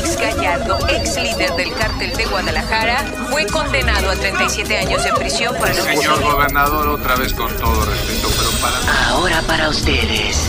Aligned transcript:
Félix 0.00 0.16
Gallardo, 0.18 0.78
ex 0.88 1.16
líder 1.16 1.54
del 1.56 1.72
cártel 1.74 2.16
de 2.16 2.24
Guadalajara, 2.24 3.04
fue 3.30 3.46
condenado 3.46 4.10
a 4.10 4.14
37 4.14 4.78
años 4.78 5.04
de 5.04 5.12
prisión 5.12 5.54
por 5.56 5.68
el 5.68 5.74
Señor 5.74 6.22
gobernador, 6.22 6.88
otra 6.88 7.16
vez 7.16 7.34
con 7.34 7.54
todo 7.56 7.84
respeto, 7.84 8.28
pero 8.38 8.50
para... 8.62 9.08
Ahora 9.08 9.42
para 9.42 9.68
ustedes. 9.68 10.48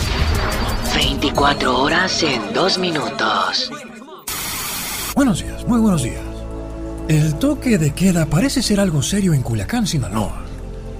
24 0.94 1.78
horas 1.78 2.22
en 2.22 2.52
2 2.54 2.78
minutos. 2.78 3.70
Buenos 5.14 5.42
días, 5.42 5.66
muy 5.66 5.80
buenos 5.80 6.02
días. 6.02 6.22
El 7.08 7.34
toque 7.34 7.76
de 7.76 7.92
queda 7.92 8.24
parece 8.24 8.62
ser 8.62 8.80
algo 8.80 9.02
serio 9.02 9.34
en 9.34 9.42
Culiacán, 9.42 9.86
Sinaloa. 9.86 10.51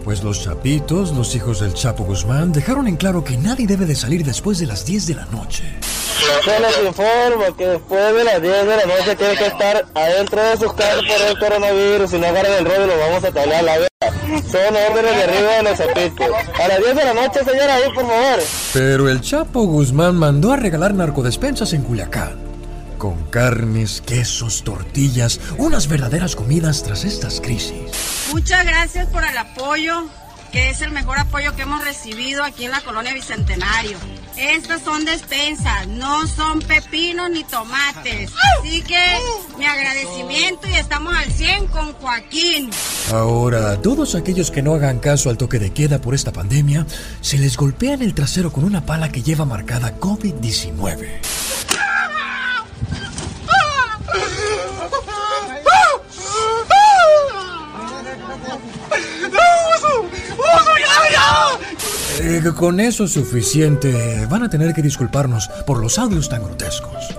Pues 0.05 0.25
los 0.25 0.43
chapitos, 0.43 1.13
los 1.13 1.35
hijos 1.37 1.61
del 1.61 1.75
Chapo 1.75 2.03
Guzmán, 2.03 2.53
dejaron 2.53 2.89
en 2.89 2.97
claro 2.97 3.23
que 3.23 3.37
nadie 3.37 3.69
debe 3.69 3.87
de 3.87 3.95
salir 3.95 4.25
después 4.25 4.59
de 4.59 4.67
las 4.67 4.85
10 4.85 5.07
de 5.07 5.15
la 5.15 5.27
noche. 5.27 5.63
Se 6.45 6.61
les 6.61 6.85
informa 6.85 7.57
que 7.57 7.69
después 7.69 8.15
de 8.15 8.25
las 8.25 8.43
10 8.43 8.67
de 8.67 8.77
la 8.77 8.87
noche 8.87 9.17
tiene 9.17 9.37
que 9.37 9.47
estar 9.47 9.87
adentro 9.95 10.43
de 10.43 10.57
sus 10.57 10.73
casas 10.73 11.03
por 11.03 11.29
el 11.29 11.39
coronavirus. 11.39 12.11
Si 12.11 12.19
no 12.19 12.27
agarran 12.27 12.53
el 12.53 12.65
rollo, 12.65 12.87
lo 12.89 12.99
vamos 12.99 13.25
a 13.25 13.31
tablar 13.31 13.63
la 13.63 13.79
verga. 13.79 13.89
Son 14.51 14.77
órdenes 14.91 15.17
de 15.17 15.23
arriba 15.23 15.57
de 15.59 15.63
los 15.63 15.79
chapitos. 15.79 16.29
A 16.61 16.69
las 16.69 16.79
10 16.79 16.97
de 16.97 17.05
la 17.05 17.15
noche, 17.15 17.45
señora, 17.45 17.75
ahí, 17.75 17.93
por 17.95 18.07
favor. 18.07 18.41
Pero 18.73 19.09
el 19.09 19.21
Chapo 19.21 19.63
Guzmán 19.67 20.17
mandó 20.17 20.53
a 20.53 20.57
regalar 20.57 20.95
narcodespensas 20.95 21.73
en 21.75 21.83
Culiacán. 21.83 22.52
Con 23.03 23.25
carnes, 23.31 24.01
quesos, 24.01 24.63
tortillas, 24.63 25.41
unas 25.59 25.89
verdaderas 25.89 26.37
comidas 26.37 26.85
tras 26.85 27.05
estas 27.05 27.41
crisis. 27.41 28.29
Muchas 28.31 28.65
gracias 28.65 29.09
por 29.09 29.25
el 29.25 29.37
apoyo, 29.37 30.05
que 30.53 30.71
es 30.71 30.83
el 30.83 30.93
mejor 30.93 31.19
apoyo 31.19 31.57
que 31.57 31.63
hemos 31.63 31.85
recibido 31.85 32.45
aquí 32.45 32.67
en 32.67 32.71
la 32.71 32.81
colonia 32.81 33.13
Bicentenario. 33.13 33.99
Estas 34.37 34.83
son 34.83 35.05
despensas, 35.05 35.89
no 35.89 36.29
son 36.29 36.61
pepinos 36.61 37.29
ni 37.29 37.43
tomates. 37.43 38.31
Así 38.61 38.83
que 38.83 39.03
mi 39.59 39.67
agradecimiento 39.67 40.69
y 40.69 40.75
estamos 40.75 41.13
al 41.13 41.33
100 41.33 41.67
con 41.67 41.95
Joaquín. 41.95 42.71
Ahora, 43.11 43.83
todos 43.83 44.15
aquellos 44.15 44.53
que 44.53 44.63
no 44.63 44.75
hagan 44.75 45.01
caso 45.01 45.29
al 45.29 45.39
toque 45.39 45.59
de 45.59 45.73
queda 45.73 46.01
por 46.01 46.15
esta 46.15 46.33
pandemia, 46.33 46.87
se 47.21 47.39
les 47.39 47.57
golpea 47.57 47.95
en 47.95 48.03
el 48.03 48.15
trasero 48.15 48.53
con 48.53 48.63
una 48.63 48.87
pala 48.87 49.11
que 49.11 49.23
lleva 49.23 49.45
marcada 49.45 49.99
COVID-19. 49.99 51.19
Eh, 62.25 62.41
con 62.57 62.79
eso 62.79 63.05
es 63.05 63.13
suficiente. 63.13 64.27
Van 64.31 64.45
a 64.45 64.49
tener 64.49 64.73
que 64.73 64.81
disculparnos 64.81 65.49
por 65.67 65.81
los 65.81 65.99
audios 65.99 66.29
tan 66.29 66.45
grotescos. 66.45 67.17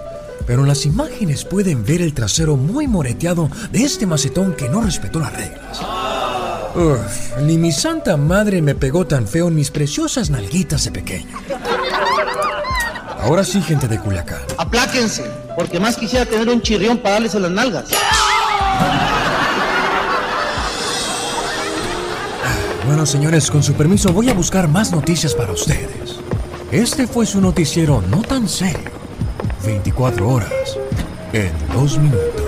Pero 0.48 0.62
en 0.62 0.70
las 0.70 0.86
imágenes 0.86 1.44
pueden 1.44 1.84
ver 1.84 2.02
el 2.02 2.14
trasero 2.14 2.56
muy 2.56 2.88
moreteado 2.88 3.50
de 3.72 3.84
este 3.84 4.06
macetón 4.06 4.54
que 4.54 4.70
no 4.70 4.80
respetó 4.80 5.20
las 5.20 5.34
reglas. 5.34 5.82
Uf, 6.76 7.38
ni 7.42 7.58
mi 7.58 7.74
santa 7.74 8.16
madre 8.16 8.62
me 8.62 8.76
pegó 8.76 9.06
tan 9.06 9.28
feo 9.28 9.50
en 9.50 9.56
mis 9.56 9.72
preciosas 9.72 10.30
nalguitas 10.30 10.86
de 10.86 10.92
pequeño. 10.92 11.38
Ahora 13.20 13.44
sí, 13.44 13.62
gente 13.62 13.90
de 13.90 14.00
Culiacán. 14.00 14.40
Apláquense, 14.58 15.26
porque 15.58 15.82
más 15.82 15.98
quisiera 15.98 16.26
tener 16.26 16.48
un 16.48 16.62
chirrión 16.62 16.98
para 16.98 17.16
darles 17.16 17.36
en 17.36 17.42
las 17.42 17.52
nalgas. 17.52 17.86
Bueno, 22.86 23.06
señores, 23.06 23.50
con 23.50 23.64
su 23.64 23.74
permiso 23.74 24.12
voy 24.12 24.30
a 24.30 24.34
buscar 24.34 24.68
más 24.68 24.92
noticias 24.92 25.34
para 25.34 25.54
ustedes. 25.54 26.20
Este 26.70 27.08
fue 27.08 27.26
su 27.26 27.40
noticiero 27.40 28.02
no 28.10 28.22
tan 28.22 28.48
serio. 28.48 28.92
24 29.66 30.28
horas 30.28 30.52
en 31.32 31.52
2 31.74 31.98
minutos. 32.00 32.44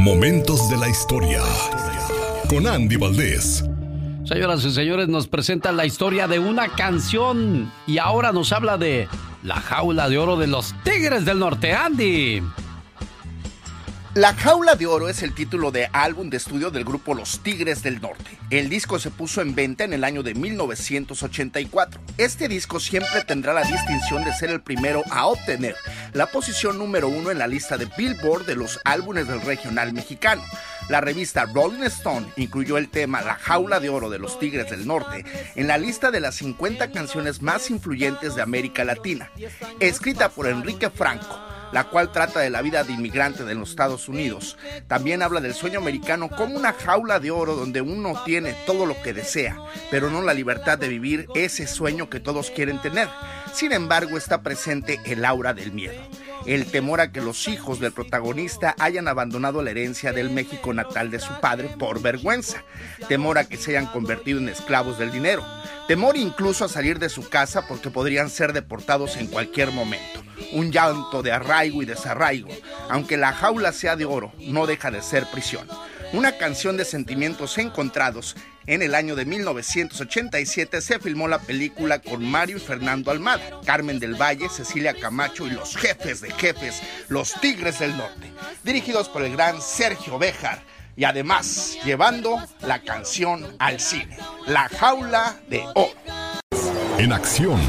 Momentos 0.00 0.68
de 0.68 0.76
la 0.76 0.88
historia. 0.88 1.40
Con 2.50 2.66
Andy 2.66 2.96
Valdés. 2.96 3.64
Señoras 4.24 4.64
y 4.64 4.72
señores, 4.72 5.08
nos 5.08 5.26
presenta 5.26 5.72
la 5.72 5.84
historia 5.84 6.28
de 6.28 6.38
una 6.38 6.68
canción 6.68 7.70
y 7.88 7.98
ahora 7.98 8.30
nos 8.30 8.52
habla 8.52 8.78
de 8.78 9.08
La 9.42 9.60
jaula 9.60 10.08
de 10.08 10.16
oro 10.16 10.36
de 10.36 10.46
los 10.46 10.74
Tigres 10.84 11.24
del 11.24 11.40
Norte, 11.40 11.72
Andy. 11.74 12.40
La 14.14 14.34
Jaula 14.34 14.74
de 14.74 14.86
Oro 14.86 15.08
es 15.08 15.22
el 15.22 15.32
título 15.32 15.70
de 15.70 15.88
álbum 15.90 16.28
de 16.28 16.36
estudio 16.36 16.70
del 16.70 16.84
grupo 16.84 17.14
Los 17.14 17.40
Tigres 17.40 17.82
del 17.82 18.02
Norte. 18.02 18.38
El 18.50 18.68
disco 18.68 18.98
se 18.98 19.10
puso 19.10 19.40
en 19.40 19.54
venta 19.54 19.84
en 19.84 19.94
el 19.94 20.04
año 20.04 20.22
de 20.22 20.34
1984. 20.34 21.98
Este 22.18 22.46
disco 22.46 22.78
siempre 22.78 23.24
tendrá 23.24 23.54
la 23.54 23.62
distinción 23.62 24.22
de 24.22 24.34
ser 24.34 24.50
el 24.50 24.60
primero 24.60 25.02
a 25.10 25.28
obtener 25.28 25.76
la 26.12 26.26
posición 26.26 26.76
número 26.76 27.08
uno 27.08 27.30
en 27.30 27.38
la 27.38 27.46
lista 27.46 27.78
de 27.78 27.88
Billboard 27.96 28.44
de 28.44 28.54
los 28.54 28.78
álbumes 28.84 29.28
del 29.28 29.40
regional 29.40 29.94
mexicano. 29.94 30.42
La 30.88 31.00
revista 31.00 31.46
Rolling 31.46 31.84
Stone 31.84 32.26
incluyó 32.36 32.76
el 32.76 32.88
tema 32.88 33.22
La 33.22 33.34
Jaula 33.34 33.80
de 33.80 33.88
Oro 33.88 34.10
de 34.10 34.18
los 34.18 34.38
Tigres 34.38 34.70
del 34.70 34.86
Norte 34.86 35.24
en 35.54 35.66
la 35.66 35.78
lista 35.78 36.10
de 36.10 36.20
las 36.20 36.34
50 36.36 36.90
canciones 36.90 37.40
más 37.42 37.70
influyentes 37.70 38.34
de 38.34 38.42
América 38.42 38.84
Latina, 38.84 39.30
escrita 39.80 40.28
por 40.28 40.46
Enrique 40.46 40.90
Franco 40.90 41.51
la 41.72 41.84
cual 41.84 42.12
trata 42.12 42.40
de 42.40 42.50
la 42.50 42.62
vida 42.62 42.84
de 42.84 42.92
inmigrante 42.92 43.44
de 43.44 43.54
los 43.54 43.70
Estados 43.70 44.08
Unidos. 44.08 44.56
También 44.86 45.22
habla 45.22 45.40
del 45.40 45.54
sueño 45.54 45.80
americano 45.80 46.28
como 46.28 46.56
una 46.56 46.72
jaula 46.72 47.18
de 47.18 47.30
oro 47.30 47.54
donde 47.54 47.80
uno 47.80 48.22
tiene 48.24 48.54
todo 48.66 48.86
lo 48.86 49.00
que 49.02 49.12
desea, 49.12 49.56
pero 49.90 50.10
no 50.10 50.22
la 50.22 50.34
libertad 50.34 50.78
de 50.78 50.88
vivir 50.88 51.26
ese 51.34 51.66
sueño 51.66 52.08
que 52.08 52.20
todos 52.20 52.50
quieren 52.50 52.80
tener. 52.80 53.08
Sin 53.52 53.72
embargo, 53.72 54.16
está 54.16 54.42
presente 54.42 55.00
el 55.06 55.24
aura 55.24 55.54
del 55.54 55.72
miedo 55.72 56.00
el 56.46 56.66
temor 56.66 57.00
a 57.00 57.12
que 57.12 57.20
los 57.20 57.48
hijos 57.48 57.78
del 57.80 57.92
protagonista 57.92 58.74
hayan 58.78 59.08
abandonado 59.08 59.62
la 59.62 59.70
herencia 59.70 60.12
del 60.12 60.30
México 60.30 60.74
natal 60.74 61.10
de 61.10 61.20
su 61.20 61.32
padre 61.40 61.68
por 61.78 62.02
vergüenza, 62.02 62.64
temor 63.08 63.38
a 63.38 63.44
que 63.44 63.56
se 63.56 63.70
hayan 63.70 63.86
convertido 63.86 64.38
en 64.38 64.48
esclavos 64.48 64.98
del 64.98 65.12
dinero, 65.12 65.44
temor 65.88 66.16
incluso 66.16 66.64
a 66.64 66.68
salir 66.68 66.98
de 66.98 67.08
su 67.08 67.28
casa 67.28 67.66
porque 67.66 67.90
podrían 67.90 68.30
ser 68.30 68.52
deportados 68.52 69.16
en 69.16 69.26
cualquier 69.26 69.72
momento, 69.72 70.22
un 70.52 70.70
llanto 70.70 71.22
de 71.22 71.32
arraigo 71.32 71.82
y 71.82 71.86
desarraigo, 71.86 72.50
aunque 72.88 73.16
la 73.16 73.32
jaula 73.32 73.72
sea 73.72 73.96
de 73.96 74.04
oro, 74.04 74.32
no 74.38 74.66
deja 74.66 74.90
de 74.90 75.02
ser 75.02 75.26
prisión. 75.26 75.66
Una 76.12 76.36
canción 76.36 76.76
de 76.76 76.84
sentimientos 76.84 77.56
encontrados 77.56 78.36
en 78.66 78.82
el 78.82 78.94
año 78.94 79.16
de 79.16 79.24
1987 79.24 80.82
se 80.82 80.98
filmó 80.98 81.26
la 81.26 81.38
película 81.38 82.00
con 82.00 82.24
Mario 82.24 82.58
y 82.58 82.60
Fernando 82.60 83.10
Almada, 83.10 83.42
Carmen 83.64 83.98
del 83.98 84.14
Valle, 84.14 84.48
Cecilia 84.48 84.94
Camacho 84.94 85.46
y 85.46 85.50
los 85.50 85.76
jefes 85.76 86.20
de 86.20 86.30
jefes, 86.32 86.80
los 87.08 87.32
Tigres 87.40 87.78
del 87.78 87.96
Norte, 87.96 88.30
dirigidos 88.62 89.08
por 89.08 89.22
el 89.22 89.32
gran 89.32 89.60
Sergio 89.60 90.18
Béjar 90.18 90.62
y 90.96 91.04
además 91.04 91.78
llevando 91.84 92.38
la 92.60 92.80
canción 92.80 93.56
al 93.58 93.80
cine, 93.80 94.16
La 94.46 94.68
Jaula 94.68 95.36
de 95.48 95.64
Oro. 95.74 95.92
En 96.98 97.12
acción. 97.12 97.60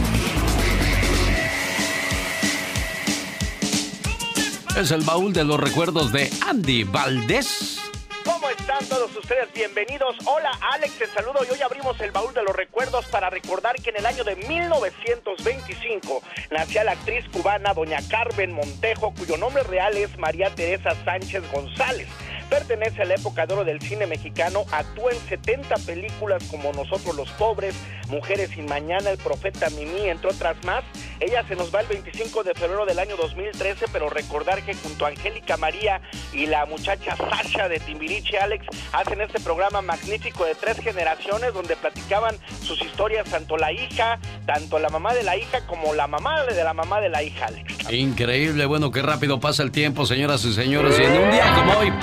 Es 4.78 4.92
el 4.92 5.02
baúl 5.02 5.34
de 5.34 5.44
los 5.44 5.60
recuerdos 5.60 6.12
de 6.12 6.30
Andy 6.48 6.84
Valdés. 6.84 7.80
¿Cómo 8.26 8.50
están 8.50 8.84
todos 8.88 9.16
ustedes? 9.16 9.52
Bienvenidos. 9.54 10.16
Hola 10.26 10.52
Alex, 10.74 10.98
te 10.98 11.08
saludo 11.08 11.40
y 11.48 11.54
hoy 11.54 11.62
abrimos 11.62 12.00
el 12.02 12.12
baúl 12.12 12.34
de 12.34 12.42
los 12.42 12.56
recuerdos 12.56 13.06
para 13.08 13.30
recordar 13.30 13.76
que 13.76 13.90
en 13.92 13.98
el 13.98 14.06
año 14.06 14.24
de 14.24 14.36
1925 14.36 16.24
nacía 16.52 16.84
la 16.84 16.94
actriz 16.94 17.26
cubana 17.32 17.74
doña 17.74 18.00
Carmen 18.10 18.54
Montejo, 18.54 19.14
cuyo 19.14 19.38
nombre 19.38 19.64
real 19.64 19.96
es 19.98 20.18
María 20.18 20.54
Teresa 20.56 20.96
Sánchez 21.04 21.44
González. 21.52 22.08
Pertenece 22.50 23.02
a 23.02 23.06
la 23.06 23.16
época 23.16 23.46
de 23.46 23.54
oro 23.54 23.66
del 23.66 23.82
cine 23.82 24.06
mexicano, 24.06 24.66
actúa 24.72 25.12
en 25.12 25.20
70 25.20 25.76
películas 25.86 26.44
como 26.50 26.72
Nosotros 26.74 27.16
los 27.16 27.30
Pobres, 27.32 27.76
Mujeres 28.10 28.52
sin 28.52 28.66
Mañana, 28.66 29.10
El 29.10 29.18
Profeta 29.18 29.70
Mimi, 29.72 30.08
entre 30.10 30.30
otras 30.30 30.56
más. 30.66 30.84
Ella 31.20 31.44
se 31.48 31.56
nos 31.56 31.74
va 31.74 31.82
el 31.82 31.88
25 31.88 32.44
de 32.44 32.54
febrero 32.54 32.86
del 32.86 33.00
año 33.00 33.16
2013, 33.16 33.86
pero 33.92 34.10
recordar 34.10 34.64
que 34.64 34.74
junto 34.76 35.06
a 35.06 35.10
Angélica 35.10 35.58
María 35.58 36.02
y 36.34 36.46
la 36.46 36.66
muchacha 36.66 37.16
Sasha 37.16 37.70
de 37.70 37.80
Timbiriche 37.80 38.38
Alex 38.38 38.66
hacen 38.92 39.22
este 39.22 39.40
programa 39.40 39.82
magnífico 39.82 40.46
de 40.46 40.56
tres 40.56 40.78
generaciones 40.80 41.54
donde 41.54 41.76
platicaban 41.76 42.36
sus 42.62 42.82
historias 42.82 43.30
tanto 43.30 43.58
la 43.58 43.72
hija, 43.72 44.20
tanto 44.46 44.80
la 44.80 44.90
mamá 44.90 45.14
de 45.14 45.24
la 45.24 45.38
hija 45.38 45.66
como 45.66 45.94
la 45.94 46.08
mamá 46.08 46.44
de 46.44 46.64
la 46.64 46.74
mamá 46.74 47.00
de 47.00 47.10
la 47.10 47.24
hija 47.24 47.48
Alex. 47.48 47.92
Increíble, 47.92 48.66
bueno, 48.66 48.92
qué 48.92 49.02
rápido 49.02 49.40
pasa 49.40 49.64
el 49.64 49.72
tiempo, 49.72 50.06
señoras 50.06 50.44
y 50.46 50.54
señores, 50.54 51.00
y 51.00 51.04
en 51.04 51.12
un 51.12 51.32
día 51.32 51.54
como 51.56 51.78
hoy, 51.78 51.94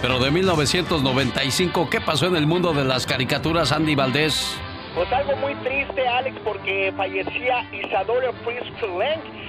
pero 0.00 0.18
de 0.18 0.30
1995, 0.30 1.88
¿qué 1.90 2.00
pasó 2.00 2.26
en 2.26 2.36
el 2.36 2.46
mundo 2.46 2.72
de 2.72 2.84
las 2.84 3.06
caricaturas, 3.06 3.72
Andy 3.72 3.94
Valdés? 3.94 4.58
Pues 4.94 5.12
algo 5.12 5.36
muy 5.36 5.54
triste, 5.56 6.06
Alex, 6.06 6.36
porque 6.44 6.92
fallecía 6.96 7.68
Isadora 7.72 8.32
Prince 8.44 8.72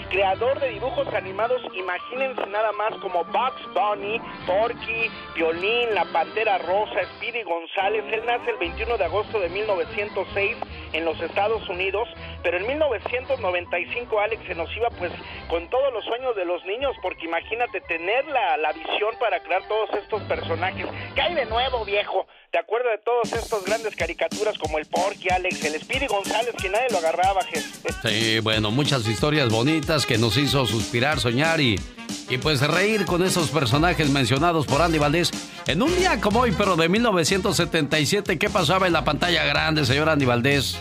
creador 0.10 0.60
de 0.60 0.70
dibujos 0.70 1.08
animados, 1.14 1.62
imagínense 1.74 2.46
nada 2.48 2.72
más 2.74 2.94
como 3.02 3.24
Bugs 3.26 3.74
Bunny, 3.74 4.20
Porky, 4.46 5.10
Violín, 5.36 5.94
La 5.94 6.06
Pantera 6.06 6.58
Rosa, 6.58 7.04
Speedy 7.16 7.44
González. 7.44 8.04
Él 8.12 8.24
nace 8.26 8.52
el 8.52 8.58
21 8.58 8.98
de 8.98 9.06
agosto 9.06 9.40
de 9.40 9.50
1906 9.50 10.58
en 10.94 11.06
los 11.06 11.20
Estados 11.22 11.68
Unidos, 11.70 12.10
pero 12.44 12.58
en 12.58 12.68
1995 12.68 14.20
Alex 14.20 14.44
se 14.48 14.56
nos 14.56 14.76
iba 14.76 14.90
pues 14.98 15.12
con 15.48 15.70
todos 15.70 15.94
los 15.94 16.04
sueños 16.06 16.36
de 16.36 16.46
los 16.46 16.66
niños, 16.66 16.96
porque 17.02 17.26
imagínate 17.26 17.82
tener 17.82 18.26
la, 18.28 18.58
la 18.58 18.72
visión 18.74 19.16
para 19.20 19.40
crear 19.42 19.68
todos 19.68 19.90
estos 19.94 20.22
personajes. 20.24 20.88
¿Qué 21.14 21.22
hay 21.22 21.36
de 21.36 21.46
nuevo, 21.46 21.86
viejo? 21.86 22.28
¿Te 22.51 22.57
acuerdas 22.57 22.94
de 22.98 23.04
todos 23.04 23.44
estos 23.44 23.63
grandes 23.63 23.96
caricaturas 23.96 24.57
como 24.57 24.80
el 24.80 24.86
Porky, 24.88 25.30
Alex, 25.30 25.63
el 25.66 25.80
Speedy 25.80 26.07
González, 26.07 26.56
que 26.60 26.68
nadie 26.68 26.88
lo 26.90 26.98
agarraba, 26.98 27.44
jefe? 27.44 27.90
Sí, 28.04 28.40
bueno, 28.40 28.72
muchas 28.72 29.07
historias 29.07 29.50
bonitas 29.50 30.07
que 30.07 30.18
nos 30.18 30.36
hizo 30.36 30.66
suspirar, 30.66 31.19
soñar 31.19 31.62
y, 31.62 31.80
y 32.28 32.38
pues 32.40 32.62
reír 32.62 33.06
con 33.06 33.24
esos 33.24 33.50
personajes 33.50 34.10
mencionados 34.10 34.66
por 34.66 34.81
Andy 34.81 34.98
Valdés. 34.98 35.30
En 35.68 35.84
un 35.84 35.96
día 35.96 36.19
como 36.19 36.40
hoy, 36.40 36.51
pero 36.57 36.75
de 36.75 36.90
1977, 36.90 38.40
¿qué 38.40 38.50
pasaba 38.50 38.88
en 38.88 38.94
la 38.94 39.04
pantalla 39.04 39.44
grande, 39.44 39.86
señor 39.86 40.10
Andy 40.10 40.25
Valdés? 40.25 40.80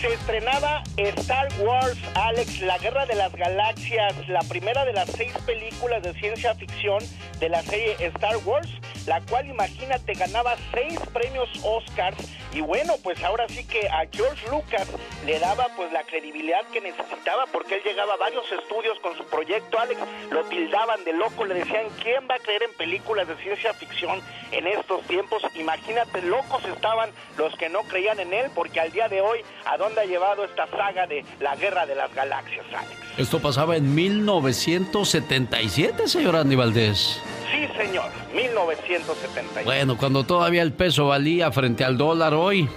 Se 0.00 0.14
estrenaba 0.14 0.82
Star 0.96 1.48
Wars, 1.60 1.98
Alex, 2.14 2.62
la 2.62 2.78
Guerra 2.78 3.04
de 3.04 3.14
las 3.14 3.34
Galaxias, 3.34 4.14
la 4.28 4.40
primera 4.40 4.86
de 4.86 4.94
las 4.94 5.10
seis 5.10 5.32
películas 5.44 6.02
de 6.02 6.14
ciencia 6.14 6.54
ficción 6.54 7.02
de 7.38 7.50
la 7.50 7.62
serie 7.62 7.96
Star 7.98 8.38
Wars, 8.46 8.68
la 9.06 9.20
cual 9.22 9.46
imagínate 9.46 10.14
ganaba 10.14 10.54
seis 10.72 10.98
premios 11.12 11.50
Oscars 11.62 12.16
y 12.52 12.62
bueno, 12.62 12.94
pues 13.02 13.22
ahora 13.22 13.46
sí 13.48 13.64
que 13.64 13.88
a 13.88 14.06
George 14.10 14.48
Lucas 14.50 14.88
le 15.24 15.38
daba 15.38 15.68
pues 15.76 15.92
la 15.92 16.02
credibilidad 16.02 16.64
que 16.72 16.80
necesitaba 16.80 17.46
porque 17.52 17.76
él 17.76 17.82
llegaba 17.84 18.14
a 18.14 18.16
varios 18.16 18.50
estudios 18.50 18.98
con 19.00 19.16
su 19.16 19.24
proyecto, 19.24 19.78
Alex, 19.78 20.00
lo 20.30 20.44
tildaban 20.44 21.04
de 21.04 21.12
loco, 21.12 21.44
le 21.44 21.54
decían, 21.54 21.86
¿quién 22.02 22.26
va 22.28 22.36
a 22.36 22.38
creer 22.38 22.64
en 22.64 22.74
películas 22.74 23.28
de 23.28 23.36
ciencia 23.36 23.72
ficción 23.74 24.20
en 24.50 24.66
estos 24.66 25.02
tiempos? 25.02 25.42
Imagínate, 25.54 26.22
locos 26.22 26.64
estaban 26.64 27.10
los 27.36 27.54
que 27.56 27.68
no 27.68 27.82
creían 27.82 28.18
en 28.18 28.32
él 28.32 28.50
porque 28.54 28.80
al 28.80 28.90
día 28.90 29.08
de 29.08 29.20
hoy, 29.20 29.44
¿a 29.64 29.76
dónde 29.76 29.89
ha 29.98 30.04
llevado 30.04 30.44
esta 30.44 30.66
saga 30.68 31.06
de 31.06 31.24
la 31.40 31.56
Guerra 31.56 31.86
de 31.86 31.94
las 31.94 32.14
Galaxias, 32.14 32.66
Alex? 32.68 32.92
Esto 33.16 33.40
pasaba 33.40 33.76
en 33.76 33.94
1977, 33.94 36.08
señor 36.08 36.36
Andy 36.36 36.56
Valdés. 36.56 37.20
Sí, 37.50 37.66
señor, 37.76 38.10
1977. 38.34 39.64
Bueno, 39.64 39.96
cuando 39.96 40.24
todavía 40.24 40.62
el 40.62 40.72
peso 40.72 41.08
valía 41.08 41.50
frente 41.50 41.84
al 41.84 41.96
dólar 41.96 42.34
hoy. 42.34 42.68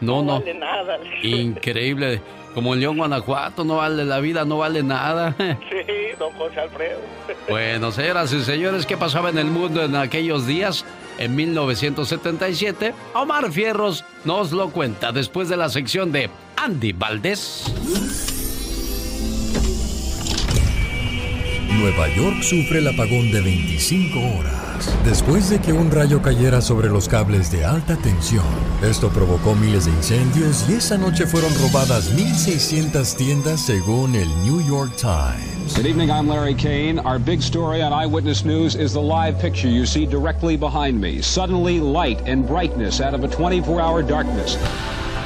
no, 0.00 0.22
no, 0.22 0.40
vale 0.40 0.54
nada. 0.54 0.98
Increíble. 1.22 2.20
Como 2.54 2.74
en 2.74 2.80
León, 2.80 2.96
Guanajuato, 2.96 3.64
no 3.64 3.78
vale 3.78 4.04
la 4.04 4.20
vida, 4.20 4.44
no 4.44 4.58
vale 4.58 4.82
nada. 4.82 5.34
Sí, 5.70 6.16
don 6.18 6.32
José 6.34 6.60
Alfredo. 6.60 7.00
Bueno, 7.48 7.90
señoras 7.90 8.32
y 8.32 8.44
señores, 8.44 8.86
¿qué 8.86 8.96
pasaba 8.96 9.30
en 9.30 9.38
el 9.38 9.46
mundo 9.46 9.82
en 9.82 9.96
aquellos 9.96 10.46
días? 10.46 10.84
En 11.18 11.34
1977, 11.34 12.94
Omar 13.14 13.50
Fierros 13.52 14.04
nos 14.24 14.52
lo 14.52 14.70
cuenta 14.70 15.12
después 15.12 15.48
de 15.48 15.56
la 15.56 15.68
sección 15.68 16.12
de 16.12 16.30
Andy 16.56 16.92
Valdés. 16.92 17.64
Nueva 21.78 22.08
York 22.14 22.42
sufre 22.42 22.78
el 22.78 22.88
apagón 22.88 23.30
de 23.30 23.40
25 23.40 24.18
horas 24.38 24.64
después 25.04 25.50
de 25.50 25.60
que 25.60 25.72
un 25.72 25.90
rayo 25.90 26.22
cayera 26.22 26.60
sobre 26.60 26.88
los 26.88 27.08
cables 27.08 27.50
de 27.50 27.64
alta 27.64 27.96
tensión. 27.96 28.44
Esto 28.82 29.10
provocó 29.10 29.54
miles 29.54 29.86
de 29.86 29.92
incendios 29.92 30.64
y 30.68 30.74
esa 30.74 30.98
noche 30.98 31.26
fueron 31.26 31.52
robadas 31.54 32.14
1.600 32.16 33.16
tiendas 33.16 33.60
según 33.60 34.14
el 34.14 34.28
New 34.44 34.66
York 34.66 34.92
Times. 34.96 35.53
Good 35.72 35.86
evening, 35.86 36.10
I'm 36.10 36.28
Larry 36.28 36.54
Kane. 36.54 36.98
Our 36.98 37.18
big 37.18 37.40
story 37.42 37.80
on 37.82 37.92
Eyewitness 37.92 38.44
News 38.44 38.76
is 38.76 38.92
the 38.92 39.00
live 39.00 39.38
picture 39.38 39.66
you 39.66 39.86
see 39.86 40.04
directly 40.04 40.56
behind 40.56 41.00
me. 41.00 41.22
Suddenly, 41.22 41.80
light 41.80 42.20
and 42.28 42.46
brightness 42.46 43.00
out 43.00 43.14
of 43.14 43.24
a 43.24 43.28
24 43.28 43.80
hour 43.80 44.02
darkness. 44.02 44.58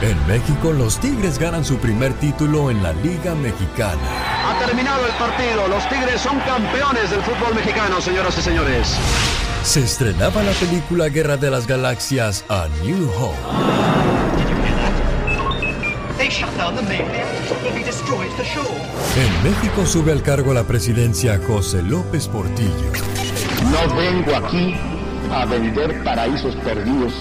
En 0.00 0.16
México, 0.28 0.72
los 0.72 0.98
Tigres 1.00 1.38
ganan 1.38 1.64
su 1.64 1.76
primer 1.78 2.14
título 2.14 2.70
en 2.70 2.82
la 2.84 2.92
Liga 2.92 3.34
Mexicana. 3.34 4.00
Ha 4.48 4.58
terminado 4.64 5.04
el 5.06 5.12
partido. 5.14 5.66
Los 5.68 5.86
Tigres 5.88 6.20
son 6.20 6.38
campeones 6.40 7.10
del 7.10 7.20
fútbol 7.22 7.54
mexicano, 7.54 8.00
señoras 8.00 8.38
y 8.38 8.42
señores. 8.42 8.96
Se 9.64 9.80
estrenaba 9.80 10.42
la 10.44 10.52
película 10.52 11.08
Guerra 11.08 11.36
de 11.36 11.50
las 11.50 11.66
Galaxias 11.66 12.44
a 12.48 12.68
New 12.84 13.10
Hope. 13.10 13.36
En 18.10 19.42
México 19.42 19.84
sube 19.84 20.12
al 20.12 20.22
cargo 20.22 20.54
la 20.54 20.64
presidencia 20.64 21.38
José 21.46 21.82
López 21.82 22.26
Portillo. 22.28 22.70
No 23.70 23.94
vengo 23.94 24.34
aquí 24.34 24.74
a 25.30 25.44
vender 25.44 26.02
paraísos 26.04 26.56
perdidos. 26.56 27.12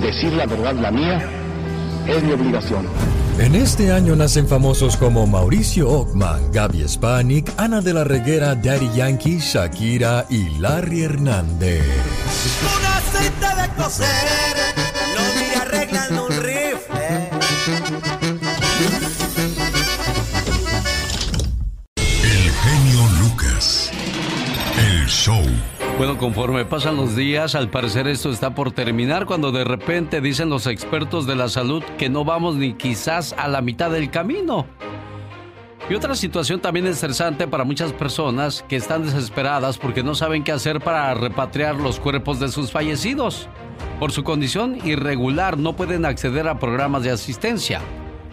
Decir 0.00 0.32
la 0.34 0.46
verdad, 0.46 0.74
la 0.74 0.92
mía, 0.92 1.20
es 2.06 2.22
mi 2.22 2.32
obligación. 2.32 2.86
En 3.38 3.56
este 3.56 3.90
año 3.90 4.14
nacen 4.14 4.46
famosos 4.46 4.96
como 4.96 5.26
Mauricio 5.26 5.90
Ockman, 5.90 6.52
Gaby 6.52 6.86
Spanik, 6.86 7.52
Ana 7.56 7.80
de 7.80 7.94
la 7.94 8.04
Reguera, 8.04 8.54
Daddy 8.54 8.90
Yankee, 8.94 9.38
Shakira 9.40 10.26
y 10.28 10.58
Larry 10.58 11.02
Hernández. 11.02 11.82
Un 12.62 12.86
aceite 12.86 13.62
de 13.62 13.82
coser, 13.82 14.89
show. 25.20 25.42
Bueno, 25.98 26.16
conforme 26.16 26.64
pasan 26.64 26.96
los 26.96 27.14
días, 27.14 27.54
al 27.54 27.68
parecer 27.68 28.08
esto 28.08 28.30
está 28.30 28.54
por 28.54 28.72
terminar 28.72 29.26
cuando 29.26 29.52
de 29.52 29.64
repente 29.64 30.22
dicen 30.22 30.48
los 30.48 30.66
expertos 30.66 31.26
de 31.26 31.36
la 31.36 31.50
salud 31.50 31.82
que 31.98 32.08
no 32.08 32.24
vamos 32.24 32.56
ni 32.56 32.72
quizás 32.72 33.34
a 33.34 33.46
la 33.46 33.60
mitad 33.60 33.90
del 33.90 34.10
camino. 34.10 34.66
Y 35.90 35.94
otra 35.94 36.14
situación 36.14 36.60
también 36.60 36.86
estresante 36.86 37.46
para 37.46 37.64
muchas 37.64 37.92
personas 37.92 38.64
que 38.66 38.76
están 38.76 39.04
desesperadas 39.04 39.76
porque 39.76 40.02
no 40.02 40.14
saben 40.14 40.42
qué 40.42 40.52
hacer 40.52 40.80
para 40.80 41.12
repatriar 41.12 41.74
los 41.74 42.00
cuerpos 42.00 42.40
de 42.40 42.48
sus 42.48 42.70
fallecidos. 42.70 43.46
Por 43.98 44.12
su 44.12 44.24
condición 44.24 44.78
irregular 44.86 45.58
no 45.58 45.76
pueden 45.76 46.06
acceder 46.06 46.48
a 46.48 46.58
programas 46.58 47.02
de 47.02 47.10
asistencia. 47.10 47.82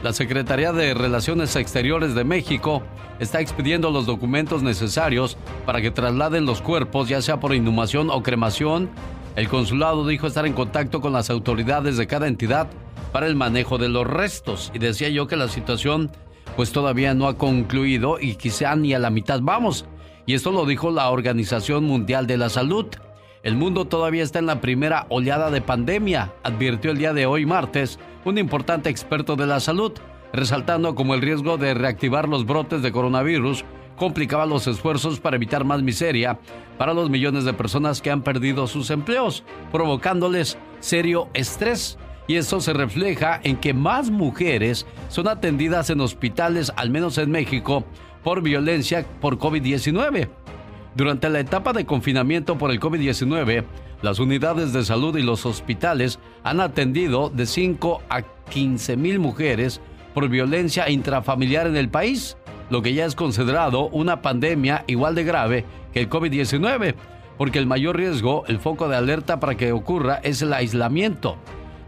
La 0.04 0.14
Secretaría 0.14 0.72
de 0.74 0.94
Relaciones 0.94 1.56
Exteriores 1.56 2.14
de 2.14 2.24
México 2.24 2.84
está 3.20 3.42
expidiendo 3.42 3.90
los 3.90 4.06
documentos 4.06 4.62
necesarios 4.62 5.38
para 5.66 5.82
que 5.82 5.90
trasladen 5.90 6.46
los 6.46 6.62
cuerpos, 6.62 7.10
ya 7.10 7.20
sea 7.22 7.40
por 7.40 7.56
inhumación 7.56 8.12
o 8.12 8.22
cremación. 8.22 8.90
El 9.36 9.50
consulado 9.50 10.06
dijo 10.06 10.28
estar 10.28 10.46
en 10.46 10.54
contacto 10.54 11.02
con 11.02 11.14
las 11.14 11.32
autoridades 11.32 11.98
de 11.98 12.06
cada 12.06 12.28
entidad 12.28 12.68
para 13.12 13.26
el 13.26 13.36
manejo 13.36 13.80
de 13.80 13.90
los 13.90 14.06
restos. 14.06 14.72
Y 14.76 14.80
decía 14.80 15.10
yo 15.10 15.26
que 15.26 15.36
la 15.36 15.48
situación 15.48 16.12
pues 16.56 16.72
todavía 16.72 17.16
no 17.16 17.28
ha 17.28 17.38
concluido 17.38 18.20
y 18.20 18.36
quizá 18.36 18.76
ni 18.76 18.94
a 18.94 19.00
la 19.00 19.10
mitad 19.10 19.40
vamos. 19.42 19.86
Y 20.28 20.36
esto 20.36 20.52
lo 20.52 20.66
dijo 20.68 20.92
la 20.92 21.10
Organización 21.10 21.86
Mundial 21.86 22.28
de 22.28 22.38
la 22.38 22.50
Salud. 22.50 22.86
El 23.48 23.56
mundo 23.56 23.86
todavía 23.86 24.24
está 24.24 24.40
en 24.40 24.46
la 24.46 24.60
primera 24.60 25.06
oleada 25.08 25.50
de 25.50 25.62
pandemia, 25.62 26.34
advirtió 26.44 26.92
el 26.92 26.98
día 26.98 27.14
de 27.14 27.28
hoy 27.28 27.46
martes 27.46 27.98
un 28.26 28.38
importante 28.38 28.90
experto 28.90 29.38
de 29.38 29.46
la 29.48 29.62
salud, 29.62 29.94
resaltando 30.34 30.96
como 30.96 31.14
el 31.14 31.22
riesgo 31.22 31.58
de 31.58 31.74
reactivar 31.74 32.28
los 32.28 32.46
brotes 32.46 32.82
de 32.82 32.92
coronavirus 32.92 33.64
complicaba 33.96 34.46
los 34.46 34.68
esfuerzos 34.68 35.22
para 35.22 35.38
evitar 35.38 35.64
más 35.64 35.82
miseria 35.82 36.38
para 36.78 36.94
los 36.94 37.10
millones 37.10 37.46
de 37.46 37.54
personas 37.54 38.02
que 38.02 38.12
han 38.12 38.22
perdido 38.22 38.68
sus 38.68 38.90
empleos, 38.90 39.46
provocándoles 39.72 40.58
serio 40.82 41.30
estrés. 41.34 41.98
Y 42.28 42.36
eso 42.36 42.60
se 42.60 42.74
refleja 42.74 43.40
en 43.44 43.56
que 43.56 43.74
más 43.74 44.10
mujeres 44.10 44.86
son 45.08 45.30
atendidas 45.30 45.90
en 45.90 46.02
hospitales, 46.02 46.74
al 46.76 46.90
menos 46.90 47.18
en 47.18 47.32
México, 47.32 47.86
por 48.26 48.42
violencia 48.42 49.06
por 49.22 49.40
COVID-19. 49.40 50.28
Durante 50.98 51.30
la 51.30 51.40
etapa 51.40 51.74
de 51.74 51.86
confinamiento 51.86 52.58
por 52.58 52.72
el 52.72 52.80
COVID-19, 52.80 53.64
las 54.02 54.18
unidades 54.18 54.74
de 54.74 54.84
salud 54.84 55.16
y 55.16 55.22
los 55.22 55.46
hospitales 55.46 56.18
han 56.44 56.60
atendido 56.60 57.30
de 57.30 57.46
5 57.46 58.02
a 58.10 58.24
15 58.50 58.98
mil 58.98 59.20
mujeres 59.20 59.80
por 60.16 60.28
violencia 60.28 60.90
intrafamiliar 60.90 61.68
en 61.68 61.78
el 61.78 61.90
país, 61.90 62.36
lo 62.72 62.82
que 62.82 62.96
ya 62.96 63.06
es 63.06 63.14
considerado 63.14 63.90
una 63.90 64.24
pandemia 64.24 64.86
igual 64.88 65.14
de 65.14 65.24
grave 65.24 65.66
que 65.94 66.00
el 66.00 66.10
COVID-19, 66.10 66.96
porque 67.38 67.60
el 67.60 67.68
mayor 67.68 67.96
riesgo, 67.96 68.44
el 68.48 68.58
foco 68.58 68.90
de 68.90 68.96
alerta 68.96 69.40
para 69.40 69.54
que 69.54 69.74
ocurra 69.74 70.16
es 70.24 70.42
el 70.42 70.52
aislamiento. 70.52 71.38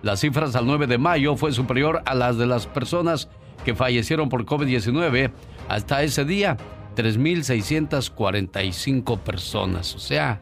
Las 0.03 0.19
cifras 0.19 0.55
al 0.55 0.67
9 0.67 0.85
de 0.85 0.99
mayo 0.99 1.35
fue 1.35 1.51
superior 1.51 2.03
a 2.05 2.13
las 2.13 2.37
de 2.37 2.45
las 2.45 2.67
personas 2.67 3.27
que 3.65 3.73
fallecieron 3.73 4.29
por 4.29 4.45
COVID-19 4.45 5.31
hasta 5.67 6.03
ese 6.03 6.25
día, 6.25 6.57
3.645 6.99 9.19
personas. 9.19 9.95
O 9.95 9.99
sea, 9.99 10.41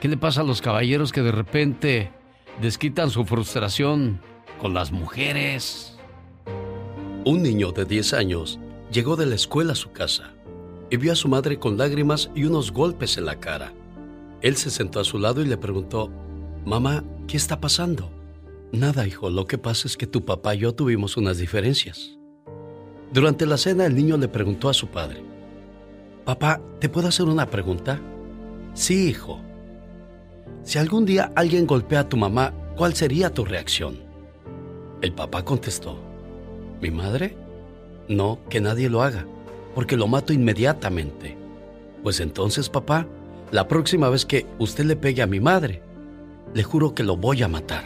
¿qué 0.00 0.08
le 0.08 0.16
pasa 0.16 0.40
a 0.40 0.44
los 0.44 0.60
caballeros 0.60 1.12
que 1.12 1.22
de 1.22 1.30
repente 1.30 2.10
desquitan 2.60 3.10
su 3.10 3.24
frustración 3.24 4.20
con 4.60 4.74
las 4.74 4.90
mujeres? 4.90 5.96
Un 7.24 7.44
niño 7.44 7.70
de 7.70 7.84
10 7.84 8.12
años 8.14 8.58
llegó 8.90 9.14
de 9.14 9.26
la 9.26 9.36
escuela 9.36 9.74
a 9.74 9.76
su 9.76 9.92
casa 9.92 10.32
y 10.90 10.96
vio 10.96 11.12
a 11.12 11.16
su 11.16 11.28
madre 11.28 11.60
con 11.60 11.78
lágrimas 11.78 12.28
y 12.34 12.42
unos 12.44 12.72
golpes 12.72 13.16
en 13.16 13.26
la 13.26 13.38
cara. 13.38 13.72
Él 14.42 14.56
se 14.56 14.70
sentó 14.70 14.98
a 14.98 15.04
su 15.04 15.20
lado 15.20 15.42
y 15.42 15.46
le 15.46 15.56
preguntó, 15.56 16.10
Mamá, 16.66 17.04
¿qué 17.28 17.36
está 17.36 17.60
pasando? 17.60 18.10
Nada, 18.72 19.06
hijo, 19.06 19.30
lo 19.30 19.46
que 19.46 19.58
pasa 19.58 19.86
es 19.86 19.96
que 19.96 20.08
tu 20.08 20.24
papá 20.24 20.56
y 20.56 20.58
yo 20.58 20.74
tuvimos 20.74 21.16
unas 21.16 21.38
diferencias. 21.38 22.18
Durante 23.12 23.46
la 23.46 23.58
cena 23.58 23.86
el 23.86 23.94
niño 23.94 24.16
le 24.16 24.26
preguntó 24.26 24.68
a 24.68 24.74
su 24.74 24.88
padre, 24.88 25.22
Papá, 26.24 26.58
¿te 26.80 26.88
puedo 26.88 27.08
hacer 27.08 27.26
una 27.26 27.50
pregunta? 27.50 28.00
Sí, 28.72 29.10
hijo. 29.10 29.40
Si 30.62 30.78
algún 30.78 31.04
día 31.04 31.30
alguien 31.36 31.66
golpea 31.66 32.00
a 32.00 32.08
tu 32.08 32.16
mamá, 32.16 32.54
¿cuál 32.76 32.94
sería 32.94 33.28
tu 33.28 33.44
reacción? 33.44 33.98
El 35.02 35.12
papá 35.12 35.44
contestó, 35.44 35.98
¿mi 36.80 36.90
madre? 36.90 37.36
No, 38.08 38.38
que 38.48 38.62
nadie 38.62 38.88
lo 38.88 39.02
haga, 39.02 39.26
porque 39.74 39.98
lo 39.98 40.06
mato 40.06 40.32
inmediatamente. 40.32 41.36
Pues 42.02 42.20
entonces, 42.20 42.70
papá, 42.70 43.06
la 43.50 43.68
próxima 43.68 44.08
vez 44.08 44.24
que 44.24 44.46
usted 44.58 44.86
le 44.86 44.96
pegue 44.96 45.20
a 45.20 45.26
mi 45.26 45.40
madre, 45.40 45.82
le 46.54 46.62
juro 46.62 46.94
que 46.94 47.02
lo 47.02 47.18
voy 47.18 47.42
a 47.42 47.48
matar. 47.48 47.84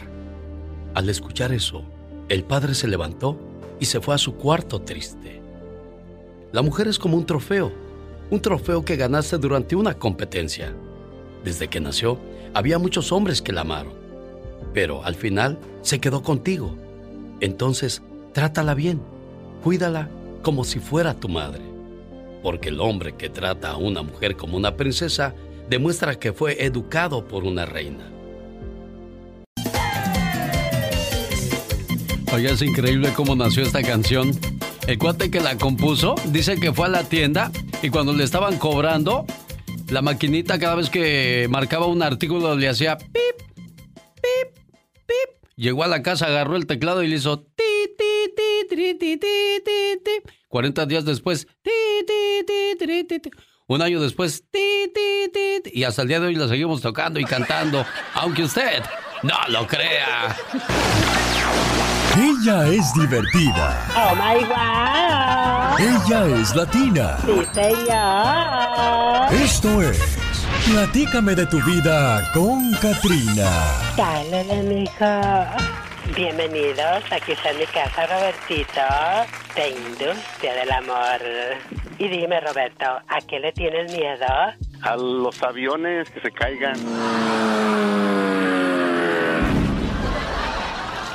Al 0.93 1.09
escuchar 1.09 1.51
eso, 1.51 1.83
el 2.29 2.45
padre 2.45 2.73
se 2.73 2.87
levantó 2.87 3.37
y 3.81 3.85
se 3.85 3.99
fue 3.99 4.15
a 4.15 4.17
su 4.17 4.35
cuarto 4.35 4.81
triste. 4.81 5.41
La 6.53 6.61
mujer 6.61 6.87
es 6.87 6.97
como 6.97 7.17
un 7.17 7.25
trofeo 7.25 7.88
un 8.29 8.41
trofeo 8.41 8.83
que 8.85 8.95
ganaste 8.95 9.37
durante 9.37 9.75
una 9.75 9.93
competencia. 9.95 10.73
Desde 11.43 11.67
que 11.67 11.79
nació, 11.79 12.19
había 12.53 12.79
muchos 12.79 13.11
hombres 13.11 13.41
que 13.41 13.53
la 13.53 13.61
amaron, 13.61 13.93
pero 14.73 15.03
al 15.03 15.15
final 15.15 15.57
se 15.81 15.99
quedó 15.99 16.21
contigo. 16.21 16.75
Entonces, 17.39 18.01
trátala 18.33 18.73
bien, 18.73 19.01
cuídala 19.63 20.09
como 20.41 20.63
si 20.63 20.79
fuera 20.79 21.13
tu 21.13 21.29
madre, 21.29 21.61
porque 22.43 22.69
el 22.69 22.79
hombre 22.79 23.15
que 23.15 23.29
trata 23.29 23.71
a 23.71 23.77
una 23.77 24.01
mujer 24.01 24.35
como 24.35 24.57
una 24.57 24.75
princesa 24.75 25.33
demuestra 25.69 26.19
que 26.19 26.33
fue 26.33 26.63
educado 26.63 27.27
por 27.27 27.43
una 27.43 27.65
reina. 27.65 28.11
Oye, 32.31 32.51
es 32.51 32.61
increíble 32.61 33.11
cómo 33.15 33.35
nació 33.35 33.63
esta 33.63 33.81
canción. 33.81 34.31
El 34.87 34.97
cuate 34.97 35.29
que 35.29 35.39
la 35.39 35.57
compuso 35.57 36.15
dice 36.25 36.59
que 36.59 36.73
fue 36.73 36.87
a 36.87 36.89
la 36.89 37.03
tienda 37.03 37.51
y 37.81 37.89
cuando 37.89 38.13
le 38.13 38.23
estaban 38.23 38.57
cobrando, 38.57 39.25
la 39.89 40.01
maquinita 40.01 40.59
cada 40.59 40.75
vez 40.75 40.89
que 40.89 41.47
marcaba 41.49 41.85
un 41.85 42.01
artículo 42.01 42.55
le 42.55 42.69
hacía 42.69 42.97
pip, 42.97 43.37
pip, 44.15 44.55
pip. 45.05 45.51
Llegó 45.55 45.83
a 45.83 45.87
la 45.87 46.01
casa, 46.01 46.27
agarró 46.27 46.55
el 46.55 46.65
teclado 46.65 47.03
y 47.03 47.07
le 47.07 47.17
hizo 47.17 47.39
ti, 47.39 47.63
ti, 47.97 48.33
ti, 48.35 48.75
ti, 48.75 48.95
ti, 48.95 49.17
ti, 49.19 49.99
ti, 50.03 50.31
40 50.47 50.85
días 50.87 51.05
después, 51.05 51.47
ti, 51.61 51.71
ti, 52.07 52.45
ti, 52.77 53.03
ti, 53.07 53.19
ti, 53.19 53.29
Un 53.67 53.81
año 53.81 54.01
después, 54.01 54.43
ti, 54.51 54.91
ti, 54.93 55.31
ti, 55.63 55.71
y 55.73 55.83
hasta 55.83 56.01
el 56.01 56.07
día 56.07 56.19
de 56.19 56.27
hoy 56.27 56.35
la 56.35 56.47
seguimos 56.47 56.81
tocando 56.81 57.19
y 57.19 57.25
cantando, 57.25 57.85
aunque 58.15 58.43
usted 58.43 58.83
no 59.21 59.35
lo 59.49 59.67
crea. 59.67 60.35
Ella 62.17 62.67
es 62.67 62.93
divertida. 62.93 63.85
Oh 63.95 64.15
my 64.15 64.43
God. 64.45 65.79
Ella 65.79 66.39
es 66.39 66.55
latina. 66.55 67.17
Sí, 67.25 67.47
señor. 67.53 69.33
Esto 69.33 69.81
es 69.81 70.19
Platícame 70.65 71.33
de 71.33 71.47
tu 71.47 71.59
vida 71.63 72.21
con 72.33 72.71
Katrina. 72.73 73.49
Dale, 73.97 74.43
mijo. 74.63 75.45
Bienvenidos, 76.15 77.03
aquí 77.11 77.31
está 77.31 77.53
mi 77.53 77.65
casa, 77.65 78.05
Robertito, 78.05 78.81
de 79.55 79.69
Industria 79.69 80.53
del 80.53 80.71
Amor. 80.71 81.21
Y 81.97 82.07
dime, 82.07 82.39
Roberto, 82.41 82.85
¿a 82.85 83.19
qué 83.27 83.39
le 83.39 83.51
tienes 83.51 83.91
miedo? 83.91 84.25
A 84.81 84.95
los 84.95 85.41
aviones 85.41 86.09
que 86.11 86.21
se 86.21 86.31
caigan. 86.31 86.75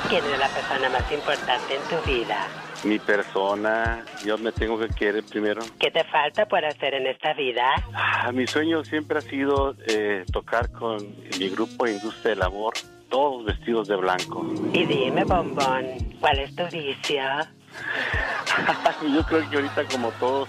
¿Quién 0.09 0.23
es 0.25 0.37
la 0.37 0.47
persona 0.49 0.89
más 0.89 1.11
importante 1.11 1.75
en 1.75 1.81
tu 1.89 2.09
vida? 2.09 2.47
Mi 2.83 2.99
persona, 2.99 4.05
yo 4.23 4.37
me 4.37 4.51
tengo 4.51 4.77
que 4.77 4.87
querer 4.89 5.23
primero. 5.23 5.61
¿Qué 5.79 5.89
te 5.89 6.03
falta 6.03 6.45
por 6.45 6.63
hacer 6.63 6.93
en 6.93 7.07
esta 7.07 7.33
vida? 7.33 7.73
Ah, 7.93 8.31
mi 8.31 8.45
sueño 8.45 8.83
siempre 8.83 9.17
ha 9.17 9.21
sido 9.21 9.75
eh, 9.87 10.23
tocar 10.31 10.71
con 10.71 10.97
mi 11.39 11.49
grupo 11.49 11.87
Industria 11.87 12.35
del 12.35 12.43
Amor, 12.43 12.73
todos 13.09 13.45
vestidos 13.45 13.87
de 13.87 13.95
blanco. 13.95 14.45
Y 14.73 14.85
dime, 14.85 15.23
bombón, 15.23 15.97
¿cuál 16.19 16.37
es 16.39 16.55
tu 16.55 16.63
vicio? 16.65 17.23
yo 19.15 19.23
creo 19.23 19.49
que 19.49 19.55
ahorita 19.55 19.85
como 19.91 20.11
todos 20.11 20.47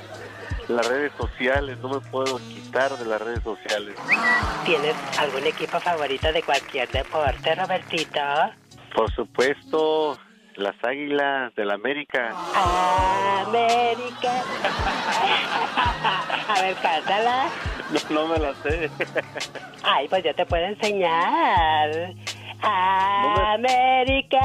las 0.68 0.86
redes 0.86 1.12
sociales, 1.16 1.78
no 1.78 1.88
me 1.88 2.00
puedo 2.00 2.38
quitar 2.38 2.90
de 2.98 3.06
las 3.06 3.22
redes 3.22 3.42
sociales. 3.42 3.94
¿Tienes 4.64 4.94
algún 5.18 5.46
equipo 5.46 5.78
favorito 5.80 6.32
de 6.32 6.42
cualquier 6.42 6.90
deporte, 6.90 7.54
Robertito? 7.54 8.20
Por 8.94 9.10
supuesto, 9.14 10.18
las 10.56 10.74
Águilas 10.82 11.54
del 11.54 11.68
la 11.68 11.74
América. 11.74 12.34
América. 13.46 14.42
A 16.48 16.60
ver, 16.62 16.74
cántala. 16.76 17.48
No, 17.90 18.22
no 18.22 18.28
me 18.28 18.38
la 18.38 18.54
sé. 18.62 18.90
Ay, 19.82 20.08
pues 20.08 20.24
yo 20.24 20.34
te 20.34 20.46
puedo 20.46 20.64
enseñar. 20.64 22.14
América. 23.54 24.40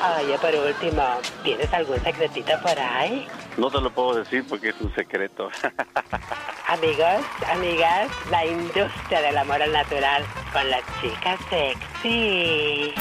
Oye, 0.00 0.38
por 0.38 0.54
último, 0.54 1.02
¿tienes 1.44 1.70
algún 1.74 2.02
secretito 2.02 2.52
por 2.62 2.78
ahí? 2.78 3.26
No 3.58 3.70
te 3.70 3.80
lo 3.82 3.92
puedo 3.92 4.14
decir 4.14 4.44
porque 4.48 4.70
es 4.70 4.80
un 4.80 4.94
secreto. 4.94 5.50
Amigos, 6.68 7.22
amigas, 7.52 8.08
la 8.30 8.46
industria 8.46 9.20
del 9.20 9.36
amor 9.36 9.60
al 9.60 9.72
natural 9.72 10.24
con 10.52 10.70
las 10.70 10.80
chicas 11.02 11.38
sexy. 11.50 12.94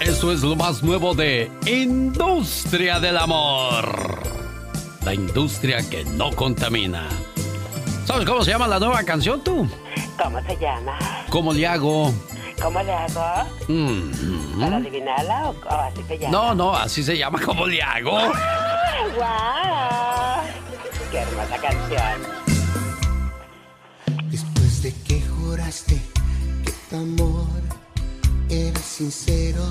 Esto 0.00 0.32
es 0.32 0.42
lo 0.42 0.56
más 0.56 0.82
nuevo 0.82 1.14
de 1.14 1.50
Industria 1.66 2.98
del 2.98 3.18
Amor. 3.18 4.18
La 5.04 5.14
industria 5.14 5.88
que 5.88 6.04
no 6.04 6.30
contamina. 6.32 7.06
¿Sabes 8.06 8.26
cómo 8.26 8.42
se 8.42 8.50
llama 8.50 8.66
la 8.66 8.80
nueva 8.80 9.04
canción 9.04 9.44
tú? 9.44 9.68
¿Cómo 10.20 10.40
se 10.42 10.56
llama? 10.56 10.98
¿Cómo 11.28 11.52
le 11.52 11.66
hago? 11.66 12.12
¿Cómo 12.62 12.82
le 12.82 12.92
hago? 12.92 13.48
Mm, 13.68 14.60
¿Para 14.60 14.76
adivinarla 14.76 15.48
o, 15.48 15.50
o 15.50 15.74
así 15.80 16.02
se 16.06 16.18
llama? 16.18 16.30
No, 16.32 16.54
no, 16.54 16.74
así 16.76 17.02
se 17.02 17.16
llama. 17.16 17.40
¿Cómo 17.44 17.66
le 17.66 17.82
hago? 17.82 18.12
¡Guau! 19.16 20.42
¡Qué 21.10 21.18
hermosa 21.18 21.56
canción! 21.58 22.40
Después 24.30 24.82
de 24.82 24.94
que 25.04 25.22
juraste 25.22 26.00
que 26.64 26.72
tu 26.90 26.96
amor 26.96 27.39
era 28.50 28.80
sincero. 28.80 29.62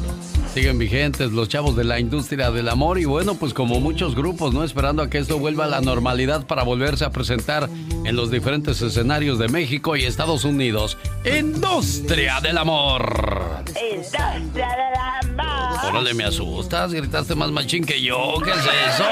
Siguen 0.54 0.80
vigentes 0.80 1.32
los 1.32 1.50
chavos 1.50 1.76
de 1.76 1.84
la 1.84 2.00
industria 2.00 2.50
del 2.52 2.70
amor 2.70 2.98
y 3.00 3.06
bueno, 3.06 3.36
pues 3.36 3.54
como 3.54 3.80
muchos 3.80 4.16
grupos, 4.16 4.54
¿no? 4.54 4.64
Esperando 4.64 5.04
a 5.04 5.10
que 5.10 5.18
esto 5.18 5.38
vuelva 5.38 5.66
a 5.66 5.68
la 5.68 5.82
normalidad 5.82 6.46
para 6.48 6.64
volverse 6.64 7.06
a 7.06 7.12
presentar 7.12 7.70
en 7.70 8.16
los 8.16 8.32
diferentes 8.32 8.82
escenarios 8.82 9.38
de 9.38 9.48
México 9.50 9.96
y 9.96 10.06
Estados 10.06 10.46
Unidos. 10.46 10.98
Industria 11.26 12.40
del 12.42 12.58
amor. 12.58 13.64
Industria 13.94 14.48
del 14.54 15.40
amor. 15.40 15.86
Órale, 15.86 16.14
me 16.14 16.24
asustas, 16.26 16.94
gritaste 16.94 17.36
más 17.36 17.52
machín 17.52 17.86
que 17.86 18.02
yo, 18.02 18.36
¿qué 18.44 18.52
es 18.52 18.58
eso? 18.58 19.06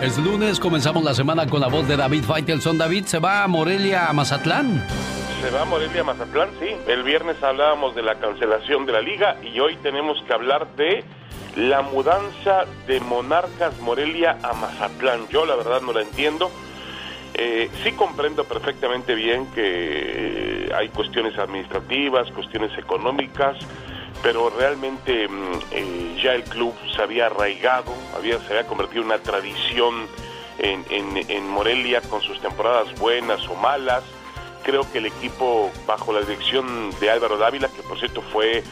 Es 0.00 0.16
lunes, 0.16 0.58
comenzamos 0.58 1.04
la 1.04 1.12
semana 1.12 1.46
con 1.46 1.60
la 1.60 1.68
voz 1.68 1.86
de 1.86 1.94
David 1.94 2.24
Faitelson. 2.24 2.78
David, 2.78 3.04
¿se 3.04 3.18
va 3.18 3.44
a 3.44 3.48
Morelia, 3.48 4.06
a 4.08 4.14
Mazatlán? 4.14 4.82
Se 5.42 5.50
va 5.50 5.60
a 5.60 5.64
Morelia, 5.66 6.00
a 6.00 6.04
Mazatlán, 6.04 6.48
sí. 6.58 6.74
El 6.86 7.02
viernes 7.02 7.42
hablábamos 7.42 7.94
de 7.94 8.02
la 8.02 8.14
cancelación 8.14 8.86
de 8.86 8.92
la 8.92 9.02
liga 9.02 9.36
y 9.42 9.60
hoy 9.60 9.76
tenemos 9.82 10.16
que 10.26 10.32
hablar 10.32 10.74
de 10.76 11.04
la 11.54 11.82
mudanza 11.82 12.64
de 12.86 12.98
Monarcas 13.00 13.78
Morelia 13.80 14.38
a 14.42 14.54
Mazatlán. 14.54 15.28
Yo 15.28 15.44
la 15.44 15.54
verdad 15.54 15.82
no 15.82 15.92
la 15.92 16.00
entiendo. 16.00 16.50
Eh, 17.34 17.68
sí 17.84 17.92
comprendo 17.92 18.44
perfectamente 18.44 19.14
bien 19.14 19.48
que 19.54 20.72
hay 20.74 20.88
cuestiones 20.88 21.38
administrativas, 21.38 22.30
cuestiones 22.30 22.76
económicas, 22.78 23.58
pero 24.22 24.50
realmente 24.50 25.28
mm, 25.28 25.52
eh, 25.70 26.20
ya 26.22 26.34
el 26.34 26.44
club 26.44 26.74
se 26.94 27.02
había 27.02 27.26
arraigado, 27.26 27.92
había, 28.16 28.38
se 28.40 28.48
había 28.48 28.66
convertido 28.66 29.02
en 29.02 29.06
una 29.06 29.18
tradición 29.18 30.06
en, 30.58 30.84
en, 30.90 31.48
Morelia 31.48 32.02
con 32.02 32.20
sus 32.20 32.40
temporadas 32.40 32.94
buenas 32.98 33.46
o 33.48 33.54
malas. 33.54 34.02
Creo 34.62 34.90
que 34.92 34.98
el 34.98 35.06
equipo 35.06 35.70
bajo 35.86 36.12
la 36.12 36.20
dirección 36.20 36.90
de 37.00 37.10
Álvaro 37.10 37.38
Dávila, 37.38 37.68
que 37.68 37.82
por 37.82 37.98
cierto 37.98 38.20
fue 38.20 38.62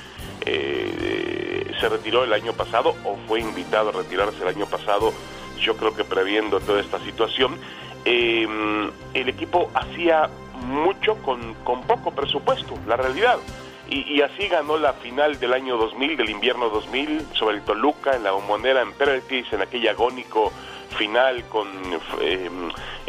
eh, 0.45 1.73
se 1.81 1.89
retiró 1.89 2.25
el 2.25 2.33
año 2.33 2.53
pasado 2.53 2.95
o 3.05 3.17
fue 3.27 3.41
invitado 3.41 3.89
a 3.89 3.93
retirarse 3.93 4.43
el 4.43 4.49
año 4.49 4.67
pasado, 4.67 5.13
yo 5.61 5.77
creo 5.77 5.95
que 5.95 6.05
previendo 6.05 6.61
toda 6.61 6.81
esta 6.81 6.99
situación, 7.01 7.59
eh, 8.05 8.47
el 9.15 9.29
equipo 9.29 9.71
hacía 9.75 10.29
mucho 10.67 11.17
con, 11.23 11.55
con 11.65 11.83
poco 11.83 12.11
presupuesto, 12.11 12.75
la 12.87 12.97
realidad. 12.97 13.39
Y, 13.91 14.21
así 14.21 14.49
ganó 14.49 14.77
la 14.77 14.93
final 14.93 15.41
del 15.41 15.55
año 15.55 15.79
2000, 15.79 16.19
del 16.19 16.29
invierno 16.29 16.69
2000, 16.69 17.27
sobre 17.33 17.57
el 17.57 17.63
Toluca, 17.63 18.15
en 18.15 18.23
la 18.23 18.33
bombonera, 18.33 18.83
en 18.83 18.93
penalties, 18.93 19.51
en 19.53 19.63
aquel 19.63 19.89
agónico 19.89 20.53
final 20.99 21.43
con 21.49 21.67
eh, 22.21 22.51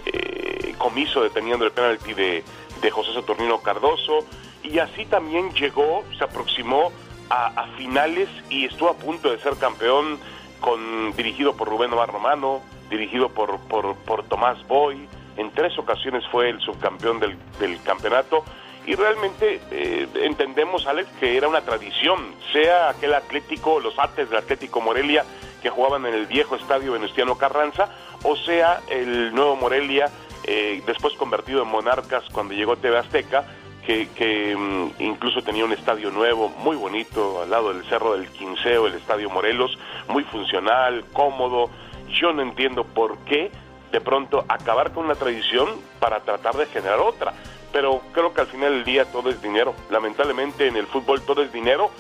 eh, 0.06 0.76
comiso 0.78 1.22
deteniendo 1.22 1.66
el 1.66 1.72
penalti 1.72 2.14
de, 2.14 2.46
de 2.82 2.92
José 2.92 3.14
Saturnino 3.14 3.62
Cardoso. 3.62 4.26
Y 4.64 4.80
así 4.80 5.06
también 5.06 5.52
llegó, 5.54 6.06
se 6.18 6.24
aproximó 6.24 6.94
a, 7.30 7.68
finales 7.78 8.30
y 8.50 8.66
estuvo 8.66 8.90
a 8.90 8.96
punto 8.96 9.30
de 9.30 9.40
ser 9.40 9.56
campeón 9.58 10.18
con 10.62 11.14
dirigido 11.16 11.56
por 11.56 11.68
Rubén 11.68 11.92
Omar 11.94 12.10
Romano, 12.10 12.62
dirigido 12.90 13.30
por, 13.30 13.60
por, 13.68 13.96
por 13.98 14.24
Tomás 14.24 14.66
Boy. 14.68 15.08
En 15.36 15.52
tres 15.52 15.78
ocasiones 15.78 16.24
fue 16.32 16.50
el 16.50 16.60
subcampeón 16.62 17.20
del, 17.20 17.38
del 17.60 17.82
campeonato 17.84 18.44
y 18.86 18.96
realmente 18.96 19.62
eh, 19.72 20.08
entendemos, 20.24 20.88
Alex, 20.88 21.10
que 21.20 21.38
era 21.38 21.48
una 21.48 21.62
tradición, 21.62 22.34
sea 22.52 22.90
aquel 22.90 23.14
Atlético, 23.14 23.80
los 23.80 23.98
Ates 24.00 24.30
del 24.30 24.40
Atlético 24.40 24.82
Morelia 24.82 25.26
que 25.62 25.70
jugaban 25.70 26.06
en 26.06 26.14
el 26.14 26.26
viejo 26.26 26.56
estadio 26.56 26.94
Venustiano 26.94 27.38
Carranza, 27.38 27.90
o 28.24 28.36
sea 28.36 28.82
el 28.90 29.34
nuevo 29.34 29.56
Morelia, 29.56 30.10
eh, 30.46 30.82
después 30.86 31.14
convertido 31.16 31.64
en 31.64 31.70
Monarcas 31.70 32.24
cuando 32.32 32.54
llegó 32.54 32.78
TV 32.78 32.98
Azteca, 32.98 33.46
que, 33.86 34.56
mm, 34.56 35.02
incluso 35.02 35.42
tenía 35.42 35.66
un 35.66 35.74
estadio 35.74 36.12
nuevo, 36.12 36.50
muy 36.50 36.76
bonito, 36.76 37.42
al 37.42 37.50
lado 37.50 37.74
del 37.74 37.84
Cerro 37.86 38.14
del 38.14 38.30
Quinceo, 38.30 38.86
el 38.86 38.94
Estadio 38.94 39.32
Morelos, 39.32 39.80
muy 40.08 40.24
funcional, 40.26 41.06
cómodo. 41.12 41.72
Yo 42.10 42.32
no 42.32 42.44
entiendo 42.44 42.84
por 42.84 43.18
qué 43.26 43.52
de 43.92 44.00
pronto 44.00 44.46
acabar 44.48 44.92
con 44.92 45.06
una 45.06 45.16
tradición 45.16 45.68
para 46.00 46.20
tratar 46.20 46.56
de 46.56 46.68
generar 46.68 47.00
otra 47.00 47.34
pero 47.72 48.02
creo 48.14 48.34
que 48.34 48.42
al 48.42 48.48
final 48.48 48.72
del 48.72 48.84
día 48.84 49.06
todo 49.12 49.30
es 49.30 49.42
dinero. 49.42 49.74
Lamentablemente 49.90 50.68
en 50.68 50.76
el 50.76 50.88
fútbol 50.88 51.22
todo 51.22 51.44
es 51.44 51.52
dinero, 51.52 51.92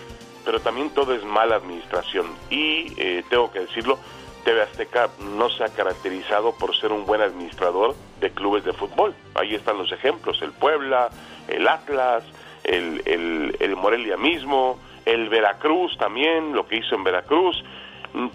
pero 0.45 0.59
también 0.59 0.89
todo 0.91 1.13
es 1.13 1.23
mala 1.23 1.55
administración. 1.55 2.27
Y 2.49 2.93
eh, 2.97 3.23
tengo 3.29 3.51
que 3.51 3.59
decirlo, 3.59 3.99
TV 4.43 4.61
Azteca 4.61 5.09
no 5.19 5.49
se 5.49 5.63
ha 5.63 5.69
caracterizado 5.69 6.53
por 6.53 6.75
ser 6.75 6.91
un 6.91 7.05
buen 7.05 7.21
administrador 7.21 7.95
de 8.19 8.31
clubes 8.31 8.63
de 8.63 8.73
fútbol. 8.73 9.13
Ahí 9.35 9.55
están 9.55 9.77
los 9.77 9.91
ejemplos, 9.91 10.41
el 10.41 10.51
Puebla, 10.51 11.09
el 11.47 11.67
Atlas, 11.67 12.23
el, 12.63 13.01
el, 13.05 13.57
el 13.59 13.75
Morelia 13.75 14.17
mismo, 14.17 14.79
el 15.05 15.29
Veracruz 15.29 15.97
también, 15.97 16.53
lo 16.53 16.67
que 16.67 16.77
hizo 16.77 16.95
en 16.95 17.03
Veracruz. 17.03 17.63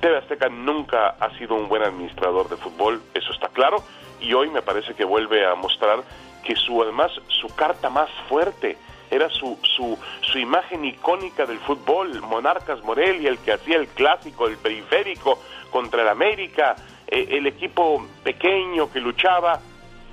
TV 0.00 0.18
Azteca 0.18 0.48
nunca 0.48 1.16
ha 1.18 1.36
sido 1.36 1.54
un 1.54 1.68
buen 1.68 1.82
administrador 1.82 2.48
de 2.48 2.56
fútbol, 2.56 3.02
eso 3.12 3.32
está 3.32 3.48
claro, 3.48 3.78
y 4.20 4.32
hoy 4.32 4.48
me 4.50 4.62
parece 4.62 4.94
que 4.94 5.04
vuelve 5.04 5.44
a 5.46 5.54
mostrar 5.56 6.04
que 6.44 6.54
su 6.56 6.82
además 6.82 7.10
su 7.28 7.48
carta 7.54 7.90
más 7.90 8.08
fuerte 8.28 8.76
era 9.10 9.28
su, 9.30 9.58
su, 9.62 9.98
su 10.20 10.38
imagen 10.38 10.84
icónica 10.84 11.46
del 11.46 11.58
fútbol, 11.58 12.20
Monarcas 12.22 12.82
Morelia, 12.82 13.30
el 13.30 13.38
que 13.38 13.52
hacía 13.52 13.76
el 13.76 13.86
clásico, 13.88 14.48
el 14.48 14.56
periférico 14.56 15.40
contra 15.70 16.02
el 16.02 16.08
América, 16.08 16.76
eh, 17.06 17.28
el 17.30 17.46
equipo 17.46 18.06
pequeño 18.22 18.90
que 18.90 19.00
luchaba, 19.00 19.60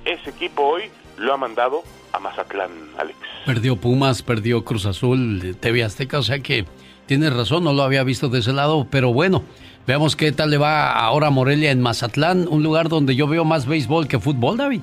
ese 0.04 0.30
equipo 0.30 0.62
hoy 0.62 0.84
lo 1.18 1.32
ha 1.32 1.36
mandado 1.36 1.82
a 2.12 2.18
Mazatlán, 2.18 2.70
Alex. 2.98 3.18
Perdió 3.46 3.76
Pumas, 3.76 4.22
perdió 4.22 4.64
Cruz 4.64 4.86
Azul, 4.86 5.56
TV 5.58 5.82
Azteca, 5.82 6.18
o 6.18 6.22
sea 6.22 6.40
que 6.40 6.64
tienes 7.06 7.32
razón, 7.32 7.64
no 7.64 7.72
lo 7.72 7.82
había 7.82 8.04
visto 8.04 8.28
de 8.28 8.40
ese 8.40 8.52
lado, 8.52 8.86
pero 8.90 9.12
bueno, 9.12 9.42
veamos 9.86 10.16
qué 10.16 10.30
tal 10.32 10.50
le 10.50 10.58
va 10.58 10.92
ahora 10.92 11.30
Morelia 11.30 11.70
en 11.70 11.80
Mazatlán, 11.80 12.46
un 12.48 12.62
lugar 12.62 12.88
donde 12.88 13.16
yo 13.16 13.26
veo 13.26 13.44
más 13.44 13.66
béisbol 13.66 14.06
que 14.08 14.18
fútbol, 14.18 14.56
David. 14.58 14.82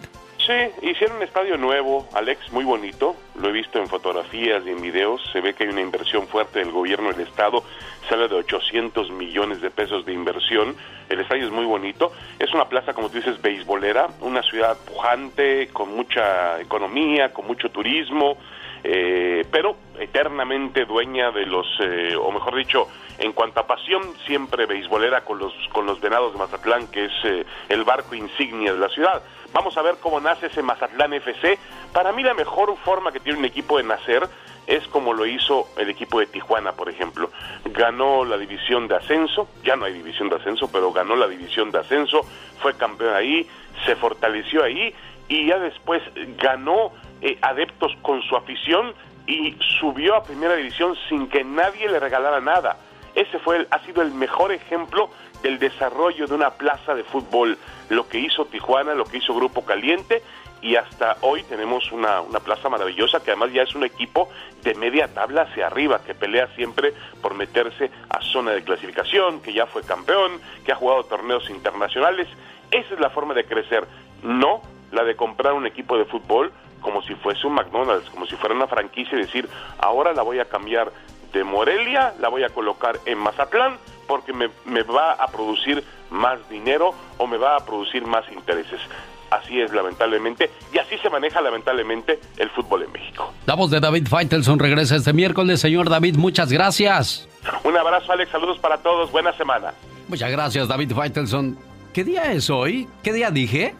Sí, 0.49 0.87
hicieron 0.89 1.17
un 1.17 1.21
estadio 1.21 1.57
nuevo, 1.57 2.09
Alex, 2.11 2.51
muy 2.51 2.65
bonito. 2.65 3.15
Lo 3.39 3.49
he 3.49 3.51
visto 3.51 3.77
en 3.77 3.85
fotografías 3.87 4.65
y 4.65 4.71
en 4.71 4.81
videos. 4.81 5.21
Se 5.31 5.41
ve 5.41 5.53
que 5.53 5.63
hay 5.65 5.69
una 5.69 5.81
inversión 5.81 6.27
fuerte 6.27 6.57
del 6.57 6.71
gobierno 6.71 7.11
del 7.11 7.27
Estado. 7.27 7.63
Habla 8.09 8.27
de 8.27 8.33
800 8.33 9.11
millones 9.11 9.61
de 9.61 9.69
pesos 9.69 10.03
de 10.07 10.13
inversión. 10.13 10.75
El 11.07 11.19
estadio 11.19 11.45
es 11.45 11.51
muy 11.51 11.65
bonito. 11.65 12.11
Es 12.39 12.51
una 12.55 12.67
plaza, 12.67 12.93
como 12.93 13.09
tú 13.09 13.17
dices, 13.17 13.39
beisbolera. 13.39 14.07
Una 14.21 14.41
ciudad 14.41 14.75
pujante, 14.87 15.67
con 15.67 15.95
mucha 15.95 16.59
economía, 16.59 17.31
con 17.31 17.45
mucho 17.45 17.69
turismo. 17.69 18.35
Eh, 18.83 19.45
pero 19.51 19.75
eternamente 19.99 20.85
dueña 20.85 21.29
de 21.29 21.45
los, 21.45 21.67
eh, 21.81 22.15
o 22.15 22.31
mejor 22.31 22.55
dicho, 22.55 22.87
en 23.19 23.33
cuanto 23.33 23.59
a 23.59 23.67
pasión, 23.67 24.01
siempre 24.25 24.65
beisbolera 24.65 25.21
con 25.21 25.37
los, 25.37 25.53
con 25.71 25.85
los 25.85 25.99
venados 25.99 26.33
de 26.33 26.39
Mazatlán, 26.39 26.87
que 26.87 27.05
es 27.05 27.11
eh, 27.25 27.45
el 27.67 27.83
barco 27.83 28.15
insignia 28.15 28.73
de 28.73 28.79
la 28.79 28.89
ciudad. 28.89 29.21
Vamos 29.53 29.75
a 29.77 29.81
ver 29.81 29.95
cómo 29.99 30.19
nace 30.19 30.47
ese 30.47 30.61
Mazatlán 30.61 31.13
FC. 31.13 31.57
Para 31.93 32.11
mí 32.11 32.23
la 32.23 32.33
mejor 32.33 32.75
forma 32.85 33.11
que 33.11 33.19
tiene 33.19 33.39
un 33.39 33.45
equipo 33.45 33.77
de 33.77 33.83
nacer 33.83 34.27
es 34.67 34.87
como 34.89 35.13
lo 35.13 35.25
hizo 35.25 35.67
el 35.77 35.89
equipo 35.89 36.19
de 36.19 36.27
Tijuana, 36.27 36.73
por 36.73 36.89
ejemplo. 36.89 37.31
Ganó 37.65 38.23
la 38.23 38.37
división 38.37 38.87
de 38.87 38.95
ascenso, 38.95 39.47
ya 39.63 39.75
no 39.75 39.85
hay 39.85 39.93
división 39.93 40.29
de 40.29 40.35
ascenso, 40.35 40.71
pero 40.71 40.91
ganó 40.91 41.15
la 41.15 41.27
división 41.27 41.71
de 41.71 41.79
ascenso, 41.79 42.21
fue 42.61 42.75
campeón 42.77 43.15
ahí, 43.15 43.49
se 43.85 43.95
fortaleció 43.95 44.63
ahí 44.63 44.93
y 45.27 45.47
ya 45.47 45.57
después 45.57 46.03
ganó 46.37 46.91
eh, 47.21 47.39
adeptos 47.41 47.95
con 48.03 48.21
su 48.21 48.35
afición 48.35 48.93
y 49.25 49.55
subió 49.79 50.15
a 50.15 50.23
primera 50.23 50.55
división 50.55 50.95
sin 51.07 51.27
que 51.27 51.43
nadie 51.43 51.89
le 51.89 51.99
regalara 51.99 52.39
nada. 52.39 52.77
Ese 53.15 53.39
fue 53.39 53.57
el, 53.57 53.67
ha 53.71 53.79
sido 53.79 54.03
el 54.03 54.11
mejor 54.11 54.51
ejemplo 54.51 55.09
del 55.41 55.59
desarrollo 55.59 56.27
de 56.27 56.33
una 56.33 56.51
plaza 56.51 56.95
de 56.95 57.03
fútbol, 57.03 57.57
lo 57.89 58.07
que 58.07 58.19
hizo 58.19 58.45
Tijuana, 58.45 58.93
lo 58.93 59.05
que 59.05 59.17
hizo 59.17 59.33
Grupo 59.33 59.65
Caliente 59.65 60.21
y 60.61 60.75
hasta 60.75 61.17
hoy 61.21 61.43
tenemos 61.43 61.91
una, 61.91 62.21
una, 62.21 62.39
plaza 62.39 62.69
maravillosa 62.69 63.23
que 63.23 63.31
además 63.31 63.53
ya 63.53 63.63
es 63.63 63.75
un 63.75 63.83
equipo 63.83 64.29
de 64.61 64.75
media 64.75 65.07
tabla 65.13 65.43
hacia 65.43 65.67
arriba, 65.67 66.01
que 66.03 66.13
pelea 66.13 66.47
siempre 66.55 66.93
por 67.21 67.33
meterse 67.33 67.89
a 68.09 68.21
zona 68.21 68.51
de 68.51 68.63
clasificación, 68.63 69.41
que 69.41 69.53
ya 69.53 69.65
fue 69.67 69.83
campeón, 69.83 70.41
que 70.65 70.71
ha 70.71 70.75
jugado 70.75 71.05
torneos 71.05 71.49
internacionales. 71.49 72.27
Esa 72.71 72.93
es 72.93 72.99
la 72.99 73.09
forma 73.09 73.33
de 73.33 73.45
crecer, 73.45 73.87
no 74.21 74.61
la 74.91 75.03
de 75.03 75.15
comprar 75.15 75.53
un 75.53 75.65
equipo 75.65 75.97
de 75.97 76.05
fútbol 76.05 76.51
como 76.81 77.01
si 77.03 77.13
fuese 77.15 77.45
un 77.45 77.53
McDonald's, 77.53 78.09
como 78.09 78.25
si 78.25 78.35
fuera 78.35 78.55
una 78.55 78.67
franquicia 78.67 79.17
y 79.17 79.21
decir, 79.21 79.49
ahora 79.79 80.13
la 80.13 80.23
voy 80.23 80.39
a 80.39 80.45
cambiar 80.45 80.91
de 81.33 81.43
Morelia, 81.43 82.13
la 82.19 82.29
voy 82.29 82.43
a 82.43 82.49
colocar 82.49 82.99
en 83.05 83.17
Mazatlán 83.17 83.77
porque 84.09 84.33
me, 84.33 84.47
va 84.81 85.13
a 85.13 85.27
producir 85.27 85.83
más 86.09 86.39
dinero 86.49 86.95
o 87.19 87.27
me 87.27 87.37
va 87.37 87.55
a 87.55 87.59
producir 87.59 88.03
más 88.07 88.25
intereses. 88.31 88.81
Así 89.29 89.61
es, 89.61 89.71
lamentablemente, 89.71 90.49
y 90.73 90.79
así 90.79 90.97
se 90.97 91.11
maneja 91.11 91.39
lamentablemente 91.39 92.19
el 92.37 92.49
fútbol 92.49 92.81
en 92.81 92.91
México. 92.91 93.31
La 93.45 93.53
voz 93.53 93.69
de 93.69 93.79
David 93.79 94.07
Faitelson 94.07 94.57
regresa 94.57 94.95
este 94.95 95.13
miércoles. 95.13 95.61
Señor 95.61 95.87
David, 95.91 96.15
muchas 96.15 96.51
gracias. 96.51 97.29
Un 97.63 97.77
abrazo, 97.77 98.11
Alex. 98.11 98.31
Saludos 98.31 98.57
para 98.57 98.79
todos. 98.79 99.11
Buena 99.11 99.31
semana. 99.33 99.75
Muchas 100.07 100.31
gracias, 100.31 100.67
David 100.67 100.91
Faitelson. 100.91 101.55
¿Qué 101.93 102.03
día 102.03 102.31
es 102.31 102.49
hoy? 102.49 102.89
¿Qué 103.03 103.13
día 103.13 103.29
dije? 103.29 103.75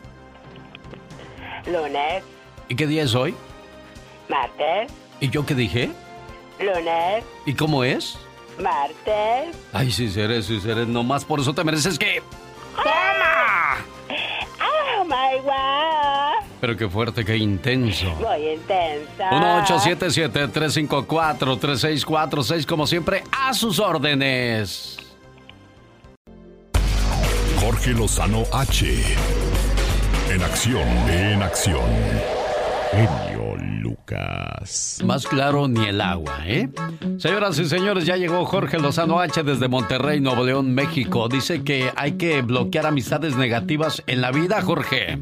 Lunes. 1.65 2.23
¿Y 2.67 2.75
qué 2.75 2.85
día 2.85 3.01
es 3.01 3.15
hoy? 3.15 3.33
Martes. 4.29 4.91
¿Y 5.19 5.31
yo 5.31 5.43
qué 5.47 5.55
dije? 5.55 5.89
Lunes. 6.59 7.25
¿Y 7.47 7.55
cómo 7.55 7.83
es? 7.83 8.19
Martes. 8.59 9.55
Ay, 9.73 9.91
sí, 9.91 10.09
seré, 10.09 10.41
sí, 10.41 10.59
seré. 10.59 10.85
Nomás 10.85 11.25
por 11.25 11.39
eso 11.39 11.53
te 11.53 11.63
mereces 11.63 11.97
que. 11.97 12.21
¡Toma! 12.75 13.77
¡Oh, 14.61 15.03
my 15.05 15.39
God! 15.43 16.45
Pero 16.61 16.75
qué 16.75 16.89
fuerte, 16.89 17.23
qué 17.23 17.37
intenso. 17.37 18.13
Muy 18.15 18.49
intensa. 18.49 19.29
1877-354-3646, 19.67 22.65
como 22.65 22.85
siempre, 22.85 23.23
a 23.31 23.53
sus 23.53 23.79
órdenes. 23.79 24.97
Jorge 27.61 27.91
Lozano 27.91 28.43
H. 28.51 29.03
En 30.29 30.43
acción, 30.43 30.85
en 31.09 31.41
acción. 31.41 31.89
Genio 32.91 33.38
Lucas. 33.79 34.99
Más 35.03 35.25
claro 35.25 35.67
ni 35.67 35.85
el 35.85 36.01
agua, 36.01 36.39
¿eh? 36.45 36.69
Señoras 37.17 37.57
y 37.59 37.65
señores, 37.65 38.05
ya 38.05 38.17
llegó 38.17 38.45
Jorge 38.45 38.79
Lozano 38.79 39.19
H 39.19 39.43
desde 39.43 39.67
Monterrey, 39.67 40.19
Nuevo 40.19 40.43
León, 40.43 40.73
México. 40.73 41.27
Dice 41.29 41.63
que 41.63 41.91
hay 41.95 42.13
que 42.13 42.41
bloquear 42.41 42.85
amistades 42.85 43.35
negativas 43.35 44.03
en 44.07 44.21
la 44.21 44.31
vida, 44.31 44.61
Jorge. 44.61 45.19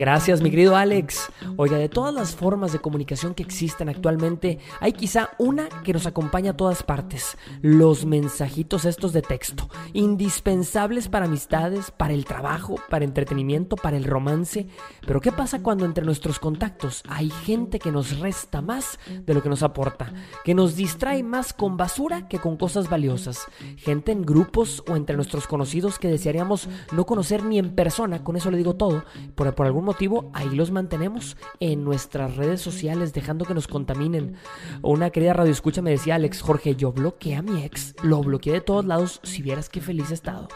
Gracias, 0.00 0.40
mi 0.40 0.50
querido 0.50 0.76
Alex. 0.76 1.30
Oiga, 1.56 1.76
de 1.76 1.90
todas 1.90 2.14
las 2.14 2.34
formas 2.34 2.72
de 2.72 2.78
comunicación 2.78 3.34
que 3.34 3.42
existen 3.42 3.90
actualmente, 3.90 4.58
hay 4.80 4.92
quizá 4.92 5.30
una 5.36 5.68
que 5.84 5.92
nos 5.92 6.06
acompaña 6.06 6.52
a 6.52 6.56
todas 6.56 6.82
partes. 6.82 7.36
Los 7.60 8.06
mensajitos 8.06 8.86
estos 8.86 9.12
de 9.12 9.20
texto. 9.20 9.68
Indispensables 9.92 11.08
para 11.08 11.26
amistades, 11.26 11.90
para 11.90 12.14
el 12.14 12.24
trabajo, 12.24 12.76
para 12.88 13.04
entretenimiento, 13.04 13.76
para 13.76 13.98
el 13.98 14.04
romance. 14.04 14.68
Pero 15.06 15.20
¿qué 15.20 15.32
pasa 15.32 15.62
cuando 15.62 15.84
entre 15.84 16.04
nuestros 16.04 16.38
contactos 16.38 17.02
hay 17.06 17.28
gente 17.28 17.49
que 17.80 17.90
nos 17.90 18.20
resta 18.20 18.62
más 18.62 18.98
de 19.26 19.34
lo 19.34 19.42
que 19.42 19.48
nos 19.48 19.64
aporta? 19.64 20.12
Que 20.44 20.54
nos 20.54 20.76
distrae 20.76 21.24
más 21.24 21.52
con 21.52 21.76
basura 21.76 22.28
que 22.28 22.38
con 22.38 22.56
cosas 22.56 22.88
valiosas. 22.88 23.46
Gente 23.76 24.12
en 24.12 24.22
grupos 24.22 24.84
o 24.88 24.94
entre 24.94 25.16
nuestros 25.16 25.48
conocidos 25.48 25.98
que 25.98 26.08
desearíamos 26.08 26.68
no 26.92 27.06
conocer 27.06 27.44
ni 27.44 27.58
en 27.58 27.74
persona, 27.74 28.22
con 28.22 28.36
eso 28.36 28.52
le 28.52 28.56
digo 28.56 28.76
todo, 28.76 29.04
por, 29.34 29.52
por 29.54 29.66
algún 29.66 29.84
motivo 29.84 30.30
ahí 30.32 30.50
los 30.50 30.70
mantenemos 30.70 31.36
en 31.58 31.82
nuestras 31.82 32.36
redes 32.36 32.60
sociales 32.60 33.12
dejando 33.12 33.44
que 33.44 33.54
nos 33.54 33.66
contaminen. 33.66 34.36
Una 34.82 35.10
querida 35.10 35.32
radio 35.32 35.50
escucha 35.50 35.82
me 35.82 35.90
decía 35.90 36.14
Alex 36.14 36.42
Jorge, 36.42 36.76
yo 36.76 36.92
bloqueé 36.92 37.34
a 37.34 37.42
mi 37.42 37.64
ex, 37.64 37.94
lo 38.02 38.22
bloqueé 38.22 38.52
de 38.52 38.60
todos 38.60 38.84
lados, 38.84 39.18
si 39.24 39.42
vieras 39.42 39.68
qué 39.68 39.80
feliz 39.80 40.12
he 40.12 40.14
estado. 40.14 40.46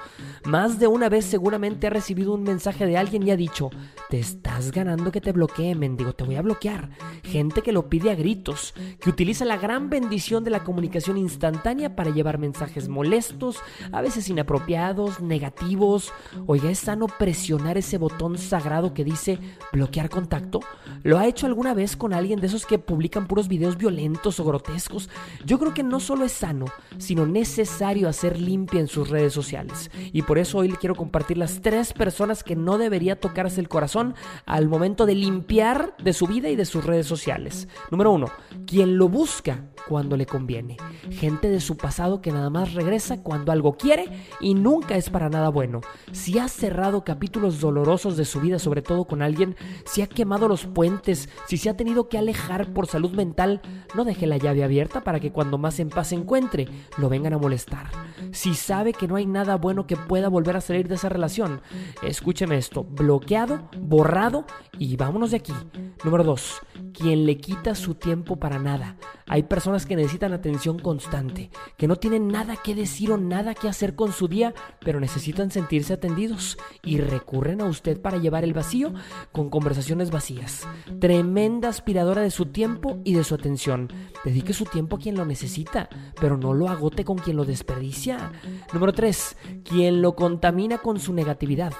Más 0.44 0.78
de 0.78 0.86
una 0.86 1.08
vez 1.08 1.24
seguramente 1.24 1.88
ha 1.88 1.90
recibido 1.90 2.34
un 2.34 2.44
mensaje 2.44 2.86
de 2.86 2.96
alguien 2.96 3.26
y 3.26 3.32
ha 3.32 3.36
dicho, 3.36 3.70
te 4.10 4.20
estás 4.20 4.70
ganando 4.70 5.10
que 5.10 5.20
te 5.20 5.32
bloquee, 5.32 5.74
mendigo, 5.74 6.12
te 6.12 6.24
voy 6.24 6.36
a 6.36 6.42
bloquear. 6.42 6.83
Gente 7.22 7.62
que 7.62 7.72
lo 7.72 7.88
pide 7.88 8.10
a 8.10 8.14
gritos, 8.14 8.74
que 9.00 9.10
utiliza 9.10 9.44
la 9.44 9.56
gran 9.56 9.90
bendición 9.90 10.44
de 10.44 10.50
la 10.50 10.64
comunicación 10.64 11.16
instantánea 11.16 11.96
para 11.96 12.10
llevar 12.10 12.38
mensajes 12.38 12.88
molestos, 12.88 13.58
a 13.92 14.00
veces 14.00 14.28
inapropiados, 14.28 15.20
negativos. 15.20 16.12
Oiga, 16.46 16.70
es 16.70 16.78
sano 16.78 17.06
presionar 17.06 17.78
ese 17.78 17.98
botón 17.98 18.38
sagrado 18.38 18.94
que 18.94 19.04
dice 19.04 19.38
bloquear 19.72 20.08
contacto? 20.08 20.60
¿Lo 21.02 21.18
ha 21.18 21.26
hecho 21.26 21.46
alguna 21.46 21.74
vez 21.74 21.96
con 21.96 22.12
alguien 22.12 22.40
de 22.40 22.46
esos 22.46 22.66
que 22.66 22.78
publican 22.78 23.26
puros 23.26 23.48
videos 23.48 23.76
violentos 23.76 24.40
o 24.40 24.44
grotescos? 24.44 25.10
Yo 25.44 25.58
creo 25.58 25.74
que 25.74 25.82
no 25.82 26.00
solo 26.00 26.24
es 26.24 26.32
sano, 26.32 26.66
sino 26.98 27.26
necesario 27.26 28.08
hacer 28.08 28.40
limpia 28.40 28.80
en 28.80 28.88
sus 28.88 29.10
redes 29.10 29.32
sociales. 29.32 29.90
Y 30.12 30.22
por 30.22 30.38
eso 30.38 30.58
hoy 30.58 30.68
le 30.68 30.76
quiero 30.76 30.94
compartir 30.94 31.38
las 31.38 31.60
tres 31.60 31.92
personas 31.92 32.42
que 32.42 32.56
no 32.56 32.78
debería 32.78 33.20
tocarse 33.20 33.60
el 33.60 33.68
corazón 33.68 34.14
al 34.46 34.68
momento 34.68 35.06
de 35.06 35.14
limpiar 35.14 35.94
de 36.02 36.12
su 36.12 36.26
vida 36.26 36.48
y 36.48 36.56
de 36.56 36.64
sus 36.74 36.84
redes 36.84 37.06
sociales. 37.06 37.68
Número 37.92 38.10
uno, 38.10 38.26
quien 38.66 38.98
lo 38.98 39.08
busca 39.08 39.70
cuando 39.88 40.16
le 40.16 40.26
conviene. 40.26 40.76
Gente 41.08 41.48
de 41.48 41.60
su 41.60 41.76
pasado 41.76 42.20
que 42.20 42.32
nada 42.32 42.50
más 42.50 42.74
regresa 42.74 43.22
cuando 43.22 43.52
algo 43.52 43.76
quiere 43.76 44.06
y 44.40 44.54
nunca 44.54 44.96
es 44.96 45.08
para 45.08 45.28
nada 45.28 45.50
bueno. 45.50 45.82
Si 46.10 46.40
ha 46.40 46.48
cerrado 46.48 47.04
capítulos 47.04 47.60
dolorosos 47.60 48.16
de 48.16 48.24
su 48.24 48.40
vida, 48.40 48.58
sobre 48.58 48.82
todo 48.82 49.04
con 49.04 49.22
alguien, 49.22 49.54
si 49.84 50.02
ha 50.02 50.08
quemado 50.08 50.48
los 50.48 50.66
puentes, 50.66 51.28
si 51.46 51.58
se 51.58 51.70
ha 51.70 51.76
tenido 51.76 52.08
que 52.08 52.18
alejar 52.18 52.72
por 52.72 52.88
salud 52.88 53.12
mental, 53.12 53.62
no 53.94 54.04
deje 54.04 54.26
la 54.26 54.36
llave 54.36 54.64
abierta 54.64 55.02
para 55.02 55.20
que 55.20 55.30
cuando 55.30 55.56
más 55.56 55.78
en 55.78 55.90
paz 55.90 56.08
se 56.08 56.16
encuentre, 56.16 56.66
lo 56.98 57.08
vengan 57.08 57.34
a 57.34 57.38
molestar. 57.38 57.86
Si 58.32 58.54
sabe 58.54 58.92
que 58.92 59.06
no 59.06 59.14
hay 59.14 59.26
nada 59.26 59.56
bueno 59.58 59.86
que 59.86 59.96
pueda 59.96 60.28
volver 60.28 60.56
a 60.56 60.60
salir 60.60 60.88
de 60.88 60.96
esa 60.96 61.08
relación, 61.08 61.60
escúcheme 62.02 62.56
esto, 62.56 62.82
bloqueado, 62.82 63.68
borrado 63.78 64.44
y 64.76 64.96
vámonos 64.96 65.30
de 65.30 65.36
aquí. 65.36 65.52
Número 66.04 66.24
2. 66.24 66.62
Quien 66.92 67.26
le 67.26 67.38
quita 67.38 67.74
su 67.74 67.94
tiempo 67.94 68.36
para 68.36 68.58
nada. 68.58 68.96
Hay 69.26 69.44
personas 69.44 69.86
que 69.86 69.96
necesitan 69.96 70.32
atención 70.32 70.78
constante, 70.78 71.50
que 71.76 71.88
no 71.88 71.96
tienen 71.96 72.28
nada 72.28 72.56
que 72.56 72.74
decir 72.74 73.10
o 73.10 73.16
nada 73.16 73.54
que 73.54 73.68
hacer 73.68 73.94
con 73.94 74.12
su 74.12 74.28
día, 74.28 74.54
pero 74.80 75.00
necesitan 75.00 75.50
sentirse 75.50 75.94
atendidos 75.94 76.58
y 76.82 76.98
recurren 76.98 77.60
a 77.60 77.64
usted 77.64 78.00
para 78.00 78.18
llevar 78.18 78.44
el 78.44 78.52
vacío 78.52 78.92
con 79.32 79.48
conversaciones 79.48 80.10
vacías. 80.10 80.66
Tremenda 81.00 81.68
aspiradora 81.68 82.22
de 82.22 82.30
su 82.30 82.46
tiempo 82.46 82.98
y 83.04 83.14
de 83.14 83.24
su 83.24 83.34
atención. 83.34 83.90
Dedique 84.24 84.52
su 84.52 84.66
tiempo 84.66 84.96
a 84.96 84.98
quien 84.98 85.16
lo 85.16 85.24
necesita, 85.24 85.88
pero 86.20 86.36
no 86.36 86.52
lo 86.52 86.68
agote 86.68 87.04
con 87.04 87.16
quien 87.18 87.36
lo 87.36 87.44
desperdicia. 87.44 88.32
Número 88.72 88.92
3. 88.92 89.36
Quien 89.64 90.02
lo 90.02 90.14
contamina 90.14 90.78
con 90.78 91.00
su 91.00 91.12
negatividad. 91.12 91.72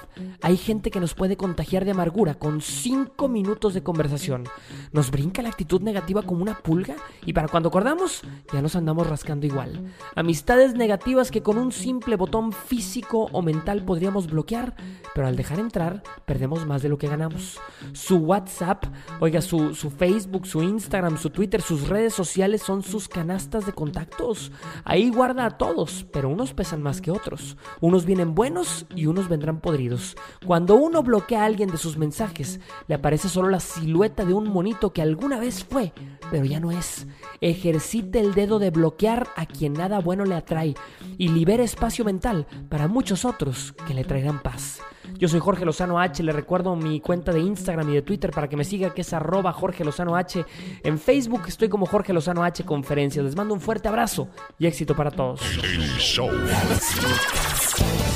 Hay 0.42 0.56
gente 0.56 0.90
que 0.90 1.00
nos 1.00 1.14
puede 1.14 1.36
contagiar 1.36 1.84
de 1.84 1.90
amargura 1.90 2.34
con 2.34 2.60
5 2.60 3.28
minutos 3.28 3.74
de 3.74 3.82
conversación. 3.82 4.44
Nos 4.92 5.10
brinca 5.10 5.42
la 5.42 5.48
actitud 5.48 5.80
negativa 5.80 6.22
como 6.22 6.42
una 6.42 6.58
pulga 6.58 6.96
y 7.24 7.32
para 7.32 7.48
cuando 7.48 7.68
acordamos 7.68 8.22
ya 8.52 8.62
nos 8.62 8.76
andamos 8.76 9.06
rascando 9.06 9.46
igual. 9.46 9.92
Amistades 10.14 10.74
negativas 10.74 11.30
que 11.30 11.42
con 11.42 11.58
un 11.58 11.72
simple 11.72 12.16
botón 12.16 12.52
físico 12.52 13.28
o 13.32 13.42
mental 13.42 13.84
podríamos 13.84 14.28
bloquear, 14.28 14.74
pero 15.14 15.26
al 15.26 15.36
dejar 15.36 15.58
entrar 15.58 16.02
perdemos 16.24 16.66
más 16.66 16.82
de 16.82 16.88
lo 16.88 16.98
que 16.98 17.08
ganamos. 17.08 17.58
Su 17.92 18.16
WhatsApp, 18.18 18.84
oiga, 19.20 19.40
su, 19.40 19.74
su 19.74 19.90
Facebook, 19.90 20.46
su 20.46 20.62
Instagram, 20.62 21.18
su 21.18 21.30
Twitter, 21.30 21.62
sus 21.62 21.88
redes 21.88 22.14
sociales 22.14 22.62
son 22.62 22.82
sus 22.82 23.08
canastas 23.08 23.66
de 23.66 23.72
contactos. 23.72 24.52
Ahí 24.84 25.10
guarda 25.10 25.46
a 25.46 25.58
todos, 25.58 26.06
pero 26.12 26.28
unos 26.28 26.54
pesan 26.54 26.82
más 26.82 27.00
que 27.00 27.10
otros. 27.10 27.56
Unos 27.80 28.04
vienen 28.04 28.34
buenos 28.34 28.86
y 28.94 29.06
unos 29.06 29.28
vendrán 29.28 29.60
podridos. 29.60 30.16
Cuando 30.46 30.74
uno 30.74 31.02
bloquea 31.02 31.42
a 31.42 31.46
alguien 31.46 31.70
de 31.70 31.76
sus 31.76 31.96
mensajes, 31.96 32.60
le 32.88 32.94
aparece 32.94 33.28
solo 33.28 33.48
la 33.48 33.60
silueta 33.60 34.24
de 34.24 34.34
un 34.34 34.48
monito 34.48 34.63
que 34.92 35.02
alguna 35.02 35.38
vez 35.38 35.64
fue, 35.64 35.92
pero 36.30 36.44
ya 36.44 36.58
no 36.58 36.70
es. 36.70 37.06
Ejercite 37.40 38.20
el 38.20 38.34
dedo 38.34 38.58
de 38.58 38.70
bloquear 38.70 39.28
a 39.36 39.46
quien 39.46 39.74
nada 39.74 40.00
bueno 40.00 40.24
le 40.24 40.34
atrae 40.34 40.74
y 41.18 41.28
libera 41.28 41.62
espacio 41.62 42.04
mental 42.04 42.46
para 42.70 42.88
muchos 42.88 43.24
otros 43.24 43.74
que 43.86 43.94
le 43.94 44.04
traerán 44.04 44.42
paz. 44.42 44.80
Yo 45.18 45.28
soy 45.28 45.40
Jorge 45.40 45.66
Lozano 45.66 46.00
H, 46.00 46.22
le 46.22 46.32
recuerdo 46.32 46.74
mi 46.76 47.00
cuenta 47.00 47.30
de 47.30 47.40
Instagram 47.40 47.90
y 47.90 47.94
de 47.94 48.02
Twitter 48.02 48.30
para 48.30 48.48
que 48.48 48.56
me 48.56 48.64
siga, 48.64 48.94
que 48.94 49.02
es 49.02 49.12
arroba 49.12 49.52
Jorge 49.52 49.84
Lozano 49.84 50.16
H. 50.16 50.44
En 50.82 50.98
Facebook 50.98 51.42
estoy 51.46 51.68
como 51.68 51.84
Jorge 51.86 52.12
Lozano 52.12 52.42
H 52.42 52.64
Conferencias. 52.64 53.24
Les 53.24 53.36
mando 53.36 53.52
un 53.52 53.60
fuerte 53.60 53.88
abrazo 53.88 54.28
y 54.58 54.66
éxito 54.66 54.96
para 54.96 55.10
todos. 55.10 55.40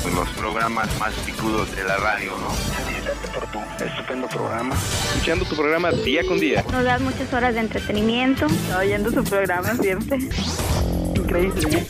Los 0.05 0.29
programas 0.29 0.87
más 0.99 1.13
picudos 1.25 1.75
de 1.75 1.83
la 1.83 1.97
radio, 1.97 2.31
¿no? 2.31 2.89
por 3.33 3.45
tu 3.51 3.59
estupendo 3.83 4.27
programa. 4.27 4.75
Escuchando 5.13 5.45
tu 5.45 5.55
programa 5.55 5.91
día 5.91 6.23
con 6.25 6.39
día. 6.39 6.63
Nos 6.71 6.83
das 6.83 7.01
muchas 7.01 7.31
horas 7.33 7.53
de 7.53 7.61
entretenimiento. 7.61 8.47
Oyendo 8.77 9.11
su 9.11 9.23
programa 9.23 9.75
siempre. 9.75 10.19
Increíble. 11.15 11.85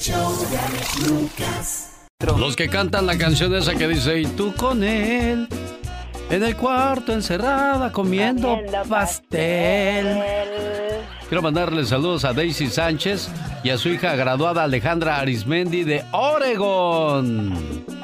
Los 2.37 2.55
que 2.55 2.69
cantan 2.69 3.05
la 3.05 3.17
canción 3.17 3.55
esa 3.55 3.75
que 3.75 3.87
dice, 3.87 4.19
y 4.19 4.25
tú 4.25 4.53
con 4.55 4.83
él, 4.83 5.47
en 6.29 6.43
el 6.43 6.55
cuarto 6.55 7.13
encerrada 7.13 7.91
comiendo, 7.91 8.59
pastel. 8.87 10.19
Quiero 11.27 11.41
mandarle 11.41 11.85
saludos 11.85 12.25
a 12.25 12.33
Daisy 12.33 12.67
Sánchez 12.67 13.29
y 13.63 13.69
a 13.69 13.77
su 13.77 13.89
hija 13.89 14.15
graduada 14.15 14.63
Alejandra 14.63 15.19
Arismendi 15.19 15.83
de 15.83 16.03
Oregón. 16.11 17.98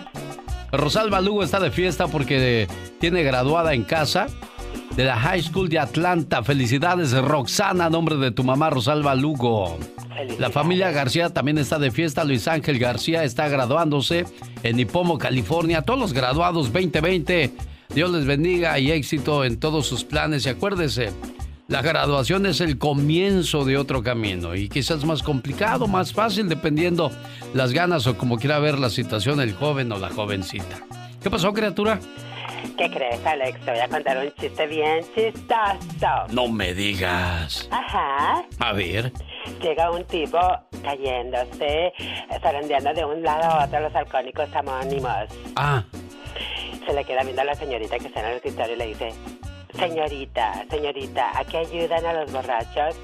Rosalba 0.71 1.21
Lugo 1.21 1.43
está 1.43 1.59
de 1.59 1.71
fiesta 1.71 2.07
porque 2.07 2.67
tiene 2.99 3.23
graduada 3.23 3.73
en 3.73 3.83
casa 3.83 4.27
de 4.95 5.03
la 5.03 5.17
High 5.17 5.43
School 5.43 5.69
de 5.69 5.79
Atlanta. 5.79 6.43
Felicidades, 6.43 7.11
Roxana, 7.11 7.89
nombre 7.89 8.15
de 8.17 8.31
tu 8.31 8.43
mamá 8.43 8.69
Rosalba 8.69 9.15
Lugo. 9.15 9.77
La 10.39 10.49
familia 10.49 10.91
García 10.91 11.29
también 11.29 11.57
está 11.57 11.77
de 11.79 11.91
fiesta. 11.91 12.23
Luis 12.23 12.47
Ángel 12.47 12.79
García 12.79 13.23
está 13.23 13.47
graduándose 13.49 14.25
en 14.63 14.79
Ipomo, 14.79 15.17
California. 15.17 15.81
Todos 15.81 15.99
los 15.99 16.13
graduados 16.13 16.71
2020. 16.71 17.51
Dios 17.93 18.11
les 18.11 18.25
bendiga 18.25 18.79
y 18.79 18.91
éxito 18.91 19.43
en 19.43 19.59
todos 19.59 19.85
sus 19.85 20.03
planes. 20.03 20.45
Y 20.45 20.49
acuérdese, 20.49 21.11
la 21.67 21.81
graduación 21.81 22.45
es 22.45 22.61
el 22.61 22.77
comienzo 22.77 23.65
de 23.65 23.77
otro 23.77 24.03
camino 24.03 24.55
y 24.55 24.69
quizás 24.69 25.03
más 25.03 25.23
complicado, 25.23 25.87
más 25.87 26.13
fácil, 26.13 26.47
dependiendo 26.47 27.11
las 27.53 27.73
ganas 27.73 28.05
o 28.07 28.17
como 28.17 28.37
quiera 28.37 28.59
ver 28.59 28.77
la 28.77 28.89
situación 28.89 29.41
el 29.41 29.53
joven 29.53 29.91
o 29.91 29.97
la 29.97 30.09
jovencita. 30.09 30.77
¿Qué 31.21 31.29
pasó, 31.29 31.53
criatura? 31.53 31.99
¿Qué 32.77 32.89
crees, 32.89 33.25
Alex? 33.25 33.59
Te 33.61 33.71
voy 33.71 33.79
a 33.79 33.87
contar 33.87 34.17
un 34.17 34.31
chiste 34.33 34.67
bien 34.67 35.03
chistoso. 35.15 36.27
No 36.29 36.47
me 36.47 36.73
digas. 36.73 37.67
Ajá. 37.71 38.45
A 38.59 38.73
ver. 38.73 39.11
Llega 39.61 39.91
un 39.91 40.03
tipo 40.05 40.39
cayéndose, 40.83 41.93
zarandeando 42.41 42.93
de 42.93 43.05
un 43.05 43.23
lado 43.23 43.43
a 43.43 43.65
otro 43.65 43.79
los 43.79 43.95
alcohólicos 43.95 44.49
homónimos. 44.53 45.29
Ah. 45.55 45.83
Se 46.85 46.93
le 46.93 47.03
queda 47.05 47.23
viendo 47.23 47.41
a 47.41 47.45
la 47.45 47.55
señorita 47.55 47.97
que 47.97 48.07
está 48.07 48.19
en 48.19 48.25
el 48.27 48.35
escritorio 48.35 48.75
y 48.75 48.77
le 48.77 48.87
dice, 48.87 49.13
Señorita, 49.77 50.65
señorita, 50.69 51.37
¿a 51.37 51.43
qué 51.43 51.57
ayudan 51.57 52.05
a 52.05 52.13
los 52.13 52.31
borrachos? 52.31 52.95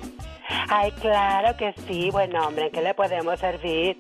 Ay, 0.70 0.92
claro 1.02 1.56
que 1.58 1.74
sí, 1.88 2.10
buen 2.12 2.36
hombre, 2.36 2.66
¿en 2.66 2.72
qué 2.72 2.82
le 2.82 2.94
podemos 2.94 3.40
servir? 3.40 3.98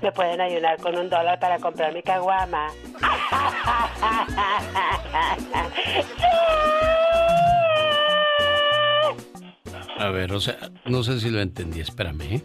Me 0.00 0.10
pueden 0.10 0.40
ayudar 0.40 0.78
con 0.78 0.96
un 0.96 1.08
dólar 1.08 1.38
para 1.38 1.58
comprar 1.58 1.92
mi 1.92 2.02
caguama. 2.02 2.68
A 9.98 10.10
ver, 10.10 10.32
o 10.32 10.40
sea, 10.40 10.56
no 10.86 11.02
sé 11.04 11.20
si 11.20 11.30
lo 11.30 11.40
entendí, 11.40 11.80
espérame. 11.80 12.22
¿eh? 12.22 12.42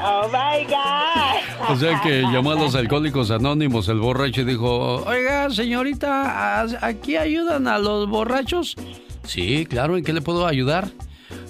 Oh 0.00 0.28
my 0.28 0.64
God. 0.64 1.70
O 1.70 1.76
sea 1.76 2.00
que 2.02 2.22
llamó 2.22 2.52
a 2.52 2.54
los 2.54 2.74
alcohólicos 2.74 3.30
anónimos 3.30 3.88
el 3.88 3.98
borracho 3.98 4.42
y 4.42 4.44
dijo, 4.44 5.02
oiga 5.04 5.50
señorita, 5.50 6.66
¿aquí 6.80 7.16
ayudan 7.16 7.66
a 7.68 7.78
los 7.78 8.08
borrachos? 8.08 8.76
Sí, 9.24 9.66
claro, 9.66 9.96
¿en 9.96 10.04
qué 10.04 10.12
le 10.12 10.20
puedo 10.20 10.46
ayudar? 10.46 10.88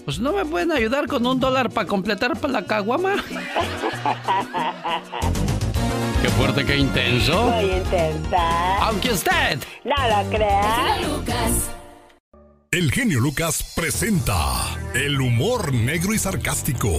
Pues 0.04 0.18
no 0.20 0.32
me 0.32 0.44
pueden 0.44 0.72
ayudar 0.72 1.06
con 1.06 1.26
un 1.26 1.38
dólar 1.38 1.70
para 1.70 1.86
completar 1.86 2.38
para 2.38 2.52
la 2.54 2.64
caguama. 2.64 3.16
Qué 6.22 6.28
fuerte, 6.30 6.64
qué 6.64 6.76
intenso. 6.76 7.44
Muy 7.44 7.70
intensa. 7.70 8.78
Aunque 8.78 9.12
usted 9.12 9.60
no 9.84 9.94
lo 9.94 10.28
crea. 10.30 10.98
El 12.70 12.92
genio 12.92 13.18
Lucas 13.20 13.72
presenta 13.74 14.36
el 14.94 15.18
humor 15.22 15.72
negro 15.72 16.12
y 16.12 16.18
sarcástico 16.18 16.90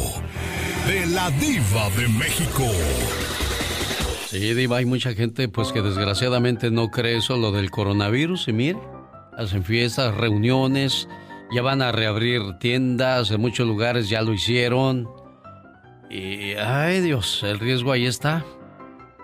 de 0.88 1.05
la 1.05 1.29
diva 1.29 1.91
de 1.91 2.08
México. 2.08 2.63
Sí, 4.25 4.55
diva, 4.55 4.77
hay 4.77 4.86
mucha 4.86 5.13
gente 5.13 5.47
pues 5.47 5.71
que 5.71 5.84
desgraciadamente 5.84 6.71
no 6.71 6.89
cree 6.89 7.17
eso 7.17 7.38
lo 7.38 7.51
del 7.51 7.69
coronavirus 7.69 8.47
y 8.47 8.53
mire, 8.53 8.79
hacen 9.38 9.63
fiestas, 9.63 10.15
reuniones, 10.15 11.08
ya 11.51 11.62
van 11.62 11.84
a 11.84 11.91
reabrir 11.91 12.58
tiendas, 12.60 13.29
en 13.29 13.39
muchos 13.39 13.67
lugares 13.67 14.10
ya 14.10 14.23
lo 14.23 14.34
hicieron. 14.34 15.08
Y 16.10 16.53
ay 16.53 17.01
Dios, 17.01 17.43
el 17.43 17.60
riesgo 17.60 17.91
ahí 17.91 18.08
está. 18.08 18.43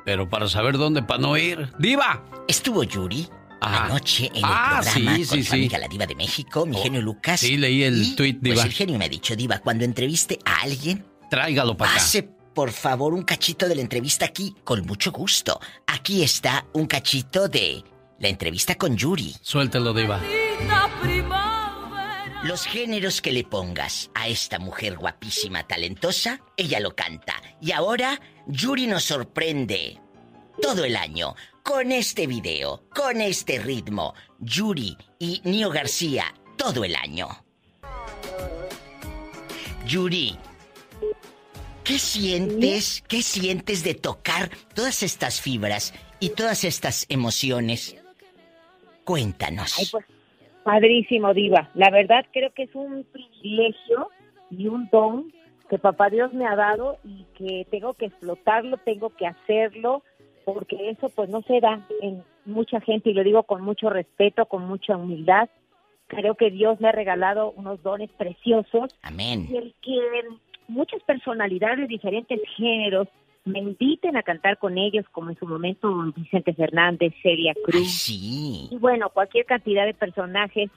Pero 0.06 0.30
para 0.30 0.48
saber 0.48 0.78
dónde 0.78 1.02
para 1.02 1.22
no 1.22 1.38
ir, 1.38 1.72
diva. 1.80 2.24
¿Estuvo 2.48 2.84
Yuri? 2.84 3.28
Anoche 3.62 4.28
en 4.28 4.38
el 4.38 4.42
Ah, 4.46 4.82
programa 4.84 5.16
sí, 5.18 5.26
con 5.26 5.38
sí, 5.38 5.44
su 5.44 5.50
sí. 5.52 5.54
amiga 5.56 5.78
la 5.80 5.88
diva 5.88 6.06
de 6.06 6.16
México, 6.16 6.66
mi 6.66 6.76
Oh, 6.78 6.84
genio 6.84 7.02
Lucas. 7.02 7.40
sí, 7.40 7.58
leí 7.58 7.84
el 7.84 8.02
Y, 8.02 8.16
tuit, 8.16 8.40
diva. 8.40 8.56
Pues 8.56 8.66
el 8.66 8.72
genio 8.74 8.98
me 9.00 9.06
ha 9.06 9.10
dicho, 9.10 9.36
diva, 9.36 9.60
cuando 9.60 9.84
entreviste 9.86 10.40
a 10.46 10.62
alguien, 10.62 11.06
Tráigalo 11.30 11.76
para 11.76 11.92
acá. 11.92 12.00
pase 12.00 12.24
por 12.54 12.72
favor 12.72 13.14
un 13.14 13.24
cachito 13.24 13.68
de 13.68 13.76
la 13.76 13.82
entrevista 13.82 14.26
aquí, 14.26 14.56
con 14.64 14.86
mucho 14.86 15.12
gusto. 15.12 15.60
Aquí 15.88 16.24
está 16.24 16.66
un 16.74 16.86
cachito 16.86 17.48
de 17.50 17.84
la 18.20 18.28
entrevista 18.30 18.76
con 18.76 18.96
Yuri. 18.96 19.36
Suéltelo, 19.42 19.94
diva. 19.94 20.22
Los 22.44 22.66
géneros 22.66 23.22
que 23.22 23.32
le 23.32 23.44
pongas 23.44 24.12
a 24.14 24.28
esta 24.28 24.60
mujer 24.60 24.98
guapísima, 24.98 25.64
talentosa, 25.68 26.40
ella 26.58 26.80
lo 26.80 26.96
canta. 26.96 27.34
Y 27.60 27.72
ahora, 27.72 28.22
Yuri 28.48 28.86
nos 28.86 29.04
sorprende 29.04 30.00
todo 30.62 30.86
el 30.86 30.96
año 30.96 31.36
con 31.66 31.92
este 31.92 32.28
video, 32.28 32.84
con 32.96 33.20
este 33.20 33.58
ritmo. 33.58 34.14
Yuri 34.38 34.96
y 35.18 35.42
Nio 35.46 35.72
García, 35.72 36.26
todo 36.58 36.84
el 36.84 36.96
año. 36.96 37.28
Yuri, 39.88 40.38
¿qué 41.84 41.98
sientes? 41.98 43.04
¿Qué 43.08 43.24
sientes 43.24 43.84
de 43.84 43.96
tocar 43.96 44.50
todas 44.76 45.02
estas 45.02 45.42
fibras 45.42 45.94
y 46.20 46.30
todas 46.30 46.64
estas 46.64 47.08
emociones? 47.10 47.98
Cuéntanos. 49.04 49.76
Ay, 49.80 49.86
pues, 49.92 50.06
padrísimo, 50.64 51.34
Diva. 51.34 51.72
La 51.74 51.90
verdad 51.90 52.26
creo 52.32 52.54
que 52.54 52.64
es 52.64 52.76
un 52.76 53.04
privilegio 53.12 54.10
y 54.52 54.68
un 54.68 54.88
don 54.92 55.34
que 55.68 55.80
Papá 55.80 56.12
Dios 56.12 56.32
me 56.32 56.46
ha 56.46 56.56
dado 56.56 57.00
y 57.04 57.26
que 57.36 57.66
tengo 57.72 57.96
que 57.96 58.06
explotarlo, 58.06 58.78
tengo 58.78 59.10
que 59.16 59.26
hacerlo, 59.26 60.04
porque 60.46 60.90
eso 60.92 61.10
pues 61.10 61.30
no 61.30 61.42
se 61.42 61.60
da 61.60 61.86
en 62.02 62.24
mucha 62.46 62.80
gente 62.82 63.10
y 63.10 63.14
lo 63.14 63.24
digo 63.24 63.44
con 63.44 63.62
mucho 63.64 63.90
respeto, 63.90 64.46
con 64.46 64.66
mucha 64.68 64.96
humildad. 64.96 65.50
Creo 66.08 66.36
que 66.36 66.52
Dios 66.52 66.80
me 66.80 66.90
ha 66.90 66.92
regalado 66.92 67.52
unos 67.52 67.82
dones 67.82 68.12
preciosos. 68.12 68.96
Amén. 69.02 69.48
Y 69.50 69.58
el 69.58 69.74
que 69.82 69.98
muchas 70.68 71.02
personalidades 71.04 71.80
de 71.80 71.88
diferentes 71.88 72.40
géneros 72.56 73.08
me 73.44 73.60
inviten 73.60 74.16
a 74.18 74.24
cantar 74.24 74.58
con 74.58 74.78
ellos, 74.78 75.06
como 75.12 75.30
en 75.30 75.38
su 75.38 75.46
momento 75.48 75.92
Vicente 76.16 76.54
Fernández, 76.54 77.14
Celia 77.22 77.54
Cruz. 77.64 77.92
sí. 77.92 78.68
Y 78.72 78.78
bueno, 78.78 79.10
cualquier 79.10 79.46
cantidad 79.46 79.86
de 79.86 79.94
personajes, 79.94 80.70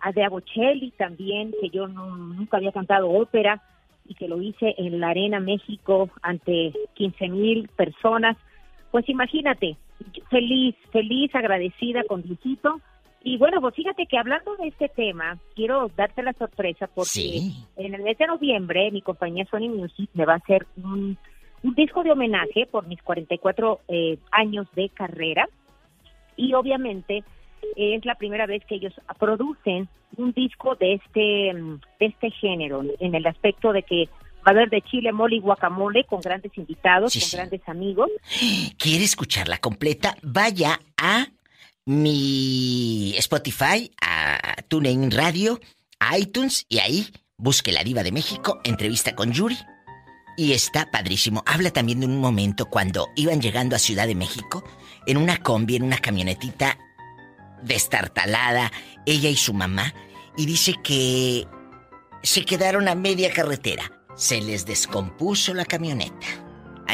a 0.00 0.12
de 0.12 0.26
Bocelli 0.28 0.90
también, 0.92 1.54
que 1.60 1.68
yo 1.70 1.86
no- 1.88 2.16
nunca 2.16 2.56
había 2.56 2.72
cantado 2.72 3.10
ópera 3.10 3.62
y 4.06 4.14
que 4.14 4.28
lo 4.28 4.40
hice 4.42 4.74
en 4.78 4.98
la 5.00 5.10
Arena 5.10 5.40
México 5.40 6.08
ante 6.22 6.72
15 6.94 7.28
mil 7.28 7.68
personas. 7.68 8.36
Pues 8.90 9.08
imagínate, 9.08 9.76
feliz, 10.30 10.74
feliz, 10.92 11.34
agradecida 11.34 12.02
con 12.04 12.22
Diosito. 12.22 12.80
Y 13.22 13.36
bueno, 13.36 13.60
pues 13.60 13.74
fíjate 13.74 14.06
que 14.06 14.16
hablando 14.18 14.56
de 14.56 14.68
este 14.68 14.88
tema, 14.88 15.38
quiero 15.54 15.90
darte 15.96 16.22
la 16.22 16.32
sorpresa 16.32 16.86
porque 16.86 17.10
Sí. 17.10 17.52
en 17.76 17.94
el 17.94 18.02
mes 18.02 18.16
de 18.16 18.26
noviembre 18.26 18.90
mi 18.90 19.02
compañía 19.02 19.44
Sony 19.50 19.68
Music 19.68 20.08
me 20.14 20.24
va 20.24 20.34
a 20.34 20.36
hacer 20.36 20.66
un, 20.78 21.18
un 21.62 21.74
disco 21.74 22.02
de 22.02 22.12
homenaje 22.12 22.66
por 22.66 22.86
mis 22.86 23.02
44 23.02 23.80
eh, 23.88 24.18
años 24.32 24.66
de 24.74 24.88
carrera 24.88 25.46
y 26.36 26.54
obviamente 26.54 27.22
es 27.76 28.04
la 28.06 28.14
primera 28.14 28.46
vez 28.46 28.64
que 28.64 28.76
ellos 28.76 28.94
producen 29.18 29.86
un 30.16 30.32
disco 30.32 30.74
de 30.76 30.94
este 30.94 31.20
de 32.00 32.06
este 32.06 32.30
género 32.30 32.82
en 32.98 33.14
el 33.14 33.26
aspecto 33.26 33.72
de 33.74 33.82
que 33.82 34.08
va 34.40 34.46
a 34.46 34.50
haber 34.50 34.70
de 34.70 34.82
chile, 34.82 35.12
mole 35.12 35.36
y 35.36 35.40
guacamole 35.40 36.04
con 36.04 36.20
grandes 36.20 36.56
invitados, 36.56 37.12
Sí, 37.12 37.20
con 37.20 37.28
sí. 37.28 37.36
grandes 37.36 37.60
amigos. 37.68 38.08
¿Quiere 38.78 39.04
escucharla 39.04 39.58
completa? 39.58 40.16
Vaya 40.22 40.80
a 40.96 41.26
mi 41.86 43.14
Spotify, 43.18 43.90
a 44.00 44.38
TuneIn 44.68 45.10
Radio, 45.10 45.60
a 45.98 46.18
iTunes 46.18 46.66
y 46.68 46.78
ahí 46.78 47.08
busque 47.36 47.72
La 47.72 47.82
Diva 47.84 48.02
de 48.02 48.12
México, 48.12 48.60
entrevista 48.64 49.14
con 49.14 49.32
Yuri. 49.32 49.56
Y 50.36 50.52
está 50.52 50.90
padrísimo. 50.90 51.42
Habla 51.46 51.70
también 51.70 52.00
de 52.00 52.06
un 52.06 52.18
momento 52.18 52.66
cuando 52.66 53.08
iban 53.16 53.40
llegando 53.42 53.76
a 53.76 53.78
Ciudad 53.78 54.06
de 54.06 54.14
México 54.14 54.64
en 55.06 55.16
una 55.18 55.38
combi, 55.42 55.76
en 55.76 55.82
una 55.82 55.98
camionetita 55.98 56.78
destartalada, 57.62 58.72
ella 59.04 59.28
y 59.28 59.36
su 59.36 59.52
mamá, 59.52 59.92
y 60.36 60.46
dice 60.46 60.74
que 60.82 61.46
se 62.22 62.44
quedaron 62.44 62.88
a 62.88 62.94
media 62.94 63.30
carretera. 63.32 63.99
Se 64.14 64.40
les 64.40 64.66
descompuso 64.66 65.54
la 65.54 65.64
camioneta. 65.64 66.26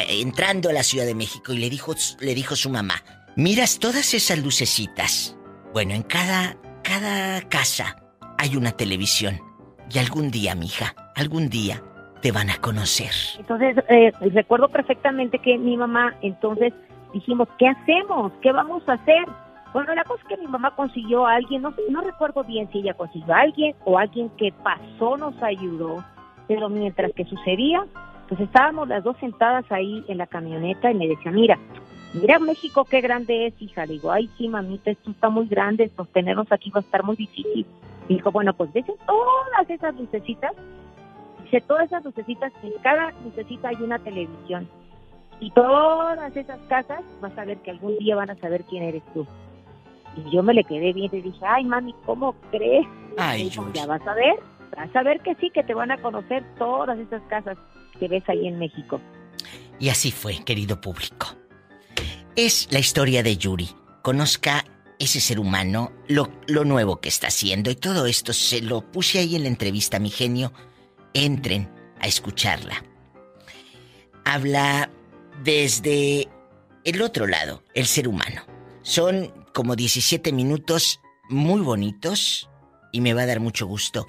Entrando 0.09 0.69
a 0.69 0.73
la 0.73 0.83
Ciudad 0.83 1.05
de 1.05 1.15
México 1.15 1.53
y 1.53 1.57
le 1.57 1.69
dijo, 1.69 1.93
le 2.19 2.35
dijo 2.35 2.55
su 2.55 2.69
mamá, 2.69 2.95
miras 3.35 3.79
todas 3.79 4.13
esas 4.13 4.39
lucecitas. 4.43 5.37
Bueno, 5.73 5.93
en 5.93 6.03
cada, 6.03 6.57
cada 6.83 7.41
casa 7.49 8.03
hay 8.37 8.55
una 8.55 8.71
televisión. 8.71 9.39
Y 9.89 9.99
algún 9.99 10.31
día, 10.31 10.53
mija, 10.53 10.93
algún 11.15 11.49
día 11.49 11.81
te 12.21 12.31
van 12.31 12.49
a 12.49 12.57
conocer. 12.57 13.11
Entonces, 13.39 13.77
eh, 13.89 14.11
recuerdo 14.33 14.69
perfectamente 14.69 15.39
que 15.39 15.57
mi 15.57 15.77
mamá, 15.77 16.15
entonces 16.21 16.73
dijimos, 17.13 17.47
¿qué 17.57 17.67
hacemos? 17.67 18.31
¿Qué 18.41 18.51
vamos 18.51 18.83
a 18.87 18.93
hacer? 18.93 19.25
Bueno, 19.73 19.93
la 19.93 20.03
cosa 20.03 20.21
es 20.23 20.29
que 20.29 20.37
mi 20.37 20.47
mamá 20.47 20.75
consiguió 20.75 21.25
a 21.25 21.35
alguien, 21.35 21.61
no, 21.61 21.73
no 21.89 22.01
recuerdo 22.01 22.43
bien 22.43 22.69
si 22.71 22.79
ella 22.79 22.93
consiguió 22.93 23.33
a 23.33 23.39
alguien 23.41 23.75
o 23.85 23.97
alguien 23.97 24.29
que 24.31 24.51
pasó 24.63 25.17
nos 25.17 25.41
ayudó, 25.43 26.03
pero 26.47 26.69
mientras 26.69 27.11
que 27.13 27.25
sucedía, 27.25 27.85
pues 28.27 28.39
estábamos 28.41 28.87
las 28.87 29.03
dos 29.03 29.17
sentadas 29.17 29.65
ahí 29.71 30.03
en 30.07 30.17
la 30.17 30.27
camioneta 30.27 30.91
y 30.91 30.95
me 30.95 31.07
decía, 31.07 31.31
mira, 31.31 31.57
mira 32.13 32.39
México 32.39 32.85
qué 32.85 33.01
grande 33.01 33.47
es, 33.47 33.61
hija. 33.61 33.85
Le 33.85 33.93
digo, 33.93 34.11
ay, 34.11 34.29
sí, 34.37 34.47
mamita, 34.47 34.91
esto 34.91 35.11
está 35.11 35.29
muy 35.29 35.47
grande, 35.47 35.91
sostenernos 35.95 36.51
aquí 36.51 36.69
va 36.71 36.79
a 36.79 36.83
estar 36.83 37.03
muy 37.03 37.15
difícil. 37.15 37.65
Y 38.09 38.15
dijo, 38.15 38.31
bueno, 38.31 38.53
pues 38.53 38.71
ves 38.73 38.85
todas 39.05 39.69
esas 39.69 39.95
lucecitas 39.95 40.53
Dice, 41.47 41.61
todas 41.61 41.85
esas 41.85 42.03
lucecitas, 42.03 42.51
en 42.61 42.73
cada 42.83 43.11
lucecita 43.23 43.69
hay 43.69 43.77
una 43.77 43.99
televisión. 43.99 44.67
Y 45.39 45.49
todas 45.51 46.35
esas 46.35 46.59
casas 46.67 47.01
vas 47.21 47.37
a 47.37 47.45
ver 47.45 47.57
que 47.59 47.71
algún 47.71 47.97
día 47.99 48.17
van 48.17 48.29
a 48.29 48.35
saber 48.35 48.63
quién 48.65 48.83
eres 48.83 49.03
tú. 49.13 49.25
Y 50.17 50.29
yo 50.29 50.43
me 50.43 50.53
le 50.53 50.65
quedé 50.65 50.91
viendo 50.91 51.15
y 51.15 51.21
dije, 51.21 51.45
ay, 51.45 51.63
mami, 51.63 51.95
¿cómo 52.05 52.35
crees? 52.51 52.85
Ay, 53.17 53.45
dijo, 53.45 53.65
ya 53.73 53.85
vas 53.85 54.05
a 54.05 54.13
ver, 54.13 54.35
a 54.77 55.03
ver 55.03 55.21
que 55.21 55.35
sí, 55.35 55.49
que 55.53 55.63
te 55.63 55.73
van 55.73 55.91
a 55.91 56.01
conocer 56.01 56.43
todas 56.57 56.97
esas 56.99 57.21
casas 57.29 57.57
que 57.99 58.07
ves 58.07 58.23
ahí 58.27 58.47
en 58.47 58.59
México. 58.59 59.01
Y 59.79 59.89
así 59.89 60.11
fue, 60.11 60.43
querido 60.43 60.79
público. 60.79 61.35
Es 62.35 62.67
la 62.71 62.79
historia 62.79 63.23
de 63.23 63.37
Yuri. 63.37 63.69
Conozca 64.01 64.63
ese 64.99 65.19
ser 65.19 65.39
humano, 65.39 65.91
lo, 66.07 66.31
lo 66.47 66.63
nuevo 66.63 66.99
que 66.99 67.09
está 67.09 67.27
haciendo 67.27 67.69
y 67.69 67.75
todo 67.75 68.07
esto 68.07 68.33
se 68.33 68.61
lo 68.61 68.81
puse 68.91 69.19
ahí 69.19 69.35
en 69.35 69.43
la 69.43 69.49
entrevista, 69.49 69.99
mi 69.99 70.09
genio. 70.09 70.53
Entren 71.13 71.69
a 71.99 72.07
escucharla. 72.07 72.83
Habla 74.25 74.89
desde 75.43 76.27
el 76.83 77.01
otro 77.01 77.27
lado, 77.27 77.63
el 77.73 77.85
ser 77.85 78.07
humano. 78.07 78.43
Son 78.81 79.33
como 79.53 79.75
17 79.75 80.31
minutos 80.31 80.99
muy 81.29 81.61
bonitos 81.61 82.49
y 82.91 83.01
me 83.01 83.13
va 83.13 83.23
a 83.23 83.27
dar 83.27 83.39
mucho 83.39 83.67
gusto 83.67 84.07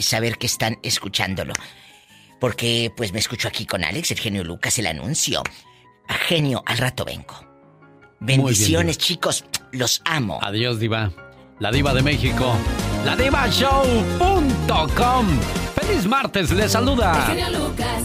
saber 0.00 0.38
que 0.38 0.46
están 0.46 0.78
escuchándolo. 0.82 1.54
Porque 2.40 2.92
pues 2.96 3.12
me 3.12 3.18
escucho 3.18 3.48
aquí 3.48 3.66
con 3.66 3.84
Alex, 3.84 4.10
el 4.12 4.18
genio 4.18 4.44
Lucas, 4.44 4.78
el 4.78 4.86
anuncio. 4.86 5.42
A 6.08 6.14
genio, 6.14 6.62
al 6.66 6.78
rato 6.78 7.04
vengo. 7.04 7.46
Bendiciones, 8.20 8.98
chicos. 8.98 9.44
Los 9.72 10.02
amo. 10.04 10.38
Adiós, 10.42 10.78
Diva. 10.78 11.12
La 11.58 11.70
Diva 11.70 11.94
de 11.94 12.02
México. 12.02 12.54
La 13.04 13.16
Show.com. 13.48 15.26
Feliz 15.74 16.06
martes, 16.06 16.50
le 16.50 16.68
saluda. 16.68 17.12
El 17.12 17.36
genio 17.36 17.58
Lucas. 17.58 18.02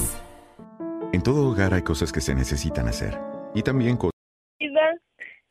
En 1.14 1.22
todo 1.22 1.50
hogar 1.50 1.74
hay 1.74 1.82
cosas 1.82 2.12
que 2.12 2.22
se 2.22 2.36
necesitan 2.36 2.88
hacer. 2.88 3.20
Y 3.54 3.64
también 3.64 3.98
cosas. 3.98 4.15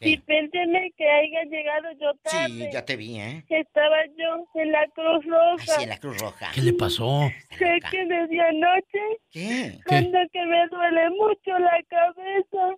Dispénseme 0.00 0.92
que 0.98 1.08
haya 1.10 1.44
llegado 1.44 1.88
yo 2.00 2.12
tarde. 2.22 2.48
Sí, 2.48 2.68
ya 2.72 2.84
te 2.84 2.96
vi, 2.96 3.18
¿eh? 3.20 3.44
Estaba 3.48 3.96
yo 4.18 4.46
en 4.60 4.72
la 4.72 4.86
Cruz 4.94 5.24
Roja. 5.24 5.64
Sí, 5.76 5.82
en 5.84 5.88
la 5.88 5.98
Cruz 5.98 6.18
Roja. 6.20 6.50
¿Qué 6.54 6.60
le 6.62 6.72
pasó? 6.74 7.30
Sé 7.58 7.78
que 7.90 8.04
desde 8.04 8.40
anoche. 8.40 9.00
¿Qué? 9.30 9.78
Ando 9.88 10.18
que 10.32 10.44
me 10.44 10.66
duele 10.68 11.10
mucho 11.10 11.58
la 11.58 11.80
cabeza. 11.88 12.76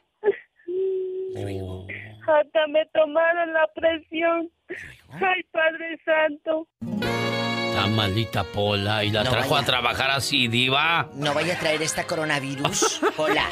Hasta 2.27 2.67
me 2.69 2.85
tomaron 2.87 3.53
la 3.53 3.67
presión. 3.75 4.51
Ay, 5.13 5.43
Padre 5.53 5.99
Santo. 6.05 6.67
La 7.75 7.87
maldita 7.87 8.43
Pola 8.45 9.05
y 9.05 9.11
la 9.11 9.23
No 9.25 9.31
trajo 9.31 9.51
vaya. 9.51 9.63
a 9.63 9.67
trabajar 9.67 10.11
así, 10.11 10.49
Diva. 10.49 11.09
No 11.15 11.35
vaya 11.35 11.55
a 11.55 11.59
traer 11.59 11.83
esta 11.83 12.05
coronavirus. 12.05 13.01
Hola. 13.17 13.45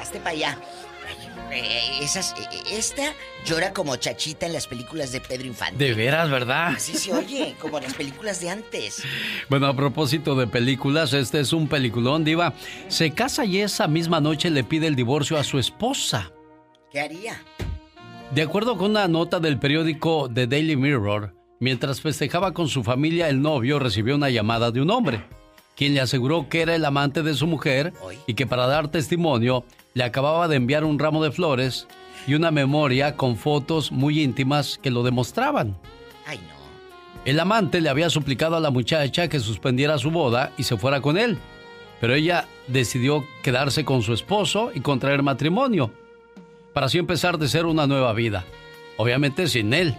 Hazte 0.00 0.18
para 0.18 0.30
allá. 0.30 0.58
Eh, 1.52 1.98
esas, 2.02 2.34
eh, 2.38 2.62
esta 2.70 3.14
llora 3.44 3.72
como 3.72 3.96
chachita 3.96 4.46
en 4.46 4.52
las 4.52 4.66
películas 4.66 5.12
de 5.12 5.20
Pedro 5.20 5.46
Infante. 5.46 5.84
De 5.84 5.94
veras, 5.94 6.30
¿verdad? 6.30 6.68
Así 6.76 6.94
se 6.94 7.12
oye, 7.12 7.54
como 7.60 7.78
en 7.78 7.84
las 7.84 7.94
películas 7.94 8.40
de 8.40 8.50
antes. 8.50 9.02
Bueno, 9.48 9.66
a 9.66 9.74
propósito 9.74 10.34
de 10.34 10.46
películas, 10.46 11.12
este 11.12 11.40
es 11.40 11.52
un 11.52 11.68
peliculón, 11.68 12.24
Diva. 12.24 12.54
Se 12.88 13.12
casa 13.12 13.44
y 13.44 13.58
esa 13.58 13.86
misma 13.86 14.20
noche 14.20 14.50
le 14.50 14.64
pide 14.64 14.86
el 14.86 14.96
divorcio 14.96 15.38
a 15.38 15.44
su 15.44 15.58
esposa. 15.58 16.32
¿Qué 16.90 17.00
haría? 17.00 17.42
De 18.32 18.42
acuerdo 18.42 18.76
con 18.76 18.90
una 18.90 19.06
nota 19.06 19.38
del 19.38 19.58
periódico 19.58 20.28
The 20.32 20.46
Daily 20.46 20.76
Mirror, 20.76 21.34
mientras 21.60 22.00
festejaba 22.00 22.52
con 22.52 22.68
su 22.68 22.82
familia, 22.82 23.28
el 23.28 23.40
novio 23.40 23.78
recibió 23.78 24.16
una 24.16 24.30
llamada 24.30 24.72
de 24.72 24.80
un 24.80 24.90
hombre, 24.90 25.24
quien 25.76 25.94
le 25.94 26.00
aseguró 26.00 26.48
que 26.48 26.62
era 26.62 26.74
el 26.74 26.84
amante 26.84 27.22
de 27.22 27.34
su 27.34 27.46
mujer 27.46 27.92
y 28.26 28.34
que 28.34 28.46
para 28.46 28.66
dar 28.66 28.88
testimonio 28.88 29.64
le 29.96 30.04
acababa 30.04 30.46
de 30.46 30.56
enviar 30.56 30.84
un 30.84 30.98
ramo 30.98 31.24
de 31.24 31.30
flores 31.32 31.86
y 32.26 32.34
una 32.34 32.50
memoria 32.50 33.16
con 33.16 33.34
fotos 33.38 33.90
muy 33.90 34.20
íntimas 34.22 34.78
que 34.82 34.90
lo 34.90 35.02
demostraban. 35.02 35.74
Ay, 36.26 36.36
no. 36.46 36.54
El 37.24 37.40
amante 37.40 37.80
le 37.80 37.88
había 37.88 38.10
suplicado 38.10 38.56
a 38.56 38.60
la 38.60 38.70
muchacha 38.70 39.28
que 39.28 39.40
suspendiera 39.40 39.96
su 39.96 40.10
boda 40.10 40.52
y 40.58 40.64
se 40.64 40.76
fuera 40.76 41.00
con 41.00 41.16
él, 41.16 41.38
pero 41.98 42.12
ella 42.14 42.46
decidió 42.68 43.24
quedarse 43.42 43.86
con 43.86 44.02
su 44.02 44.12
esposo 44.12 44.70
y 44.74 44.80
contraer 44.80 45.22
matrimonio, 45.22 45.90
para 46.74 46.86
así 46.86 46.98
empezar 46.98 47.38
de 47.38 47.48
ser 47.48 47.64
una 47.64 47.86
nueva 47.86 48.12
vida, 48.12 48.44
obviamente 48.98 49.48
sin 49.48 49.72
él. 49.72 49.94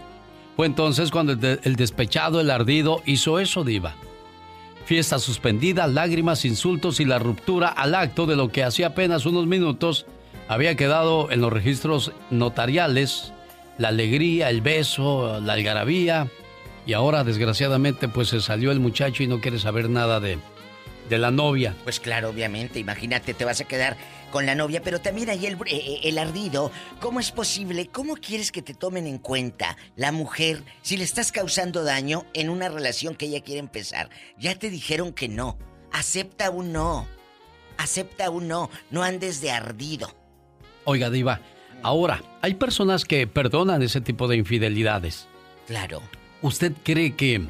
Fue 0.54 0.66
entonces 0.66 1.10
cuando 1.10 1.32
el, 1.32 1.40
de- 1.40 1.58
el 1.64 1.74
despechado, 1.74 2.40
el 2.40 2.50
ardido, 2.52 3.02
hizo 3.04 3.40
eso, 3.40 3.64
diva. 3.64 3.96
Fiesta 4.88 5.18
suspendida, 5.18 5.86
lágrimas, 5.86 6.46
insultos 6.46 6.98
y 6.98 7.04
la 7.04 7.18
ruptura 7.18 7.68
al 7.68 7.94
acto 7.94 8.24
de 8.24 8.36
lo 8.36 8.48
que 8.48 8.64
hacía 8.64 8.86
apenas 8.86 9.26
unos 9.26 9.46
minutos 9.46 10.06
había 10.48 10.76
quedado 10.76 11.30
en 11.30 11.42
los 11.42 11.52
registros 11.52 12.12
notariales, 12.30 13.34
la 13.76 13.88
alegría, 13.88 14.48
el 14.48 14.62
beso, 14.62 15.40
la 15.42 15.52
algarabía, 15.52 16.28
y 16.86 16.94
ahora 16.94 17.22
desgraciadamente 17.22 18.08
pues 18.08 18.28
se 18.28 18.40
salió 18.40 18.72
el 18.72 18.80
muchacho 18.80 19.22
y 19.22 19.26
no 19.26 19.42
quiere 19.42 19.58
saber 19.58 19.90
nada 19.90 20.20
de, 20.20 20.38
de 21.10 21.18
la 21.18 21.30
novia. 21.30 21.74
Pues 21.84 22.00
claro, 22.00 22.30
obviamente, 22.30 22.78
imagínate, 22.78 23.34
te 23.34 23.44
vas 23.44 23.60
a 23.60 23.64
quedar 23.64 23.98
con 24.30 24.46
la 24.46 24.54
novia, 24.54 24.82
pero 24.82 25.00
también 25.00 25.30
ahí 25.30 25.46
el, 25.46 25.54
eh, 25.54 25.58
eh, 25.66 26.00
el 26.04 26.18
ardido. 26.18 26.70
¿Cómo 27.00 27.20
es 27.20 27.30
posible? 27.30 27.86
¿Cómo 27.88 28.14
quieres 28.14 28.52
que 28.52 28.62
te 28.62 28.74
tomen 28.74 29.06
en 29.06 29.18
cuenta 29.18 29.76
la 29.96 30.12
mujer 30.12 30.62
si 30.82 30.96
le 30.96 31.04
estás 31.04 31.32
causando 31.32 31.84
daño 31.84 32.26
en 32.34 32.50
una 32.50 32.68
relación 32.68 33.14
que 33.14 33.26
ella 33.26 33.42
quiere 33.42 33.60
empezar? 33.60 34.10
Ya 34.38 34.58
te 34.58 34.70
dijeron 34.70 35.12
que 35.12 35.28
no. 35.28 35.58
Acepta 35.92 36.50
un 36.50 36.72
no. 36.72 37.06
Acepta 37.76 38.30
un 38.30 38.48
no. 38.48 38.70
No 38.90 39.02
andes 39.02 39.40
de 39.40 39.50
ardido. 39.50 40.14
Oiga, 40.84 41.10
diva, 41.10 41.40
ahora, 41.82 42.22
hay 42.40 42.54
personas 42.54 43.04
que 43.04 43.26
perdonan 43.26 43.82
ese 43.82 44.00
tipo 44.00 44.28
de 44.28 44.36
infidelidades. 44.36 45.28
Claro. 45.66 46.02
¿Usted 46.40 46.72
cree 46.82 47.14
que 47.14 47.46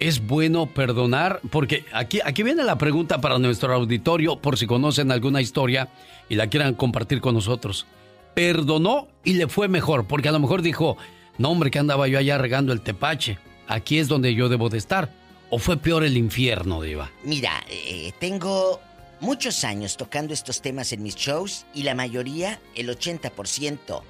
es 0.00 0.26
bueno 0.26 0.66
perdonar? 0.66 1.40
Porque 1.50 1.84
aquí, 1.92 2.20
aquí 2.24 2.42
viene 2.42 2.64
la 2.64 2.78
pregunta 2.78 3.20
para 3.20 3.38
nuestro 3.38 3.72
auditorio, 3.74 4.36
por 4.40 4.58
si 4.58 4.66
conocen 4.66 5.10
alguna 5.12 5.40
historia 5.40 5.88
y 6.28 6.34
la 6.36 6.48
quieran 6.48 6.74
compartir 6.74 7.20
con 7.20 7.34
nosotros. 7.34 7.86
Perdonó 8.34 9.08
y 9.24 9.34
le 9.34 9.48
fue 9.48 9.68
mejor, 9.68 10.06
porque 10.06 10.28
a 10.28 10.32
lo 10.32 10.38
mejor 10.38 10.62
dijo, 10.62 10.96
no 11.38 11.50
hombre, 11.50 11.70
que 11.70 11.78
andaba 11.78 12.06
yo 12.08 12.18
allá 12.18 12.38
regando 12.38 12.72
el 12.72 12.80
tepache, 12.80 13.38
aquí 13.66 13.98
es 13.98 14.08
donde 14.08 14.34
yo 14.34 14.48
debo 14.48 14.68
de 14.68 14.78
estar. 14.78 15.12
¿O 15.50 15.58
fue 15.58 15.78
peor 15.78 16.04
el 16.04 16.16
infierno, 16.16 16.82
diva? 16.82 17.10
Mira, 17.24 17.64
eh, 17.70 18.12
tengo 18.20 18.80
muchos 19.20 19.64
años 19.64 19.96
tocando 19.96 20.34
estos 20.34 20.60
temas 20.60 20.92
en 20.92 21.02
mis 21.02 21.16
shows 21.16 21.64
y 21.74 21.82
la 21.84 21.94
mayoría, 21.94 22.60
el 22.74 22.88
80%, 22.90 24.02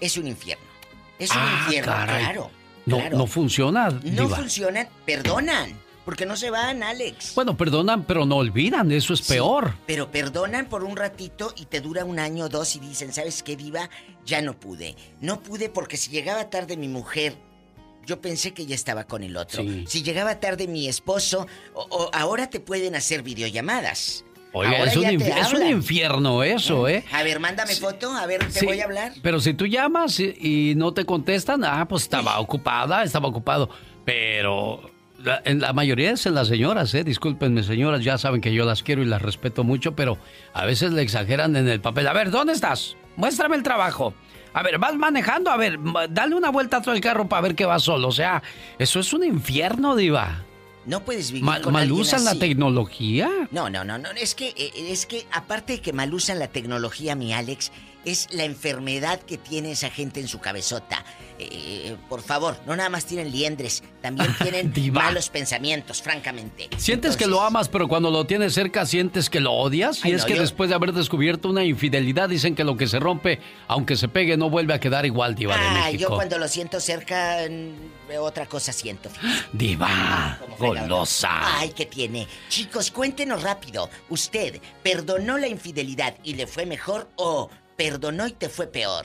es 0.00 0.16
un 0.16 0.26
infierno. 0.26 0.64
Es 1.18 1.30
un 1.30 1.36
Ah, 1.38 1.62
infierno, 1.64 1.92
caray. 1.92 2.24
claro. 2.24 2.50
No, 2.86 2.96
claro. 2.98 3.18
no 3.18 3.26
funciona, 3.26 3.88
No 3.90 4.00
diva. 4.00 4.36
funcionan, 4.36 4.88
perdonan, 5.06 5.78
porque 6.04 6.26
no 6.26 6.36
se 6.36 6.50
van, 6.50 6.82
Alex. 6.82 7.34
Bueno, 7.34 7.56
perdonan, 7.56 8.04
pero 8.04 8.26
no 8.26 8.36
olvidan, 8.38 8.90
eso 8.90 9.14
es 9.14 9.22
peor. 9.22 9.74
Pero 9.86 10.10
perdonan 10.10 10.66
por 10.68 10.82
un 10.82 10.96
ratito 10.96 11.52
y 11.56 11.66
te 11.66 11.80
dura 11.80 12.04
un 12.04 12.18
año 12.18 12.46
o 12.46 12.48
dos 12.48 12.74
y 12.74 12.80
dicen, 12.80 13.12
¿sabes 13.12 13.42
qué, 13.42 13.54
diva? 13.56 13.88
Ya 14.26 14.42
no 14.42 14.58
pude. 14.58 14.96
No 15.20 15.40
pude 15.40 15.68
porque 15.68 15.96
si 15.96 16.10
llegaba 16.10 16.50
tarde 16.50 16.76
mi 16.76 16.88
mujer, 16.88 17.36
yo 18.04 18.20
pensé 18.20 18.52
que 18.52 18.66
ya 18.66 18.74
estaba 18.74 19.04
con 19.04 19.22
el 19.22 19.36
otro. 19.36 19.62
Sí. 19.62 19.84
Si 19.86 20.02
llegaba 20.02 20.40
tarde 20.40 20.66
mi 20.66 20.88
esposo, 20.88 21.46
o, 21.74 21.82
o 21.88 22.10
ahora 22.12 22.50
te 22.50 22.58
pueden 22.58 22.96
hacer 22.96 23.22
videollamadas. 23.22 24.24
Oiga, 24.54 24.78
Ahora 24.78 24.90
es 24.90 24.96
un, 24.96 25.04
es 25.06 25.70
infierno 25.70 26.42
eso, 26.42 26.86
¿eh? 26.86 27.04
A 27.12 27.22
ver, 27.22 27.40
mándame 27.40 27.74
foto, 27.74 28.12
a 28.12 28.26
ver, 28.26 28.40
te 28.40 28.60
Sí, 28.60 28.66
voy 28.66 28.80
a 28.80 28.84
hablar. 28.84 29.12
Pero 29.22 29.40
si 29.40 29.54
tú 29.54 29.66
llamas 29.66 30.20
y, 30.20 30.34
y 30.38 30.74
no 30.76 30.92
te 30.92 31.06
contestan, 31.06 31.64
ah, 31.64 31.86
pues 31.88 32.02
estaba 32.02 32.38
ocupada, 32.38 33.02
estaba 33.02 33.28
ocupado. 33.28 33.70
Pero 34.04 34.90
la- 35.24 35.40
en 35.46 35.60
la 35.60 35.72
mayoría 35.72 36.10
es 36.10 36.26
en 36.26 36.34
las 36.34 36.48
señoras, 36.48 36.92
¿eh? 36.94 37.02
Discúlpenme, 37.02 37.62
señoras, 37.62 38.04
ya 38.04 38.18
saben 38.18 38.40
que 38.42 38.52
yo 38.52 38.66
las 38.66 38.82
quiero 38.82 39.00
y 39.02 39.06
las 39.06 39.22
respeto 39.22 39.64
mucho, 39.64 39.96
pero 39.96 40.18
a 40.52 40.66
veces 40.66 40.92
le 40.92 41.00
exageran 41.02 41.56
en 41.56 41.68
el 41.68 41.80
papel. 41.80 42.06
A 42.08 42.12
ver, 42.12 42.30
¿dónde 42.30 42.52
estás? 42.52 42.96
Muéstrame 43.16 43.56
el 43.56 43.62
trabajo. 43.62 44.12
A 44.54 44.62
ver, 44.62 44.78
vas 44.78 44.94
manejando, 44.96 45.50
a 45.50 45.56
ver, 45.56 45.78
dale 46.10 46.34
una 46.34 46.50
vuelta 46.50 46.76
a 46.76 46.82
todo 46.82 46.94
el 46.94 47.00
carro 47.00 47.26
para 47.26 47.40
ver 47.40 47.54
que 47.54 47.64
vas 47.64 47.82
solo. 47.84 48.08
O 48.08 48.12
sea, 48.12 48.42
eso 48.78 49.00
es 49.00 49.12
un 49.14 49.24
infierno, 49.24 49.96
diva. 49.96 50.44
No 50.86 51.04
puedes 51.04 51.30
vivir 51.30 51.44
Ma- 51.44 51.60
con 51.60 51.72
¿Mal 51.72 51.90
usan 51.92 52.24
la 52.24 52.30
así. 52.32 52.40
tecnología? 52.40 53.30
No, 53.52 53.70
no, 53.70 53.84
no, 53.84 53.98
no. 53.98 54.10
Es 54.10 54.34
que, 54.34 54.48
eh, 54.56 54.72
es 54.88 55.06
que 55.06 55.26
aparte 55.30 55.74
de 55.74 55.80
que 55.80 55.92
mal 55.92 56.12
usan 56.12 56.38
la 56.38 56.48
tecnología, 56.48 57.14
mi 57.14 57.32
Alex, 57.32 57.70
es 58.04 58.28
la 58.32 58.44
enfermedad 58.44 59.20
que 59.20 59.38
tiene 59.38 59.72
esa 59.72 59.90
gente 59.90 60.20
en 60.20 60.28
su 60.28 60.40
cabezota. 60.40 61.04
Eh, 61.38 61.96
por 62.08 62.22
favor, 62.22 62.56
no 62.66 62.76
nada 62.76 62.88
más 62.88 63.04
tienen 63.04 63.32
liendres, 63.32 63.82
también 64.00 64.32
tienen 64.42 64.72
malos 64.92 65.28
pensamientos, 65.28 66.00
francamente. 66.02 66.68
Sientes 66.76 67.16
que 67.16 67.26
lo 67.26 67.40
amas, 67.40 67.68
pero 67.68 67.88
cuando 67.88 68.10
lo 68.10 68.24
tienes 68.26 68.54
cerca 68.54 68.86
sientes 68.86 69.28
que 69.30 69.40
lo 69.40 69.52
odias. 69.52 70.04
Y 70.04 70.08
Ay, 70.08 70.12
es 70.14 70.20
no, 70.22 70.26
que 70.28 70.34
yo- 70.36 70.40
después 70.42 70.68
de 70.68 70.76
haber 70.76 70.92
descubierto 70.92 71.48
una 71.48 71.64
infidelidad, 71.64 72.28
dicen 72.28 72.54
que 72.54 72.62
lo 72.64 72.76
que 72.76 72.86
se 72.86 73.00
rompe, 73.00 73.40
aunque 73.66 73.96
se 73.96 74.08
pegue, 74.08 74.36
no 74.36 74.50
vuelve 74.50 74.74
a 74.74 74.80
quedar 74.80 75.04
igual, 75.06 75.34
Diva 75.34 75.56
de 75.56 75.64
Ah, 75.66 75.86
yo 75.90 75.92
México. 75.92 76.14
cuando 76.14 76.38
lo 76.38 76.46
siento 76.48 76.78
cerca, 76.80 77.38
mm, 77.50 78.16
otra 78.20 78.46
cosa 78.46 78.72
siento. 78.72 79.08
Diva, 79.52 80.38
fregadora. 80.58 80.82
golosa. 80.82 81.58
Ay, 81.58 81.70
¿qué 81.70 81.86
tiene? 81.86 82.26
Chicos, 82.48 82.90
cuéntenos 82.90 83.42
rápido. 83.42 83.88
¿Usted 84.08 84.60
perdonó 84.82 85.38
la 85.38 85.48
infidelidad 85.48 86.14
y 86.22 86.34
le 86.34 86.46
fue 86.46 86.66
mejor 86.66 87.08
o 87.16 87.50
perdonó 87.82 88.26
y 88.26 88.32
te 88.32 88.48
fue 88.48 88.68
peor? 88.68 89.04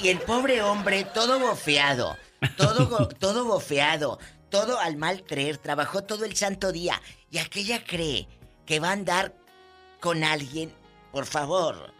y, 0.00 0.06
y 0.06 0.08
el 0.08 0.18
pobre 0.20 0.62
hombre, 0.62 1.04
todo 1.04 1.38
bofeado, 1.38 2.16
todo, 2.56 3.08
todo 3.18 3.44
bofeado, 3.44 4.18
todo 4.48 4.78
al 4.78 4.96
mal 4.96 5.24
creer, 5.24 5.58
trabajó 5.58 6.02
todo 6.02 6.24
el 6.24 6.36
santo 6.36 6.72
día. 6.72 7.00
Y 7.30 7.38
aquella 7.38 7.84
cree 7.84 8.28
que 8.66 8.80
va 8.80 8.88
a 8.90 8.92
andar 8.92 9.34
con 10.00 10.24
alguien, 10.24 10.72
por 11.12 11.26
favor. 11.26 11.92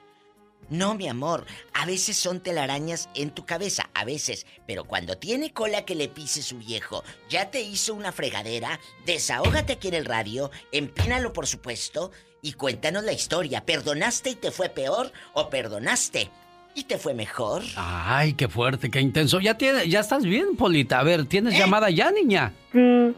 No, 0.70 0.94
mi 0.94 1.08
amor, 1.08 1.46
a 1.74 1.84
veces 1.84 2.16
son 2.16 2.40
telarañas 2.40 3.08
en 3.16 3.32
tu 3.32 3.44
cabeza, 3.44 3.90
a 3.92 4.04
veces, 4.04 4.46
pero 4.68 4.84
cuando 4.84 5.18
tiene 5.18 5.52
cola 5.52 5.84
que 5.84 5.96
le 5.96 6.08
pise 6.08 6.42
su 6.42 6.58
viejo, 6.58 7.02
ya 7.28 7.50
te 7.50 7.60
hizo 7.60 7.92
una 7.92 8.12
fregadera, 8.12 8.78
desahógate 9.04 9.72
aquí 9.74 9.88
en 9.88 9.94
el 9.94 10.04
radio, 10.04 10.52
empínalo 10.70 11.32
por 11.32 11.48
supuesto, 11.48 12.12
y 12.40 12.52
cuéntanos 12.52 13.04
la 13.04 13.12
historia. 13.12 13.66
¿Perdonaste 13.66 14.30
y 14.30 14.34
te 14.36 14.50
fue 14.50 14.68
peor 14.68 15.12
o 15.34 15.50
perdonaste 15.50 16.30
y 16.74 16.84
te 16.84 16.98
fue 16.98 17.14
mejor? 17.14 17.62
Ay, 17.76 18.34
qué 18.34 18.48
fuerte, 18.48 18.90
qué 18.90 19.00
intenso. 19.00 19.40
Ya 19.40 19.56
tiene, 19.58 19.88
ya 19.88 20.00
estás 20.00 20.24
bien, 20.24 20.56
Polita. 20.56 21.00
A 21.00 21.02
ver, 21.02 21.20
¿Eh? 21.20 21.24
¿tienes 21.24 21.58
llamada 21.58 21.90
ya, 21.90 22.10
niña? 22.10 22.52
Sí, 22.72 23.14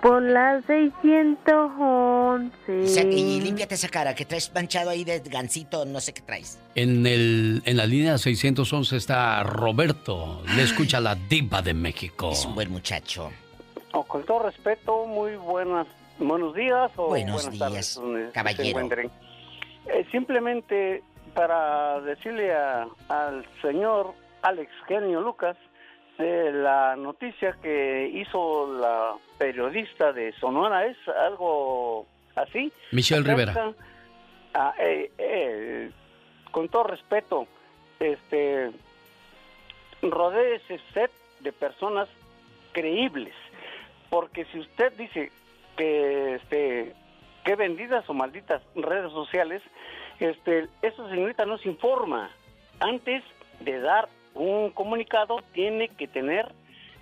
por 0.00 0.22
la 0.22 0.62
611. 0.66 3.10
Y, 3.10 3.40
límpiate 3.40 3.74
esa 3.74 3.88
cara 3.88 4.14
que 4.14 4.24
traes 4.24 4.52
manchado 4.54 4.90
ahí 4.90 5.02
de 5.04 5.18
gansito, 5.20 5.84
no 5.84 6.00
sé 6.00 6.12
qué 6.12 6.22
traes. 6.22 6.60
En, 6.74 7.06
el, 7.06 7.62
en 7.64 7.76
la 7.76 7.86
línea 7.86 8.18
611 8.18 8.96
está 8.96 9.42
Roberto. 9.42 10.42
Le 10.54 10.62
escucha 10.62 11.00
la 11.00 11.16
diva 11.16 11.62
de 11.62 11.74
México. 11.74 12.30
Es 12.30 12.46
un 12.46 12.54
buen 12.54 12.70
muchacho. 12.70 13.32
Oh, 13.92 14.04
con 14.04 14.24
todo 14.24 14.44
respeto, 14.44 15.06
muy 15.06 15.34
buenas, 15.36 15.88
buenos 16.18 16.54
días 16.54 16.90
o 16.96 17.08
Buenos 17.08 17.44
buenas 17.44 17.52
días, 17.52 17.98
tardes, 17.98 18.32
caballero. 18.32 18.88
Eh, 19.86 20.06
simplemente 20.12 21.02
para 21.34 22.00
decirle 22.00 22.52
a- 22.54 22.86
al 23.08 23.44
señor 23.60 24.14
Alex 24.42 24.70
Genio 24.86 25.20
Lucas 25.20 25.56
de 26.18 26.52
la 26.52 26.94
noticia 26.96 27.56
que 27.62 28.10
hizo 28.14 28.72
la 28.78 29.14
periodista 29.38 30.12
de 30.12 30.32
Sonora, 30.34 30.86
¿es 30.86 30.96
algo 31.08 32.06
así? 32.36 32.72
Michelle 32.92 33.22
Rivera. 33.26 33.72
Ah, 34.54 34.74
eh, 34.78 35.10
eh, 35.16 35.90
con 36.50 36.68
todo 36.68 36.84
respeto, 36.84 37.46
este, 37.98 38.70
rodéese 40.02 40.74
usted 40.74 41.10
de 41.40 41.52
personas 41.52 42.08
creíbles, 42.72 43.34
porque 44.10 44.44
si 44.46 44.58
usted 44.60 44.92
dice 44.98 45.30
que, 45.76 46.34
este, 46.36 46.94
que 47.44 47.56
vendidas 47.56 48.08
o 48.08 48.14
malditas 48.14 48.62
redes 48.74 49.10
sociales, 49.12 49.62
este, 50.30 50.68
eso 50.82 51.08
señorita 51.08 51.44
no 51.44 51.58
se 51.58 51.68
informa. 51.68 52.30
Antes 52.80 53.22
de 53.60 53.80
dar 53.80 54.08
un 54.34 54.70
comunicado 54.70 55.42
tiene 55.52 55.88
que 55.88 56.08
tener 56.08 56.50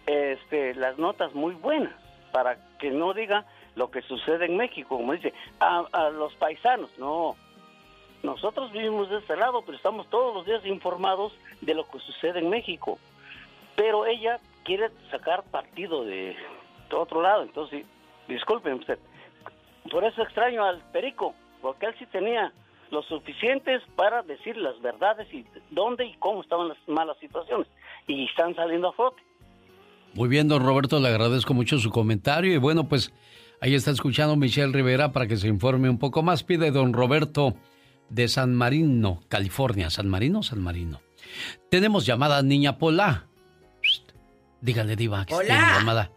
este, 0.07 0.75
las 0.75 0.99
notas 0.99 1.35
muy 1.35 1.55
buenas 1.55 1.95
para 2.33 2.57
que 2.79 2.91
no 2.91 3.13
diga 3.13 3.45
lo 3.77 3.91
que 3.91 4.03
sucede 4.03 4.47
en 4.47 4.57
México, 4.57 4.97
como 4.97 5.13
dice, 5.13 5.33
a, 5.61 5.85
a 5.93 6.11
los 6.11 6.35
paisanos, 6.35 6.91
no. 6.99 7.37
Nosotros 8.23 8.73
vivimos 8.73 9.09
de 9.09 9.19
este 9.19 9.37
lado, 9.37 9.63
pero 9.63 9.77
estamos 9.77 10.09
todos 10.11 10.35
los 10.35 10.47
días 10.47 10.65
informados 10.67 11.33
de 11.61 11.75
lo 11.75 11.89
que 11.89 11.99
sucede 12.01 12.41
en 12.41 12.51
México. 12.51 12.99
Pero 13.77 14.05
ella 14.05 14.39
quiere 14.65 14.91
sacar 15.11 15.43
partido 15.45 16.05
de, 16.05 16.37
de 16.91 16.97
otro 16.97 17.23
lado, 17.23 17.43
entonces, 17.43 17.87
disculpen 18.29 18.75
usted. 18.75 18.99
Por 19.91 20.05
eso 20.05 20.23
extraño 20.23 20.65
al 20.65 20.83
Perico, 20.93 21.35
porque 21.63 21.87
él 21.87 21.95
sí 21.99 22.07
tenía 22.07 22.53
lo 22.91 23.03
suficientes 23.03 23.83
para 23.97 24.23
decir 24.23 24.57
las 24.57 24.81
verdades 24.81 25.33
y 25.33 25.45
dónde 25.71 26.05
y 26.07 26.15
cómo 26.19 26.43
estaban 26.43 26.69
las 26.69 26.79
malas 26.89 27.17
situaciones. 27.21 27.67
Y 28.07 28.25
están 28.25 28.55
saliendo 28.55 28.89
a 28.89 28.93
flote. 28.93 29.23
Muy 30.15 30.29
bien, 30.29 30.49
don 30.49 30.65
Roberto, 30.65 30.99
le 30.99 31.09
agradezco 31.09 31.55
mucho 31.55 31.79
su 31.79 31.91
comentario. 31.91 32.53
Y 32.53 32.59
bueno, 32.59 32.89
pues 32.89 33.13
ahí 33.61 33.75
está 33.75 33.91
escuchando 33.93 34.35
Michelle 34.37 34.73
Rivera 34.73 35.13
para 35.13 35.27
que 35.27 35.37
se 35.37 35.47
informe 35.49 35.89
un 35.89 35.99
poco 35.99 36.23
más. 36.23 36.43
Pide 36.43 36.71
don 36.73 36.93
Roberto 36.93 37.55
de 38.09 38.27
San 38.27 38.55
Marino, 38.55 39.21
California. 39.29 39.89
¿San 39.91 40.09
Marino 40.09 40.43
San 40.43 40.61
Marino? 40.61 41.01
Tenemos 41.71 42.07
llamada 42.07 42.43
Niña 42.43 42.77
Pola. 42.79 43.27
Psst, 43.83 44.11
Dígale, 44.61 44.97
Diva, 44.97 45.25
que 45.25 45.35
Hola. 45.35 45.77
llamada. 45.79 46.11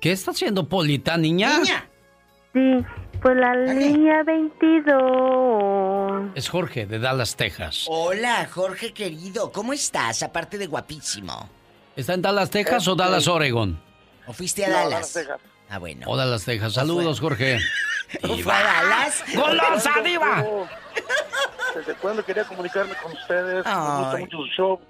¿Qué 0.00 0.12
está 0.12 0.30
haciendo 0.30 0.68
Polita, 0.68 1.16
niña? 1.18 1.64
Sí, 1.64 2.60
por 3.20 3.36
la 3.36 3.54
línea 3.54 4.22
22. 4.24 6.30
Es 6.34 6.48
Jorge 6.48 6.86
de 6.86 6.98
Dallas, 6.98 7.36
Texas. 7.36 7.86
Hola, 7.88 8.48
Jorge 8.50 8.92
querido, 8.92 9.52
¿cómo 9.52 9.72
estás? 9.72 10.22
Aparte 10.22 10.58
de 10.58 10.66
guapísimo. 10.66 11.48
¿Está 11.96 12.14
en 12.14 12.22
Dallas, 12.22 12.50
Texas 12.50 12.86
o 12.88 12.94
Dallas, 12.94 13.28
Oregon? 13.28 13.80
¿O 14.26 14.32
fuiste 14.32 14.64
a 14.64 14.68
No, 14.68 14.74
Dallas? 14.74 14.90
Dallas, 14.90 15.12
Texas. 15.12 15.40
Ah, 15.68 15.78
bueno. 15.78 16.06
O 16.08 16.16
Dallas, 16.16 16.44
Texas. 16.44 16.72
Saludos, 16.74 17.20
Jorge. 17.20 17.58
¿O 18.28 18.36
fue 18.38 18.52
a 18.52 18.62
Dallas? 18.62 19.22
¡Golosa, 19.34 19.90
diva! 20.04 20.44
¿Desde 21.74 21.94
cuándo 21.94 22.24
quería 22.24 22.44
comunicarme 22.44 22.94
con 23.02 23.12
ustedes? 23.12 23.64
Me 23.64 24.00
gusta 24.00 24.16
mucho 24.18 24.36
su 24.38 24.46
show. 24.56 24.80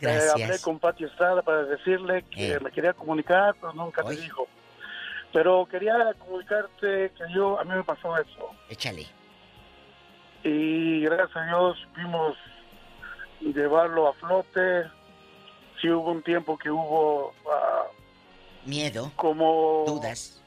Eh, 0.00 0.06
Gracias. 0.06 0.32
hablé 0.34 0.58
con 0.60 0.78
Pati 0.78 1.04
Estrada 1.04 1.42
para 1.42 1.64
decirle 1.64 2.24
que 2.30 2.52
Eh. 2.54 2.60
me 2.60 2.70
quería 2.70 2.92
comunicar, 2.92 3.54
pero 3.60 3.72
nunca 3.72 4.02
me 4.04 4.16
dijo. 4.16 4.46
Pero 5.32 5.66
quería 5.66 6.12
comunicarte 6.18 7.10
que 7.16 7.32
yo, 7.34 7.58
a 7.58 7.64
mí 7.64 7.74
me 7.74 7.84
pasó 7.84 8.16
eso. 8.18 8.50
Échale. 8.68 9.06
Y 10.44 11.00
gracias 11.02 11.36
a 11.36 11.46
Dios 11.46 11.88
pudimos 11.94 12.36
llevarlo 13.40 14.08
a 14.08 14.12
flote. 14.14 14.90
Sí 15.80 15.88
hubo 15.88 16.10
un 16.10 16.22
tiempo 16.22 16.58
que 16.58 16.70
hubo 16.70 17.32
ah, 17.50 17.86
Miedo. 18.66 19.10
como... 19.16 19.84
Dudas. 19.86 20.42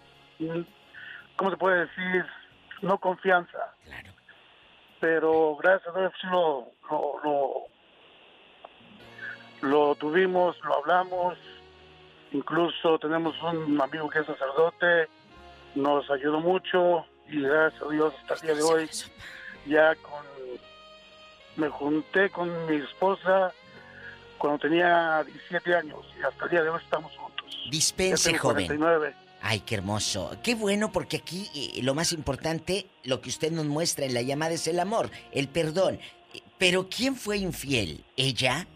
¿Cómo 1.38 1.52
se 1.52 1.58
puede 1.58 1.80
decir? 1.86 2.26
No 2.82 3.00
confianza. 3.00 3.74
Claro. 3.86 4.12
Pero 5.00 5.56
gracias 5.58 5.96
a 5.96 6.00
Dios 6.00 6.14
sí 6.22 6.28
lo, 6.28 6.72
lo, 6.90 7.20
lo, 7.24 7.68
lo 9.68 9.96
tuvimos, 9.96 10.58
lo 10.64 10.76
hablamos. 10.76 11.38
Incluso 12.36 13.00
tenemos 13.00 13.34
un 13.44 13.80
amigo 13.80 14.10
que 14.10 14.20
es 14.20 14.26
sacerdote, 14.26 15.08
nos 15.74 16.10
ayudó 16.12 16.42
mucho 16.42 17.06
y 17.30 17.40
gracias 17.40 17.82
a 17.82 17.90
Dios 17.90 18.14
hasta 18.22 18.34
el 18.34 18.42
día 18.42 18.56
de 18.56 18.64
hoy 18.64 18.90
ya 19.66 19.96
con 19.96 20.26
me 21.56 21.70
junté 21.70 22.30
con 22.30 22.50
mi 22.68 22.76
esposa 22.76 23.54
cuando 24.38 24.60
tenía 24.60 25.24
17 25.24 25.76
años 25.76 26.00
y 26.20 26.24
hasta 26.24 26.44
el 26.44 26.52
día 26.52 26.64
de 26.64 26.70
hoy 26.70 26.82
estamos 26.84 27.16
juntos. 27.16 27.58
Dispense, 27.72 28.38
joven. 28.38 28.68
49. 28.68 29.16
Ay, 29.42 29.62
qué 29.62 29.76
hermoso. 29.76 30.38
Qué 30.44 30.56
bueno 30.56 30.92
porque 30.92 31.18
aquí 31.18 31.50
eh, 31.56 31.82
lo 31.84 31.94
más 31.94 32.12
importante, 32.12 32.88
lo 33.06 33.22
que 33.22 33.30
usted 33.30 33.54
nos 33.54 33.66
muestra 33.66 34.06
en 34.06 34.14
la 34.14 34.22
llamada 34.22 34.52
es 34.52 34.68
el 34.68 34.82
amor, 34.82 35.10
el 35.32 35.48
perdón. 35.48 36.00
Pero 36.58 36.90
¿quién 36.90 37.16
fue 37.16 37.38
infiel? 37.38 38.04
¿Ella? 38.18 38.68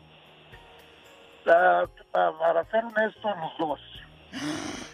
Ah, 1.49 1.83
para 2.11 2.63
ser 2.71 2.83
honesto, 2.85 3.29
los 3.29 3.57
dos. 3.57 3.79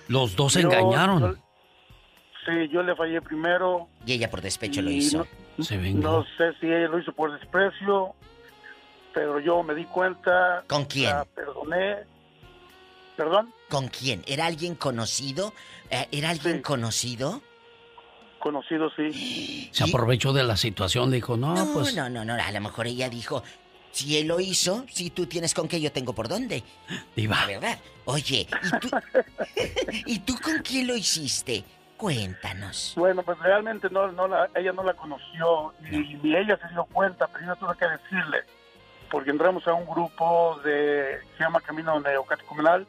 Los 0.08 0.36
dos 0.36 0.54
se 0.54 0.62
engañaron. 0.62 1.20
yo- 1.20 1.34
sí, 2.46 2.70
yo 2.72 2.82
le 2.84 2.96
fallé 2.96 3.22
primero. 3.22 3.88
Y 4.06 4.14
ella 4.14 4.30
por 4.30 4.42
despecho 4.42 4.82
lo 4.82 4.90
hizo. 4.90 5.28
Se 5.62 5.78
No 5.78 6.24
sé 6.38 6.54
si 6.60 6.68
ella 6.68 6.88
lo 6.88 7.00
hizo 7.00 7.12
por 7.14 7.38
desprecio, 7.38 8.14
pero 9.14 9.40
yo 9.40 9.64
me 9.64 9.74
di 9.76 9.86
cuenta. 9.86 10.64
¿Con 10.68 10.86
quién? 10.86 11.10
la 11.10 11.26
perdoné. 11.26 11.98
¿Perdón? 13.18 13.54
¿Con 13.70 13.88
quién? 13.88 14.24
¿Era 14.28 14.46
alguien 14.46 14.76
conocido? 14.76 15.54
Eh, 15.90 16.08
¿Era 16.12 16.30
alguien 16.32 16.62
conocido? 16.62 17.42
Conocido, 18.40 18.90
sí. 18.96 19.70
Se 19.72 19.86
aprovechó 19.86 20.34
de 20.34 20.44
la 20.44 20.56
situación, 20.58 21.10
dijo, 21.12 21.36
no, 21.38 21.56
No, 21.56 21.74
pues... 21.74 21.96
no, 21.96 22.10
no, 22.10 22.24
no. 22.26 22.34
A 22.34 22.52
lo 22.52 22.62
mejor 22.62 22.88
ella 22.88 23.10
dijo, 23.10 23.42
si 23.96 24.18
él 24.18 24.28
lo 24.28 24.40
hizo, 24.42 24.86
si 24.92 25.10
tú 25.10 25.26
tienes 25.26 25.54
con 25.54 25.68
qué, 25.70 25.80
yo 25.80 25.92
tengo 25.92 26.14
por 26.14 26.28
dónde. 26.28 26.64
Diva. 27.16 27.38
La 27.42 27.48
verdad. 27.48 27.80
Oye, 28.06 28.46
¿y 28.64 28.80
tú, 28.80 28.90
¿y 30.06 30.20
tú 30.20 30.36
con 30.42 30.58
quién 30.60 30.88
lo 30.88 30.96
hiciste? 30.96 31.64
Cuéntanos. 31.98 32.94
Bueno, 32.98 33.24
pues 33.24 33.40
realmente 33.40 33.88
no, 33.90 34.12
no 34.12 34.28
la, 34.28 34.50
ella 34.56 34.74
no 34.74 34.84
la 34.84 34.94
conoció 34.96 35.74
y 35.90 36.16
ni 36.22 36.36
ella 36.36 36.58
se 36.62 36.68
dio 36.74 36.84
cuenta, 36.86 37.28
pero 37.28 37.46
yo 37.46 37.56
tuve 37.56 37.76
que 37.78 37.86
decirle, 37.88 38.40
porque 39.10 39.30
entramos 39.32 39.66
a 39.68 39.74
un 39.74 39.86
grupo 39.86 40.60
de 40.66 41.20
se 41.38 41.44
llama 41.44 41.62
Camino 41.62 41.98
Neocatecumenal 42.02 42.86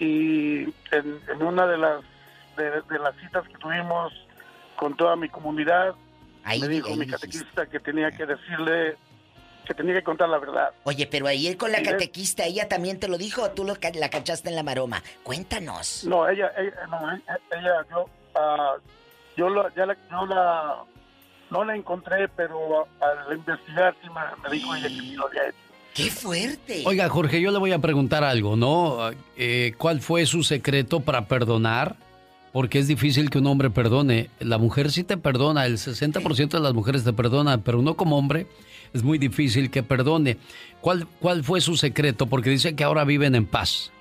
y 0.00 0.62
en, 0.64 1.20
en 1.28 1.42
una 1.42 1.66
de 1.66 1.76
las 1.78 2.00
de, 2.56 2.70
de 2.82 2.98
las 2.98 3.14
citas 3.16 3.46
que 3.48 3.58
tuvimos 3.58 4.12
con 4.76 4.96
toda 4.96 5.14
mi 5.16 5.28
comunidad 5.28 5.94
Ahí- 6.44 6.60
me 6.60 6.68
dijo 6.68 6.88
ahí 6.88 6.94
mi 6.96 7.04
dijiste. 7.04 7.26
catequista 7.28 7.66
que 7.66 7.80
tenía 7.80 8.10
que 8.10 8.26
decirle 8.26 8.96
que 9.64 9.74
tenía 9.74 9.94
que 9.94 10.02
contar 10.02 10.28
la 10.28 10.38
verdad. 10.38 10.70
Oye, 10.84 11.06
pero 11.06 11.26
ayer 11.26 11.56
con 11.56 11.72
la 11.72 11.82
catequista, 11.82 12.44
¿ella 12.44 12.68
también 12.68 12.98
te 12.98 13.08
lo 13.08 13.18
dijo 13.18 13.42
o 13.42 13.50
tú 13.50 13.64
lo 13.64 13.74
la 13.94 14.10
cachaste 14.10 14.48
en 14.48 14.56
la 14.56 14.62
maroma? 14.62 15.02
Cuéntanos. 15.22 16.04
No, 16.04 16.28
ella, 16.28 16.52
ella, 16.56 16.86
no, 16.90 17.12
eh, 17.12 17.20
ella, 17.52 17.86
yo, 17.90 18.08
ah, 18.34 18.74
yo, 19.36 19.48
la, 19.48 19.72
ya 19.74 19.86
la, 19.86 19.96
yo 20.10 20.26
la, 20.26 20.84
no 21.50 21.64
la 21.64 21.76
encontré, 21.76 22.28
pero 22.28 22.86
al 23.00 23.36
investigar 23.36 23.94
sí 24.02 24.08
me, 24.08 24.42
me 24.42 24.54
dijo 24.54 24.74
ella 24.74 24.88
que 24.88 24.94
sí 24.94 25.14
lo 25.14 25.26
había 25.26 25.48
hecho. 25.48 25.58
¡Qué 25.94 26.10
fuerte! 26.10 26.82
Oiga, 26.86 27.08
Jorge, 27.08 27.40
yo 27.40 27.52
le 27.52 27.58
voy 27.58 27.70
a 27.70 27.78
preguntar 27.78 28.24
algo, 28.24 28.56
¿no? 28.56 29.10
Eh, 29.36 29.74
¿Cuál 29.78 30.00
fue 30.00 30.26
su 30.26 30.42
secreto 30.42 31.00
para 31.00 31.26
perdonar? 31.28 31.94
Porque 32.52 32.80
es 32.80 32.88
difícil 32.88 33.30
que 33.30 33.38
un 33.38 33.46
hombre 33.46 33.70
perdone. 33.70 34.28
La 34.40 34.58
mujer 34.58 34.90
sí 34.90 35.04
te 35.04 35.16
perdona, 35.16 35.66
el 35.66 35.78
60% 35.78 36.48
de 36.48 36.60
las 36.60 36.74
mujeres 36.74 37.04
te 37.04 37.12
perdonan, 37.12 37.62
pero 37.62 37.78
uno 37.78 37.94
como 37.94 38.18
hombre 38.18 38.48
es 38.94 39.02
muy 39.02 39.18
difícil 39.18 39.70
que 39.70 39.82
perdone. 39.82 40.38
¿Cuál, 40.80 41.06
cuál 41.20 41.42
fue 41.44 41.60
su 41.60 41.76
secreto? 41.76 42.26
Porque 42.26 42.48
dice 42.48 42.74
que 42.74 42.84
ahora 42.84 43.04
viven 43.04 43.34
en 43.34 43.44
paz. 43.44 43.92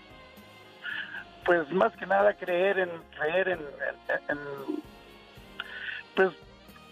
Pues 1.46 1.70
más 1.72 1.92
que 1.98 2.06
nada 2.06 2.34
creer 2.36 2.80
en, 2.80 2.90
creer 3.20 3.50
en, 3.50 3.60
en- 3.60 4.38
en- 4.38 4.84
pues, 6.16 6.30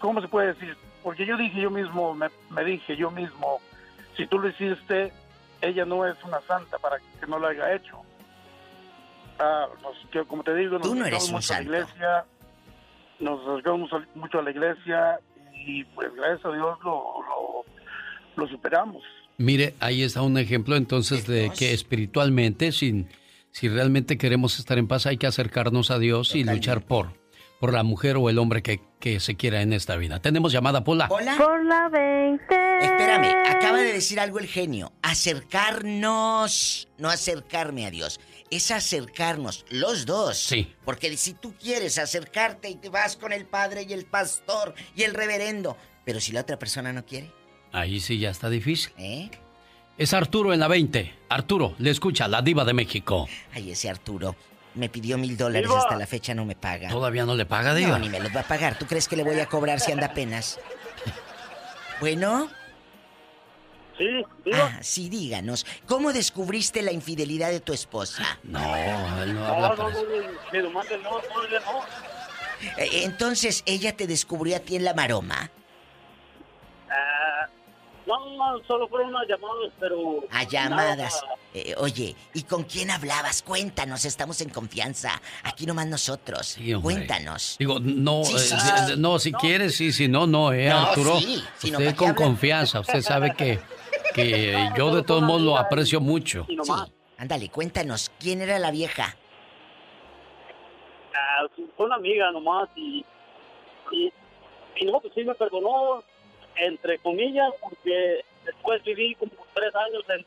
¿cómo 0.00 0.20
se 0.20 0.28
puede 0.28 0.48
decir? 0.48 0.76
Porque 1.02 1.24
yo 1.24 1.36
dije 1.36 1.60
yo 1.60 1.70
mismo, 1.70 2.12
me, 2.14 2.28
me 2.50 2.64
dije 2.64 2.96
yo 2.96 3.10
mismo, 3.10 3.60
si 4.16 4.26
tú 4.26 4.38
lo 4.38 4.48
hiciste, 4.48 5.12
ella 5.60 5.84
no 5.84 6.04
es 6.06 6.16
una 6.24 6.40
santa 6.42 6.78
para 6.78 6.98
que 6.98 7.26
no 7.28 7.38
lo 7.38 7.46
haya 7.46 7.72
hecho. 7.74 7.98
Ah, 9.38 9.66
nos- 9.80 10.06
que, 10.10 10.22
como 10.24 10.42
te 10.42 10.54
digo, 10.54 10.72
nos 10.78 10.82
Tú 10.88 10.94
no 10.96 11.06
eres 11.06 11.18
acercamos 11.22 11.28
un 11.28 11.34
mucho 11.36 11.54
a 11.54 11.56
la 11.56 11.62
iglesia, 11.62 12.24
nos 13.20 13.48
acercamos 13.48 13.90
mucho 14.16 14.38
a 14.38 14.42
la 14.42 14.50
iglesia 14.50 15.20
y 15.54 15.84
pues 15.84 16.12
gracias 16.14 16.44
a 16.44 16.52
Dios 16.52 16.78
lo, 16.84 17.14
lo, 17.22 17.64
lo 18.36 18.48
superamos. 18.48 19.02
Mire, 19.38 19.74
ahí 19.80 20.02
está 20.02 20.22
un 20.22 20.38
ejemplo 20.38 20.76
entonces 20.76 21.26
de 21.26 21.50
que 21.50 21.72
espiritualmente, 21.72 22.72
sin, 22.72 23.08
si 23.50 23.68
realmente 23.68 24.18
queremos 24.18 24.58
estar 24.58 24.78
en 24.78 24.88
paz, 24.88 25.06
hay 25.06 25.16
que 25.16 25.26
acercarnos 25.26 25.90
a 25.90 25.98
Dios 25.98 26.34
y 26.34 26.44
luchar 26.44 26.82
por, 26.82 27.18
por 27.58 27.72
la 27.72 27.82
mujer 27.82 28.16
o 28.16 28.28
el 28.30 28.38
hombre 28.38 28.62
que, 28.62 28.80
que 29.00 29.20
se 29.20 29.36
quiera 29.36 29.62
en 29.62 29.72
esta 29.72 29.96
vida. 29.96 30.20
Tenemos 30.20 30.52
llamada, 30.52 30.84
Pola. 30.84 31.08
Hola. 31.10 31.36
Por 31.36 31.64
la 31.64 31.88
20. 31.88 32.44
Espérame, 32.82 33.34
acaba 33.46 33.78
de 33.78 33.92
decir 33.92 34.20
algo 34.20 34.38
el 34.38 34.46
genio. 34.46 34.92
Acercarnos, 35.02 36.88
no 36.98 37.08
acercarme 37.08 37.86
a 37.86 37.90
Dios. 37.90 38.20
Es 38.50 38.70
acercarnos, 38.70 39.64
los 39.70 40.06
dos. 40.06 40.36
Sí. 40.38 40.74
Porque 40.84 41.16
si 41.16 41.34
tú 41.34 41.54
quieres 41.58 41.98
acercarte 41.98 42.68
y 42.68 42.76
te 42.76 42.90
vas 42.90 43.16
con 43.16 43.32
el 43.32 43.46
padre 43.46 43.86
y 43.88 43.92
el 43.92 44.04
pastor 44.04 44.74
y 44.94 45.02
el 45.02 45.14
reverendo, 45.14 45.76
pero 46.04 46.20
si 46.20 46.32
la 46.32 46.42
otra 46.42 46.58
persona 46.58 46.92
no 46.92 47.04
quiere, 47.04 47.32
Ahí 47.72 48.00
sí 48.00 48.18
ya 48.18 48.30
está 48.30 48.50
difícil. 48.50 48.92
¿eh? 48.98 49.30
Es 49.98 50.12
Arturo 50.14 50.52
en 50.52 50.60
la 50.60 50.68
20. 50.68 51.12
Arturo, 51.28 51.74
le 51.78 51.90
escucha, 51.90 52.28
la 52.28 52.42
diva 52.42 52.64
de 52.64 52.74
México. 52.74 53.28
Ay, 53.52 53.70
ese 53.70 53.88
Arturo 53.90 54.36
me 54.74 54.88
pidió 54.88 55.18
mil 55.18 55.36
dólares, 55.36 55.70
hasta 55.70 55.96
la 55.96 56.06
fecha 56.06 56.34
no 56.34 56.44
me 56.44 56.54
paga. 56.56 56.88
¿Todavía 56.88 57.26
no 57.26 57.34
le 57.34 57.44
paga, 57.44 57.74
diva? 57.74 57.90
No, 57.90 57.98
ni 57.98 58.08
me 58.08 58.20
los 58.20 58.34
va 58.34 58.40
a 58.40 58.48
pagar. 58.48 58.78
¿Tú 58.78 58.86
crees 58.86 59.06
que 59.06 59.16
le 59.16 59.22
voy 59.22 59.38
a 59.38 59.46
cobrar 59.46 59.80
si 59.80 59.92
anda 59.92 60.06
apenas? 60.06 60.58
Bueno. 62.00 62.48
Sí, 63.96 64.06
Ah, 64.52 64.78
sí, 64.80 65.08
díganos. 65.08 65.64
¿Cómo 65.86 66.12
descubriste 66.12 66.82
la 66.82 66.90
infidelidad 66.90 67.50
de 67.50 67.60
tu 67.60 67.72
esposa? 67.72 68.38
No, 68.42 68.58
él 69.22 69.34
no 69.34 69.40
No, 69.40 69.46
habla 69.46 69.68
no, 69.68 69.76
no, 69.76 69.90
no, 69.90 70.72
no. 70.72 71.20
Eh, 72.78 73.04
Entonces, 73.04 73.62
¿ella 73.66 73.96
te 73.96 74.08
descubrió 74.08 74.56
a 74.56 74.60
ti 74.60 74.74
en 74.74 74.84
la 74.84 74.94
maroma? 74.94 75.50
Ah, 78.10 78.18
no, 78.36 78.64
solo 78.66 78.88
fueron 78.88 79.10
unas 79.10 79.28
llamadas, 79.28 79.72
pero... 79.78 80.24
A 80.30 80.42
llamadas. 80.44 81.22
Eh, 81.54 81.74
oye, 81.78 82.16
¿y 82.34 82.42
con 82.42 82.64
quién 82.64 82.90
hablabas? 82.90 83.42
Cuéntanos, 83.42 84.04
estamos 84.04 84.40
en 84.40 84.48
confianza. 84.48 85.20
Aquí 85.44 85.66
nomás 85.66 85.86
nosotros. 85.86 86.46
Sí. 86.48 86.74
Cuéntanos. 86.74 87.56
Digo, 87.58 87.78
no, 87.80 88.24
Sí, 88.24 88.34
eh, 88.34 88.38
sí, 88.38 88.54
eh, 88.92 88.94
no, 88.98 89.18
si 89.18 89.32
quieres, 89.32 89.76
sí, 89.76 89.92
si 89.92 90.08
no, 90.08 90.26
no, 90.26 90.52
¿eh, 90.52 90.68
No, 90.68 90.78
Arturo? 90.78 91.10
no, 91.12 91.18
usted 91.18 91.72
¿para 91.72 91.90
qué 91.92 91.96
con 91.96 92.14
confianza, 92.14 92.80
usted 92.80 93.02
sabe 93.02 93.34
que, 93.36 93.60
que 94.14 94.70
yo 94.76 94.94
de 94.94 95.02
todos 95.04 95.22
modos 95.22 95.42
lo 95.42 95.56
aprecio 95.56 96.00
mucho. 96.00 96.46
Sí. 96.48 96.72
Ándale, 97.18 97.50
cuéntanos, 97.50 98.10
¿quién 98.18 98.40
era 98.40 98.58
la 98.58 98.72
vieja? 98.72 99.16
Ah, 101.14 101.46
fue 101.76 101.86
una 101.86 101.96
amiga 101.96 102.32
nomás 102.32 102.68
y, 102.74 103.04
y, 103.92 104.12
y 104.76 104.84
no, 104.86 104.98
pues 105.00 105.12
sí 105.14 105.22
me 105.22 105.34
perdonó, 105.34 106.02
entre 106.56 106.98
comillas, 106.98 107.52
porque 107.60 108.24
después 108.44 108.82
viví 108.84 109.14
como 109.14 109.32
tres 109.54 109.74
años 109.74 110.04
en, 110.08 110.24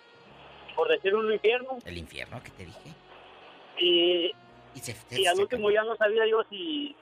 por 0.76 0.88
decir 0.89 1.15
un 1.15 1.32
infierno 1.32 1.78
El 1.86 1.97
infierno 1.97 2.41
que 2.43 2.51
te 2.51 2.65
dije. 2.65 2.93
y, 3.78 4.32
Y, 4.73 4.80
se, 4.80 4.95
y 5.11 5.26
al 5.26 5.39
último 5.39 5.71
ya 5.71 5.84
no 5.84 5.95
sabía 5.95 6.26
yo 6.28 6.43
si, 6.49 6.95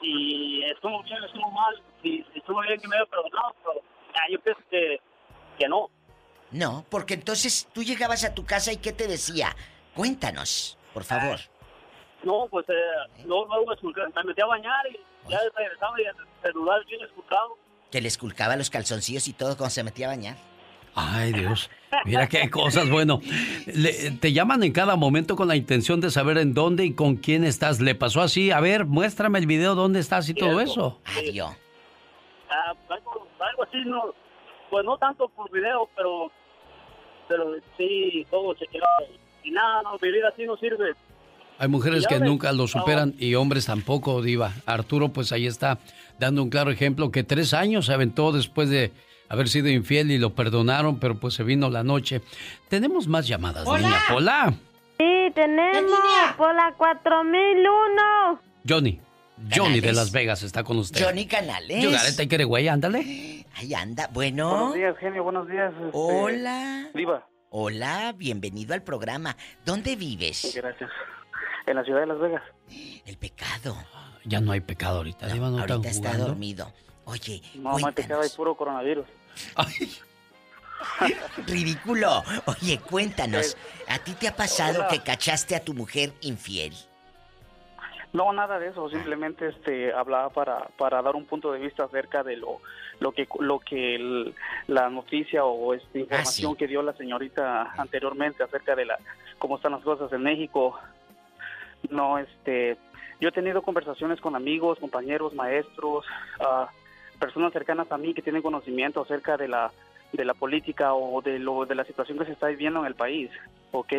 si 0.00 0.62
estuvo 0.64 1.02
bien 1.02 1.22
o 1.22 1.26
estuvo 1.26 1.50
mal, 1.50 1.82
si, 2.02 2.24
si 2.32 2.38
estuvo 2.38 2.60
bien 2.62 2.80
que 2.80 2.88
me 2.88 2.96
había 2.96 3.06
perdonado, 3.06 3.54
pero 3.62 3.82
ah, 4.14 4.26
yo 4.30 4.40
pienso 4.40 4.60
que, 4.70 5.00
que 5.58 5.68
no. 5.68 5.90
No, 6.50 6.84
porque 6.88 7.14
entonces 7.14 7.68
tú 7.72 7.82
llegabas 7.82 8.24
a 8.24 8.34
tu 8.34 8.44
casa 8.44 8.72
y 8.72 8.76
¿qué 8.76 8.92
te 8.92 9.08
decía? 9.08 9.56
Cuéntanos, 9.94 10.78
por 10.92 11.04
favor. 11.04 11.38
No, 12.22 12.46
pues 12.50 12.64
eh, 12.68 12.74
luego, 13.24 13.46
luego 13.46 13.74
me, 13.82 14.24
metí 14.24 14.40
a 14.40 14.46
bañar 14.46 14.86
y 14.88 14.98
ya 15.30 15.38
regresaba 15.56 16.00
y 16.00 16.04
el 16.04 16.14
celular 16.42 16.84
bien 16.86 17.02
esculcado. 17.02 17.58
Que 17.94 18.00
le 18.00 18.08
esculcaba 18.08 18.56
los 18.56 18.70
calzoncillos 18.70 19.28
y 19.28 19.34
todo 19.34 19.56
cuando 19.56 19.70
se 19.70 19.84
metía 19.84 20.06
a 20.06 20.10
bañar. 20.16 20.36
Ay, 20.96 21.32
Dios. 21.32 21.70
Mira 22.04 22.28
qué 22.28 22.50
cosas. 22.50 22.90
Bueno, 22.90 23.20
le- 23.66 24.10
te 24.20 24.32
llaman 24.32 24.64
en 24.64 24.72
cada 24.72 24.96
momento 24.96 25.36
con 25.36 25.46
la 25.46 25.54
intención 25.54 26.00
de 26.00 26.10
saber 26.10 26.38
en 26.38 26.54
dónde 26.54 26.84
y 26.84 26.94
con 26.94 27.14
quién 27.14 27.44
estás. 27.44 27.80
¿Le 27.80 27.94
pasó 27.94 28.20
así? 28.20 28.50
A 28.50 28.58
ver, 28.58 28.84
muéstrame 28.84 29.38
el 29.38 29.46
video 29.46 29.76
dónde 29.76 30.00
estás 30.00 30.28
y 30.28 30.34
todo 30.34 30.58
eso. 30.60 31.00
Adiós. 31.16 31.52
Ah, 32.50 32.74
algo, 32.88 33.28
algo 33.38 33.62
así, 33.62 33.76
no, 33.86 34.12
pues 34.70 34.84
no 34.84 34.98
tanto 34.98 35.28
por 35.28 35.48
video, 35.52 35.88
pero, 35.94 36.32
pero 37.28 37.52
sí, 37.76 38.26
todo 38.28 38.54
chequeado. 38.54 38.86
Y 39.44 39.52
nada, 39.52 39.82
no, 39.82 39.96
vivir 40.00 40.24
así 40.24 40.46
no 40.46 40.56
sirve. 40.56 40.94
Hay 41.64 41.70
mujeres 41.70 42.06
que 42.06 42.20
nunca 42.20 42.52
lo 42.52 42.68
superan 42.68 43.14
y 43.18 43.36
hombres 43.36 43.64
tampoco, 43.64 44.20
Diva. 44.20 44.52
Arturo, 44.66 45.08
pues 45.08 45.32
ahí 45.32 45.46
está 45.46 45.78
dando 46.18 46.42
un 46.42 46.50
claro 46.50 46.70
ejemplo 46.70 47.10
que 47.10 47.24
tres 47.24 47.54
años 47.54 47.86
se 47.86 47.94
aventó 47.94 48.32
después 48.32 48.68
de 48.68 48.92
haber 49.30 49.48
sido 49.48 49.70
infiel 49.70 50.10
y 50.10 50.18
lo 50.18 50.34
perdonaron, 50.34 50.98
pero 50.98 51.18
pues 51.18 51.32
se 51.32 51.42
vino 51.42 51.70
la 51.70 51.82
noche. 51.82 52.20
Tenemos 52.68 53.08
más 53.08 53.26
llamadas, 53.26 53.66
niña. 53.66 53.96
Hola. 54.14 54.52
Sí, 54.98 55.32
tenemos 55.34 55.98
por 56.36 56.54
la 56.54 56.74
4001. 56.76 58.40
Johnny. 58.68 59.00
Johnny 59.50 59.80
de. 59.80 59.94
Las 59.94 60.12
Vegas 60.12 60.42
está 60.42 60.64
con 60.64 60.76
usted. 60.76 61.02
Johnny 61.02 61.24
Canales. 61.24 62.10
It, 62.10 62.16
take 62.18 62.36
it 62.36 62.42
away, 62.42 62.68
ándale. 62.68 63.46
Ahí 63.54 63.72
anda. 63.72 64.10
Bueno. 64.12 64.50
Buenos 64.50 64.74
días, 64.74 64.96
genio, 64.98 65.24
buenos 65.24 65.48
días. 65.48 65.72
este, 65.72 65.90
Hola. 65.94 66.90
Diva. 66.92 67.26
Hola, 67.48 68.12
bienvenido 68.14 68.74
al 68.74 68.82
programa. 68.82 69.34
¿Dónde 69.64 69.96
vives? 69.96 70.52
Gracias. 70.54 70.90
En 71.66 71.76
la 71.76 71.84
ciudad 71.84 72.00
de 72.00 72.06
Las 72.06 72.18
Vegas. 72.20 72.42
El 73.06 73.16
pecado. 73.16 73.76
Ya 74.24 74.40
no 74.40 74.52
hay 74.52 74.60
pecado 74.60 74.98
ahorita. 74.98 75.26
Diva, 75.28 75.50
no 75.50 75.58
Ahorita 75.60 75.88
está 75.88 76.08
jugando. 76.10 76.26
dormido. 76.28 76.72
Oye, 77.04 77.42
No, 77.54 77.72
cuéntanos. 77.78 78.24
hay 78.24 78.36
puro 78.36 78.54
coronavirus. 78.54 79.06
Ridículo. 81.46 82.22
Oye, 82.46 82.78
cuéntanos. 82.78 83.56
¿A 83.88 83.98
ti 83.98 84.12
te 84.14 84.28
ha 84.28 84.36
pasado 84.36 84.80
Hola. 84.80 84.88
que 84.88 85.00
cachaste 85.00 85.54
a 85.56 85.60
tu 85.60 85.74
mujer 85.74 86.12
infiel? 86.22 86.72
No, 88.12 88.32
nada 88.32 88.58
de 88.58 88.68
eso. 88.68 88.88
Simplemente 88.90 89.48
este 89.48 89.92
hablaba 89.92 90.30
para, 90.30 90.68
para 90.78 91.02
dar 91.02 91.16
un 91.16 91.24
punto 91.26 91.50
de 91.52 91.58
vista 91.58 91.84
acerca 91.84 92.22
de 92.22 92.36
lo 92.36 92.60
lo 93.00 93.10
que 93.10 93.26
lo 93.40 93.58
que 93.58 93.96
el- 93.96 94.34
la 94.68 94.88
noticia 94.88 95.44
o 95.44 95.74
esta 95.74 95.98
información 95.98 96.54
que 96.54 96.68
dio 96.68 96.80
la 96.82 96.92
señorita 96.96 97.72
anteriormente 97.76 98.44
acerca 98.44 98.76
de 98.76 98.84
la 98.84 98.98
cómo 99.38 99.56
están 99.56 99.72
las 99.72 99.82
cosas 99.82 100.12
en 100.12 100.22
México. 100.22 100.78
No, 101.90 102.18
este, 102.18 102.76
yo 103.20 103.28
he 103.28 103.32
tenido 103.32 103.62
conversaciones 103.62 104.20
con 104.20 104.36
amigos, 104.36 104.78
compañeros, 104.78 105.34
maestros, 105.34 106.04
ah, 106.40 106.68
personas 107.18 107.52
cercanas 107.52 107.90
a 107.90 107.98
mí 107.98 108.14
que 108.14 108.22
tienen 108.22 108.42
conocimiento 108.42 109.02
acerca 109.02 109.36
de 109.36 109.48
la 109.48 109.72
de 110.12 110.24
la 110.24 110.34
política 110.34 110.94
o 110.94 111.20
de 111.22 111.38
lo 111.38 111.66
de 111.66 111.74
la 111.74 111.84
situación 111.84 112.18
que 112.18 112.26
se 112.26 112.32
está 112.32 112.46
viviendo 112.46 112.80
en 112.80 112.86
el 112.86 112.94
país, 112.94 113.30
¿ok? 113.72 113.92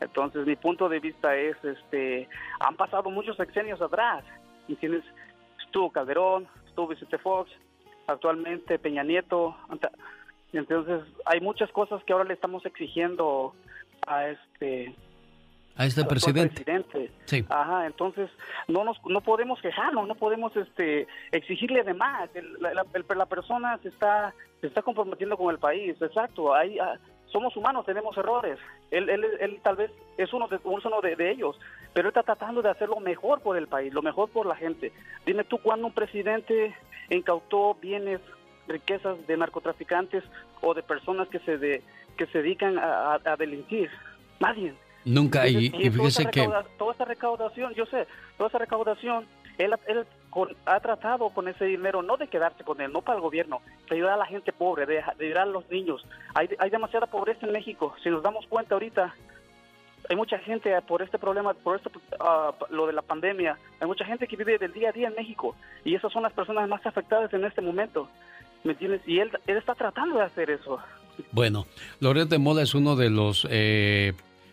Entonces 0.00 0.46
mi 0.46 0.56
punto 0.56 0.88
de 0.88 1.00
vista 1.00 1.36
es, 1.36 1.62
este, 1.62 2.28
han 2.60 2.76
pasado 2.76 3.10
muchos 3.10 3.36
sexenios 3.36 3.80
atrás, 3.82 4.24
¿entiendes? 4.68 5.04
Estuvo 5.62 5.90
Calderón, 5.90 6.48
estuvo 6.66 6.88
Vicente 6.88 7.18
Fox, 7.18 7.50
actualmente 8.06 8.78
Peña 8.78 9.02
Nieto, 9.02 9.54
entonces 10.52 11.02
hay 11.26 11.40
muchas 11.40 11.70
cosas 11.72 12.02
que 12.04 12.12
ahora 12.12 12.24
le 12.24 12.34
estamos 12.34 12.64
exigiendo 12.64 13.54
a 14.06 14.28
este 14.28 14.94
A 15.82 15.86
este 15.86 16.04
presidente. 16.04 16.62
presidente. 16.64 17.10
Sí. 17.24 17.44
Ajá, 17.48 17.86
entonces 17.86 18.28
no 18.68 18.84
nos 18.84 18.98
no 19.06 19.20
podemos 19.20 19.60
quejarnos, 19.60 20.06
no 20.06 20.14
podemos 20.14 20.54
este 20.56 21.06
exigirle 21.32 21.82
de 21.82 21.94
más. 21.94 22.28
El- 22.34 22.54
la, 22.60 22.70
el- 22.92 23.04
la 23.16 23.26
persona 23.26 23.78
se 23.82 23.88
está 23.88 24.34
se 24.60 24.66
está 24.66 24.82
comprometiendo 24.82 25.36
con 25.36 25.50
el 25.50 25.58
país, 25.58 25.96
exacto. 26.02 26.54
Hay, 26.54 26.78
ah, 26.78 26.98
somos 27.32 27.56
humanos, 27.56 27.86
tenemos 27.86 28.16
errores. 28.18 28.58
Él, 28.90 29.08
él, 29.08 29.24
él 29.40 29.60
tal 29.62 29.76
vez 29.76 29.90
es 30.18 30.32
uno 30.34 30.48
de 30.48 30.58
uno 30.64 31.00
de, 31.00 31.16
de 31.16 31.30
ellos, 31.30 31.58
pero 31.94 32.08
él 32.08 32.14
está 32.14 32.22
tratando 32.24 32.60
de 32.60 32.68
hacer 32.70 32.88
lo 32.88 33.00
mejor 33.00 33.40
por 33.40 33.56
el 33.56 33.66
país, 33.68 33.94
lo 33.94 34.02
mejor 34.02 34.28
por 34.28 34.44
la 34.46 34.56
gente. 34.56 34.92
Dime 35.24 35.44
tú 35.44 35.58
cuándo 35.58 35.86
un 35.86 35.92
presidente 35.94 36.74
incautó 37.08 37.74
bienes, 37.80 38.20
riquezas 38.68 39.26
de 39.26 39.36
narcotraficantes 39.36 40.24
o 40.60 40.74
de 40.74 40.82
personas 40.82 41.28
que 41.28 41.38
se 41.40 41.56
de, 41.56 41.82
que 42.18 42.26
se 42.26 42.38
dedican 42.42 42.78
a, 42.78 43.14
a- 43.14 43.20
a 43.24 43.36
delinquir. 43.36 43.90
Nadie. 44.40 44.74
Nunca, 45.04 45.48
y, 45.48 45.66
y 45.66 45.90
fíjese 45.90 46.26
que... 46.26 46.48
toda 46.78 46.92
esa 46.92 47.04
recaudación, 47.04 47.72
yo 47.74 47.86
sé, 47.86 48.06
toda 48.36 48.48
esa 48.48 48.58
recaudación, 48.58 49.26
él, 49.56 49.74
él 49.86 50.04
con- 50.28 50.54
ha 50.66 50.78
tratado 50.80 51.30
con 51.30 51.48
ese 51.48 51.64
dinero 51.64 52.02
no 52.02 52.16
de 52.16 52.28
quedarse 52.28 52.64
con 52.64 52.80
él, 52.80 52.92
no 52.92 53.00
para 53.00 53.16
el 53.16 53.22
gobierno, 53.22 53.62
de 53.88 53.96
ayudar 53.96 54.14
a 54.14 54.18
la 54.18 54.26
gente 54.26 54.52
pobre, 54.52 54.86
de, 54.86 55.02
de 55.18 55.26
ayudar 55.26 55.42
a 55.44 55.46
los 55.46 55.68
niños. 55.70 56.04
Hay, 56.34 56.48
hay 56.58 56.70
demasiada 56.70 57.06
pobreza 57.06 57.46
en 57.46 57.52
México. 57.52 57.94
Si 58.02 58.10
nos 58.10 58.22
damos 58.22 58.46
cuenta 58.46 58.74
ahorita, 58.74 59.14
hay 60.08 60.16
mucha 60.16 60.38
gente 60.38 60.70
eh, 60.74 60.82
por 60.86 61.02
este 61.02 61.18
problema, 61.18 61.54
por 61.54 61.76
esto, 61.76 61.90
ah, 62.20 62.52
lo 62.70 62.86
de 62.86 62.92
la 62.92 63.02
pandemia, 63.02 63.58
hay 63.80 63.86
mucha 63.86 64.04
gente 64.04 64.26
que 64.26 64.36
vive 64.36 64.58
del 64.58 64.72
día 64.72 64.90
a 64.90 64.92
día 64.92 65.08
en 65.08 65.14
México 65.14 65.54
y 65.84 65.94
esas 65.94 66.12
son 66.12 66.22
las 66.22 66.32
personas 66.32 66.68
más 66.68 66.84
afectadas 66.84 67.32
en 67.32 67.44
este 67.44 67.62
momento. 67.62 68.08
¿Me 68.64 68.72
entiendes? 68.72 69.00
Y 69.06 69.20
él, 69.20 69.30
él 69.46 69.56
está 69.56 69.74
tratando 69.74 70.16
de 70.16 70.24
hacer 70.24 70.50
eso. 70.50 70.78
Bueno, 71.32 71.66
Loret 72.00 72.28
de 72.28 72.38
Mola 72.38 72.62
es 72.62 72.74
uno 72.74 72.96
de 72.96 73.08
los 73.10 73.46
eh, 73.50 74.12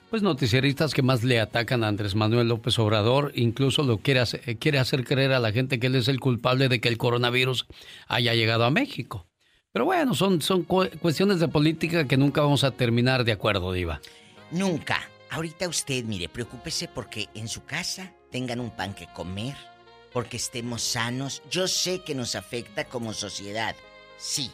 pues 0.09 0.21
noticieristas 0.21 0.93
que 0.93 1.01
más 1.01 1.23
le 1.23 1.39
atacan 1.39 1.83
a 1.83 1.87
Andrés 1.89 2.15
Manuel 2.15 2.47
López 2.47 2.79
Obrador. 2.79 3.31
Incluso 3.35 3.83
lo 3.83 3.97
quiere 3.97 4.21
hacer, 4.21 4.41
eh, 4.45 4.55
quiere 4.55 4.79
hacer 4.79 5.03
creer 5.03 5.33
a 5.33 5.39
la 5.39 5.51
gente 5.51 5.79
que 5.79 5.87
él 5.87 5.95
es 5.95 6.07
el 6.07 6.19
culpable 6.19 6.69
de 6.69 6.79
que 6.79 6.87
el 6.89 6.97
coronavirus 6.97 7.65
haya 8.07 8.33
llegado 8.33 8.63
a 8.63 8.71
México. 8.71 9.27
Pero 9.73 9.85
bueno, 9.85 10.15
son, 10.15 10.41
son 10.41 10.63
cu- 10.63 10.89
cuestiones 11.01 11.39
de 11.39 11.49
política 11.49 12.07
que 12.07 12.17
nunca 12.17 12.41
vamos 12.41 12.63
a 12.63 12.71
terminar 12.71 13.23
de 13.25 13.33
acuerdo, 13.33 13.73
Diva. 13.73 13.99
Nunca. 14.51 15.01
Ahorita 15.29 15.67
usted, 15.67 16.05
mire, 16.05 16.29
preocúpese 16.29 16.87
porque 16.87 17.27
en 17.35 17.49
su 17.49 17.65
casa 17.65 18.13
tengan 18.31 18.61
un 18.61 18.71
pan 18.71 18.93
que 18.95 19.07
comer, 19.13 19.55
porque 20.13 20.37
estemos 20.37 20.81
sanos. 20.81 21.43
Yo 21.51 21.67
sé 21.67 22.01
que 22.01 22.15
nos 22.15 22.35
afecta 22.35 22.85
como 22.85 23.13
sociedad, 23.13 23.75
sí. 24.17 24.49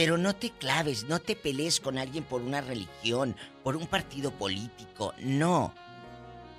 Pero 0.00 0.16
no 0.16 0.34
te 0.34 0.48
claves, 0.48 1.04
no 1.04 1.18
te 1.18 1.36
pelees 1.36 1.78
con 1.78 1.98
alguien 1.98 2.24
por 2.24 2.40
una 2.40 2.62
religión, 2.62 3.36
por 3.62 3.76
un 3.76 3.86
partido 3.86 4.30
político, 4.30 5.12
no. 5.18 5.74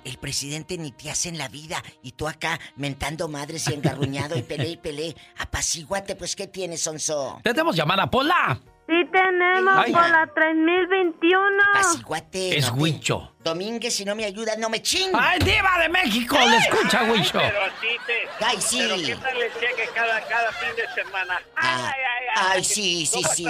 El 0.04 0.16
presidente 0.18 0.78
ni 0.78 0.92
te 0.92 1.10
hace 1.10 1.28
en 1.28 1.38
la 1.38 1.48
vida 1.48 1.82
y 2.04 2.12
tú 2.12 2.28
acá 2.28 2.60
mentando 2.76 3.26
madres 3.26 3.68
y 3.68 3.74
engarruñado 3.74 4.38
y 4.38 4.42
peleé 4.42 4.68
y 4.70 4.76
peleé. 4.76 5.16
Apacíguate, 5.38 6.14
pues 6.14 6.36
¿qué 6.36 6.46
tienes, 6.46 6.84
Sonso? 6.84 7.40
¡Tenemos 7.42 7.74
llamada, 7.74 8.08
Pola! 8.08 8.60
Sí 8.86 8.94
tenemos 9.10 9.74
Ay. 9.76 9.92
por 9.92 10.08
la 10.08 10.30
3021. 10.32 11.62
Apacíguate. 11.74 12.58
Es 12.58 12.68
no 12.68 12.74
te- 12.76 12.80
Huicho. 12.80 13.31
Domínguez, 13.42 13.94
si 13.94 14.04
no 14.04 14.14
me 14.14 14.24
ayudas, 14.24 14.56
no 14.58 14.68
me 14.70 14.80
chingo. 14.80 15.18
¡Ay, 15.20 15.38
diva 15.40 15.76
de 15.80 15.88
México! 15.88 16.38
¡Le 16.38 16.56
escucha, 16.58 17.02
Huicho! 17.04 17.38
Pero 17.40 17.60
sí 17.80 17.88
te... 18.06 18.44
Ay, 18.44 18.56
sí. 18.60 18.78
Pero 18.80 18.96
qué 18.96 19.16
tal 19.16 19.38
le 19.38 19.50
cheque 19.54 19.88
cada, 19.94 20.20
cada 20.28 20.52
fin 20.52 20.68
de 20.76 21.02
semana. 21.02 21.42
Ay, 21.56 21.80
ay, 21.84 21.92
ay. 21.96 22.22
Ay, 22.34 22.64
sí, 22.64 23.04
sí, 23.04 23.20
¿Cómo 23.22 23.34
sí. 23.34 23.46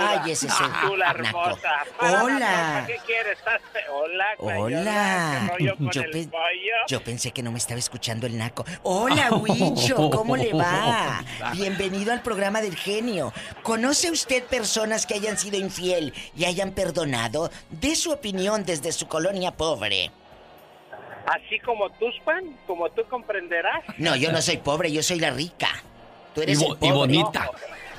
Ay, 0.00 0.30
ese 0.32 0.46
es 0.46 0.54
el 0.60 1.02
hermosa. 1.02 1.60
Para, 2.00 2.24
Hola. 2.24 2.84
¿Qué 2.86 2.98
quieres? 3.06 3.38
¿Estás 3.38 3.60
pe- 3.72 3.88
Hola, 3.92 4.24
güey. 4.38 4.58
Hola. 4.58 5.40
¿Qué 5.42 5.52
rollo 5.64 5.76
con 5.76 5.90
Yo, 5.90 6.00
el 6.02 6.10
pe- 6.10 6.28
pollo? 6.28 6.74
yo 6.88 7.04
pensé 7.04 7.30
que 7.30 7.42
no 7.42 7.52
me 7.52 7.58
estaba 7.58 7.78
escuchando 7.78 8.26
el 8.26 8.36
naco. 8.36 8.64
Hola, 8.82 9.30
Huicho, 9.32 10.10
¿cómo 10.10 10.36
le 10.36 10.52
va? 10.54 11.22
Bienvenido 11.52 12.12
al 12.12 12.22
programa 12.22 12.60
del 12.60 12.76
genio. 12.76 13.32
¿Conoce 13.62 14.10
usted 14.10 14.42
personas 14.44 15.06
que 15.06 15.14
hayan 15.14 15.36
sido 15.38 15.58
infiel 15.58 16.12
y 16.36 16.44
hayan 16.46 16.72
perdonado? 16.72 17.50
De 17.70 17.94
su 17.94 18.10
opinión 18.10 18.64
desde 18.64 18.90
su 18.90 19.06
colonia 19.18 19.50
pobre. 19.50 20.10
Así 21.26 21.58
como 21.60 21.90
Tuspan, 21.90 22.56
como 22.68 22.88
tú 22.90 23.02
comprenderás. 23.10 23.82
No, 23.98 24.14
yo 24.14 24.30
no 24.30 24.40
soy 24.40 24.58
pobre, 24.58 24.92
yo 24.92 25.02
soy 25.02 25.18
la 25.18 25.30
rica. 25.30 25.68
Tú 26.34 26.42
eres 26.42 26.60
Y 26.60 26.64
el 26.64 26.76
pobre. 26.76 26.86
y 26.86 26.92
bonita. 26.92 27.50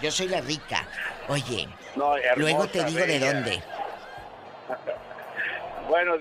Yo 0.01 0.11
soy 0.11 0.30
la 0.30 0.39
rica. 0.39 0.88
Oye, 1.28 1.67
No, 1.97 2.13
luego 2.38 2.67
te 2.67 2.84
digo 2.86 3.05
de 3.05 3.20
dónde. 3.20 3.61
Bueno, 5.89 6.13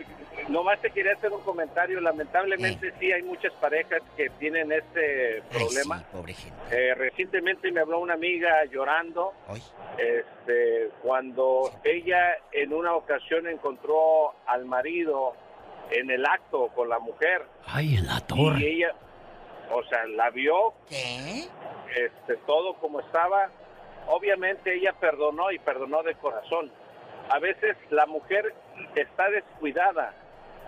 nomás 0.48 0.80
te 0.80 0.90
quería 0.90 1.12
hacer 1.12 1.32
un 1.32 1.42
comentario. 1.42 2.00
Lamentablemente 2.00 2.92
sí 2.98 3.12
hay 3.12 3.22
muchas 3.22 3.52
parejas 3.54 4.02
que 4.16 4.30
tienen 4.38 4.72
este 4.72 5.42
problema. 5.52 6.02
pobre 6.12 6.34
gente. 6.34 6.56
Eh, 6.70 6.94
recientemente 6.94 7.70
me 7.72 7.80
habló 7.80 8.00
una 8.00 8.14
amiga 8.14 8.64
llorando. 8.66 9.32
Este, 9.96 10.90
cuando 11.02 11.70
ella 11.84 12.36
en 12.52 12.72
una 12.72 12.94
ocasión 12.94 13.46
encontró 13.48 14.34
al 14.46 14.64
marido 14.64 15.34
en 15.90 16.10
el 16.10 16.24
acto 16.26 16.68
con 16.74 16.88
la 16.88 16.98
mujer. 16.98 17.42
¡Ay, 17.66 17.96
en 17.96 18.06
la 18.06 18.18
Y 18.18 18.20
torre! 18.22 18.70
ella, 18.70 18.92
o 19.70 19.82
sea, 19.84 20.06
la 20.06 20.30
vio, 20.30 20.74
este, 20.90 22.36
todo 22.46 22.74
como 22.74 23.00
estaba. 23.00 23.50
Obviamente 24.06 24.74
ella 24.74 24.92
perdonó 24.98 25.50
y 25.50 25.58
perdonó 25.58 26.02
de 26.02 26.14
corazón. 26.14 26.70
A 27.30 27.38
veces 27.38 27.76
la 27.90 28.06
mujer 28.06 28.54
está 28.94 29.28
descuidada 29.30 30.14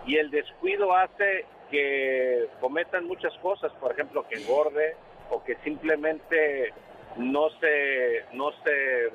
y 0.05 0.17
el 0.17 0.31
descuido 0.31 0.95
hace 0.95 1.45
que 1.69 2.47
cometan 2.59 3.05
muchas 3.05 3.33
cosas, 3.37 3.71
por 3.73 3.91
ejemplo, 3.91 4.27
que 4.27 4.35
engorde 4.35 4.95
o 5.29 5.43
que 5.43 5.55
simplemente 5.63 6.73
no 7.17 7.49
se 7.59 8.25
no 8.33 8.51
se 8.63 9.09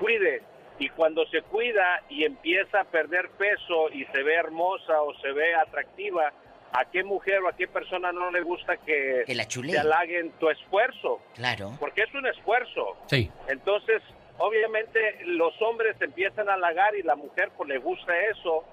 cuide 0.00 0.42
y 0.78 0.88
cuando 0.90 1.26
se 1.26 1.42
cuida 1.42 2.02
y 2.08 2.24
empieza 2.24 2.80
a 2.80 2.84
perder 2.84 3.30
peso 3.30 3.90
y 3.92 4.04
se 4.06 4.22
ve 4.22 4.34
hermosa 4.34 5.02
o 5.02 5.14
se 5.20 5.32
ve 5.32 5.54
atractiva, 5.54 6.32
¿a 6.72 6.84
qué 6.90 7.02
mujer 7.02 7.40
o 7.42 7.48
a 7.48 7.56
qué 7.56 7.66
persona 7.66 8.12
no 8.12 8.30
le 8.30 8.42
gusta 8.42 8.76
que, 8.76 9.24
Que 9.26 9.34
la 9.34 9.46
te 9.46 9.78
halaguen 9.78 10.32
tu 10.32 10.50
esfuerzo? 10.50 11.20
Claro. 11.34 11.72
Porque 11.80 12.02
es 12.02 12.14
un 12.14 12.26
esfuerzo. 12.26 12.96
Sí. 13.06 13.30
Entonces, 13.48 14.02
obviamente 14.38 15.24
los 15.24 15.54
hombres 15.62 15.96
empiezan 16.00 16.48
a 16.48 16.54
halagar 16.54 16.94
y 16.94 17.02
la 17.02 17.16
mujer 17.16 17.50
pues 17.56 17.68
le 17.68 17.78
gusta 17.78 18.12
eso. 18.26 18.64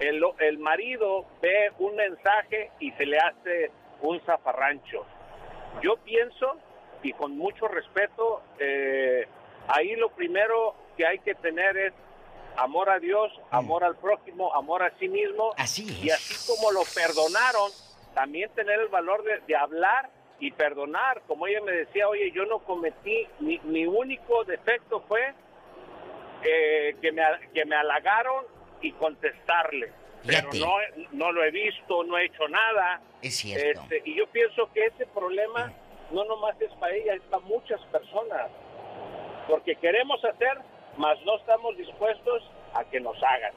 El, 0.00 0.22
el 0.40 0.58
marido 0.58 1.24
ve 1.40 1.72
un 1.78 1.94
mensaje 1.96 2.70
y 2.80 2.90
se 2.92 3.06
le 3.06 3.18
hace 3.18 3.70
un 4.02 4.20
zafarrancho. 4.22 5.06
Yo 5.82 5.96
pienso, 5.98 6.56
y 7.02 7.12
con 7.12 7.36
mucho 7.36 7.68
respeto, 7.68 8.42
eh, 8.58 9.26
ahí 9.68 9.96
lo 9.96 10.10
primero 10.10 10.74
que 10.96 11.06
hay 11.06 11.18
que 11.20 11.34
tener 11.34 11.76
es 11.76 11.92
amor 12.56 12.90
a 12.90 12.98
Dios, 12.98 13.32
amor 13.50 13.84
al 13.84 13.96
prójimo, 13.96 14.54
amor 14.54 14.82
a 14.82 14.90
sí 14.98 15.08
mismo. 15.08 15.52
Así 15.56 15.86
Y 16.02 16.10
así 16.10 16.34
como 16.52 16.72
lo 16.72 16.82
perdonaron, 16.94 17.70
también 18.14 18.50
tener 18.54 18.80
el 18.80 18.88
valor 18.88 19.22
de, 19.24 19.40
de 19.46 19.56
hablar 19.56 20.10
y 20.38 20.50
perdonar. 20.52 21.22
Como 21.26 21.46
ella 21.46 21.60
me 21.62 21.72
decía, 21.72 22.08
oye, 22.08 22.30
yo 22.32 22.44
no 22.46 22.60
cometí, 22.60 23.26
mi, 23.40 23.58
mi 23.64 23.86
único 23.86 24.44
defecto 24.44 25.00
fue 25.08 25.34
eh, 26.42 26.96
que, 27.00 27.12
me, 27.12 27.22
que 27.52 27.64
me 27.64 27.76
halagaron 27.76 28.44
y 28.84 28.92
contestarle. 28.92 29.92
Pero 30.26 30.50
Fíjate. 30.50 30.58
no, 30.60 30.76
no 31.12 31.32
lo 31.32 31.44
he 31.44 31.50
visto, 31.50 32.04
no 32.04 32.16
he 32.18 32.26
hecho 32.26 32.48
nada. 32.48 33.00
Es 33.22 33.36
cierto. 33.36 33.82
Este, 33.82 34.02
y 34.04 34.14
yo 34.14 34.26
pienso 34.28 34.70
que 34.72 34.86
ese 34.86 35.06
problema 35.06 35.72
no 36.10 36.24
nomás 36.24 36.60
es 36.60 36.70
para 36.72 36.94
ella, 36.94 37.14
es 37.14 37.22
para 37.22 37.44
muchas 37.44 37.80
personas. 37.86 38.50
Porque 39.48 39.76
queremos 39.76 40.24
hacer, 40.24 40.58
mas 40.96 41.18
no 41.24 41.36
estamos 41.36 41.76
dispuestos 41.76 42.42
a 42.74 42.84
que 42.84 43.00
nos 43.00 43.16
hagan. 43.22 43.52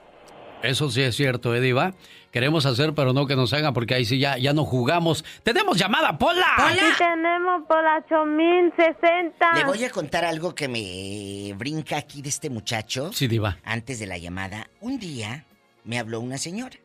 Eso 0.64 0.90
sí 0.90 1.02
es 1.02 1.16
cierto, 1.16 1.54
¿eh, 1.56 1.62
Diva? 1.62 1.94
Queremos 2.32 2.66
hacer, 2.66 2.94
pero 2.94 3.14
no 3.14 3.26
que 3.26 3.36
nos 3.36 3.54
hagan, 3.54 3.74
porque 3.74 3.96
ahí 3.96 4.06
sí 4.06 4.20
ya, 4.20 4.38
ya 4.38 4.54
no 4.54 4.66
jugamos. 4.66 5.24
¡Tenemos 5.44 5.78
llamada, 5.78 6.18
Pola! 6.18 6.46
Sí 6.74 6.80
tenemos 6.98 7.64
por 7.68 7.84
la 7.84 8.04
8060. 8.06 9.54
Le 9.56 9.64
voy 9.64 9.84
a 9.84 9.90
contar 9.90 10.26
algo 10.26 10.54
que 10.54 10.68
me 10.68 11.54
brinca 11.58 11.98
aquí 11.98 12.22
de 12.22 12.30
este 12.30 12.50
muchacho. 12.50 13.12
Sí, 13.14 13.28
Diva. 13.28 13.58
Antes 13.64 14.00
de 14.00 14.08
la 14.08 14.18
llamada, 14.18 14.70
un 14.82 15.00
día 15.00 15.46
me 15.84 16.00
habló 16.00 16.20
una 16.20 16.38
señora. 16.38 16.76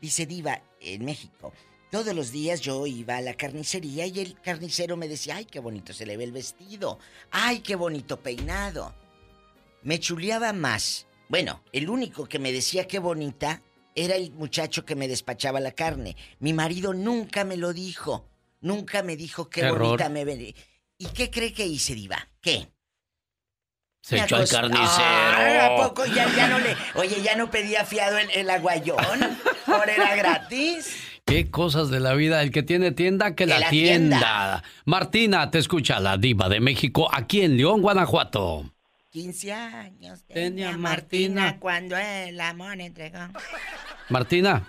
Dice, 0.00 0.26
Diva, 0.26 0.60
en 0.80 1.04
México, 1.04 1.52
todos 1.90 2.14
los 2.14 2.30
días 2.30 2.60
yo 2.60 2.86
iba 2.86 3.16
a 3.16 3.20
la 3.20 3.34
carnicería 3.34 4.06
y 4.06 4.20
el 4.20 4.40
carnicero 4.40 4.96
me 4.96 5.08
decía, 5.08 5.36
ay, 5.36 5.44
qué 5.44 5.60
bonito 5.60 5.92
se 5.92 6.06
le 6.06 6.16
ve 6.16 6.24
el 6.24 6.32
vestido. 6.32 6.98
Ay, 7.30 7.60
qué 7.60 7.74
bonito 7.74 8.20
peinado. 8.20 8.94
Me 9.82 9.98
chuleaba 9.98 10.52
más. 10.52 11.06
Bueno, 11.30 11.62
el 11.72 11.88
único 11.88 12.26
que 12.26 12.40
me 12.40 12.50
decía 12.50 12.88
qué 12.88 12.98
bonita 12.98 13.62
era 13.94 14.16
el 14.16 14.32
muchacho 14.32 14.84
que 14.84 14.96
me 14.96 15.06
despachaba 15.06 15.60
la 15.60 15.70
carne. 15.70 16.16
Mi 16.40 16.52
marido 16.52 16.92
nunca 16.92 17.44
me 17.44 17.56
lo 17.56 17.72
dijo. 17.72 18.28
Nunca 18.60 19.04
me 19.04 19.16
dijo 19.16 19.48
qué 19.48 19.60
error. 19.60 19.78
bonita 19.78 20.08
me 20.08 20.24
ve. 20.24 20.56
¿Y 20.98 21.06
qué 21.06 21.30
cree 21.30 21.52
que 21.52 21.64
hice, 21.64 21.94
Diva? 21.94 22.28
¿Qué? 22.40 22.68
Se 24.02 24.18
echó 24.18 24.36
al 24.36 24.48
carnicero. 24.48 24.82
¿a 24.90 25.76
poco 25.76 26.04
ya, 26.04 26.28
ya 26.34 26.48
no 26.48 26.58
le... 26.58 26.74
Oye, 26.96 27.22
ya 27.22 27.36
no 27.36 27.48
pedía 27.48 27.84
fiado 27.84 28.18
el, 28.18 28.28
el 28.32 28.50
aguayón. 28.50 28.98
Ahora 29.66 29.94
era 29.94 30.16
gratis. 30.16 30.96
Qué 31.24 31.48
cosas 31.48 31.90
de 31.90 32.00
la 32.00 32.14
vida. 32.14 32.42
El 32.42 32.50
que 32.50 32.64
tiene 32.64 32.90
tienda, 32.90 33.36
que, 33.36 33.46
la, 33.46 33.60
la 33.60 33.70
tienda. 33.70 34.18
tienda. 34.18 34.64
Martina, 34.84 35.48
te 35.52 35.58
escucha 35.58 36.00
la 36.00 36.16
diva 36.16 36.48
de 36.48 36.58
México 36.58 37.08
aquí 37.12 37.42
en 37.42 37.56
León, 37.56 37.82
Guanajuato. 37.82 38.64
15 39.10 39.52
años 39.52 40.24
Tenía 40.26 40.76
Martina 40.76 41.58
cuando 41.58 41.96
el 41.96 42.40
amor 42.40 42.80
entregó. 42.80 43.18
Martina. 44.08 44.66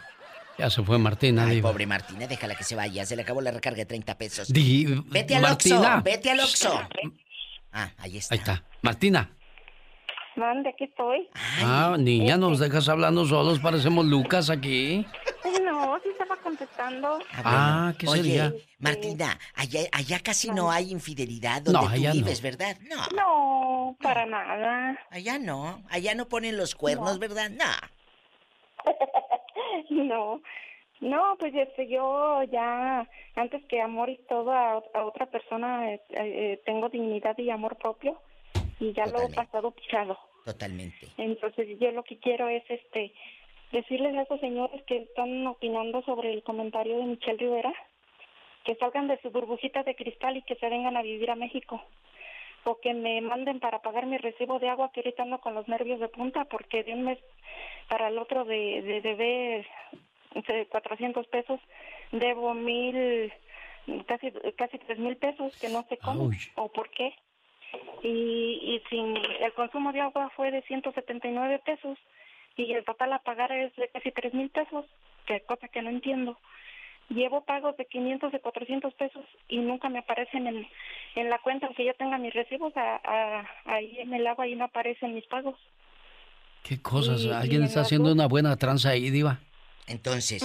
Ya 0.57 0.69
se 0.69 0.83
fue 0.83 0.97
Martina, 0.99 1.45
Ay, 1.45 1.55
diva. 1.55 1.71
pobre 1.71 1.87
Martina, 1.87 2.27
déjala 2.27 2.55
que 2.55 2.63
se 2.63 2.75
vaya. 2.75 3.05
Se 3.05 3.15
le 3.15 3.21
acabó 3.23 3.41
la 3.41 3.51
recarga 3.51 3.77
de 3.77 3.85
30 3.85 4.17
pesos. 4.17 4.47
Di- 4.51 4.85
Vete 5.07 5.35
al 5.35 5.41
Martina. 5.43 5.77
Oxxo, 5.97 6.01
vete 6.03 6.31
al 6.31 6.39
Oxxo. 6.41 6.81
Ah, 7.71 7.89
ahí 7.97 8.17
está. 8.17 8.35
Ahí 8.35 8.39
está. 8.39 8.63
Martina. 8.81 9.31
Mande, 10.35 10.69
aquí 10.69 10.83
estoy. 10.85 11.27
Ah, 11.63 11.95
niña, 11.99 12.37
nos 12.37 12.59
dejas 12.59 12.87
hablando 12.89 13.25
solos, 13.25 13.59
parecemos 13.59 14.05
Lucas 14.05 14.49
aquí. 14.49 15.05
No, 15.85 15.99
sí 16.01 16.09
estaba 16.09 16.35
contestando. 16.37 17.19
Ah, 17.43 17.93
¿qué 17.97 18.07
Oye, 18.07 18.21
sería? 18.23 18.53
Martina, 18.79 19.37
allá, 19.55 19.81
allá 19.91 20.19
casi 20.19 20.49
no 20.51 20.71
hay 20.71 20.91
infidelidad 20.91 21.61
donde 21.61 21.79
No, 21.79 21.87
tú 21.87 21.93
allá 21.93 22.09
no. 22.09 22.15
vives, 22.15 22.41
¿verdad? 22.41 22.77
No. 22.89 23.05
No, 23.15 23.97
para 24.01 24.25
nada. 24.25 24.97
Allá 25.09 25.39
no. 25.39 25.83
Allá 25.89 26.13
no 26.15 26.27
ponen 26.27 26.57
los 26.57 26.75
cuernos, 26.75 27.13
No. 27.13 27.19
¿verdad? 27.19 27.49
No. 27.51 27.65
No, 29.89 30.41
no, 31.01 31.35
pues 31.39 31.53
este, 31.55 31.87
yo 31.89 32.43
ya, 32.43 33.07
antes 33.35 33.63
que 33.69 33.81
amor 33.81 34.09
y 34.09 34.17
todo 34.29 34.51
a, 34.51 34.81
a 34.93 35.05
otra 35.05 35.25
persona, 35.27 35.91
eh, 35.93 36.01
eh, 36.09 36.61
tengo 36.65 36.89
dignidad 36.89 37.37
y 37.37 37.49
amor 37.49 37.77
propio 37.77 38.21
y 38.79 38.93
ya 38.93 39.05
lo 39.07 39.21
he 39.21 39.29
pasado 39.29 39.71
pisado. 39.71 40.17
Totalmente. 40.45 41.07
Entonces 41.17 41.67
yo 41.79 41.91
lo 41.91 42.03
que 42.03 42.17
quiero 42.19 42.47
es 42.49 42.63
este 42.69 43.13
decirles 43.71 44.15
a 44.15 44.23
esos 44.23 44.39
señores 44.39 44.81
que 44.83 44.97
están 44.97 45.47
opinando 45.47 46.01
sobre 46.03 46.33
el 46.33 46.43
comentario 46.43 46.97
de 46.97 47.05
Michelle 47.05 47.37
Rivera 47.37 47.73
que 48.63 48.75
salgan 48.75 49.07
de 49.07 49.19
su 49.21 49.31
burbujita 49.31 49.83
de 49.83 49.95
cristal 49.95 50.37
y 50.37 50.43
que 50.43 50.55
se 50.55 50.69
vengan 50.69 50.97
a 50.97 51.01
vivir 51.01 51.31
a 51.31 51.35
México. 51.35 51.81
O 52.63 52.79
que 52.79 52.93
me 52.93 53.21
manden 53.21 53.59
para 53.59 53.81
pagar 53.81 54.05
mi 54.05 54.17
recibo 54.17 54.59
de 54.59 54.69
agua 54.69 54.91
que 54.91 54.99
ahorita 54.99 55.23
ando 55.23 55.39
con 55.39 55.55
los 55.55 55.67
nervios 55.67 55.99
de 55.99 56.09
punta 56.09 56.45
porque 56.45 56.83
de 56.83 56.93
un 56.93 57.03
mes 57.03 57.17
para 57.89 58.09
el 58.09 58.19
otro 58.19 58.45
de, 58.45 58.81
de 58.83 59.65
de 60.47 60.65
400 60.67 61.27
pesos 61.27 61.59
debo 62.11 62.53
mil 62.53 63.33
casi 64.05 64.31
casi 64.55 64.77
tres 64.77 64.99
mil 64.99 65.17
pesos 65.17 65.57
que 65.59 65.69
no 65.69 65.83
sé 65.89 65.97
cómo 65.97 66.29
o 66.55 66.69
por 66.69 66.89
qué. 66.91 67.13
Y, 68.03 68.75
y 68.75 68.81
sin 68.89 69.15
el 69.17 69.53
consumo 69.53 69.91
de 69.91 70.01
agua 70.01 70.29
fue 70.35 70.51
de 70.51 70.61
179 70.63 71.61
pesos 71.65 71.97
y 72.57 72.73
el 72.73 72.83
total 72.85 73.13
a 73.13 73.19
pagar 73.19 73.51
es 73.51 73.75
de 73.75 73.87
casi 73.89 74.11
tres 74.11 74.33
mil 74.33 74.49
pesos 74.49 74.85
que 75.25 75.41
cosa 75.41 75.67
que 75.67 75.81
no 75.81 75.89
entiendo 75.89 76.37
llevo 77.09 77.43
pagos 77.43 77.75
de 77.77 77.85
500 77.85 78.31
de 78.31 78.39
400 78.39 78.93
pesos 78.93 79.25
y 79.49 79.57
nunca 79.57 79.89
me 79.89 79.99
aparecen 79.99 80.47
en, 80.47 80.67
en 81.15 81.29
la 81.29 81.39
cuenta 81.39 81.65
aunque 81.67 81.83
yo 81.85 81.93
tenga 81.95 82.17
mis 82.17 82.33
recibos 82.33 82.75
a, 82.77 82.95
a- 83.03 83.45
ahí 83.65 83.99
en 83.99 84.13
el 84.13 84.25
agua 84.27 84.47
y 84.47 84.55
no 84.55 84.65
aparecen 84.65 85.13
mis 85.15 85.25
pagos 85.27 85.55
¿Qué 86.63 86.79
cosas? 86.81 87.25
¿Alguien 87.25 87.61
en 87.61 87.67
está 87.67 87.81
haciendo 87.81 88.11
una 88.11 88.27
buena 88.27 88.55
tranza 88.55 88.89
ahí, 88.91 89.09
diva? 89.09 89.39
Entonces, 89.87 90.43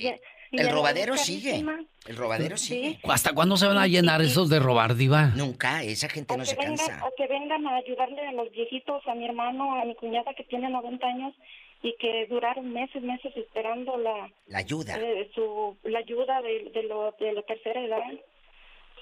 ya- 0.00 0.16
el 0.52 0.70
robadero 0.70 1.16
sigue. 1.16 1.64
El 2.06 2.16
robadero 2.16 2.56
Sí. 2.56 2.66
sigue. 2.74 2.98
¿Hasta 3.08 3.32
cuándo 3.34 3.56
se 3.56 3.66
van 3.66 3.78
a 3.78 3.86
llenar 3.86 4.20
esos 4.22 4.48
de 4.48 4.58
robar, 4.60 4.94
diva? 4.94 5.32
Nunca, 5.36 5.82
esa 5.82 6.08
gente 6.08 6.36
no 6.36 6.44
se 6.44 6.54
vengan, 6.54 6.76
cansa. 6.76 7.04
o 7.06 7.12
que 7.16 7.26
vengan 7.26 7.66
a 7.66 7.76
ayudarle 7.76 8.26
a 8.26 8.32
los 8.32 8.50
viejitos, 8.52 9.02
a 9.08 9.14
mi 9.14 9.24
hermano, 9.24 9.80
a 9.80 9.84
mi 9.84 9.94
cuñada 9.96 10.32
que 10.34 10.44
tiene 10.44 10.68
90 10.70 11.06
años 11.06 11.34
y 11.82 11.94
que 11.98 12.26
duraron 12.28 12.72
meses, 12.72 13.02
meses 13.02 13.36
esperando 13.36 13.96
la 13.98 14.30
La 14.46 14.58
ayuda. 14.58 14.96
eh, 14.98 15.30
su, 15.34 15.76
la 15.84 15.98
ayuda 15.98 16.40
de, 16.42 16.70
de, 16.72 16.82
lo, 16.84 17.14
de 17.18 17.32
la 17.32 17.42
tercera 17.42 17.80
edad. 17.84 18.02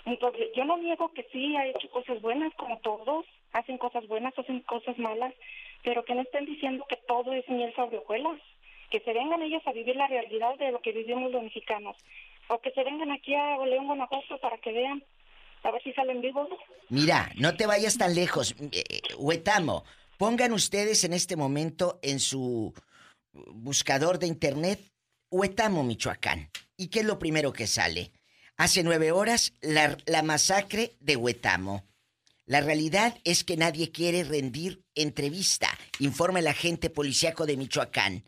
Entonces, 0.06 0.48
yo 0.54 0.64
no 0.64 0.76
niego 0.76 1.12
que 1.14 1.26
sí 1.32 1.56
ha 1.56 1.66
hecho 1.66 1.88
cosas 1.90 2.20
buenas, 2.20 2.52
como 2.56 2.78
todos, 2.80 3.24
hacen 3.52 3.78
cosas 3.78 4.06
buenas, 4.06 4.38
hacen 4.38 4.60
cosas 4.60 4.98
malas, 4.98 5.32
pero 5.82 6.04
que 6.04 6.14
no 6.14 6.22
estén 6.22 6.44
diciendo 6.44 6.84
que 6.88 6.96
todo 7.08 7.32
es 7.32 7.48
miel 7.48 7.72
sobre 7.74 7.98
hojuelas, 7.98 8.38
que 8.94 9.00
se 9.00 9.12
vengan 9.12 9.42
ellos 9.42 9.60
a 9.66 9.72
vivir 9.72 9.96
la 9.96 10.06
realidad 10.06 10.56
de 10.56 10.70
lo 10.70 10.80
que 10.80 10.92
vivimos 10.92 11.32
los 11.32 11.42
mexicanos, 11.42 11.96
o 12.46 12.60
que 12.60 12.70
se 12.70 12.84
vengan 12.84 13.10
aquí 13.10 13.34
a 13.34 13.56
León, 13.66 13.88
Guanajuato 13.88 14.38
para 14.38 14.56
que 14.58 14.70
vean, 14.70 15.02
a 15.64 15.72
ver 15.72 15.82
si 15.82 15.92
salen 15.94 16.20
vivos. 16.20 16.48
Mira, 16.90 17.28
no 17.34 17.56
te 17.56 17.66
vayas 17.66 17.98
tan 17.98 18.14
lejos. 18.14 18.54
Eh, 18.60 18.84
eh, 18.88 19.00
Huetamo, 19.18 19.82
pongan 20.16 20.52
ustedes 20.52 21.02
en 21.02 21.12
este 21.12 21.34
momento 21.34 21.98
en 22.02 22.20
su 22.20 22.72
buscador 23.32 24.20
de 24.20 24.28
internet 24.28 24.78
Huetamo, 25.28 25.82
Michoacán. 25.82 26.50
¿Y 26.76 26.86
qué 26.86 27.00
es 27.00 27.04
lo 27.04 27.18
primero 27.18 27.52
que 27.52 27.66
sale? 27.66 28.12
Hace 28.56 28.84
nueve 28.84 29.10
horas, 29.10 29.54
la, 29.60 29.98
la 30.06 30.22
masacre 30.22 30.92
de 31.00 31.16
Huetamo. 31.16 31.82
La 32.46 32.60
realidad 32.60 33.18
es 33.24 33.42
que 33.42 33.56
nadie 33.56 33.90
quiere 33.90 34.22
rendir 34.22 34.84
entrevista, 34.94 35.68
informa 35.98 36.38
el 36.38 36.46
agente 36.46 36.90
policíaco 36.90 37.44
de 37.44 37.56
Michoacán. 37.56 38.22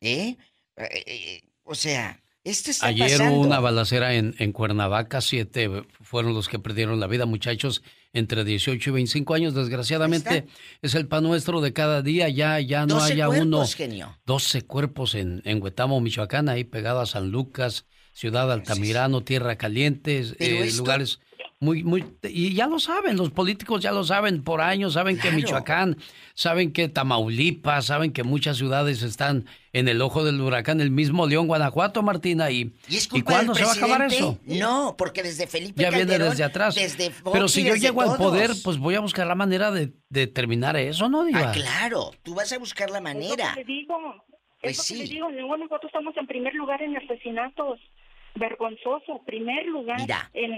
¿Eh? 0.00 0.36
Eh, 0.76 1.02
eh, 1.06 1.40
o 1.64 1.74
sea, 1.74 2.22
esto 2.42 2.70
está 2.70 2.86
Ayer 2.86 3.10
pasando. 3.10 3.34
hubo 3.34 3.40
una 3.42 3.60
balacera 3.60 4.14
en, 4.14 4.34
en 4.38 4.52
Cuernavaca, 4.52 5.20
siete 5.20 5.68
fueron 6.00 6.32
los 6.34 6.48
que 6.48 6.58
perdieron 6.58 6.98
la 6.98 7.06
vida, 7.06 7.26
muchachos 7.26 7.82
entre 8.12 8.44
18 8.44 8.90
y 8.90 8.92
25 8.92 9.34
años. 9.34 9.54
Desgraciadamente 9.54 10.46
es 10.82 10.94
el 10.94 11.06
pan 11.06 11.22
nuestro 11.24 11.60
de 11.60 11.72
cada 11.72 12.02
día, 12.02 12.28
ya, 12.30 12.58
ya 12.60 12.86
no 12.86 12.94
12 12.94 13.12
haya 13.12 13.26
cuerpos, 13.26 13.46
uno. 13.46 13.66
genio. 13.66 14.18
12 14.26 14.62
cuerpos 14.62 15.14
en, 15.14 15.42
en 15.44 15.62
Huetamo, 15.62 16.00
Michoacán, 16.00 16.48
ahí 16.48 16.64
pegado 16.64 17.00
a 17.00 17.06
San 17.06 17.30
Lucas, 17.30 17.84
Ciudad 18.12 18.50
Altamirano, 18.50 19.22
Tierra 19.22 19.56
Caliente, 19.56 20.18
eh, 20.38 20.62
esto- 20.64 20.78
lugares 20.78 21.20
muy, 21.62 21.84
muy... 21.84 22.04
Y 22.22 22.54
ya 22.54 22.66
lo 22.66 22.78
saben, 22.78 23.18
los 23.18 23.30
políticos 23.30 23.82
ya 23.82 23.92
lo 23.92 24.02
saben 24.02 24.42
por 24.42 24.62
años, 24.62 24.94
saben 24.94 25.18
que. 25.18 25.30
Michoacán, 25.30 25.98
saben 26.32 26.72
que 26.72 26.88
Tamaulipas, 26.88 27.84
saben 27.84 28.12
que 28.14 28.22
muchas 28.24 28.56
ciudades 28.56 29.02
están 29.02 29.44
en 29.74 29.86
el 29.88 30.00
ojo 30.00 30.24
del 30.24 30.40
huracán, 30.40 30.80
el 30.80 30.90
mismo 30.90 31.26
León, 31.26 31.46
Guanajuato, 31.48 32.02
Martina, 32.02 32.50
y... 32.50 32.72
¿Y 32.88 32.96
es 32.96 33.04
¿Y 33.06 33.08
culpa 33.10 33.32
cuándo 33.32 33.52
del 33.52 33.62
se 33.62 33.66
va 33.66 33.72
a 33.72 33.74
acabar 33.76 34.02
eso? 34.10 34.38
No, 34.46 34.94
porque 34.96 35.22
desde 35.22 35.46
Felipe 35.46 35.82
Ya 35.82 35.90
viene 35.90 36.18
desde 36.18 36.44
atrás. 36.44 36.74
desde 36.74 37.10
Fox 37.10 37.30
Pero 37.32 37.46
si 37.46 37.62
yo 37.62 37.74
llego 37.76 38.00
al 38.00 38.16
poder, 38.16 38.52
pues 38.64 38.78
voy 38.78 38.94
a 38.94 39.00
buscar 39.00 39.26
la 39.26 39.34
manera 39.34 39.70
de, 39.70 39.92
de 40.08 40.26
terminar 40.26 40.76
eso, 40.78 41.10
¿no, 41.10 41.24
Diva? 41.24 41.50
Ah, 41.50 41.52
claro, 41.52 42.10
tú 42.22 42.34
vas 42.34 42.50
a 42.54 42.58
buscar 42.58 42.88
la 42.88 42.98
Es 42.98 43.04
lo 43.04 43.08
manera. 43.10 43.52
que 43.54 43.60
le 43.60 43.66
digo, 43.66 43.96
Pues 44.62 44.72
es 44.72 44.78
lo 44.78 44.82
sí. 44.84 44.94
que 44.94 45.00
le 45.08 45.10
digo, 45.10 45.28
en 45.30 45.46
Guanajuato 45.46 45.88
estamos 45.88 46.16
en 46.16 46.26
primer 46.26 46.54
lugar 46.54 46.80
en 46.80 46.96
asesinatos, 46.96 47.78
vergonzoso, 48.34 49.20
primer 49.26 49.66
lugar 49.66 50.00
Mira. 50.00 50.30
en 50.32 50.52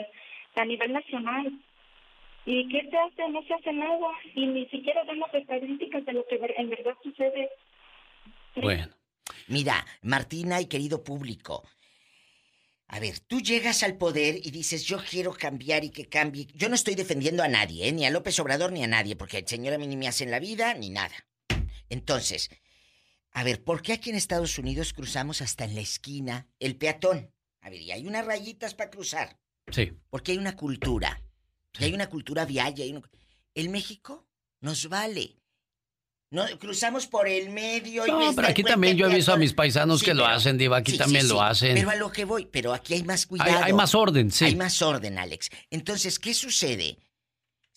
a 0.55 0.65
nivel 0.65 0.93
nacional. 0.93 1.53
¿Y 2.45 2.69
qué 2.69 2.89
se 2.91 2.97
hace? 2.97 3.29
No 3.31 3.43
se 3.45 3.55
hace 3.55 3.73
nada 3.73 4.09
y 4.35 4.47
ni 4.47 4.67
siquiera 4.67 5.05
damos 5.05 5.33
estadísticas 5.33 6.05
de 6.05 6.13
lo 6.13 6.27
que 6.27 6.41
en 6.57 6.71
verdad 6.71 6.95
sucede. 7.03 7.51
Bueno. 8.57 8.89
Mira, 9.49 9.85
Martina 10.03 10.61
y 10.61 10.67
querido 10.67 11.03
público. 11.03 11.63
A 12.89 13.01
ver, 13.01 13.21
tú 13.21 13.41
llegas 13.41 13.83
al 13.83 13.97
poder 13.97 14.37
y 14.37 14.51
dices, 14.51 14.85
yo 14.85 14.99
quiero 14.99 15.33
cambiar 15.33 15.85
y 15.85 15.91
que 15.91 16.09
cambie. 16.09 16.47
Yo 16.55 16.69
no 16.69 16.75
estoy 16.75 16.95
defendiendo 16.95 17.43
a 17.43 17.49
nadie, 17.49 17.89
¿eh? 17.89 17.93
ni 17.93 18.05
a 18.05 18.11
López 18.11 18.39
Obrador 18.39 18.71
ni 18.71 18.85
a 18.85 18.87
nadie, 18.87 19.17
porque 19.17 19.39
el 19.39 19.49
señor 19.49 19.75
a 19.75 19.79
mí 19.79 19.87
ni 19.87 19.97
me 19.97 20.09
hace 20.09 20.25
en 20.25 20.31
la 20.31 20.39
vida 20.39 20.75
ni 20.75 20.91
nada. 20.91 21.15
Entonces, 21.89 22.51
a 23.33 23.45
ver, 23.45 23.65
¿por 23.65 23.81
qué 23.81 23.95
aquí 23.95 24.11
en 24.11 24.17
Estados 24.17 24.59
Unidos 24.59 24.93
cruzamos 24.93 25.41
hasta 25.41 25.65
en 25.65 25.75
la 25.75 25.81
esquina 25.81 26.49
el 26.59 26.77
peatón? 26.77 27.33
A 27.63 27.71
ver, 27.71 27.81
y 27.81 27.93
hay 27.93 28.07
unas 28.07 28.27
rayitas 28.27 28.75
para 28.75 28.91
cruzar. 28.91 29.39
Sí. 29.71 29.93
Porque 30.11 30.33
hay 30.33 30.39
una 30.39 30.57
cultura. 30.57 31.21
Hay 31.79 31.93
una 31.95 32.09
cultura 32.09 32.45
vial. 32.45 32.75
y 32.77 32.83
hay 32.83 32.91
una- 32.93 33.09
En 33.55 33.71
México 33.71 34.27
nos 34.61 34.89
vale. 34.89 35.37
No, 36.31 36.47
cruzamos 36.59 37.07
por 37.07 37.29
el 37.29 37.51
medio 37.51 38.07
y 38.07 38.11
No, 38.11 38.33
pero 38.35 38.49
aquí 38.49 38.63
también 38.63 38.97
yo 38.97 39.05
he 39.07 39.11
el 39.11 39.17
visto 39.17 39.35
a 39.35 39.37
mis 39.37 39.53
paisanos 39.53 40.01
Sí, 40.01 40.07
que 40.07 40.15
lo 40.15 40.25
hacen, 40.27 40.57
Diva, 40.57 40.79
aquí 40.79 40.93
sí, 40.93 40.99
también 40.99 41.29
lo 41.29 41.43
hacen. 41.43 41.75
Pero 41.75 41.91
a 41.91 41.95
lo 41.97 42.11
que 42.11 42.25
voy, 42.25 42.47
pero 42.47 42.73
aquí 42.73 42.95
hay 42.95 43.03
más 43.03 43.27
cuidado. 43.27 43.63
hay 43.63 43.75
más 43.75 43.95
orden, 43.95 44.31
sí. 44.31 44.47
Hay 44.47 44.57
más 44.57 44.81
orden, 44.81 45.19
Alex. 45.19 45.51
Entonces, 45.69 46.19
¿qué 46.19 46.33
sucede? 46.33 46.97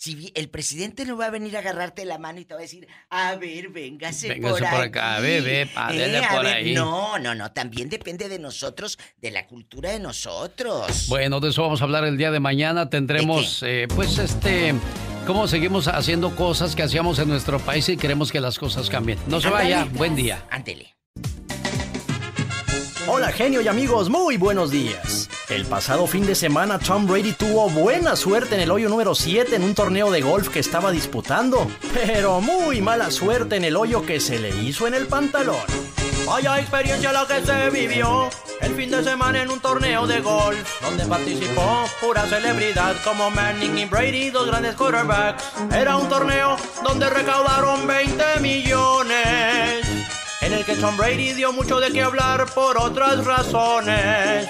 Si 0.06 0.32
el 0.36 0.50
presidente 0.50 1.04
no 1.04 1.18
va 1.18 1.26
a 1.26 1.30
venir 1.32 1.56
a 1.56 1.62
agarrarte 1.62 2.06
la 2.06 2.20
mano 2.20 2.40
y 2.40 2.46
te 2.46 2.54
va 2.54 2.60
a 2.60 2.62
decir, 2.62 2.88
a 3.10 3.34
ver, 3.38 3.70
véngase, 3.70 4.28
Véngase 4.28 4.62
por, 4.62 4.70
por 4.70 4.82
acá, 4.82 5.16
aquí". 5.16 5.24
ve, 5.24 5.42
ve, 5.42 5.66
pa, 5.66 5.92
dele 5.92 6.20
a 6.20 6.30
por 6.30 6.44
ver, 6.44 6.54
ahí. 6.58 6.74
No, 6.76 7.18
no, 7.18 7.34
no, 7.34 7.52
también 7.54 7.90
depende 7.90 8.30
de 8.30 8.38
nosotros, 8.38 9.00
de 9.20 9.32
la 9.32 9.48
cultura 9.48 9.90
de 9.90 10.00
nosotros. 10.00 11.08
Bueno, 11.08 11.40
de 11.40 11.50
eso 11.50 11.64
vamos 11.64 11.82
a 11.82 11.86
hablar 11.86 12.04
el 12.04 12.18
día 12.18 12.30
de 12.30 12.40
mañana. 12.40 12.88
Tendremos, 12.88 13.64
eh, 13.66 13.88
pues, 13.96 14.20
este, 14.20 14.76
cómo 15.26 15.48
seguimos 15.48 15.88
haciendo 15.88 16.36
cosas 16.36 16.76
que 16.76 16.84
hacíamos 16.84 17.18
en 17.18 17.28
nuestro 17.28 17.58
país 17.58 17.90
y 17.90 17.98
queremos 17.98 18.32
que 18.32 18.40
las 18.40 18.60
cosas 18.60 18.92
cambien. 18.92 19.18
No 19.26 19.42
se 19.42 19.50
vaya, 19.50 19.86
buen 19.86 20.16
día. 20.16 20.46
Ándele. 20.52 20.94
Hola 23.08 23.32
genio 23.32 23.60
y 23.62 23.68
amigos, 23.68 24.10
muy 24.12 24.38
buenos 24.38 24.70
días. 24.70 25.32
El 25.50 25.66
pasado 25.66 26.08
fin 26.08 26.26
de 26.26 26.34
semana 26.34 26.80
Tom 26.80 27.06
Brady 27.06 27.34
tuvo 27.34 27.70
buena 27.70 28.16
suerte 28.16 28.56
en 28.56 28.62
el 28.62 28.72
hoyo 28.72 28.90
número 28.90 29.14
7 29.14 29.56
en 29.56 29.64
un 29.64 29.76
torneo 29.76 30.10
de 30.10 30.22
golf 30.22 30.50
que 30.50 30.60
estaba 30.60 30.92
disputando, 30.92 31.70
pero 31.94 32.42
muy 32.42 32.82
mala 32.82 33.12
suerte 33.12 33.56
en 33.56 33.64
el 33.64 33.76
hoyo 33.76 34.04
que 34.04 34.20
se 34.20 34.40
le 34.40 34.50
hizo 34.64 34.88
en 34.88 34.96
el 34.96 35.06
pantalón. 35.06 35.58
Vaya 36.26 36.60
experiencia 36.60 37.14
la 37.14 37.28
que 37.28 37.46
se 37.46 37.70
vivió 37.70 38.28
el 38.62 38.74
fin 38.74 38.90
de 38.90 39.04
semana 39.04 39.44
en 39.44 39.52
un 39.52 39.60
torneo 39.60 40.08
de 40.08 40.20
golf, 40.22 40.82
donde 40.82 41.06
participó 41.06 41.86
pura 42.02 42.26
celebridad 42.26 42.96
como 43.04 43.30
Manning 43.30 43.78
y 43.78 43.86
Brady, 43.86 44.32
dos 44.32 44.48
grandes 44.48 44.74
quarterbacks. 44.74 45.44
Era 45.72 45.98
un 45.98 46.10
torneo 46.10 46.58
donde 46.84 47.08
recaudaron 47.08 47.86
20 47.86 48.40
millones 48.40 49.86
en 50.46 50.54
el 50.54 50.64
que 50.64 50.76
Tom 50.76 50.96
Brady 50.96 51.34
dio 51.34 51.52
mucho 51.52 51.80
de 51.80 51.92
qué 51.92 52.04
hablar 52.04 52.46
por 52.54 52.78
otras 52.78 53.26
razones. 53.26 54.48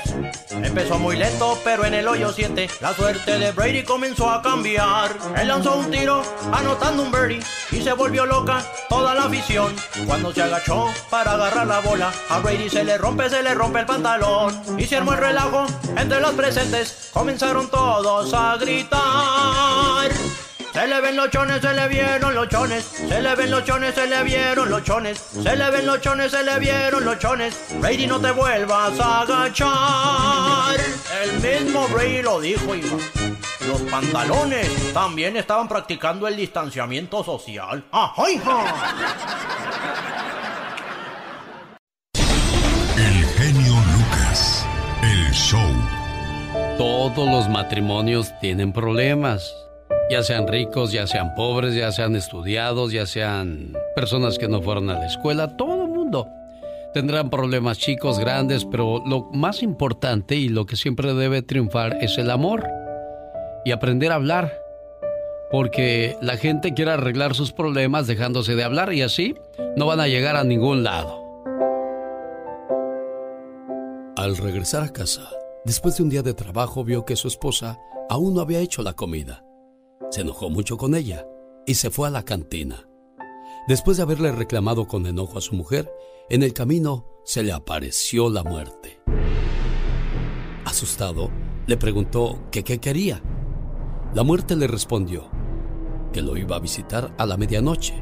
Empezó 0.51 0.99
muy 0.99 1.15
lento, 1.15 1.57
pero 1.63 1.85
en 1.85 1.93
el 1.93 2.05
hoyo 2.05 2.33
7 2.33 2.69
la 2.81 2.93
suerte 2.93 3.39
de 3.39 3.53
Brady 3.53 3.83
comenzó 3.83 4.29
a 4.29 4.41
cambiar. 4.41 5.15
Él 5.37 5.47
lanzó 5.47 5.77
un 5.77 5.89
tiro, 5.89 6.21
anotando 6.51 7.03
un 7.03 7.11
birdie, 7.13 7.39
y 7.71 7.81
se 7.81 7.93
volvió 7.93 8.25
loca 8.25 8.61
toda 8.89 9.15
la 9.15 9.23
afición. 9.23 9.73
Cuando 10.05 10.33
se 10.33 10.43
agachó 10.43 10.89
para 11.09 11.31
agarrar 11.31 11.65
la 11.65 11.79
bola, 11.79 12.11
a 12.29 12.39
Brady 12.39 12.69
se 12.69 12.83
le 12.83 12.97
rompe, 12.97 13.29
se 13.29 13.41
le 13.41 13.53
rompe 13.53 13.79
el 13.79 13.85
pantalón. 13.85 14.61
Y 14.77 14.85
se 14.87 14.97
armó 14.97 15.13
el 15.13 15.19
relajo 15.19 15.65
entre 15.95 16.19
los 16.19 16.33
presentes, 16.33 17.09
comenzaron 17.13 17.69
todos 17.69 18.33
a 18.33 18.57
gritar. 18.57 20.11
Se 20.75 20.85
le 20.87 20.99
ven 20.99 21.15
los 21.15 21.29
chones, 21.29 21.61
se 21.61 21.73
le 21.73 21.87
vieron 21.87 22.35
los 22.35 22.49
chones. 22.49 22.83
Se 22.83 23.21
le 23.21 23.33
ven 23.33 23.49
los 23.49 23.63
chones, 23.63 23.95
se 23.95 24.07
le 24.07 24.23
vieron 24.25 24.69
los 24.69 24.83
chones. 24.83 25.17
Se 25.17 25.55
le 25.55 25.71
ven 25.71 25.85
los 25.85 26.01
chones, 26.01 26.31
se 26.31 26.43
le 26.43 26.59
vieron 26.59 27.05
los 27.05 27.17
chones. 27.17 27.55
Brady, 27.79 28.07
no 28.07 28.19
te 28.19 28.31
vuelvas 28.31 28.99
a 28.99 29.21
agachar. 29.21 30.75
El 31.23 31.39
mismo 31.39 31.87
Brady 31.87 32.21
lo 32.21 32.41
dijo, 32.41 32.75
hijo. 32.75 32.97
Los 33.69 33.83
pantalones 33.83 34.91
también 34.91 35.37
estaban 35.37 35.69
practicando 35.69 36.27
el 36.27 36.35
distanciamiento 36.35 37.23
social. 37.23 37.85
¡Ajá, 37.93 38.29
hija! 38.29 38.65
El 42.97 43.25
genio 43.37 43.75
Lucas. 43.93 44.67
El 45.01 45.31
show. 45.31 45.71
Todos 46.77 47.29
los 47.29 47.47
matrimonios 47.47 48.37
tienen 48.41 48.73
problemas. 48.73 49.53
Ya 50.09 50.21
sean 50.23 50.47
ricos, 50.47 50.91
ya 50.91 51.07
sean 51.07 51.33
pobres, 51.35 51.73
ya 51.73 51.91
sean 51.91 52.15
estudiados, 52.15 52.91
ya 52.91 53.05
sean 53.05 53.73
personas 53.95 54.37
que 54.37 54.47
no 54.47 54.61
fueron 54.61 54.89
a 54.89 54.99
la 54.99 55.07
escuela, 55.07 55.57
todo 55.57 55.83
el 55.83 55.89
mundo 55.89 56.27
tendrán 56.95 57.29
problemas 57.29 57.77
chicos, 57.77 58.19
grandes, 58.19 58.63
pero 58.63 59.03
lo 59.05 59.23
más 59.33 59.61
importante 59.61 60.37
y 60.37 60.47
lo 60.47 60.65
que 60.65 60.77
siempre 60.77 61.13
debe 61.13 61.41
triunfar 61.41 61.97
es 61.99 62.17
el 62.17 62.31
amor 62.31 62.69
y 63.65 63.71
aprender 63.71 64.13
a 64.13 64.15
hablar. 64.15 64.61
Porque 65.51 66.15
la 66.21 66.37
gente 66.37 66.73
quiere 66.73 66.91
arreglar 66.91 67.35
sus 67.35 67.51
problemas 67.51 68.07
dejándose 68.07 68.55
de 68.55 68.63
hablar 68.63 68.93
y 68.93 69.01
así 69.01 69.35
no 69.75 69.87
van 69.87 69.99
a 69.99 70.07
llegar 70.07 70.37
a 70.37 70.45
ningún 70.45 70.85
lado. 70.85 71.21
Al 74.15 74.37
regresar 74.37 74.83
a 74.83 74.93
casa, 74.93 75.29
después 75.65 75.97
de 75.97 76.03
un 76.03 76.09
día 76.09 76.21
de 76.21 76.33
trabajo, 76.33 76.85
vio 76.85 77.03
que 77.03 77.17
su 77.17 77.27
esposa 77.27 77.77
aún 78.09 78.33
no 78.35 78.39
había 78.39 78.59
hecho 78.59 78.83
la 78.83 78.93
comida. 78.93 79.44
Se 80.11 80.21
enojó 80.21 80.49
mucho 80.49 80.77
con 80.77 80.95
ella 80.95 81.25
y 81.65 81.75
se 81.75 81.89
fue 81.89 82.07
a 82.07 82.11
la 82.11 82.23
cantina. 82.23 82.87
Después 83.67 83.97
de 83.97 84.03
haberle 84.03 84.31
reclamado 84.31 84.87
con 84.87 85.05
enojo 85.07 85.37
a 85.37 85.41
su 85.41 85.55
mujer, 85.55 85.91
en 86.29 86.43
el 86.43 86.53
camino 86.53 87.07
se 87.23 87.43
le 87.43 87.51
apareció 87.51 88.29
la 88.29 88.43
muerte. 88.43 89.01
Asustado, 90.65 91.31
le 91.67 91.77
preguntó 91.77 92.43
que 92.51 92.63
qué 92.63 92.79
quería. 92.79 93.21
La 94.13 94.23
muerte 94.23 94.55
le 94.55 94.67
respondió 94.67 95.29
que 96.13 96.21
lo 96.21 96.37
iba 96.37 96.55
a 96.55 96.59
visitar 96.59 97.13
a 97.17 97.25
la 97.25 97.37
medianoche 97.37 97.95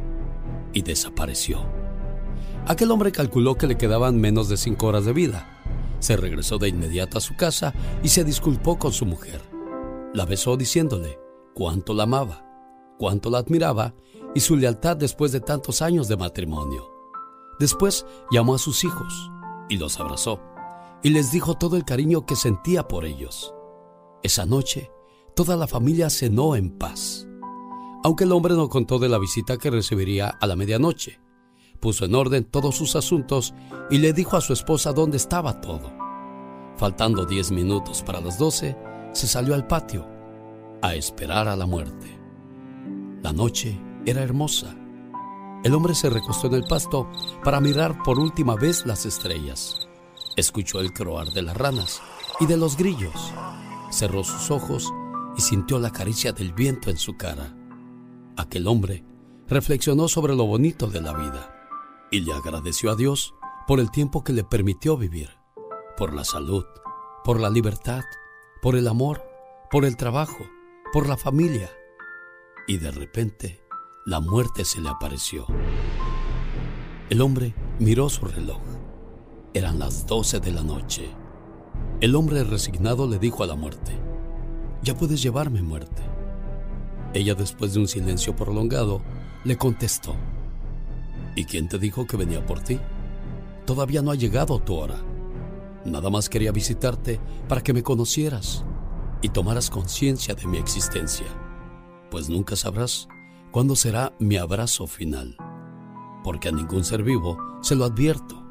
y 0.73 0.81
desapareció. 0.81 1.65
Aquel 2.67 2.91
hombre 2.91 3.11
calculó 3.11 3.55
que 3.55 3.67
le 3.67 3.77
quedaban 3.77 4.19
menos 4.19 4.49
de 4.49 4.57
cinco 4.57 4.87
horas 4.87 5.05
de 5.05 5.13
vida. 5.13 5.61
Se 5.99 6.17
regresó 6.17 6.57
de 6.57 6.67
inmediato 6.69 7.17
a 7.17 7.21
su 7.21 7.35
casa 7.35 7.73
y 8.03 8.09
se 8.09 8.23
disculpó 8.23 8.77
con 8.77 8.91
su 8.91 9.05
mujer. 9.05 9.41
La 10.13 10.25
besó 10.25 10.57
diciéndole 10.57 11.22
cuánto 11.53 11.93
la 11.93 12.03
amaba, 12.03 12.45
cuánto 12.97 13.29
la 13.29 13.39
admiraba 13.39 13.93
y 14.35 14.39
su 14.39 14.55
lealtad 14.55 14.97
después 14.97 15.31
de 15.31 15.39
tantos 15.39 15.81
años 15.81 16.07
de 16.07 16.17
matrimonio. 16.17 16.89
Después 17.59 18.05
llamó 18.31 18.55
a 18.55 18.59
sus 18.59 18.83
hijos 18.83 19.31
y 19.69 19.77
los 19.77 19.99
abrazó 19.99 20.39
y 21.03 21.09
les 21.09 21.31
dijo 21.31 21.55
todo 21.55 21.75
el 21.75 21.85
cariño 21.85 22.25
que 22.25 22.35
sentía 22.35 22.87
por 22.87 23.05
ellos. 23.05 23.53
Esa 24.23 24.45
noche, 24.45 24.91
toda 25.35 25.57
la 25.57 25.67
familia 25.67 26.09
cenó 26.09 26.55
en 26.55 26.77
paz. 26.77 27.27
Aunque 28.03 28.23
el 28.23 28.31
hombre 28.31 28.55
no 28.55 28.69
contó 28.69 28.99
de 28.99 29.09
la 29.09 29.19
visita 29.19 29.57
que 29.57 29.69
recibiría 29.69 30.29
a 30.29 30.47
la 30.47 30.55
medianoche, 30.55 31.19
puso 31.79 32.05
en 32.05 32.15
orden 32.15 32.45
todos 32.45 32.75
sus 32.75 32.95
asuntos 32.95 33.53
y 33.89 33.97
le 33.97 34.13
dijo 34.13 34.37
a 34.37 34.41
su 34.41 34.53
esposa 34.53 34.93
dónde 34.93 35.17
estaba 35.17 35.59
todo. 35.61 35.91
Faltando 36.77 37.25
diez 37.25 37.51
minutos 37.51 38.01
para 38.01 38.21
las 38.21 38.37
doce, 38.37 38.77
se 39.11 39.27
salió 39.27 39.53
al 39.53 39.67
patio 39.67 40.12
a 40.83 40.95
esperar 40.95 41.47
a 41.47 41.55
la 41.55 41.65
muerte. 41.65 42.19
La 43.21 43.31
noche 43.31 43.81
era 44.05 44.21
hermosa. 44.21 44.75
El 45.63 45.73
hombre 45.75 45.95
se 45.95 46.09
recostó 46.09 46.47
en 46.47 46.55
el 46.55 46.65
pasto 46.65 47.09
para 47.41 47.61
mirar 47.61 48.03
por 48.03 48.19
última 48.19 48.55
vez 48.57 48.85
las 48.85 49.05
estrellas. 49.05 49.87
Escuchó 50.35 50.81
el 50.81 50.91
croar 50.91 51.29
de 51.29 51.41
las 51.41 51.55
ranas 51.55 52.01
y 52.41 52.47
de 52.47 52.57
los 52.57 52.75
grillos. 52.75 53.33
Cerró 53.91 54.25
sus 54.25 54.51
ojos 54.51 54.93
y 55.37 55.41
sintió 55.41 55.79
la 55.79 55.89
caricia 55.89 56.33
del 56.33 56.51
viento 56.51 56.89
en 56.89 56.97
su 56.97 57.15
cara. 57.15 57.55
Aquel 58.35 58.67
hombre 58.67 59.05
reflexionó 59.47 60.09
sobre 60.09 60.35
lo 60.35 60.45
bonito 60.45 60.87
de 60.87 60.99
la 60.99 61.13
vida 61.13 61.55
y 62.11 62.19
le 62.19 62.33
agradeció 62.33 62.91
a 62.91 62.97
Dios 62.97 63.33
por 63.67 63.79
el 63.79 63.89
tiempo 63.89 64.21
que 64.25 64.33
le 64.33 64.43
permitió 64.43 64.97
vivir, 64.97 65.29
por 65.95 66.13
la 66.13 66.25
salud, 66.25 66.65
por 67.23 67.39
la 67.39 67.49
libertad, 67.49 68.03
por 68.61 68.75
el 68.75 68.89
amor, 68.89 69.23
por 69.71 69.85
el 69.85 69.95
trabajo, 69.95 70.43
por 70.93 71.09
la 71.09 71.17
familia. 71.17 71.71
Y 72.67 72.77
de 72.77 72.91
repente, 72.91 73.59
la 74.05 74.19
muerte 74.19 74.63
se 74.63 74.79
le 74.79 74.89
apareció. 74.89 75.47
El 77.09 77.19
hombre 77.19 77.55
miró 77.79 78.09
su 78.09 78.25
reloj. 78.25 78.61
Eran 79.55 79.79
las 79.79 80.05
doce 80.05 80.39
de 80.39 80.51
la 80.51 80.61
noche. 80.61 81.09
El 81.99 82.15
hombre 82.15 82.43
resignado 82.43 83.07
le 83.07 83.17
dijo 83.17 83.43
a 83.43 83.47
la 83.47 83.55
muerte, 83.55 83.99
ya 84.83 84.95
puedes 84.95 85.23
llevarme 85.23 85.63
muerte. 85.63 86.03
Ella, 87.15 87.33
después 87.33 87.73
de 87.73 87.79
un 87.79 87.87
silencio 87.87 88.35
prolongado, 88.35 89.01
le 89.45 89.57
contestó, 89.57 90.15
¿y 91.35 91.45
quién 91.45 91.69
te 91.69 91.79
dijo 91.79 92.05
que 92.05 92.17
venía 92.17 92.45
por 92.45 92.59
ti? 92.59 92.79
Todavía 93.65 94.03
no 94.03 94.11
ha 94.11 94.15
llegado 94.15 94.59
tu 94.59 94.75
hora. 94.75 95.01
Nada 95.85 96.11
más 96.11 96.29
quería 96.29 96.51
visitarte 96.51 97.19
para 97.47 97.61
que 97.61 97.73
me 97.73 97.81
conocieras 97.81 98.63
y 99.23 99.29
tomaras 99.29 99.69
conciencia 99.69 100.35
de 100.35 100.45
mi 100.45 100.57
existencia, 100.57 101.25
pues 102.11 102.29
nunca 102.29 102.57
sabrás 102.57 103.07
cuándo 103.51 103.75
será 103.75 104.13
mi 104.19 104.35
abrazo 104.35 104.85
final, 104.85 105.37
porque 106.25 106.49
a 106.49 106.51
ningún 106.51 106.83
ser 106.83 107.03
vivo 107.03 107.37
se 107.61 107.75
lo 107.75 107.85
advierto. 107.85 108.43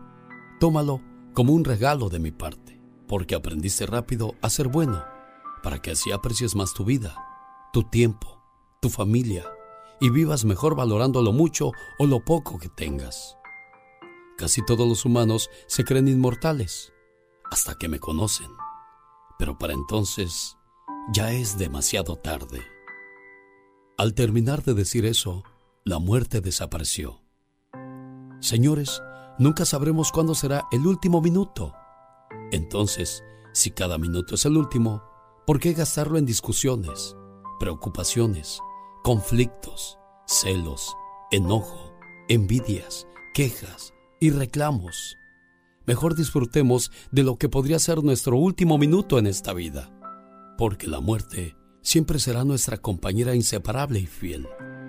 Tómalo 0.59 1.03
como 1.35 1.53
un 1.53 1.64
regalo 1.64 2.09
de 2.09 2.18
mi 2.18 2.31
parte, 2.33 2.81
porque 3.07 3.35
aprendiste 3.35 3.85
rápido 3.85 4.35
a 4.41 4.49
ser 4.49 4.68
bueno, 4.68 5.05
para 5.62 5.81
que 5.83 5.91
así 5.91 6.11
aprecies 6.11 6.57
más 6.57 6.73
tu 6.73 6.87
vida, 6.87 7.14
tu 7.75 7.83
tiempo, 7.83 8.43
tu 8.81 8.89
familia, 8.89 9.45
y 10.01 10.09
vivas 10.09 10.47
mejor 10.47 10.75
valorando 10.75 11.20
lo 11.20 11.33
mucho 11.33 11.73
o 11.99 12.07
lo 12.07 12.25
poco 12.25 12.59
que 12.59 12.70
tengas. 12.70 13.37
Casi 14.39 14.64
todos 14.64 14.89
los 14.89 15.05
humanos 15.05 15.51
se 15.66 15.85
creen 15.85 16.09
inmortales, 16.09 16.95
hasta 17.51 17.77
que 17.77 17.89
me 17.91 18.01
conocen. 18.01 18.51
Pero 19.39 19.59
para 19.59 19.75
entonces 19.75 20.57
ya 21.11 21.32
es 21.32 21.59
demasiado 21.59 22.16
tarde. 22.16 22.62
Al 23.98 24.14
terminar 24.14 24.62
de 24.62 24.74
decir 24.74 25.05
eso, 25.05 25.42
la 25.84 25.98
muerte 25.98 26.40
desapareció. 26.40 27.20
Señores, 28.40 29.03
nunca 29.38 29.64
sabremos 29.64 30.12
cuándo 30.12 30.34
será 30.34 30.66
el 30.70 30.86
último 30.86 31.20
minuto. 31.20 31.74
Entonces, 32.53 33.22
si 33.53 33.70
cada 33.70 33.98
minuto 33.98 34.36
es 34.36 34.44
el 34.44 34.57
último, 34.57 35.03
¿por 35.46 35.59
qué 35.59 35.72
gastarlo 35.72 36.18
en 36.18 36.26
discusiones, 36.26 37.16
preocupaciones, 37.59 38.61
conflictos, 39.03 39.98
celos, 40.26 40.94
enojo, 41.30 41.92
envidias, 42.28 43.07
quejas 43.34 43.92
y 44.20 44.30
reclamos? 44.30 45.16
Mejor 45.84 46.14
disfrutemos 46.14 46.92
de 47.11 47.24
lo 47.24 47.36
que 47.36 47.48
podría 47.48 47.78
ser 47.80 48.05
nuestro 48.05 48.36
último 48.36 48.78
minuto 48.78 49.18
en 49.18 49.26
esta 49.26 49.53
vida, 49.53 49.90
porque 50.57 50.86
la 50.86 51.00
muerte 51.00 51.57
siempre 51.82 52.18
será 52.18 52.44
nuestra 52.44 52.78
compañera 52.78 53.34
inseparable 53.34 53.98
y 53.98 54.07
fiel. 54.07 54.48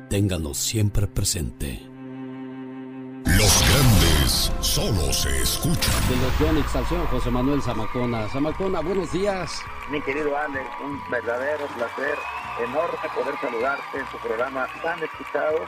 Ténganlo 0.09 0.53
siempre 0.53 1.07
presente. 1.07 1.93
Los 3.25 3.63
grandes 3.69 4.51
solo 4.59 5.11
se 5.13 5.41
escuchan. 5.41 5.93
De 6.09 6.15
los 6.17 6.39
Yonix 6.39 6.75
al 6.75 6.85
señor 6.87 7.07
José 7.07 7.31
Manuel 7.31 7.61
Zamacona. 7.61 8.27
Zamacona, 8.29 8.81
buenos 8.81 9.11
días. 9.11 9.61
Mi 9.91 10.01
querido 10.01 10.37
Alex, 10.37 10.65
un 10.83 10.99
verdadero 11.09 11.65
placer, 11.75 12.17
enorme 12.63 13.09
poder 13.15 13.35
saludarte 13.41 13.99
en 13.99 14.05
tu 14.11 14.17
programa 14.27 14.67
tan 14.81 15.01
escuchado. 15.03 15.59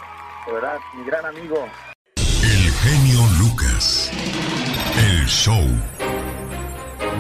De 0.46 0.54
verdad, 0.54 0.78
mi 0.96 1.06
gran 1.06 1.26
amigo. 1.26 1.68
El 2.18 2.72
genio 2.72 3.22
Lucas. 3.40 4.12
El 4.98 5.26
show. 5.26 5.66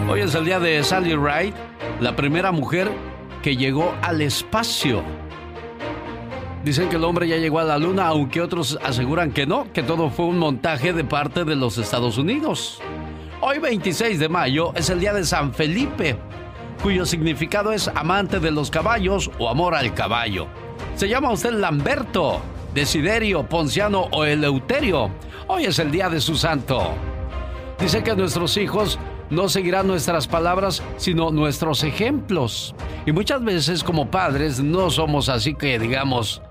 Hoy 0.07 0.21
es 0.21 0.35
el 0.35 0.45
día 0.45 0.59
de 0.59 0.83
Sally 0.83 1.15
Ride, 1.15 1.55
la 1.99 2.15
primera 2.15 2.51
mujer 2.51 2.91
que 3.41 3.55
llegó 3.55 3.93
al 4.01 4.21
espacio. 4.21 5.03
Dicen 6.63 6.89
que 6.89 6.95
el 6.95 7.03
hombre 7.03 7.27
ya 7.27 7.37
llegó 7.37 7.59
a 7.59 7.63
la 7.63 7.77
luna, 7.77 8.07
aunque 8.07 8.41
otros 8.41 8.79
aseguran 8.83 9.31
que 9.31 9.45
no, 9.45 9.71
que 9.71 9.83
todo 9.83 10.09
fue 10.09 10.25
un 10.25 10.39
montaje 10.39 10.93
de 10.93 11.03
parte 11.03 11.43
de 11.43 11.55
los 11.55 11.77
Estados 11.77 12.17
Unidos. 12.17 12.81
Hoy 13.41 13.59
26 13.59 14.19
de 14.19 14.29
mayo 14.29 14.73
es 14.75 14.89
el 14.89 14.99
día 14.99 15.13
de 15.13 15.23
San 15.23 15.53
Felipe, 15.53 16.17
cuyo 16.81 17.05
significado 17.05 17.71
es 17.71 17.87
amante 17.89 18.39
de 18.39 18.51
los 18.51 18.71
caballos 18.71 19.29
o 19.37 19.47
amor 19.47 19.75
al 19.75 19.93
caballo. 19.93 20.47
Se 20.95 21.07
llama 21.07 21.31
usted 21.31 21.51
Lamberto, 21.51 22.41
Desiderio, 22.73 23.47
Ponciano 23.47 24.07
o 24.11 24.25
Eleuterio. 24.25 25.11
Hoy 25.47 25.65
es 25.65 25.77
el 25.77 25.91
día 25.91 26.09
de 26.09 26.19
su 26.19 26.35
santo. 26.35 26.93
Dice 27.79 28.03
que 28.03 28.15
nuestros 28.15 28.57
hijos 28.57 28.97
no 29.29 29.49
seguirán 29.49 29.87
nuestras 29.87 30.27
palabras, 30.27 30.83
sino 30.97 31.31
nuestros 31.31 31.83
ejemplos. 31.83 32.75
Y 33.05 33.11
muchas 33.11 33.43
veces 33.43 33.83
como 33.83 34.09
padres 34.11 34.59
no 34.59 34.89
somos 34.89 35.29
así 35.29 35.55
que 35.55 35.79
digamos 35.79 36.41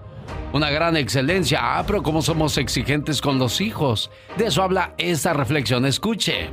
una 0.52 0.70
gran 0.70 0.96
excelencia. 0.96 1.58
Ah, 1.60 1.84
pero 1.86 2.02
como 2.02 2.22
somos 2.22 2.56
exigentes 2.58 3.20
con 3.20 3.38
los 3.38 3.60
hijos. 3.60 4.10
De 4.38 4.46
eso 4.46 4.62
habla 4.62 4.94
esta 4.98 5.32
reflexión. 5.32 5.84
Escuche. 5.84 6.50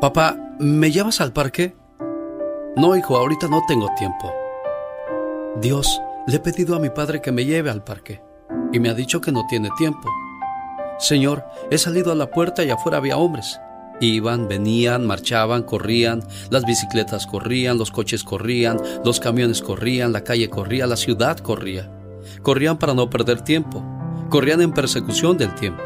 Papá, 0.00 0.36
¿me 0.58 0.90
llevas 0.90 1.20
al 1.20 1.32
parque? 1.32 1.74
No, 2.76 2.96
hijo, 2.96 3.16
ahorita 3.16 3.48
no 3.48 3.60
tengo 3.66 3.88
tiempo. 3.98 4.32
Dios, 5.60 6.00
le 6.26 6.36
he 6.36 6.40
pedido 6.40 6.76
a 6.76 6.78
mi 6.78 6.88
padre 6.88 7.20
que 7.20 7.32
me 7.32 7.44
lleve 7.44 7.70
al 7.70 7.82
parque 7.84 8.22
y 8.72 8.78
me 8.78 8.88
ha 8.88 8.94
dicho 8.94 9.20
que 9.20 9.32
no 9.32 9.46
tiene 9.48 9.68
tiempo. 9.76 10.08
Señor, 11.00 11.44
he 11.70 11.78
salido 11.78 12.12
a 12.12 12.14
la 12.14 12.30
puerta 12.30 12.62
y 12.62 12.68
afuera 12.68 12.98
había 12.98 13.16
hombres. 13.16 13.58
Iban, 14.00 14.48
venían, 14.48 15.06
marchaban, 15.06 15.62
corrían, 15.62 16.22
las 16.50 16.64
bicicletas 16.64 17.26
corrían, 17.26 17.78
los 17.78 17.90
coches 17.90 18.22
corrían, 18.22 18.78
los 19.02 19.18
camiones 19.18 19.62
corrían, 19.62 20.12
la 20.12 20.24
calle 20.24 20.50
corría, 20.50 20.86
la 20.86 20.96
ciudad 20.96 21.38
corría. 21.38 21.90
Corrían 22.42 22.78
para 22.78 22.92
no 22.92 23.08
perder 23.08 23.40
tiempo, 23.40 23.82
corrían 24.28 24.60
en 24.60 24.72
persecución 24.72 25.38
del 25.38 25.54
tiempo. 25.54 25.82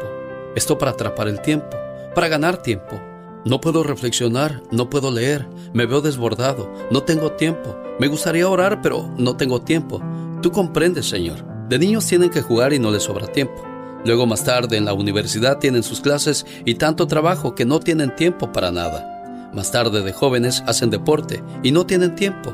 Esto 0.53 0.77
para 0.77 0.91
atrapar 0.91 1.29
el 1.29 1.41
tiempo, 1.41 1.77
para 2.13 2.27
ganar 2.27 2.57
tiempo. 2.57 3.01
No 3.45 3.61
puedo 3.61 3.83
reflexionar, 3.83 4.63
no 4.71 4.89
puedo 4.89 5.11
leer, 5.11 5.47
me 5.73 5.85
veo 5.85 6.01
desbordado, 6.01 6.73
no 6.91 7.03
tengo 7.03 7.33
tiempo. 7.33 7.77
Me 7.99 8.07
gustaría 8.07 8.49
orar, 8.49 8.81
pero 8.81 9.09
no 9.17 9.37
tengo 9.37 9.61
tiempo. 9.61 10.01
Tú 10.41 10.51
comprendes, 10.51 11.07
Señor. 11.07 11.45
De 11.69 11.79
niños 11.79 12.05
tienen 12.05 12.29
que 12.29 12.41
jugar 12.41 12.73
y 12.73 12.79
no 12.79 12.91
les 12.91 13.03
sobra 13.03 13.27
tiempo. 13.27 13.74
Luego 14.05 14.27
más 14.27 14.43
tarde 14.43 14.77
en 14.77 14.85
la 14.85 14.93
universidad 14.93 15.57
tienen 15.57 15.81
sus 15.81 15.99
clases 15.99 16.45
y 16.63 16.75
tanto 16.75 17.07
trabajo 17.07 17.55
que 17.55 17.65
no 17.65 17.79
tienen 17.79 18.15
tiempo 18.15 18.51
para 18.51 18.71
nada. 18.71 19.49
Más 19.51 19.71
tarde 19.71 20.03
de 20.03 20.13
jóvenes 20.13 20.63
hacen 20.67 20.91
deporte 20.91 21.43
y 21.63 21.71
no 21.71 21.87
tienen 21.87 22.15
tiempo. 22.15 22.53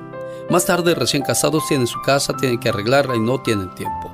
Más 0.49 0.65
tarde 0.65 0.95
recién 0.95 1.23
casados 1.23 1.63
tienen 1.67 1.87
su 1.87 2.01
casa, 2.01 2.37
tienen 2.37 2.59
que 2.59 2.69
arreglarla 2.69 3.17
y 3.17 3.19
no 3.19 3.41
tienen 3.41 3.73
tiempo. 3.75 4.09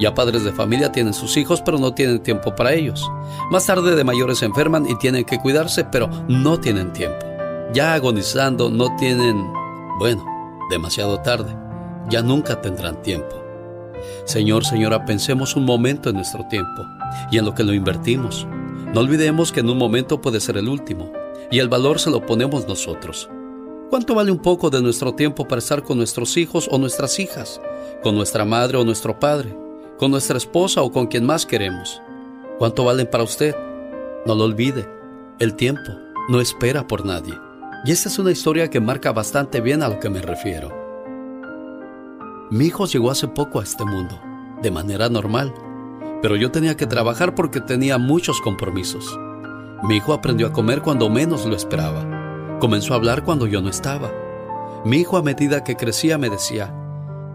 Ya 0.00 0.14
padres 0.14 0.42
de 0.42 0.52
familia 0.52 0.90
tienen 0.90 1.14
sus 1.14 1.36
hijos 1.36 1.62
pero 1.62 1.78
no 1.78 1.94
tienen 1.94 2.22
tiempo 2.24 2.56
para 2.56 2.72
ellos. 2.72 3.08
Más 3.52 3.66
tarde 3.66 3.94
de 3.94 4.04
mayores 4.04 4.38
se 4.38 4.46
enferman 4.46 4.88
y 4.88 4.98
tienen 4.98 5.24
que 5.24 5.38
cuidarse 5.38 5.84
pero 5.84 6.10
no 6.28 6.58
tienen 6.58 6.92
tiempo. 6.92 7.24
Ya 7.72 7.94
agonizando 7.94 8.68
no 8.68 8.96
tienen... 8.96 9.46
Bueno, 10.00 10.24
demasiado 10.70 11.20
tarde. 11.20 11.56
Ya 12.08 12.20
nunca 12.20 12.60
tendrán 12.60 13.00
tiempo. 13.02 13.39
Señor, 14.24 14.64
señora, 14.64 15.04
pensemos 15.04 15.56
un 15.56 15.64
momento 15.64 16.10
en 16.10 16.16
nuestro 16.16 16.46
tiempo 16.48 16.86
y 17.30 17.38
en 17.38 17.44
lo 17.44 17.54
que 17.54 17.64
lo 17.64 17.72
invertimos. 17.72 18.46
No 18.92 19.00
olvidemos 19.00 19.52
que 19.52 19.60
en 19.60 19.70
un 19.70 19.78
momento 19.78 20.20
puede 20.20 20.40
ser 20.40 20.56
el 20.56 20.68
último 20.68 21.12
y 21.50 21.58
el 21.58 21.68
valor 21.68 21.98
se 21.98 22.10
lo 22.10 22.24
ponemos 22.26 22.66
nosotros. 22.66 23.28
¿Cuánto 23.90 24.14
vale 24.14 24.30
un 24.30 24.38
poco 24.38 24.70
de 24.70 24.80
nuestro 24.80 25.14
tiempo 25.14 25.48
para 25.48 25.58
estar 25.58 25.82
con 25.82 25.98
nuestros 25.98 26.36
hijos 26.36 26.68
o 26.70 26.78
nuestras 26.78 27.18
hijas, 27.18 27.60
con 28.02 28.14
nuestra 28.14 28.44
madre 28.44 28.78
o 28.78 28.84
nuestro 28.84 29.18
padre, 29.18 29.56
con 29.98 30.12
nuestra 30.12 30.36
esposa 30.36 30.82
o 30.82 30.92
con 30.92 31.08
quien 31.08 31.26
más 31.26 31.44
queremos? 31.44 32.00
¿Cuánto 32.58 32.84
valen 32.84 33.08
para 33.08 33.24
usted? 33.24 33.56
No 34.26 34.34
lo 34.34 34.44
olvide, 34.44 34.88
el 35.40 35.54
tiempo 35.54 35.90
no 36.28 36.40
espera 36.40 36.86
por 36.86 37.04
nadie. 37.04 37.34
Y 37.84 37.92
esta 37.92 38.08
es 38.08 38.18
una 38.18 38.30
historia 38.30 38.70
que 38.70 38.78
marca 38.78 39.10
bastante 39.12 39.60
bien 39.60 39.82
a 39.82 39.88
lo 39.88 39.98
que 39.98 40.10
me 40.10 40.20
refiero. 40.20 40.79
Mi 42.50 42.64
hijo 42.64 42.86
llegó 42.86 43.12
hace 43.12 43.28
poco 43.28 43.60
a 43.60 43.62
este 43.62 43.84
mundo, 43.84 44.20
de 44.60 44.72
manera 44.72 45.08
normal, 45.08 45.54
pero 46.20 46.34
yo 46.34 46.50
tenía 46.50 46.76
que 46.76 46.86
trabajar 46.86 47.36
porque 47.36 47.60
tenía 47.60 47.96
muchos 47.96 48.40
compromisos. 48.40 49.16
Mi 49.84 49.98
hijo 49.98 50.12
aprendió 50.12 50.48
a 50.48 50.52
comer 50.52 50.82
cuando 50.82 51.08
menos 51.08 51.46
lo 51.46 51.54
esperaba. 51.54 52.58
Comenzó 52.58 52.92
a 52.92 52.96
hablar 52.96 53.22
cuando 53.22 53.46
yo 53.46 53.62
no 53.62 53.68
estaba. 53.68 54.10
Mi 54.84 54.96
hijo 54.96 55.16
a 55.16 55.22
medida 55.22 55.62
que 55.62 55.76
crecía 55.76 56.18
me 56.18 56.28
decía, 56.28 56.74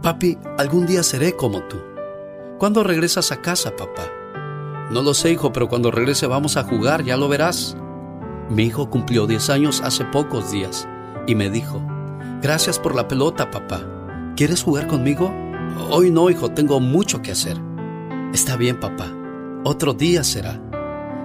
Papi, 0.01 0.37
algún 0.57 0.85
día 0.85 1.01
seré 1.01 1.33
como 1.33 1.61
tú. 1.63 1.77
¿Cuándo 2.59 2.83
regresas 2.83 3.31
a 3.31 3.41
casa, 3.41 3.73
papá? 3.77 4.11
No 4.91 5.01
lo 5.01 5.13
sé, 5.13 5.31
hijo, 5.31 5.53
pero 5.53 5.69
cuando 5.69 5.91
regrese 5.91 6.27
vamos 6.27 6.57
a 6.57 6.63
jugar, 6.63 7.05
ya 7.05 7.15
lo 7.15 7.29
verás. 7.29 7.77
Mi 8.49 8.63
hijo 8.63 8.89
cumplió 8.89 9.27
10 9.27 9.49
años 9.49 9.81
hace 9.81 10.03
pocos 10.03 10.51
días 10.51 10.89
y 11.25 11.35
me 11.35 11.49
dijo, 11.49 11.81
Gracias 12.41 12.79
por 12.79 12.95
la 12.95 13.07
pelota, 13.07 13.49
papá. 13.49 13.94
¿Quieres 14.35 14.63
jugar 14.63 14.87
conmigo? 14.87 15.33
Hoy 15.89 16.11
no, 16.11 16.29
hijo, 16.29 16.51
tengo 16.51 16.81
mucho 16.81 17.21
que 17.21 17.31
hacer. 17.31 17.55
Está 18.33 18.57
bien, 18.57 18.77
papá. 18.81 19.09
Otro 19.63 19.93
día 19.93 20.25
será. 20.25 20.59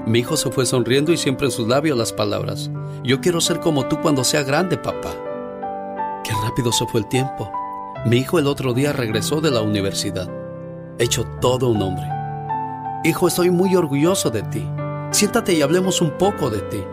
Mi 0.06 0.20
hijo 0.20 0.36
se 0.36 0.48
fue 0.52 0.64
sonriendo 0.64 1.10
y 1.10 1.16
siempre 1.16 1.46
en 1.46 1.50
sus 1.50 1.66
labios 1.66 1.98
las 1.98 2.12
palabras. 2.12 2.70
Yo 3.02 3.20
quiero 3.20 3.40
ser 3.40 3.58
como 3.58 3.88
tú 3.88 4.00
cuando 4.00 4.22
sea 4.22 4.44
grande, 4.44 4.76
papá. 4.76 5.10
Qué 6.22 6.32
rápido 6.44 6.70
se 6.70 6.86
fue 6.86 7.00
el 7.00 7.08
tiempo. 7.08 7.50
Mi 8.06 8.18
hijo 8.18 8.38
el 8.38 8.46
otro 8.46 8.74
día 8.74 8.92
regresó 8.92 9.40
de 9.40 9.50
la 9.50 9.60
universidad. 9.60 10.28
Hecho 11.00 11.24
todo 11.40 11.70
un 11.70 11.82
hombre. 11.82 12.06
Hijo, 13.02 13.26
estoy 13.26 13.50
muy 13.50 13.74
orgulloso 13.74 14.30
de 14.30 14.42
ti. 14.44 14.64
Siéntate 15.10 15.54
y 15.54 15.62
hablemos 15.62 16.00
un 16.00 16.16
poco 16.16 16.48
de 16.48 16.60
ti. 16.60 16.84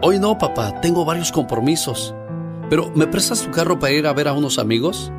Hoy 0.00 0.18
no, 0.18 0.38
papá, 0.38 0.80
tengo 0.80 1.04
varios 1.04 1.30
compromisos. 1.30 2.14
Pero, 2.72 2.90
¿me 2.94 3.06
prestas 3.06 3.42
tu 3.42 3.50
carro 3.50 3.78
para 3.78 3.92
ir 3.92 4.06
a 4.06 4.14
ver 4.14 4.28
a 4.28 4.32
unos 4.32 4.58
amigos? 4.58 5.12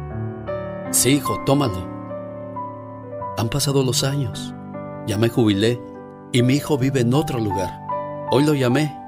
Sí, 0.90 1.10
hijo, 1.10 1.40
tómalo. 1.46 1.88
Han 3.38 3.48
pasado 3.48 3.84
los 3.84 4.04
años. 4.04 4.56
Ya 5.06 5.20
me 5.20 5.30
jubilé 5.30 5.80
y 6.32 6.42
mi 6.42 6.56
hijo 6.56 6.80
vive 6.80 7.02
en 7.02 7.14
otro 7.14 7.38
lugar. 7.38 7.80
Hoy 8.32 8.44
lo 8.44 8.56
llamé. 8.56 9.00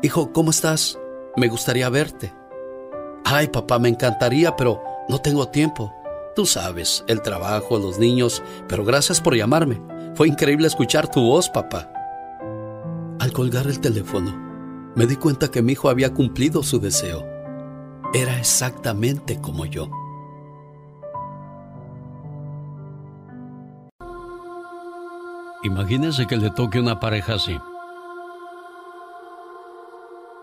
Hijo, 0.00 0.32
¿cómo 0.32 0.50
estás? 0.50 0.96
Me 1.36 1.48
gustaría 1.48 1.88
verte. 1.88 2.32
Ay, 3.24 3.48
papá, 3.48 3.80
me 3.80 3.88
encantaría, 3.88 4.54
pero 4.54 4.80
no 5.08 5.20
tengo 5.20 5.48
tiempo. 5.48 5.92
Tú 6.36 6.46
sabes, 6.46 7.02
el 7.08 7.20
trabajo, 7.20 7.80
los 7.80 7.98
niños, 7.98 8.44
pero 8.68 8.84
gracias 8.84 9.20
por 9.20 9.34
llamarme. 9.34 9.82
Fue 10.14 10.28
increíble 10.28 10.68
escuchar 10.68 11.10
tu 11.10 11.20
voz, 11.20 11.50
papá. 11.50 11.90
Al 13.18 13.32
colgar 13.32 13.66
el 13.66 13.80
teléfono, 13.80 14.32
me 14.94 15.06
di 15.06 15.16
cuenta 15.16 15.50
que 15.50 15.62
mi 15.62 15.72
hijo 15.72 15.88
había 15.88 16.14
cumplido 16.14 16.62
su 16.62 16.78
deseo 16.78 17.34
era 18.14 18.38
exactamente 18.38 19.40
como 19.40 19.66
yo. 19.66 19.88
Imagínense 25.62 26.26
que 26.26 26.36
le 26.36 26.50
toque 26.50 26.78
una 26.78 27.00
pareja 27.00 27.34
así. 27.34 27.58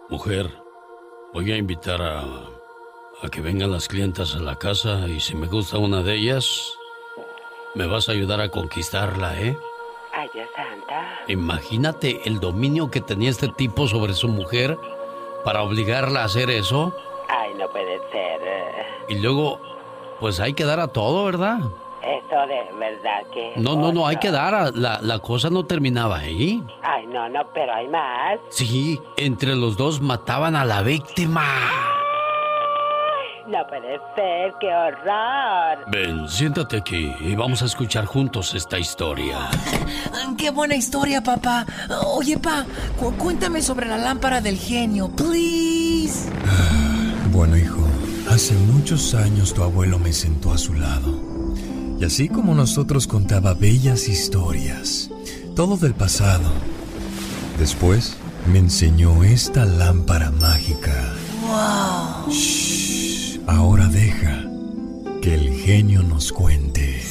Mujer, 0.10 0.50
voy 1.34 1.52
a 1.52 1.58
invitar 1.58 2.02
a, 2.02 2.22
a 2.22 3.30
que 3.32 3.42
vengan 3.42 3.72
las 3.72 3.88
clientas 3.88 4.36
a 4.36 4.40
la 4.40 4.58
casa 4.58 5.08
y 5.08 5.20
si 5.20 5.36
me 5.36 5.48
gusta 5.48 5.78
una 5.78 6.04
de 6.04 6.16
ellas, 6.16 6.74
me 7.74 7.88
vas 7.88 8.10
a 8.10 8.12
ayudar 8.12 8.42
a 8.42 8.50
conquistarla, 8.50 9.40
¿eh? 9.40 9.58
Ay, 10.14 10.30
santa. 10.56 11.22
Imagínate 11.28 12.22
el 12.26 12.40
dominio 12.40 12.92
que 12.92 13.02
tenía 13.02 13.30
este 13.30 13.48
tipo 13.48 13.88
sobre 13.88 14.14
su 14.14 14.28
mujer 14.28 14.78
para 15.44 15.64
obligarla 15.64 16.22
a 16.22 16.26
hacer 16.26 16.50
eso. 16.50 16.96
No 17.64 17.70
puede 17.70 17.98
ser. 18.12 18.42
Y 19.08 19.20
luego, 19.20 19.58
pues 20.20 20.42
hay 20.42 20.54
que 20.54 20.66
dar 20.66 20.82
a 20.82 20.90
todo, 20.90 21.24
¿verdad? 21.24 21.60
Eso 22.02 22.48
de 22.48 22.78
verdad 22.78 23.22
que... 23.34 23.54
No, 23.56 23.78
no, 23.78 23.94
no, 23.94 24.06
hay 24.06 24.18
que 24.18 24.32
dar 24.32 24.54
a... 24.54 24.72
La, 24.72 25.00
la 25.02 25.20
cosa 25.20 25.50
no 25.50 25.66
terminaba 25.66 26.18
ahí. 26.18 26.62
Ay, 26.82 27.08
no, 27.08 27.30
no, 27.30 27.40
pero 27.54 27.74
hay 27.74 27.88
más. 27.88 28.38
Sí, 28.50 29.00
entre 29.16 29.56
los 29.56 29.78
dos 29.78 30.02
mataban 30.02 30.58
a 30.58 30.66
la 30.66 30.82
víctima. 30.82 31.46
No 33.48 33.66
puede 33.68 33.98
ser, 34.16 34.54
qué 34.60 34.68
horror. 34.74 35.86
Ven, 35.88 36.28
siéntate 36.28 36.78
aquí 36.78 37.14
y 37.22 37.36
vamos 37.36 37.62
a 37.62 37.66
escuchar 37.66 38.04
juntos 38.06 38.56
esta 38.56 38.78
historia. 38.78 39.38
¡Qué 40.38 40.50
buena 40.50 40.76
historia, 40.76 41.22
papá! 41.22 41.66
Oye, 42.08 42.38
pa, 42.38 42.66
cu 43.00 43.14
cuéntame 43.14 43.62
sobre 43.62 43.86
la 43.86 43.98
lámpara 43.98 44.42
del 44.42 44.58
genio, 44.58 45.10
please. 45.10 46.30
Bueno, 47.34 47.58
hijo, 47.58 47.82
hace 48.30 48.54
muchos 48.54 49.16
años 49.16 49.56
tu 49.56 49.64
abuelo 49.64 49.98
me 49.98 50.14
sentó 50.14 50.54
a 50.54 50.58
su 50.60 50.76
lado 50.76 51.20
Y 52.00 52.06
así 52.06 52.30
como 52.30 52.54
nosotros 52.54 53.08
contaba 53.08 53.56
bellas 53.56 54.08
historias, 54.08 55.10
todo 55.56 55.76
del 55.76 55.96
pasado. 55.96 56.52
Después 57.58 58.16
me 58.52 58.60
enseñó 58.60 59.24
esta 59.24 59.66
lámpara 59.66 60.30
mágica. 60.30 61.12
¡Wow! 61.42 62.32
Shh, 62.32 63.40
ahora 63.48 63.88
deja 63.88 64.46
que 65.20 65.34
el 65.34 65.54
genio 65.56 66.04
nos 66.04 66.32
cuente. 66.32 67.02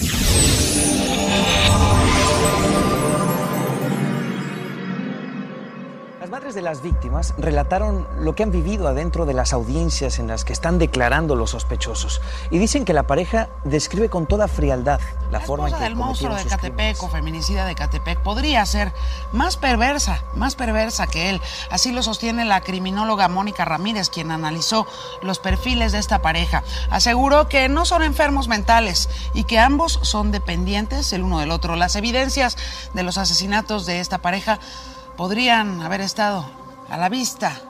De 6.53 6.61
las 6.61 6.83
víctimas 6.83 7.33
relataron 7.39 8.07
lo 8.19 8.35
que 8.35 8.43
han 8.43 8.51
vivido 8.51 8.87
adentro 8.87 9.25
de 9.25 9.33
las 9.33 9.55
audiencias 9.55 10.19
en 10.19 10.27
las 10.27 10.45
que 10.45 10.53
están 10.53 10.79
declarando 10.79 11.35
los 11.35 11.51
sospechosos 11.51 12.21
y 12.51 12.59
dicen 12.59 12.85
que 12.85 12.93
la 12.93 13.05
pareja 13.05 13.49
describe 13.65 14.11
con 14.11 14.27
toda 14.27 14.49
frialdad 14.49 15.01
la, 15.31 15.41
forma 15.41 15.71
en 15.71 15.75
que 15.75 15.81
del 15.83 15.97
monstruo 15.97 16.35
de 16.35 16.45
Catepec 16.45 17.03
o 17.03 17.09
feminicida 17.09 17.65
de 17.65 17.75
Catepec 17.75 18.19
podría 18.19 18.67
ser 18.67 18.93
más 19.33 19.57
perversa, 19.57 20.23
más 20.35 20.55
perversa 20.55 21.07
que 21.07 21.31
él. 21.31 21.41
Así 21.71 21.91
lo 21.91 22.03
sostiene 22.03 22.45
la 22.45 22.61
criminóloga 22.61 23.29
Mónica 23.29 23.65
Ramírez, 23.65 24.11
quien 24.11 24.31
analizó 24.31 24.87
los 25.23 25.39
perfiles 25.39 25.93
de 25.93 25.99
esta 26.01 26.21
pareja. 26.21 26.65
Aseguró 26.91 27.49
que 27.49 27.71
no 27.71 27.87
son 27.87 28.03
enfermos 28.03 28.49
mentales 28.49 29.09
y 29.33 29.45
que 29.45 29.59
ambos 29.59 30.01
son 30.03 30.33
dependientes 30.33 31.15
el 31.15 31.23
uno 31.23 31.39
del 31.39 31.51
otro. 31.51 31.77
Las 31.77 31.97
evidencias 31.97 32.59
de 32.93 33.03
los 33.03 33.17
asesinatos 33.17 33.87
de 33.87 34.01
esta 34.01 34.19
pareja 34.19 34.59
podrían 35.17 35.83
haber 35.83 36.01
estado 36.01 36.45
a 36.89 36.97
la 36.97 37.09
vista, 37.09 37.61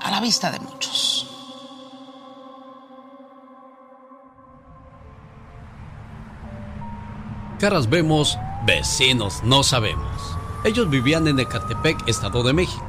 a 0.00 0.10
la 0.10 0.20
vista 0.20 0.50
de 0.50 0.60
muchos. 0.60 1.30
Caras 7.58 7.88
vemos, 7.88 8.38
vecinos 8.66 9.42
no 9.44 9.62
sabemos. 9.62 10.36
Ellos 10.64 10.90
vivían 10.90 11.28
en 11.28 11.38
Ecatepec, 11.38 12.08
Estado 12.08 12.42
de 12.42 12.52
México, 12.52 12.84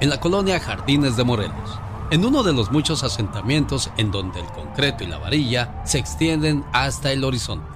en 0.00 0.10
la 0.10 0.20
colonia 0.20 0.60
Jardines 0.60 1.16
de 1.16 1.24
Morelos, 1.24 1.80
en 2.10 2.24
uno 2.24 2.42
de 2.42 2.52
los 2.52 2.70
muchos 2.70 3.02
asentamientos 3.02 3.90
en 3.96 4.10
donde 4.10 4.40
el 4.40 4.46
concreto 4.46 5.04
y 5.04 5.06
la 5.06 5.18
varilla 5.18 5.82
se 5.84 5.98
extienden 5.98 6.64
hasta 6.72 7.12
el 7.12 7.24
horizonte. 7.24 7.66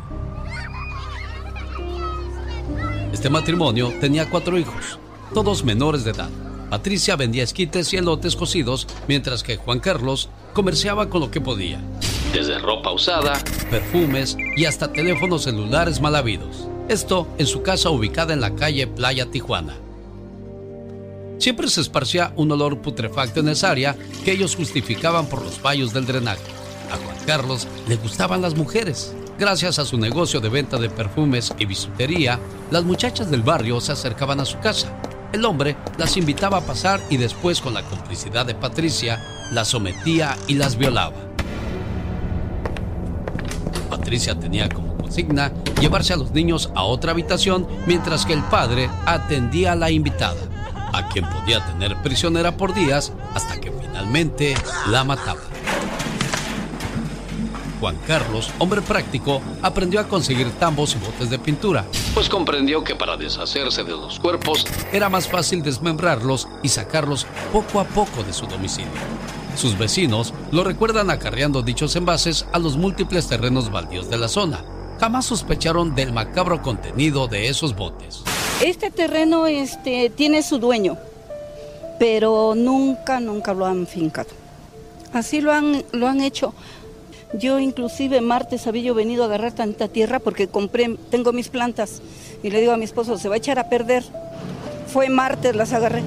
Este 3.12 3.30
matrimonio 3.30 3.92
tenía 4.00 4.28
cuatro 4.28 4.58
hijos, 4.58 4.98
todos 5.32 5.64
menores 5.64 6.04
de 6.04 6.10
edad. 6.10 6.30
Patricia 6.70 7.16
vendía 7.16 7.44
esquites 7.44 7.92
y 7.92 7.98
elotes 7.98 8.36
cocidos, 8.36 8.86
mientras 9.06 9.42
que 9.42 9.56
Juan 9.56 9.80
Carlos 9.80 10.28
comerciaba 10.52 11.08
con 11.08 11.20
lo 11.20 11.30
que 11.30 11.40
podía. 11.40 11.80
Desde 12.32 12.58
ropa 12.58 12.90
usada, 12.90 13.34
perfumes 13.70 14.36
y 14.56 14.64
hasta 14.64 14.92
teléfonos 14.92 15.44
celulares 15.44 16.00
mal 16.00 16.16
habidos. 16.16 16.68
Esto 16.88 17.28
en 17.38 17.46
su 17.46 17.62
casa 17.62 17.90
ubicada 17.90 18.34
en 18.34 18.40
la 18.40 18.54
calle 18.56 18.86
Playa 18.86 19.30
Tijuana. 19.30 19.76
Siempre 21.38 21.68
se 21.68 21.80
esparcía 21.80 22.32
un 22.36 22.50
olor 22.52 22.80
putrefacto 22.80 23.40
en 23.40 23.48
esa 23.48 23.70
área 23.70 23.96
que 24.24 24.32
ellos 24.32 24.56
justificaban 24.56 25.26
por 25.26 25.44
los 25.44 25.58
fallos 25.58 25.92
del 25.92 26.06
drenaje. 26.06 26.42
A 26.90 26.96
Juan 26.96 27.26
Carlos 27.26 27.66
le 27.88 27.96
gustaban 27.96 28.42
las 28.42 28.56
mujeres. 28.56 29.14
Gracias 29.38 29.78
a 29.78 29.84
su 29.84 29.98
negocio 29.98 30.40
de 30.40 30.48
venta 30.48 30.78
de 30.78 30.90
perfumes 30.90 31.52
y 31.58 31.66
bisutería, 31.66 32.38
las 32.70 32.84
muchachas 32.84 33.30
del 33.30 33.42
barrio 33.42 33.80
se 33.80 33.92
acercaban 33.92 34.40
a 34.40 34.44
su 34.44 34.58
casa. 34.60 34.96
El 35.34 35.44
hombre 35.46 35.74
las 35.98 36.16
invitaba 36.16 36.58
a 36.58 36.60
pasar 36.60 37.00
y 37.10 37.16
después, 37.16 37.60
con 37.60 37.74
la 37.74 37.82
complicidad 37.82 38.46
de 38.46 38.54
Patricia, 38.54 39.20
las 39.50 39.66
sometía 39.66 40.36
y 40.46 40.54
las 40.54 40.76
violaba. 40.76 41.16
Patricia 43.90 44.38
tenía 44.38 44.68
como 44.68 44.96
consigna 44.96 45.50
llevarse 45.80 46.12
a 46.12 46.18
los 46.18 46.30
niños 46.30 46.70
a 46.76 46.84
otra 46.84 47.10
habitación 47.10 47.66
mientras 47.84 48.26
que 48.26 48.32
el 48.32 48.44
padre 48.44 48.88
atendía 49.06 49.72
a 49.72 49.74
la 49.74 49.90
invitada, 49.90 50.38
a 50.92 51.08
quien 51.08 51.28
podía 51.28 51.66
tener 51.66 52.00
prisionera 52.00 52.56
por 52.56 52.72
días 52.72 53.12
hasta 53.34 53.60
que 53.60 53.72
finalmente 53.72 54.54
la 54.88 55.02
mataba. 55.02 55.40
Juan 57.84 57.98
Carlos, 58.06 58.50
hombre 58.58 58.80
práctico, 58.80 59.42
aprendió 59.60 60.00
a 60.00 60.08
conseguir 60.08 60.50
tambos 60.52 60.96
y 60.96 60.98
botes 61.00 61.28
de 61.28 61.38
pintura, 61.38 61.84
pues 62.14 62.30
comprendió 62.30 62.82
que 62.82 62.96
para 62.96 63.18
deshacerse 63.18 63.84
de 63.84 63.90
los 63.90 64.18
cuerpos 64.18 64.64
era 64.90 65.10
más 65.10 65.28
fácil 65.28 65.62
desmembrarlos 65.62 66.48
y 66.62 66.70
sacarlos 66.70 67.26
poco 67.52 67.80
a 67.80 67.84
poco 67.84 68.22
de 68.22 68.32
su 68.32 68.46
domicilio. 68.46 68.90
Sus 69.54 69.76
vecinos 69.76 70.32
lo 70.50 70.64
recuerdan 70.64 71.10
acarreando 71.10 71.60
dichos 71.60 71.94
envases 71.94 72.46
a 72.52 72.58
los 72.58 72.78
múltiples 72.78 73.28
terrenos 73.28 73.70
baldíos 73.70 74.08
de 74.08 74.16
la 74.16 74.28
zona. 74.28 74.64
Jamás 74.98 75.26
sospecharon 75.26 75.94
del 75.94 76.14
macabro 76.14 76.62
contenido 76.62 77.28
de 77.28 77.48
esos 77.50 77.76
botes. 77.76 78.22
Este 78.62 78.90
terreno 78.90 79.46
este, 79.46 80.08
tiene 80.08 80.42
su 80.42 80.58
dueño, 80.58 80.96
pero 81.98 82.54
nunca, 82.56 83.20
nunca 83.20 83.52
lo 83.52 83.66
han 83.66 83.86
fincado. 83.86 84.30
Así 85.12 85.40
lo 85.40 85.52
han, 85.52 85.84
lo 85.92 86.08
han 86.08 86.22
hecho. 86.22 86.54
Yo 87.38 87.58
inclusive 87.58 88.20
martes 88.20 88.66
había 88.66 88.82
yo 88.82 88.94
venido 88.94 89.24
a 89.24 89.26
agarrar 89.26 89.52
tanta 89.52 89.88
tierra 89.88 90.20
porque 90.20 90.46
compré, 90.46 90.96
tengo 91.10 91.32
mis 91.32 91.48
plantas 91.48 92.00
y 92.42 92.50
le 92.50 92.60
digo 92.60 92.72
a 92.72 92.76
mi 92.76 92.84
esposo, 92.84 93.18
se 93.18 93.28
va 93.28 93.34
a 93.34 93.38
echar 93.38 93.58
a 93.58 93.68
perder. 93.68 94.04
Fue 94.86 95.08
martes, 95.08 95.56
las 95.56 95.72
agarré. 95.72 96.02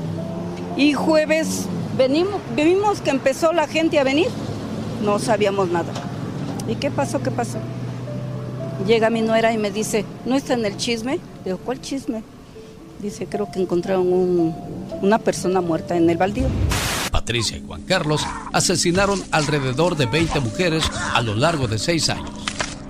Y 0.77 0.93
jueves 0.93 1.65
venimos, 1.97 2.35
vimos 2.55 3.01
que 3.01 3.09
empezó 3.09 3.51
la 3.51 3.67
gente 3.67 3.99
a 3.99 4.03
venir, 4.03 4.27
no 5.03 5.19
sabíamos 5.19 5.69
nada. 5.69 5.91
¿Y 6.69 6.75
qué 6.75 6.91
pasó? 6.91 7.21
¿Qué 7.21 7.31
pasó? 7.31 7.57
Llega 8.85 9.09
mi 9.09 9.21
nuera 9.21 9.51
y 9.51 9.57
me 9.57 9.71
dice, 9.71 10.05
¿no 10.25 10.35
está 10.35 10.53
en 10.53 10.65
el 10.65 10.77
chisme? 10.77 11.19
Digo, 11.43 11.57
¿cuál 11.57 11.81
chisme? 11.81 12.21
Dice, 13.01 13.25
creo 13.25 13.51
que 13.51 13.59
encontraron 13.61 14.11
un- 14.13 14.55
una 15.01 15.17
persona 15.19 15.59
muerta 15.61 15.97
en 15.97 16.09
el 16.09 16.17
baldío. 16.17 16.45
Patricia 17.27 17.57
y 17.57 17.63
Juan 17.67 17.81
Carlos 17.81 18.25
asesinaron 18.53 19.21
alrededor 19.31 19.97
de 19.97 20.05
20 20.05 20.39
mujeres 20.39 20.89
a 21.13 21.21
lo 21.21 21.35
largo 21.35 21.67
de 21.67 21.77
seis 21.77 22.09
años, 22.09 22.31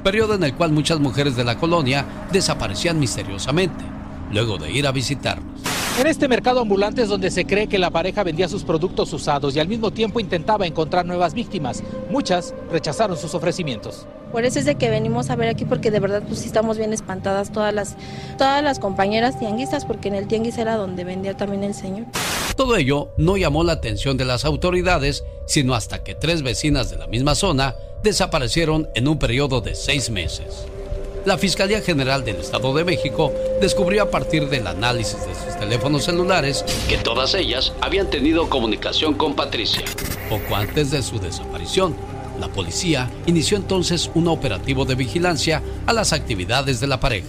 periodo 0.04 0.36
en 0.36 0.44
el 0.44 0.54
cual 0.54 0.72
muchas 0.72 1.00
mujeres 1.00 1.36
de 1.36 1.44
la 1.44 1.58
colonia 1.58 2.06
desaparecían 2.32 3.00
misteriosamente, 3.00 3.84
luego 4.32 4.60
de 4.60 4.72
ir 4.72 4.86
a 4.86 4.92
visitarlos. 4.92 5.77
En 6.00 6.06
este 6.06 6.28
mercado 6.28 6.60
ambulante 6.60 7.02
es 7.02 7.10
donde 7.10 7.32
se 7.32 7.46
cree 7.46 7.66
que 7.66 7.80
la 7.80 7.90
pareja 7.90 8.24
vendía 8.24 8.48
sus 8.48 8.64
productos 8.64 9.12
usados 9.14 9.56
y 9.56 9.60
al 9.60 9.68
mismo 9.68 9.90
tiempo 9.90 10.20
intentaba 10.20 10.68
encontrar 10.68 11.08
nuevas 11.08 11.34
víctimas. 11.34 11.82
Muchas 12.12 12.54
rechazaron 12.72 13.18
sus 13.18 13.34
ofrecimientos. 13.34 14.06
Por 14.32 14.46
eso 14.46 14.60
es 14.60 14.66
de 14.66 14.76
que 14.76 14.92
venimos 14.92 15.32
a 15.32 15.36
ver 15.36 15.50
aquí 15.50 15.66
porque 15.66 15.90
de 15.90 16.00
verdad 16.00 16.22
pues 16.28 16.42
sí 16.42 16.46
estamos 16.46 16.78
bien 16.78 16.94
espantadas 16.94 17.52
todas 17.52 17.74
las 17.74 17.96
todas 18.38 18.64
las 18.64 18.78
compañeras 18.78 19.40
tianguistas 19.40 19.86
porque 19.86 20.10
en 20.10 20.16
el 20.16 20.28
tianguis 20.28 20.60
era 20.60 20.76
donde 20.76 21.04
vendía 21.04 21.36
también 21.36 21.64
el 21.64 21.74
señor. 21.74 22.06
Todo 22.56 22.76
ello 22.76 23.10
no 23.18 23.36
llamó 23.36 23.64
la 23.64 23.74
atención 23.74 24.18
de 24.18 24.26
las 24.26 24.46
autoridades, 24.46 25.24
sino 25.48 25.74
hasta 25.74 26.04
que 26.04 26.14
tres 26.14 26.44
vecinas 26.44 26.92
de 26.92 26.98
la 26.98 27.08
misma 27.08 27.34
zona 27.34 27.76
desaparecieron 28.04 28.88
en 28.94 29.08
un 29.08 29.18
periodo 29.18 29.62
de 29.62 29.74
seis 29.74 30.12
meses. 30.12 30.68
La 31.28 31.38
Fiscalía 31.38 31.82
General 31.82 32.24
del 32.24 32.38
Estado 32.38 32.74
de 32.74 32.86
México 32.86 33.34
descubrió 33.60 34.04
a 34.04 34.10
partir 34.10 34.48
del 34.48 34.66
análisis 34.66 35.20
de 35.26 35.36
sus 35.36 35.60
teléfonos 35.60 36.06
celulares 36.06 36.64
que 36.88 36.96
todas 36.98 37.34
ellas 37.34 37.74
habían 37.82 38.10
tenido 38.10 38.50
comunicación 38.50 39.14
con 39.14 39.36
Patricia, 39.36 39.84
poco 40.30 40.56
antes 40.56 40.90
de 40.90 41.04
su 41.04 41.20
desaparición. 41.20 41.98
La 42.40 42.48
policía 42.48 43.12
inició 43.26 43.58
entonces 43.58 44.10
un 44.16 44.30
operativo 44.30 44.86
de 44.86 44.96
vigilancia 44.96 45.62
a 45.86 45.92
las 45.92 46.14
actividades 46.14 46.80
de 46.80 46.88
la 46.88 47.02
pareja. 47.02 47.28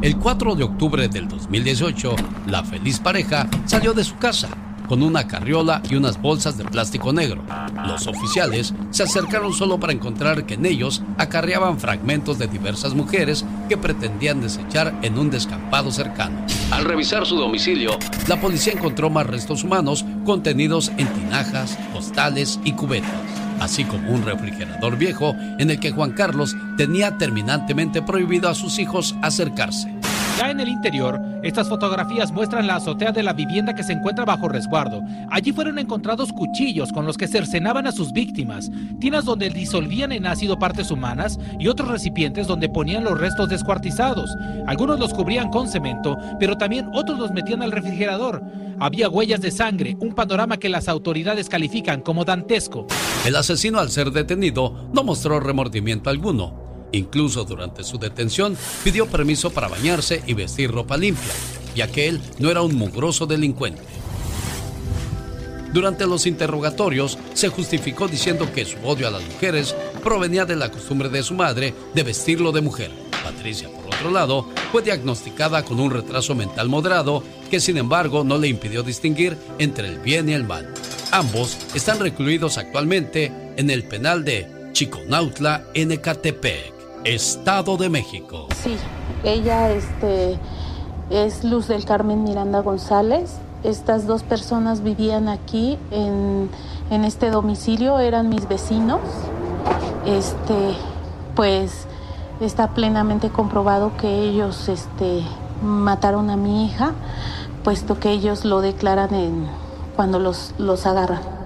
El 0.00 0.18
4 0.18 0.56
de 0.56 0.64
octubre 0.64 1.06
del 1.06 1.28
2018, 1.28 2.16
la 2.48 2.64
feliz 2.64 2.98
pareja 2.98 3.48
salió 3.66 3.94
de 3.94 4.02
su 4.02 4.18
casa 4.18 4.48
con 4.92 5.02
una 5.02 5.26
carriola 5.26 5.80
y 5.88 5.94
unas 5.94 6.20
bolsas 6.20 6.58
de 6.58 6.66
plástico 6.66 7.14
negro. 7.14 7.42
Los 7.86 8.06
oficiales 8.06 8.74
se 8.90 9.04
acercaron 9.04 9.54
solo 9.54 9.80
para 9.80 9.94
encontrar 9.94 10.44
que 10.44 10.52
en 10.52 10.66
ellos 10.66 11.02
acarreaban 11.16 11.80
fragmentos 11.80 12.38
de 12.38 12.46
diversas 12.46 12.92
mujeres 12.92 13.42
que 13.70 13.78
pretendían 13.78 14.42
desechar 14.42 14.94
en 15.00 15.18
un 15.18 15.30
descampado 15.30 15.90
cercano. 15.90 16.44
Al 16.70 16.84
revisar 16.84 17.24
su 17.24 17.36
domicilio, 17.36 17.92
la 18.28 18.38
policía 18.38 18.74
encontró 18.74 19.08
más 19.08 19.26
restos 19.26 19.64
humanos 19.64 20.04
contenidos 20.26 20.92
en 20.98 21.08
tinajas, 21.08 21.78
costales 21.94 22.60
y 22.62 22.72
cubetas, 22.72 23.08
así 23.60 23.84
como 23.84 24.10
un 24.10 24.22
refrigerador 24.26 24.98
viejo 24.98 25.34
en 25.58 25.70
el 25.70 25.80
que 25.80 25.92
Juan 25.92 26.12
Carlos 26.12 26.54
tenía 26.76 27.16
terminantemente 27.16 28.02
prohibido 28.02 28.50
a 28.50 28.54
sus 28.54 28.78
hijos 28.78 29.14
acercarse. 29.22 30.01
Ya 30.38 30.50
en 30.50 30.60
el 30.60 30.68
interior, 30.68 31.20
estas 31.42 31.68
fotografías 31.68 32.32
muestran 32.32 32.66
la 32.66 32.76
azotea 32.76 33.12
de 33.12 33.22
la 33.22 33.32
vivienda 33.32 33.74
que 33.74 33.82
se 33.82 33.92
encuentra 33.92 34.24
bajo 34.24 34.48
resguardo. 34.48 35.02
Allí 35.30 35.52
fueron 35.52 35.78
encontrados 35.78 36.32
cuchillos 36.32 36.90
con 36.92 37.04
los 37.04 37.16
que 37.16 37.28
cercenaban 37.28 37.86
a 37.86 37.92
sus 37.92 38.12
víctimas, 38.12 38.70
tinas 38.98 39.24
donde 39.24 39.50
disolvían 39.50 40.10
en 40.12 40.26
ácido 40.26 40.58
partes 40.58 40.90
humanas 40.90 41.38
y 41.58 41.68
otros 41.68 41.88
recipientes 41.88 42.46
donde 42.46 42.68
ponían 42.68 43.04
los 43.04 43.18
restos 43.18 43.48
descuartizados. 43.48 44.30
Algunos 44.66 44.98
los 44.98 45.12
cubrían 45.12 45.50
con 45.50 45.68
cemento, 45.68 46.16
pero 46.40 46.56
también 46.56 46.88
otros 46.94 47.18
los 47.18 47.30
metían 47.32 47.62
al 47.62 47.72
refrigerador. 47.72 48.42
Había 48.80 49.08
huellas 49.08 49.40
de 49.40 49.50
sangre, 49.50 49.96
un 50.00 50.14
panorama 50.14 50.56
que 50.56 50.68
las 50.68 50.88
autoridades 50.88 51.48
califican 51.48 52.00
como 52.00 52.24
dantesco. 52.24 52.86
El 53.26 53.36
asesino 53.36 53.78
al 53.78 53.90
ser 53.90 54.10
detenido 54.10 54.88
no 54.92 55.04
mostró 55.04 55.40
remordimiento 55.40 56.10
alguno. 56.10 56.61
Incluso 56.92 57.44
durante 57.44 57.84
su 57.84 57.98
detención 57.98 58.56
pidió 58.84 59.06
permiso 59.06 59.50
para 59.50 59.68
bañarse 59.68 60.22
y 60.26 60.34
vestir 60.34 60.70
ropa 60.70 60.96
limpia, 60.96 61.32
ya 61.74 61.88
que 61.88 62.08
él 62.08 62.20
no 62.38 62.50
era 62.50 62.62
un 62.62 62.74
mugroso 62.74 63.26
delincuente. 63.26 63.82
Durante 65.72 66.06
los 66.06 66.26
interrogatorios 66.26 67.18
se 67.32 67.48
justificó 67.48 68.06
diciendo 68.06 68.52
que 68.52 68.66
su 68.66 68.76
odio 68.84 69.08
a 69.08 69.10
las 69.10 69.24
mujeres 69.24 69.74
provenía 70.04 70.44
de 70.44 70.54
la 70.54 70.70
costumbre 70.70 71.08
de 71.08 71.22
su 71.22 71.32
madre 71.32 71.72
de 71.94 72.02
vestirlo 72.02 72.52
de 72.52 72.60
mujer. 72.60 72.90
Patricia, 73.24 73.70
por 73.70 73.86
otro 73.86 74.10
lado, 74.10 74.48
fue 74.70 74.82
diagnosticada 74.82 75.64
con 75.64 75.80
un 75.80 75.90
retraso 75.90 76.34
mental 76.34 76.68
moderado 76.68 77.22
que 77.50 77.58
sin 77.58 77.78
embargo 77.78 78.22
no 78.22 78.36
le 78.36 78.48
impidió 78.48 78.82
distinguir 78.82 79.38
entre 79.58 79.88
el 79.88 79.98
bien 79.98 80.28
y 80.28 80.34
el 80.34 80.44
mal. 80.44 80.68
Ambos 81.10 81.56
están 81.74 82.00
recluidos 82.00 82.58
actualmente 82.58 83.32
en 83.56 83.70
el 83.70 83.84
penal 83.84 84.24
de 84.24 84.70
Chiconautla, 84.72 85.64
Ecatepec, 85.72 86.72
Estado 87.04 87.76
de 87.76 87.88
México. 87.88 88.46
Sí, 88.62 88.76
ella 89.24 89.70
este, 89.70 90.38
es 91.10 91.42
Luz 91.42 91.66
del 91.66 91.84
Carmen 91.84 92.22
Miranda 92.22 92.60
González. 92.60 93.38
Estas 93.64 94.06
dos 94.06 94.22
personas 94.22 94.82
vivían 94.82 95.28
aquí 95.28 95.78
en, 95.90 96.48
en 96.90 97.04
este 97.04 97.30
domicilio, 97.30 97.98
eran 97.98 98.28
mis 98.28 98.46
vecinos. 98.48 99.00
Este, 100.06 100.74
pues 101.34 101.86
está 102.40 102.68
plenamente 102.68 103.30
comprobado 103.30 103.96
que 103.96 104.08
ellos 104.08 104.68
este, 104.68 105.22
mataron 105.62 106.30
a 106.30 106.36
mi 106.36 106.66
hija, 106.66 106.92
puesto 107.64 107.98
que 107.98 108.10
ellos 108.10 108.44
lo 108.44 108.60
declaran 108.60 109.12
en, 109.14 109.46
cuando 109.96 110.20
los, 110.20 110.54
los 110.58 110.86
agarran. 110.86 111.41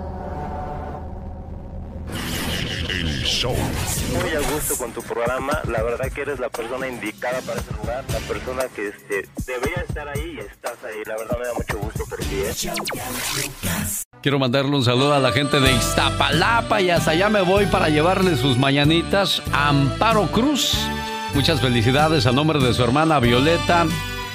Muy 3.45 4.31
a 4.31 4.41
gusto 4.51 4.79
con 4.79 4.93
tu 4.93 5.03
programa, 5.03 5.61
la 5.69 5.83
verdad 5.83 6.11
que 6.11 6.23
eres 6.23 6.41
la 6.41 6.49
persona 6.49 6.89
indicada 6.89 7.39
para 7.43 7.61
ese 7.61 7.71
lugar, 7.75 8.03
la 8.11 8.19
persona 8.21 8.63
que 8.75 8.89
este, 8.89 9.29
debería 9.47 9.83
estar 9.87 10.09
ahí 10.09 10.37
y 10.37 10.41
estás 10.41 10.83
ahí, 10.85 11.03
la 11.05 11.17
verdad 11.19 11.39
me 11.39 11.47
da 11.47 11.53
mucho 11.53 11.79
gusto 11.79 12.05
por 12.09 12.19
ti. 12.21 12.35
¿eh? 12.35 12.55
Quiero 14.23 14.39
mandarle 14.39 14.75
un 14.75 14.85
saludo 14.85 15.13
a 15.13 15.19
la 15.19 15.33
gente 15.33 15.61
de 15.61 15.71
Iztapalapa 15.71 16.81
y 16.81 16.89
hasta 16.89 17.11
allá 17.11 17.29
me 17.29 17.43
voy 17.43 17.67
para 17.67 17.91
llevarle 17.91 18.37
sus 18.37 18.57
mañanitas 18.57 19.43
a 19.53 19.69
Amparo 19.69 20.33
Cruz. 20.33 20.75
Muchas 21.35 21.61
felicidades 21.61 22.25
a 22.25 22.33
nombre 22.33 22.59
de 22.59 22.73
su 22.73 22.83
hermana 22.83 23.21
Violeta 23.21 23.87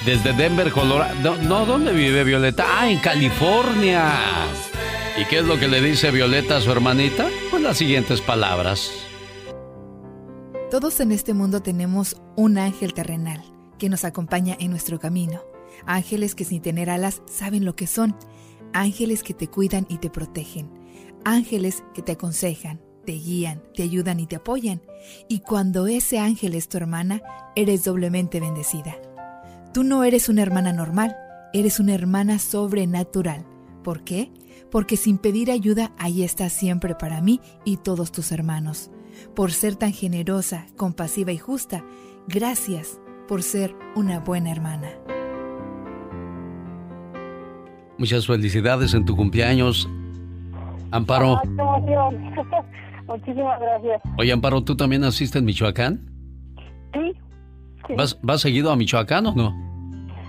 desde 0.04 0.32
Denver, 0.32 0.70
Colorado. 0.72 1.36
No, 1.38 1.66
¿dónde 1.66 1.92
vive 1.92 2.24
Violeta? 2.24 2.64
Ah, 2.68 2.90
en 2.90 2.98
California. 2.98 4.12
¿Y 5.20 5.24
qué 5.26 5.38
es 5.38 5.44
lo 5.44 5.58
que 5.58 5.68
le 5.68 5.80
dice 5.80 6.10
Violeta 6.10 6.56
a 6.56 6.60
su 6.60 6.70
hermanita? 6.70 7.28
Pues 7.50 7.62
las 7.62 7.76
siguientes 7.76 8.20
palabras. 8.20 8.90
Todos 10.70 11.00
en 11.00 11.12
este 11.12 11.34
mundo 11.34 11.60
tenemos 11.60 12.16
un 12.36 12.58
ángel 12.58 12.94
terrenal 12.94 13.42
que 13.78 13.88
nos 13.88 14.04
acompaña 14.04 14.56
en 14.58 14.70
nuestro 14.70 14.98
camino. 14.98 15.42
Ángeles 15.86 16.34
que 16.34 16.44
sin 16.44 16.62
tener 16.62 16.88
alas 16.88 17.22
saben 17.26 17.64
lo 17.64 17.76
que 17.76 17.86
son. 17.86 18.16
Ángeles 18.72 19.22
que 19.22 19.34
te 19.34 19.48
cuidan 19.48 19.86
y 19.88 19.98
te 19.98 20.08
protegen. 20.08 20.70
Ángeles 21.24 21.84
que 21.94 22.02
te 22.02 22.12
aconsejan, 22.12 22.80
te 23.04 23.12
guían, 23.12 23.62
te 23.74 23.82
ayudan 23.82 24.18
y 24.18 24.26
te 24.26 24.36
apoyan. 24.36 24.80
Y 25.28 25.40
cuando 25.40 25.86
ese 25.86 26.18
ángel 26.18 26.54
es 26.54 26.68
tu 26.68 26.78
hermana, 26.78 27.22
eres 27.54 27.84
doblemente 27.84 28.40
bendecida. 28.40 28.96
Tú 29.72 29.84
no 29.84 30.04
eres 30.04 30.28
una 30.28 30.42
hermana 30.42 30.74
normal, 30.74 31.16
eres 31.54 31.80
una 31.80 31.94
hermana 31.94 32.38
sobrenatural. 32.38 33.46
¿Por 33.82 34.04
qué? 34.04 34.30
Porque 34.70 34.98
sin 34.98 35.16
pedir 35.16 35.50
ayuda, 35.50 35.92
ahí 35.98 36.22
estás 36.22 36.52
siempre 36.52 36.94
para 36.94 37.22
mí 37.22 37.40
y 37.64 37.78
todos 37.78 38.12
tus 38.12 38.32
hermanos. 38.32 38.90
Por 39.34 39.50
ser 39.52 39.76
tan 39.76 39.92
generosa, 39.92 40.66
compasiva 40.76 41.32
y 41.32 41.38
justa, 41.38 41.84
gracias 42.28 43.00
por 43.26 43.42
ser 43.42 43.74
una 43.96 44.20
buena 44.20 44.50
hermana. 44.52 44.88
Muchas 47.96 48.26
felicidades 48.26 48.92
en 48.92 49.06
tu 49.06 49.16
cumpleaños, 49.16 49.88
Amparo. 50.90 51.38
Ay, 51.38 51.48
qué 51.48 51.62
emoción. 51.62 52.34
Muchísimas 53.06 53.58
gracias. 53.58 54.02
Oye, 54.18 54.32
Amparo, 54.32 54.62
¿tú 54.62 54.76
también 54.76 55.00
naciste 55.00 55.38
en 55.38 55.46
Michoacán? 55.46 56.10
Sí. 56.92 57.16
Sí. 57.86 57.94
¿Vas, 57.96 58.18
¿Vas 58.22 58.40
seguido 58.40 58.70
a 58.70 58.76
Michoacán 58.76 59.26
o 59.26 59.34
no? 59.34 59.54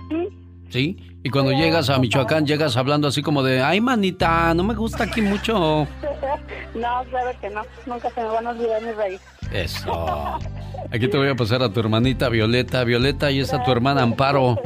Sí. 0.08 0.28
¿Sí? 0.70 1.14
Y 1.22 1.30
cuando 1.30 1.52
llegas 1.52 1.88
a 1.88 1.98
Michoacán, 1.98 2.46
llegas 2.46 2.76
hablando 2.76 3.08
así 3.08 3.22
como 3.22 3.42
de, 3.42 3.62
ay, 3.62 3.80
manita, 3.80 4.52
no 4.52 4.62
me 4.62 4.74
gusta 4.74 5.04
aquí 5.04 5.22
mucho. 5.22 5.86
No, 6.74 7.04
sabes 7.12 7.36
que 7.36 7.48
no. 7.50 7.62
Nunca 7.86 8.10
se 8.10 8.20
me 8.20 8.28
van 8.28 8.48
a 8.48 8.50
olvidar 8.50 8.82
mis 8.82 8.96
raíces. 8.96 9.26
Eso. 9.52 10.38
Aquí 10.92 11.06
te 11.06 11.16
voy 11.16 11.28
a 11.28 11.36
pasar 11.36 11.62
a 11.62 11.72
tu 11.72 11.78
hermanita 11.78 12.28
Violeta. 12.28 12.82
Violeta, 12.82 13.30
y 13.30 13.38
está 13.38 13.62
tu 13.62 13.70
hermana 13.70 14.02
Amparo. 14.02 14.58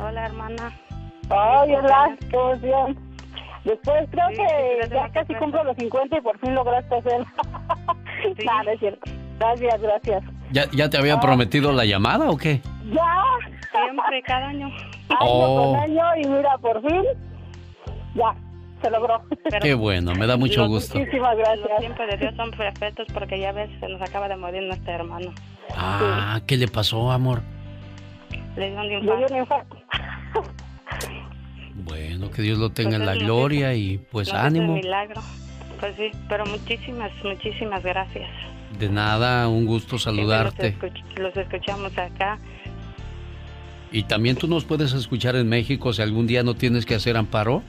Hola, 0.00 0.26
hermana. 0.26 0.72
Ay, 1.28 1.74
hola, 1.74 2.16
qué 2.30 2.36
emoción. 2.36 2.98
Después 3.64 4.08
creo 4.10 4.28
que 4.30 4.88
ya 4.90 5.08
casi 5.10 5.34
cumplo 5.34 5.62
los 5.62 5.76
50 5.76 6.16
y 6.16 6.20
por 6.20 6.38
fin 6.38 6.54
lograste 6.54 6.94
hacer. 6.94 7.18
no, 8.46 8.62
no 8.64 8.70
es 8.70 8.80
cierto. 8.80 9.10
Gracias, 9.38 9.80
gracias. 9.82 10.22
¿Ya, 10.52 10.70
¿Ya 10.72 10.90
te 10.90 10.98
había 10.98 11.18
prometido 11.20 11.72
la 11.72 11.84
llamada 11.84 12.30
o 12.30 12.36
qué? 12.36 12.60
Ya. 12.92 13.24
Siempre, 13.72 14.22
cada 14.22 14.48
año. 14.48 14.66
Año 14.68 15.18
Oh. 15.20 15.72
con 15.72 15.80
año 15.80 16.04
y 16.22 16.26
mira, 16.28 16.58
por 16.58 16.80
fin, 16.82 17.02
ya, 18.14 18.34
se 18.82 18.90
logró. 18.90 19.22
Qué 19.62 19.74
bueno, 19.74 20.14
me 20.14 20.26
da 20.26 20.36
mucho 20.36 20.66
gusto. 20.66 20.98
Muchísimas 20.98 21.36
gracias. 21.36 21.68
Los 21.68 21.78
tiempos 21.80 22.06
de 22.06 22.16
Dios 22.18 22.34
son 22.36 22.50
perfectos 22.50 23.06
porque 23.14 23.38
ya 23.40 23.52
ves, 23.52 23.70
se 23.80 23.88
nos 23.88 24.00
acaba 24.02 24.28
de 24.28 24.36
morir 24.36 24.62
nuestro 24.64 24.92
hermano. 24.92 25.32
Ah, 25.76 26.40
¿qué 26.46 26.56
le 26.56 26.68
pasó, 26.68 27.10
amor? 27.12 27.40
Le 28.56 28.70
dio 28.70 28.80
un 28.80 28.86
Le 28.88 29.00
dio 29.00 29.26
un 29.30 29.36
infarto. 29.38 29.76
infarto. 29.76 30.42
Bueno, 31.74 32.30
que 32.30 32.42
Dios 32.42 32.58
lo 32.58 32.70
tenga 32.70 32.96
en 32.96 33.06
la 33.06 33.12
Pues 33.12 33.24
gloria 33.24 33.74
y 33.74 33.98
pues 33.98 34.28
No, 34.32 34.34
es 34.38 34.40
un 34.40 34.46
ánimo. 34.46 34.74
milagro. 34.74 35.20
Pues 35.80 35.96
sí, 35.96 36.10
pero 36.28 36.44
muchísimas, 36.46 37.10
muchísimas 37.24 37.82
gracias. 37.82 38.28
De 38.78 38.88
nada, 38.88 39.48
un 39.48 39.66
gusto 39.66 39.98
saludarte. 39.98 40.76
Los, 40.80 40.92
escuch- 40.92 41.18
los 41.18 41.36
escuchamos 41.36 41.92
acá. 41.98 42.38
Y 43.92 44.04
también 44.04 44.36
tú 44.36 44.46
nos 44.48 44.64
puedes 44.64 44.92
escuchar 44.94 45.36
en 45.36 45.48
México 45.48 45.92
si 45.92 46.00
algún 46.02 46.26
día 46.26 46.42
no 46.42 46.54
tienes 46.54 46.86
que 46.86 46.94
hacer 46.94 47.16
amparo. 47.16 47.62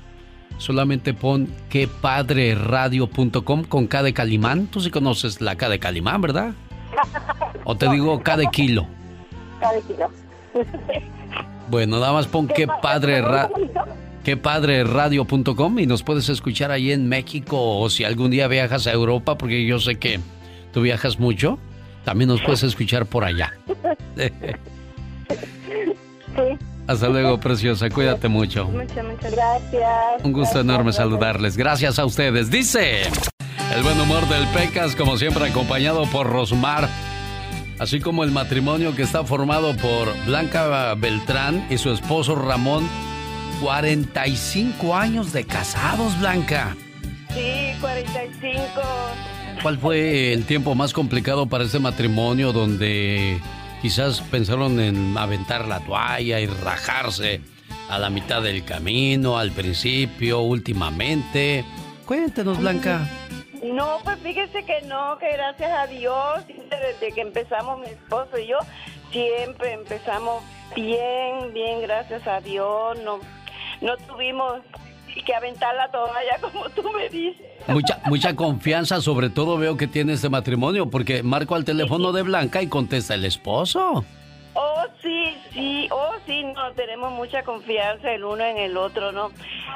Solamente 0.58 1.14
pon 1.14 1.48
quepadreradio.com 1.70 3.64
con 3.66 3.88
K 3.88 4.04
de 4.04 4.14
Calimán. 4.14 4.68
Tú 4.68 4.80
sí 4.82 4.90
conoces 4.92 5.42
la 5.42 5.56
K 5.56 5.68
de 5.70 5.80
Calimán, 5.80 6.22
¿verdad? 6.22 6.54
O 7.66 7.76
te 7.78 7.90
digo 7.90 8.22
K 8.22 8.36
de 8.38 8.48
kilo. 8.48 8.86
Cada 9.60 9.80
kilo. 9.82 10.10
Bueno, 11.70 12.00
nada 12.00 12.12
más 12.14 12.28
pon 12.28 12.48
qué 12.48 12.68
padre 12.82 13.22
ra- 13.22 13.50
quepadreradio.com 14.24 15.80
y 15.80 15.86
nos 15.86 16.04
puedes 16.04 16.28
escuchar 16.30 16.72
ahí 16.72 16.92
en 16.92 17.08
México 17.08 17.58
o 17.80 17.90
si 17.90 18.04
algún 18.04 18.32
día 18.32 18.48
viajas 18.50 18.86
a 18.88 18.92
Europa, 18.92 19.38
porque 19.38 19.66
yo 19.66 19.80
sé 19.80 19.96
que 19.96 20.20
tú 20.74 20.82
viajas 20.82 21.20
mucho, 21.20 21.58
también 22.04 22.28
nos 22.28 22.42
puedes 22.42 22.64
escuchar 22.64 23.06
por 23.06 23.24
allá. 23.24 23.54
Sí. 26.36 26.58
Hasta 26.88 27.08
luego, 27.08 27.40
preciosa, 27.40 27.90
cuídate 27.90 28.28
mucho. 28.28 28.66
Muchas, 28.66 29.06
muchas 29.06 29.32
gracias. 29.32 30.24
Un 30.24 30.34
gusto 30.34 30.60
enorme 30.60 30.92
saludarles. 30.92 31.56
Gracias 31.56 31.98
a 32.00 32.06
ustedes. 32.06 32.50
Dice 32.52 33.04
el 33.74 33.84
buen 33.84 34.00
humor 34.02 34.28
del 34.28 34.46
Pecas, 34.48 34.96
como 34.96 35.18
siempre, 35.18 35.48
acompañado 35.48 36.06
por 36.08 36.28
Rosmar. 36.28 36.90
Así 37.80 38.00
como 38.00 38.24
el 38.24 38.32
matrimonio 38.32 38.96
que 38.96 39.04
está 39.04 39.24
formado 39.24 39.76
por 39.78 40.14
Blanca 40.26 40.94
Beltrán 40.96 41.66
y 41.70 41.78
su 41.78 41.92
esposo 41.92 42.36
Ramón. 42.36 42.88
45 43.62 44.96
años 44.96 45.32
de 45.32 45.46
casados, 45.46 46.20
Blanca. 46.20 46.76
Sí, 47.34 47.74
45. 47.80 48.60
¿Cuál 49.64 49.78
fue 49.78 50.34
el 50.34 50.46
tiempo 50.46 50.76
más 50.76 50.92
complicado 50.92 51.48
para 51.48 51.64
este 51.64 51.80
matrimonio 51.80 52.52
donde 52.52 53.40
quizás 53.82 54.20
pensaron 54.20 54.78
en 54.82 55.18
aventar 55.18 55.70
la 55.70 55.80
toalla 55.80 56.42
y 56.42 56.48
rajarse 56.48 57.40
a 57.90 57.98
la 57.98 58.10
mitad 58.10 58.42
del 58.42 58.66
camino, 58.66 59.38
al 59.40 59.54
principio, 59.54 60.42
últimamente? 60.42 61.64
Cuéntenos, 62.06 62.60
Blanca. 62.60 63.08
No, 63.64 64.00
pues 64.04 64.20
fíjese 64.20 64.66
que 64.66 64.82
no, 64.82 65.18
que 65.18 65.32
gracias 65.32 65.72
a 65.72 65.88
Dios, 65.88 66.46
desde 66.70 67.16
que 67.16 67.22
empezamos 67.22 67.80
mi 67.80 67.86
esposo 67.86 68.38
y 68.38 68.48
yo, 68.48 68.58
siempre 69.12 69.72
empezamos 69.72 70.44
bien, 70.76 71.54
bien, 71.54 71.82
gracias 71.84 72.28
a 72.28 72.42
Dios. 72.42 73.00
No, 73.06 73.22
no 73.80 73.96
tuvimos 74.10 74.60
que 75.22 75.34
aventar 75.34 75.76
la 75.76 75.90
toalla 75.92 76.38
como 76.42 76.70
tú 76.70 76.84
me 76.92 77.10
dices. 77.10 77.42
Mucha, 77.68 78.00
mucha 78.06 78.36
confianza, 78.36 79.02
sobre 79.02 79.30
todo 79.30 79.58
veo 79.58 79.78
que 79.78 79.88
tiene 79.88 80.14
este 80.14 80.30
matrimonio, 80.30 80.90
porque 80.90 81.24
marco 81.24 81.56
al 81.56 81.64
teléfono 81.64 82.12
de 82.12 82.24
Blanca 82.24 82.62
y 82.62 82.68
contesta 82.68 83.14
el 83.14 83.26
esposo. 83.26 84.04
Oh, 84.56 84.84
sí, 85.02 85.36
sí, 85.52 85.88
oh, 85.90 86.14
sí, 86.28 86.44
no, 86.44 86.72
tenemos 86.74 87.12
mucha 87.12 87.44
confianza 87.44 88.12
el 88.12 88.24
uno 88.24 88.44
en 88.44 88.58
el 88.58 88.78
otro, 88.78 89.12
no, 89.12 89.32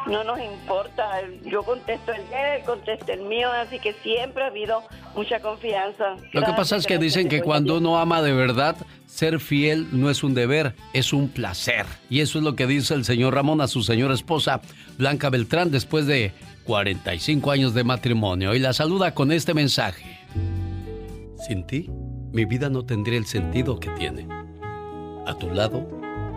no 0.05 0.23
nos 0.23 0.39
importa. 0.39 1.21
Yo 1.45 1.63
contesto 1.63 2.11
el 2.11 2.29
de 2.29 2.35
él, 2.35 2.59
él 2.59 2.63
contesta 2.63 3.13
el 3.13 3.21
mío, 3.21 3.51
así 3.51 3.79
que 3.79 3.93
siempre 4.03 4.43
ha 4.43 4.47
habido 4.47 4.83
mucha 5.15 5.39
confianza. 5.39 6.15
Lo 6.31 6.43
que 6.43 6.53
pasa 6.53 6.75
es 6.75 6.85
que 6.85 6.99
dicen 6.99 7.27
que 7.27 7.41
cuando 7.41 7.77
uno 7.77 7.97
ama 7.97 8.21
de 8.21 8.33
verdad, 8.33 8.75
ser 9.17 9.39
fiel 9.39 9.87
no 9.91 10.11
es 10.11 10.23
un 10.23 10.35
deber, 10.35 10.75
es 10.93 11.11
un 11.11 11.29
placer. 11.29 11.87
Y 12.07 12.19
eso 12.19 12.37
es 12.37 12.43
lo 12.43 12.55
que 12.55 12.67
dice 12.67 12.93
el 12.93 13.03
señor 13.03 13.33
Ramón 13.33 13.61
a 13.61 13.67
su 13.67 13.81
señora 13.81 14.13
esposa, 14.13 14.61
Blanca 14.99 15.31
Beltrán, 15.31 15.71
después 15.71 16.05
de 16.05 16.33
45 16.65 17.49
años 17.49 17.73
de 17.73 17.83
matrimonio. 17.83 18.53
Y 18.53 18.59
la 18.59 18.73
saluda 18.73 19.15
con 19.15 19.31
este 19.31 19.55
mensaje. 19.55 20.19
Sin 21.47 21.65
ti, 21.65 21.89
mi 22.31 22.45
vida 22.45 22.69
no 22.69 22.85
tendría 22.85 23.17
el 23.17 23.25
sentido 23.25 23.79
que 23.79 23.89
tiene. 23.89 24.27
A 25.25 25.35
tu 25.39 25.49
lado, 25.49 25.89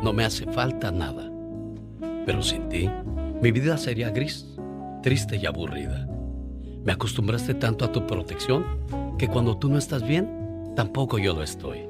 no 0.02 0.15
me 0.15 0.24
hace 0.24 0.51
falta 0.51 0.90
nada. 0.90 1.31
Pero 2.24 2.43
sin 2.43 2.66
ti, 2.70 2.89
mi 3.43 3.52
vida 3.52 3.77
sería 3.77 4.09
gris, 4.09 4.47
triste 5.02 5.36
y 5.36 5.44
aburrida. 5.44 6.09
Me 6.82 6.93
acostumbraste 6.93 7.52
tanto 7.52 7.85
a 7.85 7.93
tu 7.93 8.07
protección 8.07 8.65
que 9.19 9.28
cuando 9.28 9.59
tú 9.59 9.69
no 9.69 9.77
estás 9.77 10.02
bien, 10.02 10.73
tampoco 10.74 11.19
yo 11.19 11.35
lo 11.35 11.43
estoy. 11.43 11.89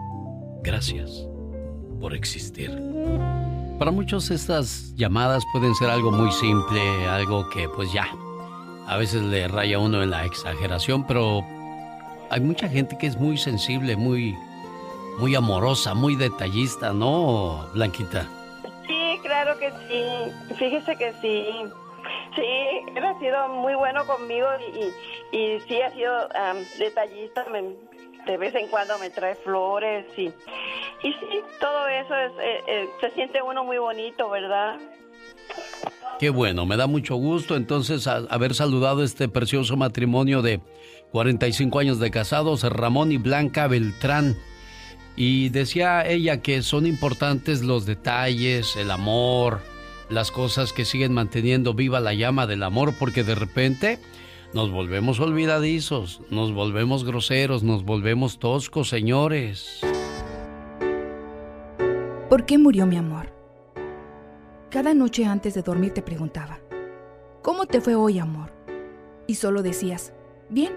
Gracias 0.63 1.27
por 1.99 2.13
existir. 2.13 2.71
Para 3.79 3.91
muchos 3.91 4.29
estas 4.29 4.93
llamadas 4.95 5.43
pueden 5.51 5.73
ser 5.75 5.89
algo 5.89 6.11
muy 6.11 6.31
simple, 6.31 7.07
algo 7.07 7.49
que 7.49 7.67
pues 7.69 7.91
ya, 7.91 8.07
a 8.87 8.97
veces 8.97 9.23
le 9.23 9.47
raya 9.47 9.79
uno 9.79 10.03
en 10.03 10.11
la 10.11 10.25
exageración, 10.25 11.07
pero 11.07 11.43
hay 12.29 12.41
mucha 12.41 12.69
gente 12.69 12.97
que 12.97 13.07
es 13.07 13.17
muy 13.17 13.37
sensible, 13.37 13.95
muy, 13.95 14.37
muy 15.17 15.33
amorosa, 15.35 15.93
muy 15.93 16.15
detallista, 16.15 16.93
¿no, 16.93 17.67
Blanquita? 17.73 18.27
Sí, 18.87 19.19
claro 19.23 19.57
que 19.57 19.71
sí. 19.87 20.55
Fíjese 20.55 20.95
que 20.95 21.13
sí. 21.21 21.45
Sí, 22.35 22.95
él 22.95 23.03
ha 23.03 23.19
sido 23.19 23.47
muy 23.49 23.75
bueno 23.75 24.05
conmigo 24.05 24.47
y, 25.31 25.37
y, 25.37 25.59
sí 25.61 25.81
ha 25.81 25.91
sido 25.91 26.29
detallista. 26.79 27.45
De 28.25 28.37
vez 28.37 28.55
en 28.55 28.67
cuando 28.67 28.97
me 28.99 29.09
trae 29.09 29.35
flores 29.35 30.05
y, 30.17 30.23
y 30.27 31.13
sí, 31.13 31.41
todo 31.59 31.87
eso 31.87 32.15
es, 32.15 32.31
eh, 32.39 32.63
eh, 32.67 32.89
se 32.99 33.11
siente 33.11 33.41
uno 33.41 33.63
muy 33.63 33.77
bonito, 33.77 34.29
¿verdad? 34.29 34.77
Qué 36.19 36.29
bueno, 36.29 36.65
me 36.65 36.77
da 36.77 36.87
mucho 36.87 37.15
gusto 37.15 37.55
entonces 37.55 38.07
haber 38.07 38.53
saludado 38.53 39.03
este 39.03 39.27
precioso 39.27 39.75
matrimonio 39.75 40.41
de 40.41 40.61
45 41.11 41.79
años 41.79 41.99
de 41.99 42.11
casados, 42.11 42.63
Ramón 42.63 43.11
y 43.11 43.17
Blanca 43.17 43.67
Beltrán. 43.67 44.37
Y 45.15 45.49
decía 45.49 46.07
ella 46.07 46.41
que 46.41 46.61
son 46.61 46.85
importantes 46.85 47.63
los 47.63 47.85
detalles, 47.85 48.75
el 48.75 48.91
amor, 48.91 49.61
las 50.09 50.31
cosas 50.31 50.73
que 50.73 50.85
siguen 50.85 51.13
manteniendo 51.13 51.73
viva 51.73 51.99
la 51.99 52.13
llama 52.13 52.47
del 52.47 52.63
amor, 52.63 52.93
porque 52.97 53.23
de 53.23 53.35
repente 53.35 53.99
nos 54.53 54.71
volvemos 54.71 55.19
olvidadizos, 55.19 56.21
nos 56.29 56.53
volvemos 56.53 57.05
groseros, 57.05 57.63
nos 57.63 57.85
volvemos 57.85 58.39
toscos, 58.39 58.89
señores. 58.89 59.81
¿Por 62.29 62.45
qué 62.45 62.57
murió 62.57 62.85
mi 62.85 62.97
amor? 62.97 63.33
Cada 64.69 64.93
noche 64.93 65.25
antes 65.25 65.53
de 65.53 65.61
dormir 65.61 65.93
te 65.93 66.01
preguntaba, 66.01 66.59
¿cómo 67.41 67.65
te 67.65 67.81
fue 67.81 67.95
hoy, 67.95 68.19
amor? 68.19 68.51
Y 69.27 69.35
solo 69.35 69.61
decías, 69.63 70.13
bien, 70.49 70.73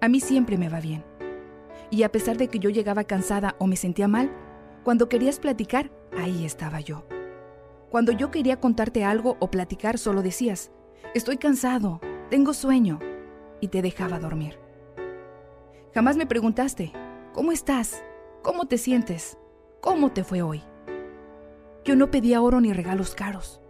a 0.00 0.08
mí 0.08 0.20
siempre 0.20 0.56
me 0.56 0.68
va 0.68 0.80
bien. 0.80 1.04
Y 1.90 2.04
a 2.04 2.12
pesar 2.12 2.36
de 2.36 2.48
que 2.48 2.58
yo 2.58 2.70
llegaba 2.70 3.04
cansada 3.04 3.56
o 3.58 3.66
me 3.66 3.76
sentía 3.76 4.08
mal, 4.08 4.30
cuando 4.84 5.08
querías 5.08 5.40
platicar, 5.40 5.90
ahí 6.16 6.44
estaba 6.44 6.80
yo. 6.80 7.04
Cuando 7.90 8.12
yo 8.12 8.30
quería 8.30 8.60
contarte 8.60 9.04
algo 9.04 9.36
o 9.40 9.50
platicar, 9.50 9.98
solo 9.98 10.22
decías, 10.22 10.70
estoy 11.14 11.36
cansado, 11.36 12.00
tengo 12.30 12.54
sueño, 12.54 13.00
y 13.60 13.68
te 13.68 13.82
dejaba 13.82 14.20
dormir. 14.20 14.56
Jamás 15.92 16.16
me 16.16 16.26
preguntaste, 16.26 16.92
¿cómo 17.34 17.50
estás? 17.50 18.04
¿Cómo 18.42 18.66
te 18.66 18.78
sientes? 18.78 19.36
¿Cómo 19.80 20.12
te 20.12 20.22
fue 20.22 20.40
hoy? 20.40 20.62
Yo 21.84 21.96
no 21.96 22.10
pedía 22.12 22.40
oro 22.40 22.60
ni 22.60 22.72
regalos 22.72 23.16
caros. 23.16 23.60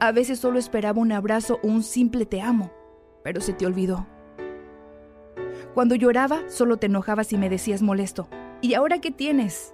A 0.00 0.10
veces 0.10 0.40
solo 0.40 0.58
esperaba 0.58 1.00
un 1.00 1.12
abrazo 1.12 1.60
o 1.62 1.68
un 1.68 1.84
simple 1.84 2.26
te 2.26 2.42
amo, 2.42 2.72
pero 3.22 3.40
se 3.40 3.52
te 3.52 3.64
olvidó. 3.64 4.06
Cuando 5.72 5.94
lloraba, 5.94 6.40
solo 6.48 6.78
te 6.78 6.86
enojabas 6.86 7.32
y 7.32 7.38
me 7.38 7.48
decías 7.48 7.80
molesto. 7.80 8.28
¿Y 8.60 8.74
ahora 8.74 9.00
qué 9.00 9.12
tienes? 9.12 9.72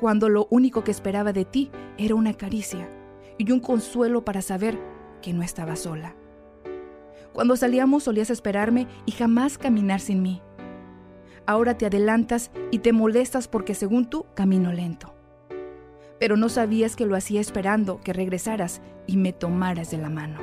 Cuando 0.00 0.28
lo 0.28 0.46
único 0.50 0.84
que 0.84 0.92
esperaba 0.92 1.32
de 1.32 1.44
ti 1.44 1.72
era 1.98 2.14
una 2.14 2.34
caricia 2.34 2.88
y 3.36 3.50
un 3.50 3.58
consuelo 3.58 4.24
para 4.24 4.42
saber 4.42 4.78
que 5.20 5.32
no 5.32 5.42
estaba 5.42 5.74
sola. 5.74 6.14
Cuando 7.32 7.56
salíamos 7.56 8.04
solías 8.04 8.30
esperarme 8.30 8.86
y 9.06 9.12
jamás 9.12 9.58
caminar 9.58 10.00
sin 10.00 10.22
mí. 10.22 10.42
Ahora 11.46 11.76
te 11.76 11.86
adelantas 11.86 12.50
y 12.70 12.80
te 12.80 12.92
molestas 12.92 13.48
porque 13.48 13.74
según 13.74 14.08
tú 14.08 14.26
camino 14.34 14.72
lento 14.72 15.14
pero 16.22 16.36
no 16.36 16.48
sabías 16.48 16.94
que 16.94 17.04
lo 17.04 17.16
hacía 17.16 17.40
esperando 17.40 18.00
que 18.00 18.12
regresaras 18.12 18.80
y 19.08 19.16
me 19.16 19.32
tomaras 19.32 19.90
de 19.90 19.98
la 19.98 20.08
mano. 20.08 20.38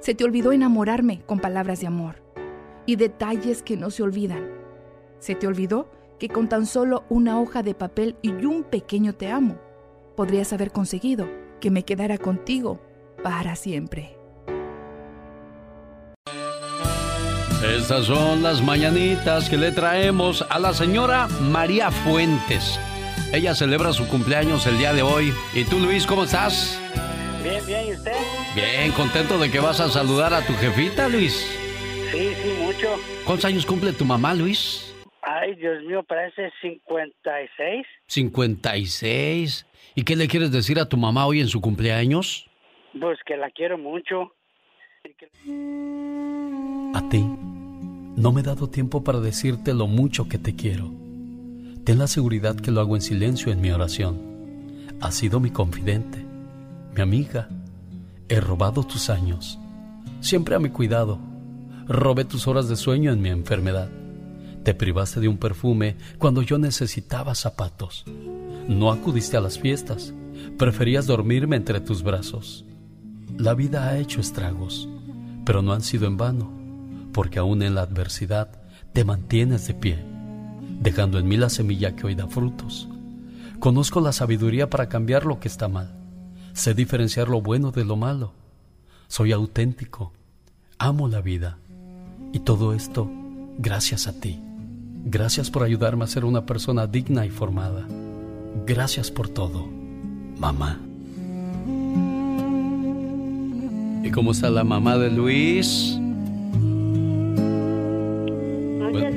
Se 0.00 0.16
te 0.16 0.24
olvidó 0.24 0.50
enamorarme 0.50 1.20
con 1.20 1.38
palabras 1.38 1.80
de 1.80 1.86
amor 1.86 2.16
y 2.86 2.96
detalles 2.96 3.62
que 3.62 3.76
no 3.76 3.88
se 3.90 4.02
olvidan. 4.02 4.50
Se 5.20 5.36
te 5.36 5.46
olvidó 5.46 5.88
que 6.18 6.28
con 6.28 6.48
tan 6.48 6.66
solo 6.66 7.04
una 7.08 7.40
hoja 7.40 7.62
de 7.62 7.74
papel 7.74 8.16
y 8.20 8.32
un 8.46 8.64
pequeño 8.64 9.14
te 9.14 9.30
amo, 9.30 9.60
podrías 10.16 10.52
haber 10.52 10.72
conseguido 10.72 11.28
que 11.60 11.70
me 11.70 11.84
quedara 11.84 12.18
contigo 12.18 12.80
para 13.22 13.54
siempre. 13.54 14.15
Estas 17.74 18.06
son 18.06 18.42
las 18.42 18.62
mañanitas 18.62 19.48
que 19.48 19.56
le 19.56 19.72
traemos 19.72 20.44
a 20.50 20.58
la 20.58 20.72
señora 20.72 21.28
María 21.40 21.90
Fuentes 21.90 22.78
ella 23.32 23.54
celebra 23.54 23.92
su 23.92 24.08
cumpleaños 24.08 24.66
el 24.66 24.78
día 24.78 24.92
de 24.92 25.02
hoy. 25.02 25.32
¿Y 25.52 25.64
tú, 25.64 25.78
Luis, 25.78 26.06
cómo 26.06 26.24
estás? 26.24 26.80
Bien, 27.42 27.64
bien, 27.66 27.88
¿y 27.88 27.92
usted? 27.92 28.12
Bien, 28.54 28.92
contento 28.92 29.38
de 29.38 29.50
que 29.50 29.58
vas 29.58 29.80
a 29.80 29.88
saludar 29.88 30.32
a 30.32 30.46
tu 30.46 30.52
jefita, 30.54 31.08
Luis. 31.08 31.34
Sí, 32.12 32.34
sí, 32.34 32.56
mucho. 32.60 32.96
¿Cuántos 33.24 33.44
años 33.44 33.66
cumple 33.66 33.92
tu 33.92 34.04
mamá, 34.04 34.32
Luis? 34.32 34.94
Ay, 35.22 35.54
Dios 35.56 35.82
mío, 35.82 36.02
parece 36.04 36.52
56. 36.62 37.86
56. 38.06 39.66
¿Y 39.94 40.04
qué 40.04 40.16
le 40.16 40.28
quieres 40.28 40.52
decir 40.52 40.78
a 40.78 40.88
tu 40.88 40.96
mamá 40.96 41.26
hoy 41.26 41.40
en 41.40 41.48
su 41.48 41.60
cumpleaños? 41.60 42.48
Pues 42.98 43.18
que 43.26 43.36
la 43.36 43.50
quiero 43.50 43.76
mucho. 43.76 44.32
A 46.94 47.08
ti, 47.10 47.28
no 48.16 48.32
me 48.32 48.40
he 48.40 48.44
dado 48.44 48.68
tiempo 48.68 49.04
para 49.04 49.20
decirte 49.20 49.74
lo 49.74 49.86
mucho 49.86 50.26
que 50.26 50.38
te 50.38 50.56
quiero. 50.56 50.90
Ten 51.84 51.98
la 51.98 52.06
seguridad 52.06 52.56
que 52.56 52.70
lo 52.70 52.80
hago 52.80 52.96
en 52.96 53.02
silencio 53.02 53.52
en 53.52 53.60
mi 53.60 53.70
oración. 53.70 54.18
Has 55.00 55.14
sido 55.14 55.38
mi 55.38 55.50
confidente, 55.50 56.24
mi 56.94 57.02
amiga. 57.02 57.48
He 58.28 58.40
robado 58.40 58.82
tus 58.84 59.10
años, 59.10 59.58
siempre 60.20 60.56
a 60.56 60.58
mi 60.58 60.70
cuidado. 60.70 61.18
Robé 61.86 62.24
tus 62.24 62.48
horas 62.48 62.68
de 62.68 62.76
sueño 62.76 63.12
en 63.12 63.20
mi 63.20 63.28
enfermedad. 63.28 63.90
Te 64.64 64.74
privaste 64.74 65.20
de 65.20 65.28
un 65.28 65.36
perfume 65.36 65.96
cuando 66.18 66.42
yo 66.42 66.58
necesitaba 66.58 67.34
zapatos. 67.34 68.04
No 68.66 68.90
acudiste 68.90 69.36
a 69.36 69.40
las 69.40 69.60
fiestas, 69.60 70.12
preferías 70.58 71.06
dormirme 71.06 71.54
entre 71.54 71.80
tus 71.80 72.02
brazos. 72.02 72.64
La 73.36 73.54
vida 73.54 73.88
ha 73.88 73.98
hecho 73.98 74.20
estragos, 74.20 74.88
pero 75.44 75.62
no 75.62 75.72
han 75.72 75.82
sido 75.82 76.06
en 76.06 76.16
vano, 76.16 76.65
porque 77.16 77.38
aún 77.38 77.62
en 77.62 77.74
la 77.74 77.80
adversidad 77.80 78.50
te 78.92 79.02
mantienes 79.02 79.66
de 79.66 79.72
pie 79.72 80.04
dejando 80.82 81.18
en 81.18 81.26
mí 81.26 81.38
la 81.38 81.48
semilla 81.48 81.96
que 81.96 82.06
hoy 82.06 82.14
da 82.14 82.26
frutos. 82.26 82.90
Conozco 83.58 84.02
la 84.02 84.12
sabiduría 84.12 84.68
para 84.68 84.90
cambiar 84.90 85.24
lo 85.24 85.40
que 85.40 85.48
está 85.48 85.66
mal. 85.66 85.94
Sé 86.52 86.74
diferenciar 86.74 87.30
lo 87.30 87.40
bueno 87.40 87.70
de 87.70 87.86
lo 87.86 87.96
malo. 87.96 88.34
Soy 89.08 89.32
auténtico. 89.32 90.12
Amo 90.76 91.08
la 91.08 91.22
vida. 91.22 91.56
Y 92.34 92.40
todo 92.40 92.74
esto 92.74 93.10
gracias 93.56 94.08
a 94.08 94.20
ti. 94.20 94.38
Gracias 95.06 95.50
por 95.50 95.62
ayudarme 95.62 96.04
a 96.04 96.08
ser 96.08 96.26
una 96.26 96.44
persona 96.44 96.86
digna 96.86 97.24
y 97.24 97.30
formada. 97.30 97.88
Gracias 98.66 99.10
por 99.10 99.30
todo, 99.30 99.66
mamá. 100.38 100.78
¿Y 104.04 104.10
cómo 104.10 104.32
está 104.32 104.50
la 104.50 104.64
mamá 104.64 104.98
de 104.98 105.10
Luis? 105.10 105.98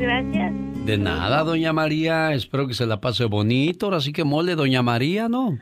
Gracias. 0.09 0.51
De 0.85 0.97
nada, 0.97 1.43
doña 1.43 1.71
María. 1.71 2.33
Espero 2.33 2.67
que 2.67 2.73
se 2.73 2.85
la 2.87 2.99
pase 2.99 3.25
bonito. 3.25 3.85
Ahora 3.85 4.01
sí 4.01 4.11
que 4.11 4.23
mole, 4.23 4.55
doña 4.55 4.81
María, 4.81 5.29
¿no? 5.29 5.59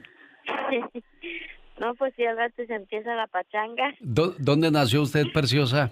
no, 1.79 1.95
pues 1.95 2.13
si 2.15 2.25
al 2.25 2.37
rato 2.37 2.63
se 2.65 2.73
empieza 2.73 3.13
la 3.15 3.27
pachanga. 3.27 3.93
¿Dónde 3.99 4.71
nació 4.71 5.01
usted, 5.01 5.25
preciosa? 5.33 5.91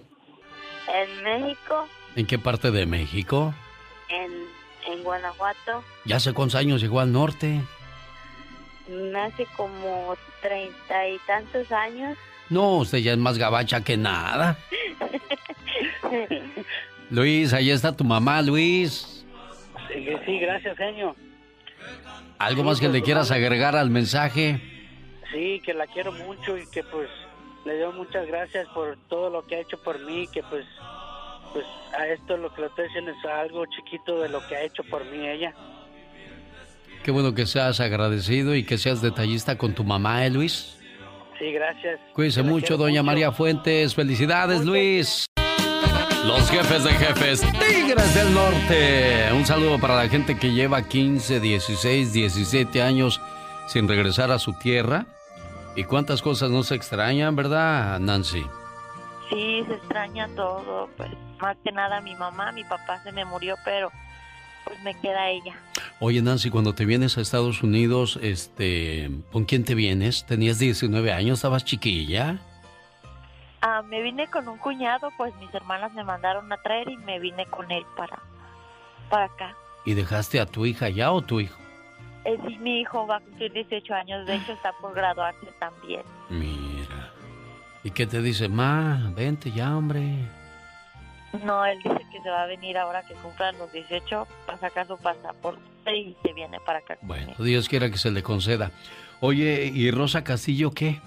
En 0.87 1.23
México. 1.23 1.87
¿En 2.15 2.25
qué 2.25 2.39
parte 2.39 2.71
de 2.71 2.85
México? 2.85 3.53
En, 4.09 4.31
en 4.93 5.03
Guanajuato. 5.03 5.83
¿Ya 6.05 6.17
hace 6.17 6.33
cuántos 6.33 6.55
años 6.55 6.81
llegó 6.81 7.01
al 7.01 7.11
norte? 7.11 7.59
Hace 9.17 9.47
como 9.57 10.15
treinta 10.41 11.09
y 11.09 11.17
tantos 11.27 11.71
años. 11.71 12.17
No, 12.49 12.77
usted 12.77 12.99
ya 12.99 13.11
es 13.13 13.17
más 13.17 13.37
gabacha 13.37 13.83
que 13.83 13.97
nada. 13.97 14.57
Luis, 17.09 17.53
ahí 17.53 17.69
está 17.69 17.95
tu 17.95 18.03
mamá, 18.03 18.41
Luis. 18.41 19.25
Sí, 20.25 20.39
gracias, 20.39 20.75
señor. 20.77 21.15
¿Algo 22.37 22.63
más 22.63 22.79
que 22.79 22.89
le 22.89 23.01
quieras 23.01 23.31
agregar 23.31 23.75
al 23.75 23.89
mensaje? 23.89 24.59
Sí, 25.31 25.61
que 25.63 25.73
la 25.73 25.87
quiero 25.87 26.11
mucho 26.11 26.57
y 26.57 26.67
que 26.67 26.83
pues 26.83 27.09
le 27.65 27.79
doy 27.79 27.93
muchas 27.93 28.27
gracias 28.27 28.67
por 28.69 28.97
todo 29.09 29.29
lo 29.29 29.45
que 29.45 29.55
ha 29.55 29.59
hecho 29.59 29.81
por 29.81 29.99
mí, 30.05 30.27
que 30.31 30.43
pues 30.43 30.65
pues 31.53 31.65
a 31.97 32.07
esto 32.07 32.35
lo 32.35 32.53
que 32.53 32.61
le 32.61 32.67
estoy 32.67 32.85
diciendo 32.85 33.11
es 33.11 33.29
algo 33.29 33.65
chiquito 33.67 34.19
de 34.19 34.29
lo 34.29 34.45
que 34.47 34.55
ha 34.55 34.63
hecho 34.63 34.83
por 34.83 35.05
mí 35.05 35.25
ella. 35.27 35.53
Qué 37.03 37.11
bueno 37.11 37.33
que 37.33 37.45
seas 37.45 37.79
agradecido 37.79 38.55
y 38.55 38.63
que 38.63 38.77
seas 38.77 39.01
detallista 39.01 39.57
con 39.57 39.73
tu 39.73 39.83
mamá, 39.83 40.25
¿eh, 40.25 40.29
Luis? 40.29 40.77
Sí, 41.39 41.51
gracias. 41.51 41.99
Cuídese 42.13 42.43
mucho, 42.43 42.77
doña 42.77 43.03
María 43.03 43.31
Fuentes. 43.31 43.93
Felicidades, 43.95 44.65
Luis. 44.65 45.25
Los 46.25 46.49
jefes 46.49 46.83
de 46.83 46.91
jefes, 46.93 47.41
Tigres 47.41 48.15
del 48.15 48.33
Norte. 48.33 49.31
Un 49.31 49.45
saludo 49.45 49.77
para 49.77 49.95
la 49.95 50.09
gente 50.09 50.37
que 50.39 50.51
lleva 50.53 50.81
15, 50.81 51.39
16, 51.39 52.13
17 52.13 52.81
años 52.81 53.21
sin 53.67 53.87
regresar 53.87 54.31
a 54.31 54.39
su 54.39 54.53
tierra. 54.53 55.05
¿Y 55.75 55.83
cuántas 55.83 56.23
cosas 56.23 56.49
no 56.49 56.63
se 56.63 56.73
extrañan, 56.73 57.35
verdad, 57.35 57.99
Nancy? 57.99 58.43
Sí, 59.29 59.63
se 59.67 59.75
extraña 59.75 60.27
todo. 60.35 60.89
Pues 60.97 61.11
más 61.39 61.57
que 61.63 61.71
nada 61.71 62.01
mi 62.01 62.15
mamá, 62.15 62.51
mi 62.51 62.63
papá 62.63 63.03
se 63.03 63.11
me 63.11 63.23
murió, 63.23 63.55
pero 63.63 63.91
pues 64.63 64.81
me 64.81 64.99
queda 64.99 65.29
ella. 65.29 65.53
Oye, 65.99 66.23
Nancy, 66.23 66.49
cuando 66.49 66.73
te 66.73 66.85
vienes 66.85 67.19
a 67.19 67.21
Estados 67.21 67.61
Unidos, 67.61 68.17
este, 68.19 69.11
¿con 69.31 69.45
quién 69.45 69.63
te 69.63 69.75
vienes? 69.75 70.25
¿Tenías 70.25 70.57
19 70.57 71.13
años? 71.13 71.37
¿Estabas 71.37 71.65
chiquilla? 71.65 72.39
Ah, 73.67 73.81
me 73.81 73.99
vine 74.03 74.27
con 74.27 74.47
un 74.47 74.59
cuñado, 74.59 75.09
pues 75.17 75.35
mis 75.37 75.51
hermanas 75.51 75.91
me 75.95 76.03
mandaron 76.03 76.53
a 76.53 76.57
traer 76.57 76.87
y 76.87 76.97
me 76.97 77.17
vine 77.17 77.47
con 77.47 77.71
él 77.71 77.83
para, 77.97 78.19
para 79.09 79.25
acá. 79.25 79.55
¿Y 79.85 79.95
dejaste 79.95 80.39
a 80.39 80.45
tu 80.45 80.67
hija 80.67 80.89
ya 80.89 81.11
o 81.11 81.23
tu 81.23 81.39
hijo? 81.39 81.59
Eh, 82.25 82.37
sí, 82.45 82.59
mi 82.59 82.81
hijo 82.81 83.07
va 83.07 83.15
a 83.15 83.19
cumplir 83.21 83.51
18 83.53 83.91
años, 83.95 84.27
de 84.27 84.35
hecho 84.35 84.53
está 84.53 84.71
por 84.73 84.93
graduarse 84.93 85.47
también. 85.57 86.03
Mira. 86.29 87.11
¿Y 87.83 87.89
qué 87.89 88.05
te 88.05 88.21
dice? 88.21 88.49
Ma, 88.49 89.11
vente 89.15 89.51
ya, 89.51 89.75
hombre. 89.75 90.15
No, 91.43 91.65
él 91.65 91.79
dice 91.83 92.05
que 92.11 92.21
se 92.21 92.29
va 92.29 92.43
a 92.43 92.45
venir 92.45 92.77
ahora 92.77 93.01
que 93.01 93.15
cumplan 93.15 93.57
los 93.57 93.71
18 93.71 94.27
para 94.45 94.59
sacar 94.59 94.85
su 94.85 94.95
pasaporte 94.99 95.97
y 95.97 96.15
se 96.21 96.33
viene 96.33 96.59
para 96.59 96.79
acá. 96.79 96.99
Bueno, 97.01 97.33
Dios 97.39 97.67
quiera 97.67 97.89
que 97.89 97.97
se 97.97 98.11
le 98.11 98.21
conceda. 98.21 98.69
Oye, 99.21 99.71
¿y 99.73 99.89
Rosa 99.89 100.23
Castillo 100.23 100.69
qué? 100.69 101.01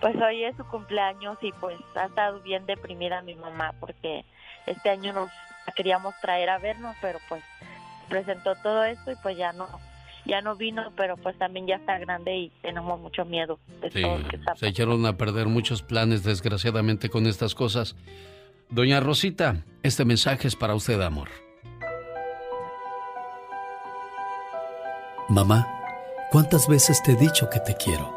Pues 0.00 0.16
hoy 0.16 0.44
es 0.44 0.56
su 0.56 0.64
cumpleaños 0.66 1.38
y 1.40 1.52
pues 1.52 1.78
ha 1.94 2.06
estado 2.06 2.40
bien 2.40 2.66
deprimida 2.66 3.22
mi 3.22 3.34
mamá 3.34 3.74
porque 3.80 4.24
este 4.66 4.90
año 4.90 5.12
nos 5.12 5.30
queríamos 5.74 6.14
traer 6.20 6.50
a 6.50 6.58
vernos, 6.58 6.94
pero 7.00 7.18
pues 7.28 7.42
presentó 8.08 8.54
todo 8.62 8.84
esto 8.84 9.12
y 9.12 9.16
pues 9.16 9.36
ya 9.36 9.52
no 9.52 9.66
ya 10.26 10.40
no 10.40 10.56
vino, 10.56 10.92
pero 10.96 11.16
pues 11.16 11.38
también 11.38 11.66
ya 11.66 11.76
está 11.76 11.98
grande 11.98 12.36
y 12.36 12.52
tenemos 12.60 12.98
mucho 13.00 13.24
miedo 13.24 13.58
de 13.80 13.90
todo 13.90 14.18
lo 14.18 14.28
que 14.28 14.36
está 14.36 14.56
Se 14.56 14.66
echaron 14.66 15.06
a 15.06 15.16
perder 15.16 15.46
muchos 15.46 15.82
planes 15.82 16.24
desgraciadamente 16.24 17.08
con 17.08 17.26
estas 17.26 17.54
cosas. 17.54 17.94
Doña 18.68 18.98
Rosita, 18.98 19.62
este 19.84 20.04
mensaje 20.04 20.48
es 20.48 20.56
para 20.56 20.74
usted, 20.74 21.00
amor. 21.00 21.28
Mamá, 25.28 25.68
¿cuántas 26.30 26.68
veces 26.68 27.02
te 27.02 27.12
he 27.12 27.16
dicho 27.16 27.48
que 27.48 27.60
te 27.60 27.76
quiero? 27.76 28.12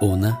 Una, 0.00 0.40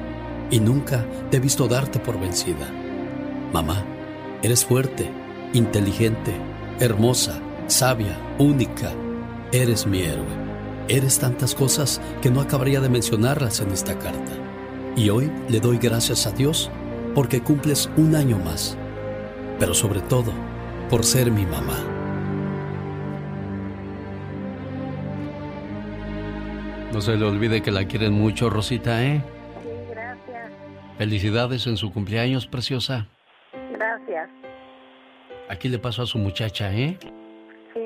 y 0.51 0.59
nunca 0.59 1.05
te 1.31 1.37
he 1.37 1.39
visto 1.39 1.67
darte 1.67 1.97
por 1.97 2.19
vencida. 2.19 2.69
Mamá, 3.53 3.83
eres 4.43 4.65
fuerte, 4.65 5.09
inteligente, 5.53 6.33
hermosa, 6.79 7.39
sabia, 7.67 8.17
única. 8.37 8.91
Eres 9.51 9.87
mi 9.87 10.01
héroe. 10.01 10.51
Eres 10.87 11.19
tantas 11.19 11.55
cosas 11.55 12.01
que 12.21 12.29
no 12.29 12.41
acabaría 12.41 12.81
de 12.81 12.89
mencionarlas 12.89 13.61
en 13.61 13.71
esta 13.71 13.97
carta. 13.97 14.31
Y 14.95 15.09
hoy 15.09 15.31
le 15.49 15.59
doy 15.59 15.77
gracias 15.77 16.27
a 16.27 16.31
Dios 16.31 16.69
porque 17.15 17.41
cumples 17.41 17.89
un 17.97 18.15
año 18.15 18.37
más. 18.37 18.77
Pero 19.57 19.73
sobre 19.73 20.01
todo, 20.01 20.31
por 20.89 21.05
ser 21.05 21.31
mi 21.31 21.45
mamá. 21.45 21.77
No 26.91 26.99
se 26.99 27.15
le 27.15 27.23
olvide 27.23 27.61
que 27.61 27.71
la 27.71 27.85
quieren 27.85 28.11
mucho, 28.11 28.49
Rosita, 28.49 29.05
¿eh? 29.05 29.23
Felicidades 31.01 31.65
en 31.65 31.77
su 31.77 31.91
cumpleaños, 31.91 32.45
preciosa. 32.45 33.07
Gracias. 33.71 34.29
Aquí 35.49 35.67
le 35.67 35.79
paso 35.79 36.03
a 36.03 36.05
su 36.05 36.19
muchacha, 36.19 36.71
¿eh? 36.71 36.95
Sí. 37.73 37.79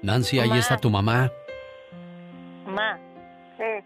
Nancy, 0.00 0.38
ahí 0.38 0.58
está 0.58 0.78
tu 0.78 0.88
mamá. 0.88 1.30
Mamá. 2.64 2.98
Sí. 3.58 3.84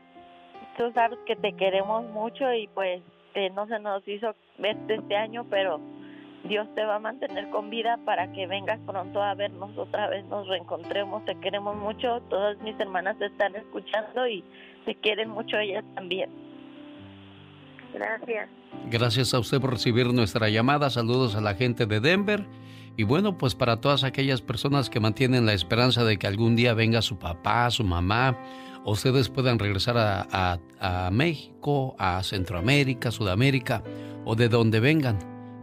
Tú 0.78 0.92
sabes 0.94 1.18
que 1.26 1.34
te 1.34 1.52
queremos 1.54 2.08
mucho 2.10 2.54
y 2.54 2.68
pues 2.68 3.02
no 3.52 3.66
se 3.66 3.80
nos 3.80 4.06
hizo 4.06 4.32
verte 4.58 4.94
este 4.94 5.16
año, 5.16 5.44
pero 5.50 5.80
Dios 6.44 6.72
te 6.76 6.84
va 6.84 6.94
a 6.94 7.00
mantener 7.00 7.50
con 7.50 7.68
vida 7.68 7.98
para 8.04 8.30
que 8.30 8.46
vengas 8.46 8.78
pronto 8.86 9.20
a 9.20 9.34
vernos 9.34 9.76
otra 9.76 10.06
vez, 10.06 10.24
nos 10.26 10.46
reencontremos, 10.46 11.24
te 11.24 11.34
queremos 11.40 11.74
mucho, 11.74 12.20
todas 12.30 12.56
mis 12.58 12.78
hermanas 12.78 13.18
te 13.18 13.26
están 13.26 13.56
escuchando 13.56 14.28
y 14.28 14.44
te 14.84 14.94
quieren 14.94 15.30
mucho 15.30 15.58
ellas 15.58 15.82
también. 15.96 16.51
Gracias. 17.94 18.48
Gracias 18.90 19.34
a 19.34 19.38
usted 19.38 19.60
por 19.60 19.70
recibir 19.70 20.06
nuestra 20.12 20.48
llamada. 20.48 20.90
Saludos 20.90 21.34
a 21.34 21.40
la 21.40 21.54
gente 21.54 21.86
de 21.86 22.00
Denver. 22.00 22.46
Y 22.96 23.04
bueno, 23.04 23.38
pues 23.38 23.54
para 23.54 23.80
todas 23.80 24.04
aquellas 24.04 24.42
personas 24.42 24.90
que 24.90 25.00
mantienen 25.00 25.46
la 25.46 25.54
esperanza 25.54 26.04
de 26.04 26.18
que 26.18 26.26
algún 26.26 26.56
día 26.56 26.74
venga 26.74 27.00
su 27.00 27.18
papá, 27.18 27.70
su 27.70 27.84
mamá, 27.84 28.38
ustedes 28.84 29.28
puedan 29.28 29.58
regresar 29.58 29.96
a, 29.96 30.58
a 30.80 31.10
México, 31.10 31.96
a 31.98 32.22
Centroamérica, 32.22 33.10
Sudamérica 33.10 33.82
o 34.24 34.34
de 34.34 34.48
donde 34.48 34.80
vengan, 34.80 35.18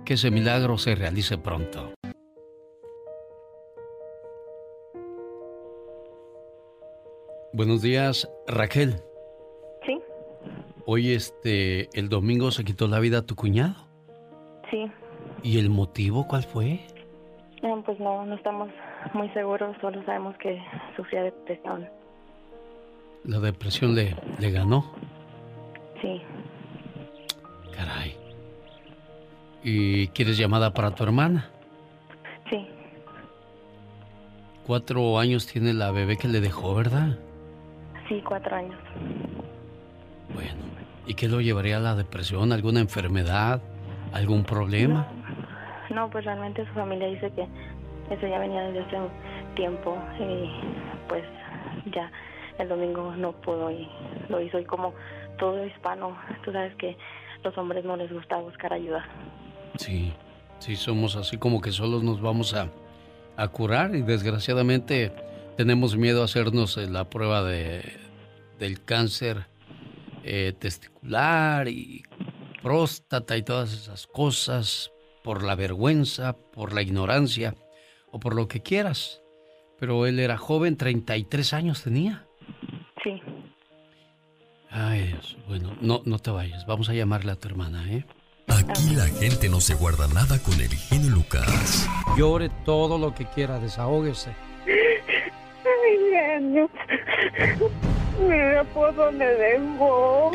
que 0.05 0.15
ese 0.15 0.31
milagro 0.31 0.77
se 0.77 0.95
realice 0.95 1.37
pronto. 1.37 1.93
Buenos 7.53 7.81
días, 7.81 8.29
Raquel. 8.47 9.08
Hoy, 10.91 11.13
este, 11.13 11.87
el 11.93 12.09
domingo 12.09 12.49
se 12.49 12.63
quitó 12.63 12.87
la 12.87 12.99
vida 12.99 13.23
tu 13.23 13.35
cuñado. 13.35 13.75
Sí. 14.71 14.91
¿Y 15.43 15.59
el 15.59 15.69
motivo 15.69 16.27
cuál 16.27 16.41
fue? 16.41 16.79
Eh, 17.61 17.81
pues 17.85 17.99
no, 17.99 18.25
no 18.25 18.33
estamos 18.33 18.71
muy 19.13 19.29
seguros, 19.29 19.77
solo 19.81 20.03
sabemos 20.03 20.35
que 20.37 20.59
sufría 20.95 21.21
depresión. 21.21 21.87
¿La 23.23 23.39
depresión 23.39 23.93
le, 23.93 24.15
le 24.39 24.49
ganó? 24.49 24.83
Sí. 26.01 26.23
Caray. 27.71 28.17
¿Y 29.63 30.07
quieres 30.07 30.39
llamada 30.39 30.73
para 30.73 30.95
tu 30.95 31.03
hermana? 31.03 31.51
Sí. 32.49 32.67
Cuatro 34.65 35.19
años 35.19 35.45
tiene 35.45 35.75
la 35.75 35.91
bebé 35.91 36.17
que 36.17 36.27
le 36.27 36.41
dejó, 36.41 36.73
¿verdad? 36.73 37.15
Sí, 38.07 38.23
cuatro 38.27 38.55
años. 38.55 38.79
Bueno, 40.33 40.63
¿y 41.07 41.13
qué 41.13 41.27
lo 41.27 41.41
llevaría 41.41 41.77
a 41.77 41.79
la 41.79 41.95
depresión? 41.95 42.51
¿Alguna 42.51 42.79
enfermedad? 42.79 43.61
¿Algún 44.13 44.43
problema? 44.43 45.07
No, 45.89 46.09
pues 46.09 46.25
realmente 46.25 46.65
su 46.65 46.73
familia 46.73 47.07
dice 47.07 47.31
que 47.31 47.47
eso 48.13 48.27
ya 48.27 48.39
venía 48.39 48.61
desde 48.63 48.81
hace 48.81 48.95
un 48.97 49.09
tiempo 49.55 49.97
y 50.19 50.49
pues 51.07 51.23
ya 51.93 52.11
el 52.59 52.69
domingo 52.69 53.15
no 53.15 53.31
pudo 53.31 53.71
y 53.71 53.87
lo 54.29 54.41
hizo 54.41 54.59
y 54.59 54.65
como 54.65 54.93
todo 55.37 55.65
hispano, 55.65 56.17
tú 56.43 56.51
sabes 56.51 56.75
que 56.75 56.97
los 57.43 57.57
hombres 57.57 57.85
no 57.85 57.95
les 57.95 58.11
gusta 58.11 58.37
buscar 58.37 58.73
ayuda. 58.73 59.05
Sí, 59.77 60.13
sí, 60.59 60.75
somos 60.75 61.15
así 61.15 61.37
como 61.37 61.61
que 61.61 61.71
solos 61.71 62.03
nos 62.03 62.21
vamos 62.21 62.53
a, 62.53 62.69
a 63.37 63.47
curar 63.47 63.95
y 63.95 64.01
desgraciadamente 64.01 65.11
tenemos 65.57 65.95
miedo 65.95 66.21
a 66.21 66.25
hacernos 66.25 66.77
la 66.77 67.05
prueba 67.09 67.43
de, 67.43 67.81
del 68.59 68.83
cáncer 68.83 69.45
eh, 70.23 70.53
testicular 70.57 71.67
y 71.67 72.03
próstata 72.61 73.37
y 73.37 73.43
todas 73.43 73.73
esas 73.73 74.07
cosas 74.07 74.91
por 75.23 75.43
la 75.43 75.55
vergüenza, 75.55 76.33
por 76.33 76.73
la 76.73 76.81
ignorancia 76.81 77.55
o 78.11 78.19
por 78.19 78.35
lo 78.35 78.47
que 78.47 78.61
quieras. 78.61 79.21
Pero 79.79 80.05
él 80.05 80.19
era 80.19 80.37
joven, 80.37 80.75
33 80.75 81.53
años 81.53 81.83
tenía. 81.83 82.25
Sí. 83.03 83.21
Ay, 84.69 85.07
Dios. 85.07 85.37
Bueno, 85.47 85.75
no, 85.81 86.01
no 86.05 86.19
te 86.19 86.31
vayas. 86.31 86.65
Vamos 86.65 86.89
a 86.89 86.93
llamarle 86.93 87.31
a 87.31 87.35
tu 87.35 87.47
hermana, 87.47 87.91
¿eh? 87.91 88.05
Aquí 88.47 88.95
la 88.95 89.05
gente 89.05 89.47
no 89.47 89.61
se 89.61 89.75
guarda 89.75 90.07
nada 90.07 90.39
con 90.39 90.59
el 90.59 90.69
genio 90.69 91.11
Lucas. 91.11 91.87
Llore 92.17 92.49
todo 92.65 92.97
lo 92.97 93.13
que 93.13 93.25
quiera, 93.25 93.59
desahógese. 93.59 94.33
Mi 98.19 98.73
por 98.73 98.95
dónde 98.95 99.25
dejó. 99.25 100.31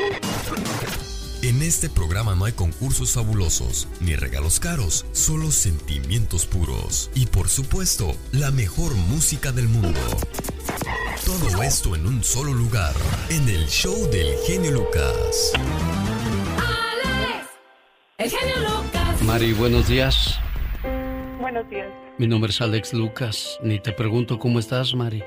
En 1.43 1.61
este 1.61 1.89
programa 1.89 2.33
no 2.33 2.45
hay 2.45 2.53
concursos 2.53 3.13
fabulosos 3.13 3.87
ni 3.99 4.15
regalos 4.15 4.59
caros, 4.59 5.05
solo 5.11 5.51
sentimientos 5.51 6.47
puros 6.47 7.11
y 7.13 7.27
por 7.27 7.49
supuesto 7.49 8.15
la 8.31 8.49
mejor 8.49 8.95
música 8.95 9.51
del 9.51 9.67
mundo. 9.67 9.99
Todo 11.23 11.61
esto 11.61 11.95
en 11.95 12.07
un 12.07 12.23
solo 12.23 12.51
lugar, 12.51 12.93
en 13.29 13.47
el 13.47 13.67
show 13.67 14.09
del 14.09 14.35
genio 14.47 14.71
Lucas. 14.71 15.53
Alex, 16.57 17.47
el 18.17 18.29
genio 18.31 18.55
Lucas. 18.61 19.21
Mari, 19.21 19.53
buenos 19.53 19.87
días. 19.87 20.39
Buenos 21.39 21.69
días. 21.69 21.87
Mi 22.17 22.25
nombre 22.25 22.49
es 22.49 22.59
Alex 22.59 22.93
Lucas. 22.93 23.59
Ni 23.61 23.79
te 23.79 23.91
pregunto 23.91 24.39
cómo 24.39 24.57
estás, 24.57 24.95
Mari. 24.95 25.23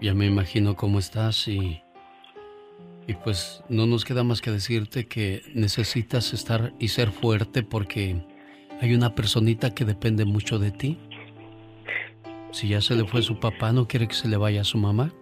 Ya 0.00 0.14
me 0.14 0.26
imagino 0.26 0.76
cómo 0.76 0.98
estás 0.98 1.48
y... 1.48 1.82
Y 3.08 3.14
pues 3.14 3.62
no 3.68 3.86
nos 3.86 4.04
queda 4.04 4.24
más 4.24 4.40
que 4.40 4.50
decirte 4.50 5.06
que 5.06 5.42
necesitas 5.54 6.34
estar 6.34 6.72
y 6.80 6.88
ser 6.88 7.12
fuerte 7.12 7.62
porque 7.62 8.20
hay 8.80 8.94
una 8.94 9.14
personita 9.14 9.74
que 9.74 9.84
depende 9.84 10.24
mucho 10.24 10.58
de 10.58 10.72
ti. 10.72 10.98
Si 12.50 12.68
ya 12.68 12.80
se 12.80 12.96
le 12.96 13.04
fue 13.04 13.22
su 13.22 13.38
papá, 13.38 13.72
¿no 13.72 13.86
quiere 13.86 14.08
que 14.08 14.14
se 14.14 14.26
le 14.26 14.36
vaya 14.36 14.62
a 14.62 14.64
su 14.64 14.78
mamá? 14.78 15.12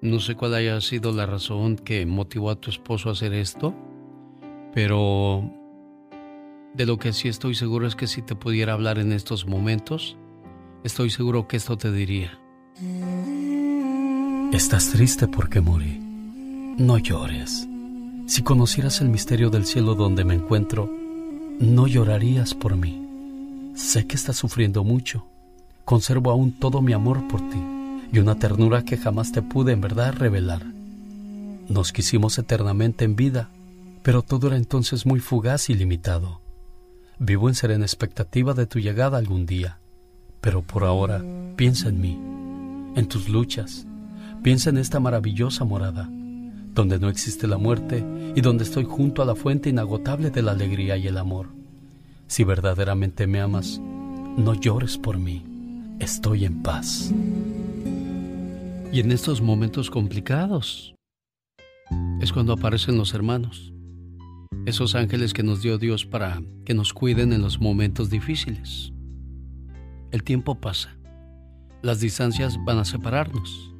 No 0.00 0.20
sé 0.20 0.36
cuál 0.36 0.54
haya 0.54 0.80
sido 0.80 1.12
la 1.12 1.26
razón 1.26 1.76
que 1.76 2.06
motivó 2.06 2.50
a 2.50 2.60
tu 2.60 2.70
esposo 2.70 3.08
a 3.08 3.12
hacer 3.12 3.34
esto, 3.34 3.74
pero 4.72 5.52
de 6.74 6.86
lo 6.86 6.98
que 6.98 7.12
sí 7.12 7.28
estoy 7.28 7.54
seguro 7.54 7.86
es 7.86 7.96
que 7.96 8.06
si 8.06 8.22
te 8.22 8.36
pudiera 8.36 8.74
hablar 8.74 8.98
en 8.98 9.12
estos 9.12 9.46
momentos, 9.46 10.16
estoy 10.84 11.10
seguro 11.10 11.46
que 11.48 11.56
esto 11.56 11.76
te 11.76 11.92
diría. 11.92 12.38
Estás 14.52 14.90
triste 14.90 15.28
porque 15.28 15.60
morí. 15.60 15.98
No 16.78 16.98
llores. 16.98 17.66
Si 18.26 18.42
conocieras 18.42 19.00
el 19.00 19.08
misterio 19.08 19.50
del 19.50 19.66
cielo 19.66 19.94
donde 19.94 20.24
me 20.24 20.34
encuentro, 20.34 20.90
no 21.58 21.86
llorarías 21.86 22.54
por 22.54 22.76
mí. 22.76 23.72
Sé 23.74 24.06
que 24.06 24.16
estás 24.16 24.36
sufriendo 24.36 24.84
mucho. 24.84 25.26
Conservo 25.84 26.30
aún 26.30 26.52
todo 26.52 26.82
mi 26.82 26.92
amor 26.92 27.26
por 27.28 27.40
ti 27.50 27.62
y 28.12 28.18
una 28.18 28.38
ternura 28.38 28.84
que 28.84 28.96
jamás 28.96 29.32
te 29.32 29.42
pude 29.42 29.72
en 29.72 29.80
verdad 29.80 30.14
revelar. 30.14 30.64
Nos 31.68 31.92
quisimos 31.92 32.38
eternamente 32.38 33.04
en 33.04 33.16
vida, 33.16 33.50
pero 34.02 34.22
todo 34.22 34.48
era 34.48 34.56
entonces 34.56 35.04
muy 35.04 35.20
fugaz 35.20 35.68
y 35.70 35.74
limitado. 35.74 36.40
Vivo 37.18 37.48
en 37.48 37.54
serena 37.54 37.84
expectativa 37.84 38.54
de 38.54 38.66
tu 38.66 38.78
llegada 38.78 39.18
algún 39.18 39.44
día, 39.44 39.78
pero 40.40 40.62
por 40.62 40.84
ahora 40.84 41.24
piensa 41.56 41.88
en 41.88 42.00
mí, 42.00 42.18
en 42.96 43.06
tus 43.08 43.28
luchas, 43.28 43.86
piensa 44.42 44.70
en 44.70 44.78
esta 44.78 45.00
maravillosa 45.00 45.64
morada 45.64 46.08
donde 46.78 47.00
no 47.00 47.08
existe 47.08 47.48
la 47.48 47.58
muerte 47.58 48.04
y 48.36 48.40
donde 48.40 48.62
estoy 48.62 48.84
junto 48.84 49.20
a 49.20 49.24
la 49.24 49.34
fuente 49.34 49.68
inagotable 49.68 50.30
de 50.30 50.42
la 50.42 50.52
alegría 50.52 50.96
y 50.96 51.08
el 51.08 51.18
amor. 51.18 51.48
Si 52.28 52.44
verdaderamente 52.44 53.26
me 53.26 53.40
amas, 53.40 53.80
no 53.80 54.54
llores 54.54 54.96
por 54.96 55.18
mí, 55.18 55.44
estoy 55.98 56.44
en 56.44 56.62
paz. 56.62 57.12
Y 58.92 59.00
en 59.00 59.10
estos 59.10 59.42
momentos 59.42 59.90
complicados 59.90 60.94
es 62.20 62.32
cuando 62.32 62.52
aparecen 62.52 62.96
los 62.96 63.12
hermanos, 63.12 63.72
esos 64.64 64.94
ángeles 64.94 65.32
que 65.32 65.42
nos 65.42 65.62
dio 65.62 65.78
Dios 65.78 66.06
para 66.06 66.40
que 66.64 66.74
nos 66.74 66.92
cuiden 66.92 67.32
en 67.32 67.42
los 67.42 67.60
momentos 67.60 68.08
difíciles. 68.08 68.92
El 70.10 70.22
tiempo 70.22 70.54
pasa, 70.54 70.96
las 71.82 72.00
distancias 72.00 72.58
van 72.64 72.78
a 72.78 72.84
separarnos, 72.84 73.74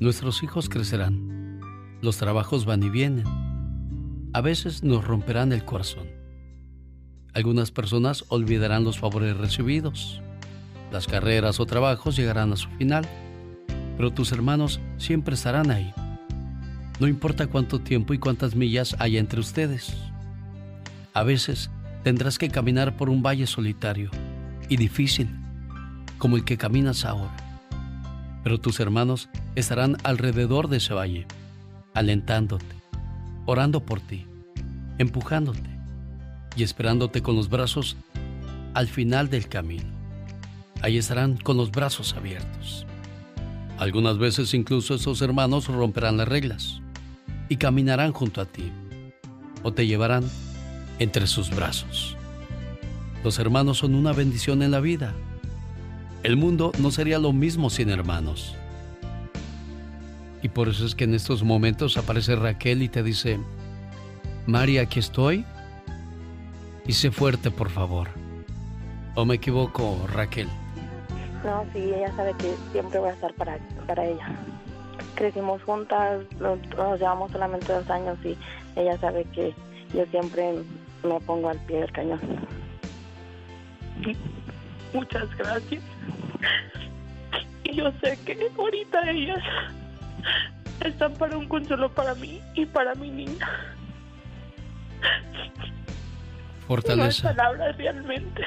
nuestros 0.00 0.42
hijos 0.42 0.68
crecerán 0.68 1.36
los 2.02 2.18
trabajos 2.18 2.64
van 2.64 2.82
y 2.82 2.90
vienen. 2.90 3.24
A 4.32 4.40
veces 4.40 4.82
nos 4.82 5.04
romperán 5.04 5.52
el 5.52 5.64
corazón. 5.64 6.06
Algunas 7.32 7.70
personas 7.70 8.24
olvidarán 8.28 8.84
los 8.84 8.98
favores 8.98 9.36
recibidos. 9.36 10.22
Las 10.92 11.06
carreras 11.06 11.58
o 11.58 11.66
trabajos 11.66 12.16
llegarán 12.16 12.52
a 12.52 12.56
su 12.56 12.68
final, 12.70 13.06
pero 13.96 14.12
tus 14.12 14.30
hermanos 14.32 14.80
siempre 14.98 15.34
estarán 15.34 15.70
ahí. 15.70 15.92
No 17.00 17.08
importa 17.08 17.46
cuánto 17.46 17.80
tiempo 17.80 18.14
y 18.14 18.18
cuántas 18.18 18.54
millas 18.54 18.94
haya 18.98 19.18
entre 19.18 19.40
ustedes. 19.40 19.96
A 21.12 21.22
veces 21.24 21.70
tendrás 22.04 22.38
que 22.38 22.50
caminar 22.50 22.96
por 22.96 23.10
un 23.10 23.22
valle 23.22 23.46
solitario 23.46 24.10
y 24.68 24.76
difícil, 24.76 25.28
como 26.18 26.36
el 26.36 26.44
que 26.44 26.56
caminas 26.56 27.04
ahora. 27.04 27.36
Pero 28.42 28.58
tus 28.58 28.80
hermanos 28.80 29.28
estarán 29.54 29.96
alrededor 30.04 30.68
de 30.68 30.76
ese 30.78 30.94
valle 30.94 31.26
alentándote, 31.94 32.76
orando 33.46 33.80
por 33.80 34.00
ti, 34.00 34.26
empujándote 34.98 35.70
y 36.56 36.62
esperándote 36.62 37.22
con 37.22 37.36
los 37.36 37.48
brazos 37.48 37.96
al 38.74 38.86
final 38.86 39.30
del 39.30 39.48
camino. 39.48 39.86
Ahí 40.82 40.98
estarán 40.98 41.38
con 41.38 41.56
los 41.56 41.70
brazos 41.70 42.14
abiertos. 42.14 42.86
Algunas 43.78 44.18
veces 44.18 44.52
incluso 44.52 44.94
esos 44.94 45.22
hermanos 45.22 45.68
romperán 45.68 46.18
las 46.18 46.28
reglas 46.28 46.80
y 47.48 47.56
caminarán 47.56 48.12
junto 48.12 48.40
a 48.40 48.44
ti 48.44 48.70
o 49.62 49.72
te 49.72 49.86
llevarán 49.86 50.24
entre 50.98 51.26
sus 51.26 51.50
brazos. 51.50 52.16
Los 53.24 53.38
hermanos 53.38 53.78
son 53.78 53.94
una 53.94 54.12
bendición 54.12 54.62
en 54.62 54.70
la 54.70 54.80
vida. 54.80 55.14
El 56.26 56.36
mundo 56.36 56.72
no 56.80 56.90
sería 56.90 57.20
lo 57.20 57.32
mismo 57.32 57.70
sin 57.70 57.88
hermanos. 57.88 58.56
Y 60.42 60.48
por 60.48 60.66
eso 60.66 60.84
es 60.84 60.96
que 60.96 61.04
en 61.04 61.14
estos 61.14 61.44
momentos 61.44 61.96
aparece 61.96 62.34
Raquel 62.34 62.82
y 62.82 62.88
te 62.88 63.04
dice, 63.04 63.38
María, 64.44 64.82
aquí 64.82 64.98
estoy. 64.98 65.44
Y 66.84 66.94
sé 66.94 67.12
fuerte, 67.12 67.52
por 67.52 67.70
favor. 67.70 68.08
¿O 69.14 69.24
me 69.24 69.36
equivoco, 69.36 70.04
Raquel? 70.12 70.48
No, 71.44 71.64
sí, 71.72 71.78
ella 71.94 72.12
sabe 72.16 72.34
que 72.38 72.56
siempre 72.72 72.98
voy 72.98 73.10
a 73.10 73.12
estar 73.12 73.32
para, 73.34 73.60
para 73.86 74.04
ella. 74.04 74.28
Crecimos 75.14 75.62
juntas, 75.62 76.22
nos, 76.40 76.58
nos 76.76 76.98
llevamos 76.98 77.30
solamente 77.30 77.72
dos 77.72 77.88
años 77.88 78.18
y 78.24 78.36
ella 78.74 78.98
sabe 78.98 79.24
que 79.26 79.54
yo 79.94 80.04
siempre 80.06 80.54
me 81.04 81.20
pongo 81.20 81.50
al 81.50 81.58
pie 81.66 81.82
del 81.82 81.92
cañón. 81.92 82.18
Muchas 84.92 85.36
gracias. 85.36 85.95
Y 87.64 87.76
yo 87.76 87.92
sé 88.02 88.18
que 88.24 88.50
ahorita 88.56 89.10
ellas 89.10 89.42
están 90.84 91.14
para 91.14 91.36
un 91.36 91.48
consuelo 91.48 91.90
para 91.90 92.14
mí 92.14 92.40
y 92.54 92.66
para 92.66 92.94
mi 92.94 93.10
niña. 93.10 93.48
Fortaleza. 96.66 97.22
No 97.22 97.28
hay 97.28 97.36
palabras 97.36 97.76
realmente. 97.76 98.42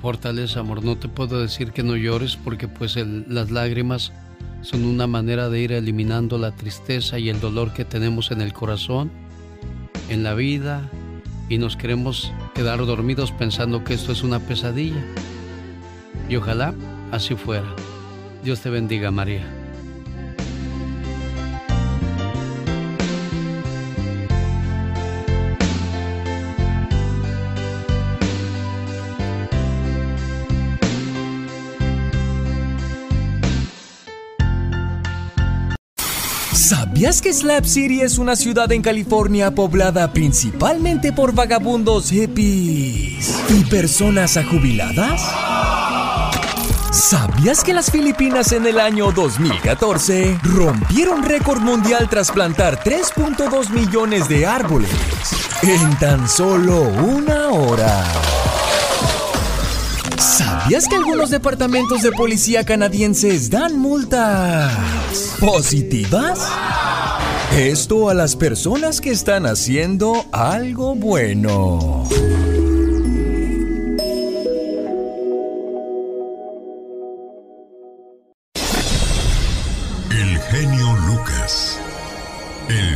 Fortaleza, 0.00 0.60
amor. 0.60 0.84
No 0.84 0.96
te 0.96 1.08
puedo 1.08 1.40
decir 1.40 1.72
que 1.72 1.82
no 1.82 1.96
llores 1.96 2.36
porque 2.36 2.68
pues 2.68 2.96
las 2.96 3.50
lágrimas 3.50 4.12
son 4.62 4.84
una 4.84 5.06
manera 5.06 5.48
de 5.48 5.60
ir 5.60 5.72
eliminando 5.72 6.38
la 6.38 6.54
tristeza 6.54 7.18
y 7.18 7.28
el 7.28 7.40
dolor 7.40 7.72
que 7.72 7.84
tenemos 7.84 8.30
en 8.30 8.40
el 8.40 8.52
corazón, 8.52 9.10
en 10.08 10.22
la 10.22 10.34
vida, 10.34 10.82
y 11.48 11.58
nos 11.58 11.76
queremos 11.76 12.32
quedar 12.54 12.78
dormidos 12.84 13.32
pensando 13.32 13.84
que 13.84 13.94
esto 13.94 14.12
es 14.12 14.22
una 14.22 14.40
pesadilla. 14.40 15.02
Y 16.28 16.36
ojalá 16.36 16.74
así 17.12 17.34
fuera. 17.34 17.68
Dios 18.42 18.60
te 18.60 18.70
bendiga, 18.70 19.10
María. 19.10 19.46
¿Sabías 36.52 37.22
que 37.22 37.32
Slap 37.32 37.64
City 37.64 38.00
es 38.00 38.18
una 38.18 38.34
ciudad 38.34 38.72
en 38.72 38.82
California 38.82 39.52
poblada 39.52 40.12
principalmente 40.12 41.12
por 41.12 41.32
vagabundos 41.32 42.10
hippies 42.10 43.40
y 43.48 43.64
personas 43.70 44.36
ajubiladas? 44.36 45.77
¿Sabías 46.98 47.62
que 47.62 47.72
las 47.72 47.92
Filipinas 47.92 48.50
en 48.50 48.66
el 48.66 48.80
año 48.80 49.12
2014 49.12 50.40
rompieron 50.42 51.22
récord 51.22 51.60
mundial 51.60 52.08
tras 52.10 52.32
plantar 52.32 52.82
3.2 52.82 53.70
millones 53.70 54.28
de 54.28 54.44
árboles 54.44 54.90
en 55.62 55.96
tan 56.00 56.28
solo 56.28 56.82
una 56.82 57.50
hora? 57.50 58.04
¿Sabías 60.18 60.88
que 60.88 60.96
algunos 60.96 61.30
departamentos 61.30 62.02
de 62.02 62.10
policía 62.10 62.64
canadienses 62.66 63.48
dan 63.48 63.78
multas 63.78 64.76
positivas? 65.38 66.40
Esto 67.56 68.10
a 68.10 68.14
las 68.14 68.34
personas 68.34 69.00
que 69.00 69.12
están 69.12 69.46
haciendo 69.46 70.26
algo 70.32 70.96
bueno. 70.96 72.08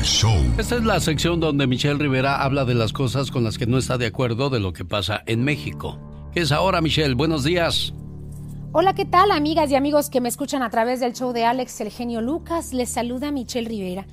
Show. 0.02 0.36
Esta 0.58 0.76
es 0.76 0.84
la 0.84 1.00
sección 1.00 1.40
donde 1.40 1.66
Michelle 1.66 1.98
Rivera 1.98 2.42
habla 2.42 2.64
de 2.64 2.74
las 2.74 2.92
cosas 2.92 3.30
con 3.30 3.44
las 3.44 3.58
que 3.58 3.66
no 3.66 3.78
está 3.78 3.98
de 3.98 4.06
acuerdo 4.06 4.50
de 4.50 4.60
lo 4.60 4.72
que 4.72 4.84
pasa 4.84 5.22
en 5.26 5.44
México. 5.44 5.98
¿Qué 6.32 6.40
es 6.40 6.52
ahora, 6.52 6.80
Michelle? 6.80 7.14
Buenos 7.14 7.44
días. 7.44 7.94
Hola, 8.72 8.94
¿qué 8.94 9.04
tal, 9.04 9.30
amigas 9.30 9.70
y 9.70 9.74
amigos 9.74 10.08
que 10.08 10.20
me 10.20 10.28
escuchan 10.28 10.62
a 10.62 10.70
través 10.70 11.00
del 11.00 11.12
show 11.12 11.32
de 11.32 11.44
Alex 11.44 11.80
El 11.82 11.90
Genio 11.90 12.20
Lucas? 12.20 12.72
Les 12.72 12.88
saluda 12.88 13.30
Michelle 13.30 13.68
Rivera. 13.68 14.06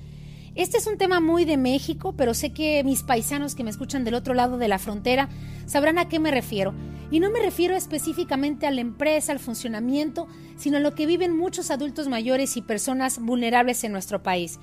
Este 0.55 0.77
es 0.77 0.87
un 0.87 0.97
tema 0.97 1.21
muy 1.21 1.45
de 1.45 1.55
México, 1.55 2.13
pero 2.17 2.33
sé 2.33 2.51
que 2.51 2.83
mis 2.83 3.03
paisanos 3.03 3.55
que 3.55 3.63
me 3.63 3.69
escuchan 3.69 4.03
del 4.03 4.15
otro 4.15 4.33
lado 4.33 4.57
de 4.57 4.67
la 4.67 4.79
frontera 4.79 5.29
sabrán 5.65 5.97
a 5.97 6.09
qué 6.09 6.19
me 6.19 6.31
refiero. 6.31 6.73
Y 7.11 7.21
no 7.21 7.29
me 7.31 7.39
refiero 7.39 7.75
específicamente 7.75 8.67
a 8.67 8.71
la 8.71 8.81
empresa, 8.81 9.31
al 9.31 9.39
funcionamiento, 9.39 10.27
sino 10.57 10.77
a 10.77 10.81
lo 10.81 10.93
que 10.93 11.05
viven 11.05 11.37
muchos 11.37 11.71
adultos 11.71 12.09
mayores 12.09 12.57
y 12.57 12.61
personas 12.61 13.19
vulnerables 13.19 13.83
en 13.85 13.93
nuestro 13.93 14.21
país. 14.21 14.59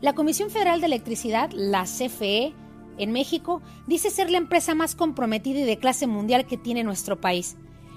La 0.00 0.14
Comisión 0.14 0.50
Federal 0.50 0.80
de 0.80 0.86
Electricidad, 0.86 1.50
la 1.52 1.84
CFE, 1.84 2.52
en 2.98 3.12
México, 3.12 3.62
dice 3.86 4.10
ser 4.10 4.30
la 4.30 4.38
empresa 4.38 4.74
más 4.74 4.94
comprometida 4.94 5.60
y 5.60 5.64
de 5.64 5.78
clase 5.78 6.06
mundial 6.06 6.46
que 6.46 6.56
tiene 6.56 6.84
nuestro 6.84 7.20
país. 7.20 7.56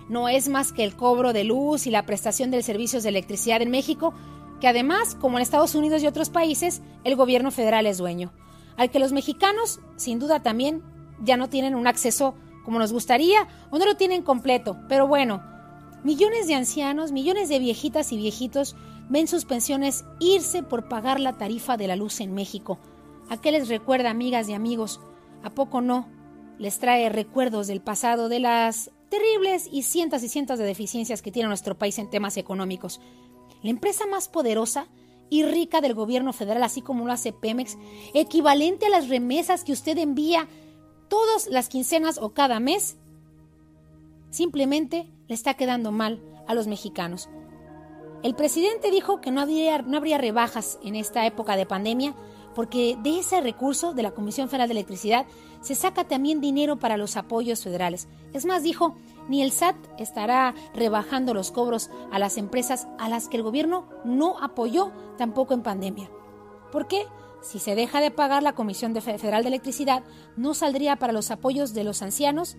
No 0.09 0.29
es 0.29 0.49
más 0.49 0.71
que 0.71 0.83
el 0.83 0.95
cobro 0.95 1.33
de 1.33 1.43
luz 1.43 1.85
y 1.85 1.91
la 1.91 2.05
prestación 2.05 2.49
de 2.49 2.63
servicios 2.63 3.03
de 3.03 3.09
electricidad 3.09 3.61
en 3.61 3.71
México, 3.71 4.13
que 4.61 4.67
además, 4.67 5.15
como 5.15 5.37
en 5.37 5.43
Estados 5.43 5.75
Unidos 5.75 6.01
y 6.01 6.07
otros 6.07 6.29
países, 6.29 6.81
el 7.03 7.15
gobierno 7.15 7.51
federal 7.51 7.85
es 7.85 7.97
dueño, 7.97 8.31
al 8.77 8.89
que 8.89 8.99
los 8.99 9.11
mexicanos, 9.11 9.79
sin 9.97 10.19
duda 10.19 10.41
también, 10.41 10.81
ya 11.23 11.37
no 11.37 11.49
tienen 11.49 11.75
un 11.75 11.87
acceso 11.87 12.35
como 12.63 12.79
nos 12.79 12.91
gustaría 12.91 13.47
o 13.69 13.77
no 13.77 13.85
lo 13.85 13.95
tienen 13.95 14.23
completo. 14.23 14.77
Pero 14.89 15.07
bueno, 15.07 15.43
millones 16.03 16.47
de 16.47 16.55
ancianos, 16.55 17.11
millones 17.11 17.49
de 17.49 17.59
viejitas 17.59 18.11
y 18.11 18.17
viejitos 18.17 18.75
ven 19.09 19.27
sus 19.27 19.45
pensiones 19.45 20.05
irse 20.19 20.63
por 20.63 20.87
pagar 20.87 21.19
la 21.19 21.37
tarifa 21.37 21.77
de 21.77 21.87
la 21.87 21.95
luz 21.95 22.19
en 22.21 22.33
México 22.33 22.79
¿A 23.29 23.37
qué 23.37 23.51
les 23.51 23.67
recuerda, 23.67 24.09
amigas 24.09 24.47
y 24.47 24.53
amigos? 24.53 25.01
¿A 25.43 25.49
poco 25.49 25.81
no? 25.81 26.07
Les 26.57 26.79
trae 26.79 27.09
recuerdos 27.09 27.67
del 27.67 27.81
pasado, 27.81 28.29
de 28.29 28.39
las 28.39 28.91
terribles 29.09 29.67
y 29.71 29.83
cientos 29.83 30.23
y 30.23 30.29
cientos 30.29 30.59
de 30.59 30.65
deficiencias 30.65 31.21
que 31.21 31.31
tiene 31.31 31.49
nuestro 31.49 31.77
país 31.77 31.99
en 31.99 32.09
temas 32.09 32.37
económicos. 32.37 33.01
La 33.63 33.69
empresa 33.69 34.05
más 34.07 34.29
poderosa 34.29 34.87
y 35.29 35.43
rica 35.43 35.81
del 35.81 35.93
gobierno 35.93 36.31
federal, 36.31 36.63
así 36.63 36.81
como 36.81 37.05
lo 37.05 37.11
hace 37.11 37.33
Pemex, 37.33 37.77
equivalente 38.13 38.85
a 38.85 38.89
las 38.89 39.09
remesas 39.09 39.65
que 39.65 39.73
usted 39.73 39.97
envía 39.97 40.47
todas 41.09 41.47
las 41.47 41.67
quincenas 41.67 42.17
o 42.17 42.33
cada 42.33 42.61
mes, 42.61 42.97
simplemente 44.29 45.11
le 45.27 45.35
está 45.35 45.55
quedando 45.55 45.91
mal 45.91 46.21
a 46.47 46.53
los 46.53 46.67
mexicanos. 46.67 47.29
El 48.23 48.35
presidente 48.35 48.91
dijo 48.91 49.21
que 49.21 49.31
no 49.31 49.41
habría, 49.41 49.81
no 49.83 49.97
habría 49.97 50.17
rebajas 50.17 50.79
en 50.83 50.95
esta 50.95 51.25
época 51.25 51.55
de 51.55 51.65
pandemia 51.65 52.15
porque 52.55 52.97
de 53.03 53.19
ese 53.19 53.39
recurso 53.39 53.93
de 53.93 54.01
la 54.01 54.11
Comisión 54.11 54.49
Federal 54.49 54.67
de 54.67 54.71
Electricidad 54.71 55.27
se 55.61 55.75
saca 55.75 56.07
también 56.07 56.41
dinero 56.41 56.79
para 56.79 56.97
los 56.97 57.15
apoyos 57.15 57.63
federales. 57.63 58.07
Es 58.33 58.47
más, 58.47 58.63
dijo, 58.63 58.95
ni 59.29 59.43
el 59.43 59.51
SAT 59.51 59.75
estará 59.99 60.55
rebajando 60.73 61.35
los 61.35 61.51
cobros 61.51 61.91
a 62.11 62.17
las 62.17 62.37
empresas 62.37 62.87
a 62.97 63.09
las 63.09 63.27
que 63.27 63.37
el 63.37 63.43
gobierno 63.43 63.87
no 64.03 64.39
apoyó 64.41 64.91
tampoco 65.19 65.53
en 65.53 65.61
pandemia. 65.61 66.09
¿Por 66.71 66.87
qué? 66.87 67.05
Si 67.41 67.59
se 67.59 67.75
deja 67.75 68.01
de 68.01 68.09
pagar 68.09 68.41
la 68.41 68.53
Comisión 68.53 68.95
Federal 68.99 69.43
de 69.43 69.49
Electricidad, 69.49 70.03
no 70.35 70.55
saldría 70.55 70.95
para 70.95 71.13
los 71.13 71.29
apoyos 71.29 71.75
de 71.75 71.83
los 71.83 72.01
ancianos, 72.01 72.57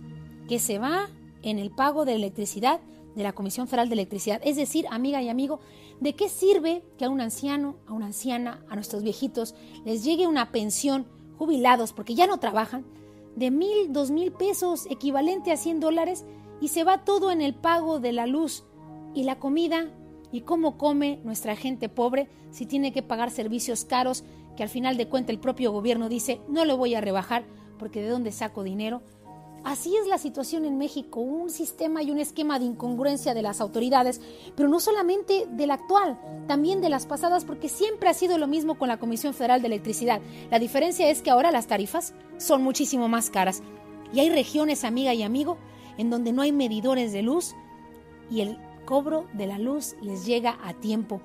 que 0.48 0.60
se 0.60 0.78
va 0.78 1.08
en 1.42 1.58
el 1.58 1.72
pago 1.72 2.04
de 2.04 2.14
electricidad 2.14 2.80
de 3.18 3.24
la 3.24 3.34
Comisión 3.34 3.66
Federal 3.66 3.88
de 3.88 3.94
Electricidad. 3.94 4.40
Es 4.44 4.56
decir, 4.56 4.86
amiga 4.90 5.20
y 5.20 5.28
amigo, 5.28 5.58
¿de 6.00 6.14
qué 6.14 6.28
sirve 6.28 6.84
que 6.96 7.04
a 7.04 7.10
un 7.10 7.20
anciano, 7.20 7.74
a 7.86 7.92
una 7.92 8.06
anciana, 8.06 8.64
a 8.70 8.76
nuestros 8.76 9.02
viejitos 9.02 9.56
les 9.84 10.04
llegue 10.04 10.28
una 10.28 10.52
pensión 10.52 11.04
jubilados 11.36 11.92
porque 11.92 12.14
ya 12.14 12.28
no 12.28 12.38
trabajan 12.38 12.86
de 13.34 13.50
mil, 13.50 13.92
dos 13.92 14.12
mil 14.12 14.30
pesos, 14.32 14.86
equivalente 14.88 15.50
a 15.50 15.56
100 15.56 15.80
dólares, 15.80 16.24
y 16.60 16.68
se 16.68 16.84
va 16.84 17.04
todo 17.04 17.30
en 17.30 17.42
el 17.42 17.54
pago 17.54 17.98
de 17.98 18.12
la 18.12 18.26
luz 18.26 18.64
y 19.14 19.24
la 19.24 19.40
comida? 19.40 19.90
¿Y 20.30 20.42
cómo 20.42 20.78
come 20.78 21.20
nuestra 21.24 21.56
gente 21.56 21.88
pobre 21.88 22.28
si 22.52 22.66
tiene 22.66 22.92
que 22.92 23.02
pagar 23.02 23.30
servicios 23.30 23.84
caros 23.84 24.22
que 24.56 24.62
al 24.62 24.68
final 24.68 24.96
de 24.96 25.08
cuentas 25.08 25.30
el 25.30 25.40
propio 25.40 25.72
gobierno 25.72 26.08
dice 26.08 26.40
no 26.48 26.64
lo 26.64 26.76
voy 26.76 26.94
a 26.94 27.00
rebajar 27.00 27.44
porque 27.78 28.00
de 28.00 28.08
dónde 28.10 28.30
saco 28.30 28.62
dinero? 28.62 29.02
Así 29.68 29.94
es 29.98 30.06
la 30.06 30.16
situación 30.16 30.64
en 30.64 30.78
México, 30.78 31.20
un 31.20 31.50
sistema 31.50 32.02
y 32.02 32.10
un 32.10 32.16
esquema 32.16 32.58
de 32.58 32.64
incongruencia 32.64 33.34
de 33.34 33.42
las 33.42 33.60
autoridades, 33.60 34.18
pero 34.56 34.66
no 34.66 34.80
solamente 34.80 35.46
de 35.46 35.66
la 35.66 35.74
actual, 35.74 36.18
también 36.46 36.80
de 36.80 36.88
las 36.88 37.04
pasadas, 37.04 37.44
porque 37.44 37.68
siempre 37.68 38.08
ha 38.08 38.14
sido 38.14 38.38
lo 38.38 38.46
mismo 38.46 38.78
con 38.78 38.88
la 38.88 38.96
Comisión 38.96 39.34
Federal 39.34 39.60
de 39.60 39.66
Electricidad. 39.66 40.22
La 40.50 40.58
diferencia 40.58 41.10
es 41.10 41.20
que 41.20 41.28
ahora 41.28 41.50
las 41.50 41.66
tarifas 41.66 42.14
son 42.38 42.62
muchísimo 42.62 43.08
más 43.08 43.28
caras 43.28 43.62
y 44.10 44.20
hay 44.20 44.30
regiones, 44.30 44.84
amiga 44.84 45.12
y 45.12 45.22
amigo, 45.22 45.58
en 45.98 46.08
donde 46.08 46.32
no 46.32 46.40
hay 46.40 46.52
medidores 46.52 47.12
de 47.12 47.20
luz 47.20 47.54
y 48.30 48.40
el 48.40 48.56
cobro 48.86 49.26
de 49.34 49.48
la 49.48 49.58
luz 49.58 49.96
les 50.00 50.24
llega 50.24 50.58
a 50.64 50.72
tiempo. 50.72 51.20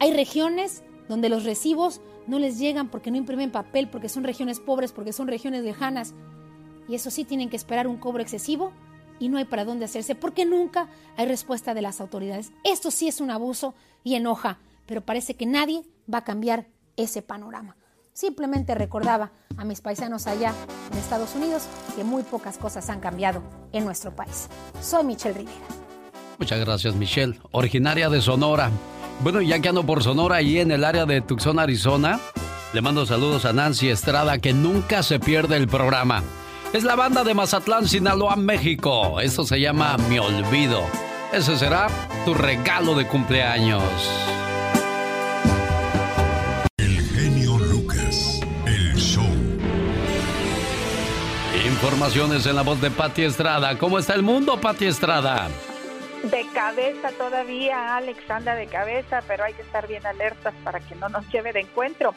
Hay 0.00 0.12
regiones 0.12 0.82
donde 1.08 1.28
los 1.28 1.44
recibos 1.44 2.00
no 2.26 2.40
les 2.40 2.58
llegan 2.58 2.90
porque 2.90 3.12
no 3.12 3.18
imprimen 3.18 3.52
papel, 3.52 3.88
porque 3.88 4.08
son 4.08 4.24
regiones 4.24 4.58
pobres, 4.58 4.90
porque 4.90 5.12
son 5.12 5.28
regiones 5.28 5.62
lejanas 5.62 6.12
y 6.88 6.94
eso 6.94 7.10
sí 7.10 7.24
tienen 7.24 7.50
que 7.50 7.56
esperar 7.56 7.86
un 7.86 7.98
cobro 7.98 8.22
excesivo 8.22 8.72
y 9.18 9.28
no 9.28 9.38
hay 9.38 9.44
para 9.44 9.64
dónde 9.64 9.84
hacerse 9.84 10.14
porque 10.14 10.44
nunca 10.44 10.88
hay 11.16 11.26
respuesta 11.26 11.74
de 11.74 11.82
las 11.82 12.00
autoridades. 12.00 12.52
Esto 12.64 12.90
sí 12.90 13.08
es 13.08 13.20
un 13.20 13.30
abuso 13.30 13.74
y 14.04 14.14
enoja, 14.14 14.58
pero 14.86 15.02
parece 15.02 15.34
que 15.34 15.46
nadie 15.46 15.82
va 16.12 16.18
a 16.18 16.24
cambiar 16.24 16.66
ese 16.96 17.22
panorama. 17.22 17.76
Simplemente 18.12 18.74
recordaba 18.74 19.30
a 19.56 19.64
mis 19.64 19.80
paisanos 19.80 20.26
allá 20.26 20.52
en 20.90 20.98
Estados 20.98 21.34
Unidos 21.36 21.68
que 21.94 22.02
muy 22.02 22.22
pocas 22.22 22.58
cosas 22.58 22.88
han 22.90 23.00
cambiado 23.00 23.42
en 23.72 23.84
nuestro 23.84 24.14
país. 24.14 24.48
Soy 24.80 25.04
Michelle 25.04 25.38
Rivera. 25.38 25.56
Muchas 26.38 26.58
gracias 26.60 26.94
Michelle, 26.94 27.38
originaria 27.52 28.08
de 28.08 28.20
Sonora. 28.20 28.70
Bueno, 29.20 29.40
ya 29.40 29.60
que 29.60 29.68
ando 29.68 29.84
por 29.84 30.02
Sonora 30.02 30.42
y 30.42 30.58
en 30.58 30.70
el 30.70 30.84
área 30.84 31.04
de 31.04 31.20
Tucson, 31.20 31.58
Arizona, 31.58 32.20
le 32.72 32.80
mando 32.80 33.06
saludos 33.06 33.44
a 33.44 33.52
Nancy 33.52 33.88
Estrada 33.88 34.38
que 34.38 34.52
nunca 34.52 35.02
se 35.02 35.18
pierde 35.18 35.56
el 35.56 35.66
programa. 35.66 36.22
Es 36.72 36.84
la 36.84 36.96
banda 36.96 37.24
de 37.24 37.32
Mazatlán, 37.32 37.88
Sinaloa, 37.88 38.36
México. 38.36 39.20
Esto 39.20 39.44
se 39.44 39.58
llama 39.58 39.96
Mi 40.10 40.18
Olvido. 40.18 40.82
Ese 41.32 41.56
será 41.56 41.88
tu 42.26 42.34
regalo 42.34 42.94
de 42.94 43.06
cumpleaños. 43.06 43.82
El 46.76 47.00
genio 47.00 47.58
Lucas, 47.58 48.40
el 48.66 48.94
show. 48.96 49.24
informaciones 51.66 52.44
en 52.44 52.56
la 52.56 52.62
voz 52.62 52.80
de 52.82 52.90
Patti 52.90 53.22
Estrada. 53.22 53.78
¿Cómo 53.78 53.98
está 53.98 54.14
el 54.14 54.22
mundo, 54.22 54.60
Patti 54.60 54.84
Estrada? 54.84 55.48
De 56.22 56.46
cabeza 56.52 57.10
todavía, 57.16 57.96
Alex 57.96 58.30
anda 58.30 58.54
de 58.54 58.66
cabeza, 58.66 59.22
pero 59.26 59.44
hay 59.44 59.54
que 59.54 59.62
estar 59.62 59.88
bien 59.88 60.04
alertas 60.04 60.52
para 60.64 60.80
que 60.80 60.94
no 60.96 61.08
nos 61.08 61.26
lleve 61.28 61.54
de 61.54 61.60
encuentro. 61.60 62.14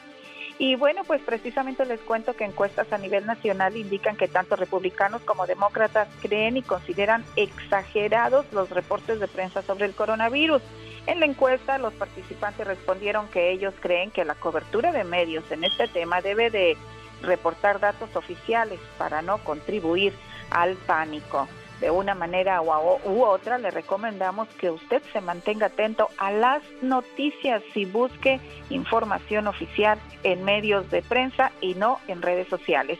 Y 0.62 0.76
bueno, 0.76 1.04
pues 1.06 1.24
precisamente 1.24 1.88
les 1.88 2.00
cuento 2.02 2.36
que 2.36 2.46
encuestas 2.46 2.94
a 2.94 3.00
nivel 3.00 3.26
nacional 3.26 3.76
indican 3.76 4.16
que 4.16 4.28
tanto 4.28 4.56
republicanos 4.56 5.24
como 5.24 5.48
demócratas 5.48 6.08
creen 6.22 6.56
y 6.56 6.62
consideran 6.62 7.26
exagerados 7.36 8.46
los 8.54 8.70
reportes 8.70 9.20
de 9.20 9.28
prensa 9.28 9.64
sobre 9.64 9.88
el 9.88 9.96
coronavirus. 9.96 10.62
En 11.08 11.20
la 11.20 11.26
encuesta, 11.26 11.80
los 11.80 11.94
participantes 11.94 12.68
respondieron 12.68 13.28
que 13.30 13.50
ellos 13.50 13.74
creen 13.80 14.12
que 14.12 14.24
la 14.24 14.36
cobertura 14.36 14.92
de 14.92 15.04
medios 15.04 15.52
en 15.52 15.64
este 15.64 15.88
tema 15.88 16.22
debe 16.22 16.52
de 16.52 16.78
reportar 17.24 17.80
datos 17.80 18.16
oficiales 18.16 18.80
para 19.00 19.24
no 19.24 19.40
contribuir 19.40 20.14
al 20.52 20.76
pánico. 20.76 21.48
De 21.82 21.90
una 21.90 22.14
manera 22.14 22.62
u 22.62 23.24
otra, 23.24 23.58
le 23.58 23.72
recomendamos 23.72 24.48
que 24.49 24.70
usted 24.70 25.02
se 25.12 25.20
mantenga 25.20 25.66
atento 25.66 26.10
a 26.18 26.32
las 26.32 26.62
noticias 26.84 27.64
y 27.74 27.86
busque 27.86 28.40
información 28.70 29.48
oficial 29.48 29.98
en 30.22 30.44
medios 30.44 30.91
de 30.91 31.02
prensa 31.02 31.52
y 31.60 31.74
no 31.74 31.99
en 32.08 32.22
redes 32.22 32.48
sociales. 32.49 32.99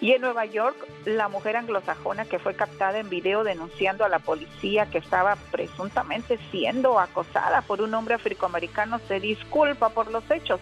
Y 0.00 0.12
en 0.12 0.20
Nueva 0.20 0.44
York, 0.46 0.76
la 1.04 1.28
mujer 1.28 1.56
anglosajona 1.56 2.24
que 2.24 2.38
fue 2.38 2.54
captada 2.54 3.00
en 3.00 3.08
video 3.08 3.42
denunciando 3.42 4.04
a 4.04 4.08
la 4.08 4.20
policía 4.20 4.86
que 4.86 4.98
estaba 4.98 5.34
presuntamente 5.50 6.38
siendo 6.52 7.00
acosada 7.00 7.62
por 7.62 7.82
un 7.82 7.92
hombre 7.92 8.14
afroamericano 8.14 9.00
se 9.08 9.18
disculpa 9.18 9.88
por 9.88 10.08
los 10.12 10.28
hechos. 10.30 10.60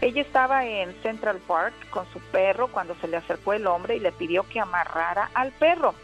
Ella 0.00 0.22
estaba 0.22 0.66
en 0.66 0.94
Central 1.02 1.40
Park 1.46 1.74
con 1.90 2.10
su 2.10 2.20
perro 2.20 2.68
cuando 2.68 2.94
se 2.96 3.08
le 3.08 3.18
acercó 3.18 3.52
el 3.52 3.66
hombre 3.66 3.96
y 3.96 4.00
le 4.00 4.12
pidió 4.12 4.48
que 4.48 4.60
amarrara 4.60 5.30
al 5.34 5.52
perro. 5.52 5.94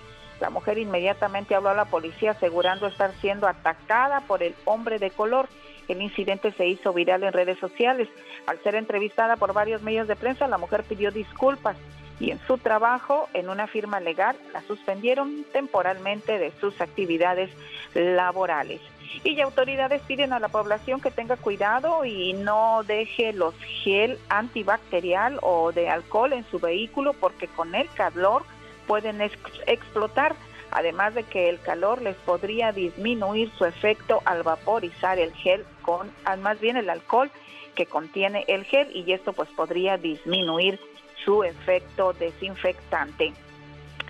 La 0.41 0.51
mujer 0.51 0.79
inmediatamente 0.79 1.55
habló 1.55 1.71
a 1.71 1.75
la 1.75 1.87
policía 1.87 2.33
asegurando 2.33 2.87
estar 2.87 3.13
siendo 3.21 3.47
atacada 3.47 4.21
por 4.21 4.43
el 4.43 4.55
hombre 4.65 4.99
de 4.99 5.11
color. 5.11 5.49
El 5.89 6.03
incidente 6.03 6.53
se 6.53 6.67
hizo 6.67 6.93
viral 6.93 7.25
en 7.25 7.33
redes 7.33 7.59
sociales. 7.59 8.09
Al 8.47 8.63
ser 8.63 8.75
entrevistada 8.75 9.37
por 9.37 9.53
varios 9.53 9.83
medios 9.83 10.07
de 10.07 10.17
prensa, 10.17 10.47
la 10.47 10.59
mujer 10.59 10.85
pidió 10.85 11.11
disculpas 11.11 11.77
y 12.21 12.31
en 12.31 12.41
su 12.47 12.59
trabajo 12.59 13.29
en 13.33 13.49
una 13.49 13.67
firma 13.67 14.01
legal 14.01 14.37
la 14.53 14.63
suspendieron 14.63 15.45
temporalmente 15.53 16.39
de 16.39 16.53
sus 16.61 16.81
actividades 16.81 17.51
laborales. 17.95 18.81
Y 19.25 19.41
autoridades 19.41 20.03
piden 20.03 20.33
a 20.33 20.39
la 20.39 20.49
población 20.49 21.01
que 21.01 21.11
tenga 21.11 21.37
cuidado 21.37 22.05
y 22.05 22.35
no 22.35 22.83
deje 22.87 23.33
los 23.33 23.55
gel 23.83 24.19
antibacterial 24.29 25.39
o 25.43 25.73
de 25.73 25.89
alcohol 25.89 26.33
en 26.35 26.45
su 26.51 26.59
vehículo 26.59 27.15
porque 27.15 27.49
con 27.49 27.75
el 27.75 27.89
calor 27.91 28.45
pueden 28.89 29.21
explotar, 29.21 30.35
además 30.73 31.15
de 31.15 31.23
que 31.23 31.49
el 31.49 31.61
calor 31.61 32.03
les 32.03 32.17
podría 32.17 32.73
disminuir 32.73 33.53
su 33.57 33.67
efecto 33.67 34.21
al 34.25 34.43
vaporizar 34.43 35.21
el 35.21 35.33
gel 35.35 35.65
con, 35.83 36.11
más 36.41 36.59
bien 36.59 36.77
el 36.77 36.91
alcohol 36.91 37.31
que 37.77 37.87
contiene 37.87 38.45
el 38.49 38.65
gel 38.65 38.89
y 38.97 39.13
esto 39.13 39.33
pues 39.33 39.49
podría 39.51 39.99
disminuir 39.99 40.81
su 41.25 41.45
efecto 41.45 42.15
desinfectante. 42.15 43.35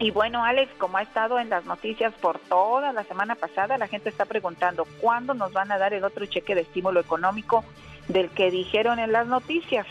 Y 0.01 0.13
bueno, 0.13 0.45
Alex, 0.45 0.73
como 0.79 0.99
ha 0.99 1.03
estado 1.03 1.41
en 1.41 1.51
las 1.51 1.65
noticias 1.65 2.15
por 2.15 2.39
toda 2.39 2.93
la 2.93 3.03
semana 3.03 3.35
pasada, 3.35 3.77
la 3.79 3.89
gente 3.89 4.09
está 4.09 4.27
preguntando 4.27 4.87
cuándo 5.01 5.35
nos 5.35 5.53
van 5.53 5.73
a 5.73 5.79
dar 5.79 5.93
el 5.93 6.05
otro 6.05 6.25
cheque 6.27 6.55
de 6.55 6.61
estímulo 6.61 7.01
económico 7.01 7.65
del 8.07 8.31
que 8.31 8.53
dijeron 8.53 9.01
en 9.01 9.11
las 9.11 9.27
noticias. 9.27 9.87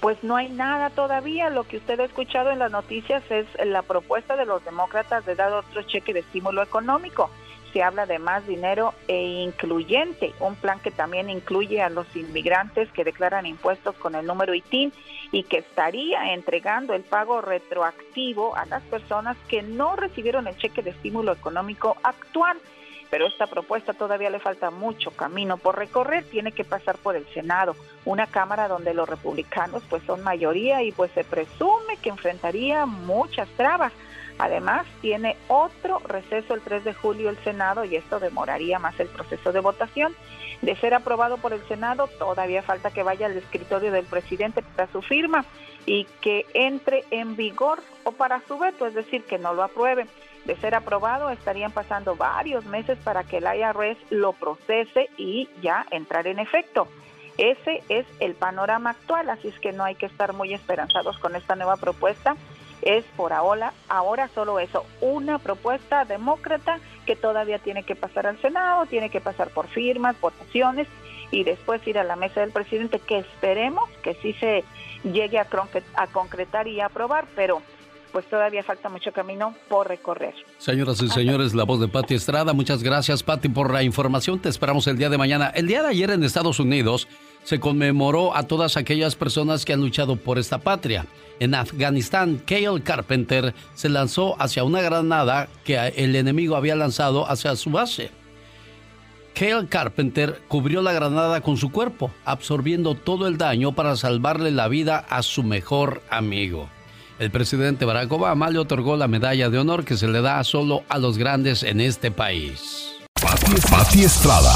Pues 0.00 0.22
no 0.24 0.36
hay 0.36 0.48
nada 0.48 0.90
todavía. 0.90 1.50
Lo 1.50 1.64
que 1.64 1.76
usted 1.76 2.00
ha 2.00 2.04
escuchado 2.04 2.50
en 2.50 2.58
las 2.58 2.72
noticias 2.72 3.22
es 3.30 3.46
la 3.64 3.82
propuesta 3.82 4.36
de 4.36 4.46
los 4.46 4.64
demócratas 4.64 5.26
de 5.26 5.34
dar 5.34 5.52
otro 5.52 5.82
cheque 5.82 6.14
de 6.14 6.20
estímulo 6.20 6.62
económico 6.62 7.30
se 7.72 7.82
habla 7.82 8.06
de 8.06 8.18
más 8.18 8.46
dinero 8.46 8.94
e 9.08 9.22
incluyente, 9.44 10.32
un 10.40 10.56
plan 10.56 10.80
que 10.80 10.90
también 10.90 11.30
incluye 11.30 11.82
a 11.82 11.88
los 11.88 12.06
inmigrantes 12.16 12.90
que 12.92 13.04
declaran 13.04 13.46
impuestos 13.46 13.94
con 13.96 14.14
el 14.14 14.26
número 14.26 14.54
ITIN 14.54 14.92
y 15.32 15.44
que 15.44 15.58
estaría 15.58 16.32
entregando 16.32 16.94
el 16.94 17.02
pago 17.02 17.40
retroactivo 17.40 18.56
a 18.56 18.66
las 18.66 18.82
personas 18.84 19.36
que 19.48 19.62
no 19.62 19.96
recibieron 19.96 20.46
el 20.46 20.56
cheque 20.56 20.82
de 20.82 20.90
estímulo 20.90 21.32
económico 21.32 21.96
actual. 22.02 22.58
Pero 23.10 23.26
esta 23.26 23.46
propuesta 23.46 23.92
todavía 23.92 24.30
le 24.30 24.38
falta 24.38 24.70
mucho 24.70 25.10
camino 25.10 25.56
por 25.56 25.76
recorrer, 25.76 26.24
tiene 26.24 26.52
que 26.52 26.64
pasar 26.64 26.96
por 26.98 27.16
el 27.16 27.26
Senado, 27.34 27.74
una 28.04 28.26
Cámara 28.26 28.68
donde 28.68 28.94
los 28.94 29.08
republicanos 29.08 29.82
pues 29.90 30.02
son 30.04 30.22
mayoría 30.22 30.82
y 30.82 30.92
pues 30.92 31.10
se 31.12 31.24
presume 31.24 31.96
que 32.00 32.10
enfrentaría 32.10 32.86
muchas 32.86 33.48
trabas 33.50 33.92
Además, 34.40 34.86
tiene 35.02 35.36
otro 35.48 35.98
receso 35.98 36.54
el 36.54 36.62
3 36.62 36.82
de 36.82 36.94
julio 36.94 37.28
el 37.28 37.36
Senado 37.44 37.84
y 37.84 37.96
esto 37.96 38.18
demoraría 38.18 38.78
más 38.78 38.98
el 38.98 39.08
proceso 39.08 39.52
de 39.52 39.60
votación. 39.60 40.16
De 40.62 40.74
ser 40.76 40.94
aprobado 40.94 41.36
por 41.36 41.52
el 41.52 41.62
Senado, 41.68 42.08
todavía 42.18 42.62
falta 42.62 42.90
que 42.90 43.02
vaya 43.02 43.26
al 43.26 43.36
escritorio 43.36 43.92
del 43.92 44.06
presidente 44.06 44.62
para 44.62 44.90
su 44.90 45.02
firma 45.02 45.44
y 45.84 46.06
que 46.22 46.46
entre 46.54 47.04
en 47.10 47.36
vigor 47.36 47.82
o 48.04 48.12
para 48.12 48.40
su 48.48 48.58
veto, 48.58 48.86
es 48.86 48.94
decir, 48.94 49.24
que 49.24 49.36
no 49.36 49.52
lo 49.52 49.62
apruebe. 49.62 50.06
De 50.44 50.56
ser 50.56 50.74
aprobado, 50.74 51.30
estarían 51.30 51.72
pasando 51.72 52.16
varios 52.16 52.64
meses 52.64 52.98
para 53.04 53.24
que 53.24 53.38
el 53.38 53.44
IRS 53.44 53.98
lo 54.10 54.32
procese 54.32 55.10
y 55.16 55.48
ya 55.60 55.86
entrar 55.90 56.26
en 56.26 56.38
efecto. 56.38 56.88
Ese 57.38 57.82
es 57.88 58.06
el 58.20 58.34
panorama 58.34 58.90
actual, 58.90 59.30
así 59.30 59.48
es 59.48 59.58
que 59.60 59.72
no 59.72 59.84
hay 59.84 59.94
que 59.94 60.06
estar 60.06 60.32
muy 60.32 60.52
esperanzados 60.52 61.18
con 61.18 61.36
esta 61.36 61.56
nueva 61.56 61.76
propuesta 61.76 62.36
es 62.82 63.04
por 63.16 63.32
ahora, 63.32 63.72
ahora 63.88 64.28
solo 64.28 64.58
eso, 64.58 64.86
una 65.00 65.38
propuesta 65.38 66.04
demócrata 66.04 66.78
que 67.06 67.16
todavía 67.16 67.58
tiene 67.58 67.82
que 67.82 67.94
pasar 67.94 68.26
al 68.26 68.40
Senado, 68.40 68.86
tiene 68.86 69.10
que 69.10 69.20
pasar 69.20 69.50
por 69.50 69.68
firmas, 69.68 70.18
votaciones 70.20 70.88
y 71.30 71.44
después 71.44 71.86
ir 71.86 71.98
a 71.98 72.04
la 72.04 72.16
mesa 72.16 72.40
del 72.40 72.52
presidente, 72.52 72.98
que 72.98 73.18
esperemos 73.18 73.88
que 74.02 74.14
sí 74.14 74.32
se 74.34 74.64
llegue 75.04 75.38
a, 75.38 75.46
concretar 76.12 76.68
y 76.68 76.80
a 76.80 76.86
aprobar, 76.86 77.26
pero 77.36 77.62
pues 78.12 78.26
todavía 78.26 78.62
falta 78.62 78.88
mucho 78.88 79.12
camino 79.12 79.54
por 79.68 79.88
recorrer. 79.88 80.34
Señoras 80.58 81.00
y 81.02 81.08
señores, 81.08 81.54
la 81.54 81.64
voz 81.64 81.80
de 81.80 81.88
Patti 81.88 82.14
Estrada, 82.14 82.52
muchas 82.52 82.82
gracias 82.82 83.22
Patti 83.22 83.48
por 83.48 83.72
la 83.72 83.82
información, 83.82 84.38
te 84.40 84.48
esperamos 84.48 84.86
el 84.86 84.98
día 84.98 85.08
de 85.08 85.18
mañana. 85.18 85.48
El 85.54 85.66
día 85.66 85.82
de 85.82 85.88
ayer 85.88 86.10
en 86.10 86.24
Estados 86.24 86.60
Unidos 86.60 87.08
se 87.44 87.60
conmemoró 87.60 88.36
a 88.36 88.44
todas 88.44 88.76
aquellas 88.76 89.16
personas 89.16 89.64
que 89.64 89.72
han 89.72 89.80
luchado 89.80 90.16
por 90.16 90.38
esta 90.38 90.58
patria. 90.58 91.06
En 91.38 91.54
Afganistán, 91.54 92.42
Cale 92.46 92.82
Carpenter 92.82 93.54
se 93.74 93.88
lanzó 93.88 94.40
hacia 94.40 94.64
una 94.64 94.82
granada 94.82 95.48
que 95.64 95.78
el 95.96 96.14
enemigo 96.16 96.56
había 96.56 96.76
lanzado 96.76 97.28
hacia 97.30 97.56
su 97.56 97.70
base. 97.70 98.10
Cale 99.34 99.68
Carpenter 99.68 100.40
cubrió 100.48 100.82
la 100.82 100.92
granada 100.92 101.40
con 101.40 101.56
su 101.56 101.72
cuerpo, 101.72 102.10
absorbiendo 102.24 102.94
todo 102.94 103.26
el 103.26 103.38
daño 103.38 103.72
para 103.72 103.96
salvarle 103.96 104.50
la 104.50 104.68
vida 104.68 104.98
a 105.08 105.22
su 105.22 105.42
mejor 105.42 106.02
amigo. 106.10 106.68
El 107.20 107.30
presidente 107.30 107.84
Barack 107.84 108.10
Obama 108.10 108.48
le 108.48 108.58
otorgó 108.58 108.96
la 108.96 109.06
medalla 109.06 109.50
de 109.50 109.58
honor 109.58 109.84
que 109.84 109.98
se 109.98 110.08
le 110.08 110.22
da 110.22 110.42
solo 110.42 110.84
a 110.88 110.96
los 110.96 111.18
grandes 111.18 111.62
en 111.62 111.82
este 111.82 112.10
país. 112.10 112.98
Pati 113.70 114.04
Estrada. 114.04 114.54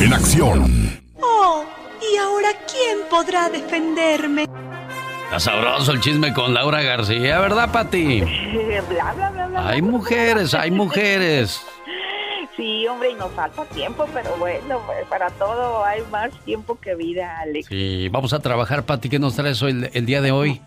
En 0.00 0.14
acción. 0.14 0.98
Oh, 1.20 1.66
¿y 2.00 2.16
ahora 2.16 2.48
quién 2.66 3.00
podrá 3.10 3.50
defenderme? 3.50 4.46
Está 5.24 5.40
sabroso 5.40 5.92
el 5.92 6.00
chisme 6.00 6.32
con 6.32 6.54
Laura 6.54 6.80
García, 6.80 7.38
¿verdad, 7.38 7.70
Pati? 7.70 8.22
hay 9.58 9.82
mujeres, 9.82 10.54
hay 10.54 10.70
mujeres. 10.70 11.60
Sí, 12.56 12.86
hombre, 12.86 13.10
y 13.10 13.14
nos 13.16 13.30
falta 13.32 13.66
tiempo, 13.66 14.06
pero 14.14 14.34
bueno, 14.38 14.80
pues, 14.86 15.04
para 15.10 15.28
todo 15.28 15.84
hay 15.84 16.00
más 16.10 16.30
tiempo 16.46 16.78
que 16.80 16.94
vida, 16.94 17.40
Alex. 17.40 17.66
Sí, 17.66 18.08
vamos 18.08 18.32
a 18.32 18.38
trabajar, 18.38 18.86
Pati. 18.86 19.10
¿Qué 19.10 19.18
nos 19.18 19.36
traes 19.36 19.62
hoy, 19.62 19.86
el 19.92 20.06
día 20.06 20.22
de 20.22 20.32
hoy? 20.32 20.62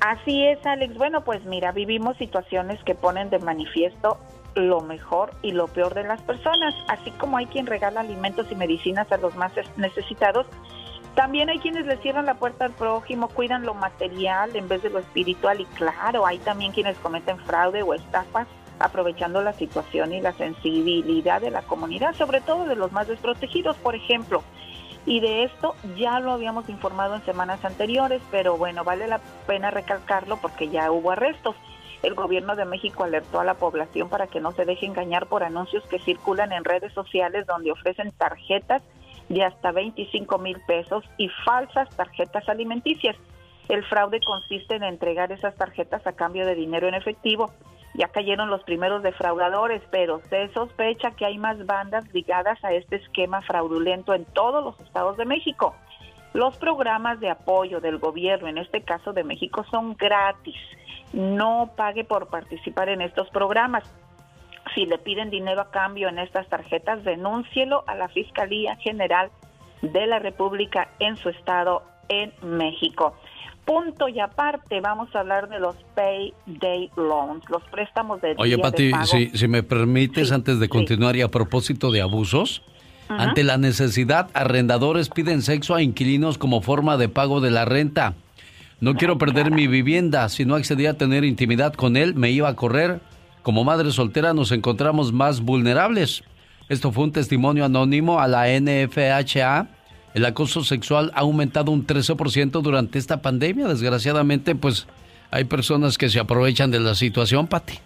Así 0.00 0.46
es, 0.46 0.64
Alex. 0.64 0.96
Bueno, 0.96 1.22
pues 1.22 1.44
mira, 1.44 1.72
vivimos 1.72 2.16
situaciones 2.16 2.82
que 2.84 2.94
ponen 2.94 3.28
de 3.30 3.38
manifiesto 3.38 4.18
lo 4.54 4.80
mejor 4.80 5.30
y 5.42 5.52
lo 5.52 5.68
peor 5.68 5.94
de 5.94 6.04
las 6.04 6.20
personas, 6.22 6.74
así 6.88 7.10
como 7.12 7.36
hay 7.36 7.46
quien 7.46 7.66
regala 7.66 8.00
alimentos 8.00 8.50
y 8.50 8.56
medicinas 8.56 9.10
a 9.12 9.18
los 9.18 9.36
más 9.36 9.52
necesitados, 9.76 10.46
también 11.14 11.50
hay 11.50 11.58
quienes 11.58 11.86
le 11.86 11.98
cierran 11.98 12.26
la 12.26 12.34
puerta 12.34 12.64
al 12.64 12.72
prójimo, 12.72 13.28
cuidan 13.28 13.64
lo 13.64 13.74
material 13.74 14.54
en 14.56 14.68
vez 14.68 14.82
de 14.82 14.90
lo 14.90 15.00
espiritual 15.00 15.60
y 15.60 15.64
claro, 15.66 16.26
hay 16.26 16.38
también 16.38 16.72
quienes 16.72 16.96
cometen 16.98 17.38
fraude 17.38 17.82
o 17.82 17.94
estafas 17.94 18.46
aprovechando 18.78 19.42
la 19.42 19.52
situación 19.52 20.12
y 20.14 20.20
la 20.20 20.32
sensibilidad 20.32 21.40
de 21.40 21.50
la 21.50 21.62
comunidad, 21.62 22.14
sobre 22.14 22.40
todo 22.40 22.64
de 22.64 22.76
los 22.76 22.92
más 22.92 23.08
desprotegidos, 23.08 23.76
por 23.76 23.94
ejemplo. 23.94 24.42
Y 25.06 25.20
de 25.20 25.44
esto 25.44 25.74
ya 25.96 26.20
lo 26.20 26.32
habíamos 26.32 26.68
informado 26.68 27.16
en 27.16 27.24
semanas 27.24 27.64
anteriores, 27.64 28.22
pero 28.30 28.56
bueno, 28.56 28.84
vale 28.84 29.08
la 29.08 29.20
pena 29.46 29.70
recalcarlo 29.70 30.36
porque 30.36 30.68
ya 30.68 30.90
hubo 30.90 31.10
arrestos. 31.10 31.56
El 32.02 32.14
gobierno 32.14 32.56
de 32.56 32.64
México 32.64 33.04
alertó 33.04 33.40
a 33.40 33.44
la 33.44 33.54
población 33.54 34.08
para 34.08 34.26
que 34.26 34.40
no 34.40 34.52
se 34.52 34.64
deje 34.64 34.86
engañar 34.86 35.26
por 35.26 35.42
anuncios 35.42 35.84
que 35.84 35.98
circulan 35.98 36.52
en 36.52 36.64
redes 36.64 36.92
sociales 36.92 37.46
donde 37.46 37.72
ofrecen 37.72 38.12
tarjetas 38.12 38.82
de 39.28 39.44
hasta 39.44 39.70
25 39.70 40.38
mil 40.38 40.58
pesos 40.66 41.04
y 41.18 41.28
falsas 41.44 41.88
tarjetas 41.96 42.48
alimenticias. 42.48 43.16
El 43.68 43.84
fraude 43.84 44.20
consiste 44.20 44.74
en 44.74 44.82
entregar 44.82 45.30
esas 45.30 45.54
tarjetas 45.54 46.04
a 46.06 46.12
cambio 46.12 46.44
de 46.44 46.54
dinero 46.56 46.88
en 46.88 46.94
efectivo. 46.94 47.52
Ya 47.94 48.08
cayeron 48.08 48.50
los 48.50 48.62
primeros 48.62 49.02
defraudadores, 49.02 49.82
pero 49.90 50.20
se 50.30 50.48
sospecha 50.52 51.10
que 51.12 51.26
hay 51.26 51.38
más 51.38 51.64
bandas 51.66 52.04
ligadas 52.14 52.62
a 52.64 52.72
este 52.72 52.96
esquema 52.96 53.42
fraudulento 53.42 54.14
en 54.14 54.24
todos 54.26 54.62
los 54.62 54.78
estados 54.80 55.16
de 55.16 55.24
México. 55.24 55.74
Los 56.32 56.56
programas 56.58 57.18
de 57.18 57.30
apoyo 57.30 57.80
del 57.80 57.98
gobierno, 57.98 58.46
en 58.48 58.58
este 58.58 58.82
caso 58.82 59.12
de 59.12 59.24
México, 59.24 59.64
son 59.70 59.96
gratis. 59.96 60.56
No 61.12 61.72
pague 61.76 62.04
por 62.04 62.28
participar 62.28 62.88
en 62.88 63.00
estos 63.00 63.28
programas. 63.30 63.82
Si 64.74 64.86
le 64.86 64.98
piden 64.98 65.30
dinero 65.30 65.62
a 65.62 65.70
cambio 65.72 66.08
en 66.08 66.20
estas 66.20 66.48
tarjetas, 66.48 67.02
denúncielo 67.02 67.82
a 67.88 67.96
la 67.96 68.08
Fiscalía 68.08 68.76
General 68.76 69.30
de 69.82 70.06
la 70.06 70.20
República 70.20 70.88
en 71.00 71.16
su 71.16 71.30
estado 71.30 71.82
en 72.08 72.32
México. 72.42 73.16
Punto 73.64 74.08
y 74.08 74.18
aparte, 74.18 74.80
vamos 74.80 75.14
a 75.14 75.20
hablar 75.20 75.48
de 75.48 75.60
los 75.60 75.76
payday 75.94 76.90
loans, 76.96 77.44
los 77.48 77.62
préstamos 77.70 78.20
de 78.20 78.34
Oye, 78.38 78.56
día 78.56 78.62
Pati, 78.62 78.86
de 78.86 78.90
pago. 78.90 79.06
si, 79.06 79.30
si 79.34 79.48
me 79.48 79.62
permites, 79.62 80.32
antes 80.32 80.58
de 80.58 80.68
continuar 80.68 81.14
y 81.16 81.22
a 81.22 81.28
propósito 81.28 81.92
de 81.92 82.00
abusos, 82.00 82.62
Ajá. 83.08 83.22
ante 83.22 83.44
la 83.44 83.58
necesidad, 83.58 84.28
arrendadores 84.34 85.08
piden 85.08 85.42
sexo 85.42 85.74
a 85.74 85.82
inquilinos 85.82 86.36
como 86.38 86.62
forma 86.62 86.96
de 86.96 87.08
pago 87.08 87.40
de 87.40 87.50
la 87.50 87.64
renta. 87.64 88.14
No 88.80 88.94
quiero 88.94 89.18
perder 89.18 89.50
mi 89.50 89.66
vivienda. 89.66 90.28
Si 90.30 90.46
no 90.46 90.54
accedía 90.54 90.92
a 90.92 90.94
tener 90.94 91.22
intimidad 91.24 91.74
con 91.74 91.96
él, 91.96 92.14
me 92.14 92.30
iba 92.30 92.48
a 92.48 92.56
correr. 92.56 93.00
Como 93.42 93.62
madre 93.62 93.90
soltera 93.92 94.32
nos 94.32 94.52
encontramos 94.52 95.12
más 95.12 95.42
vulnerables. 95.42 96.24
Esto 96.70 96.90
fue 96.90 97.04
un 97.04 97.12
testimonio 97.12 97.66
anónimo 97.66 98.20
a 98.20 98.26
la 98.28 98.46
NFHA. 98.48 99.66
El 100.14 100.24
acoso 100.24 100.64
sexual 100.64 101.12
ha 101.14 101.20
aumentado 101.20 101.70
un 101.70 101.86
13% 101.86 102.62
durante 102.62 102.98
esta 102.98 103.22
pandemia. 103.22 103.68
Desgraciadamente, 103.68 104.54
pues 104.54 104.86
hay 105.30 105.44
personas 105.44 105.98
que 105.98 106.08
se 106.08 106.18
aprovechan 106.18 106.70
de 106.70 106.80
la 106.80 106.94
situación, 106.94 107.46
Pati. 107.46 107.78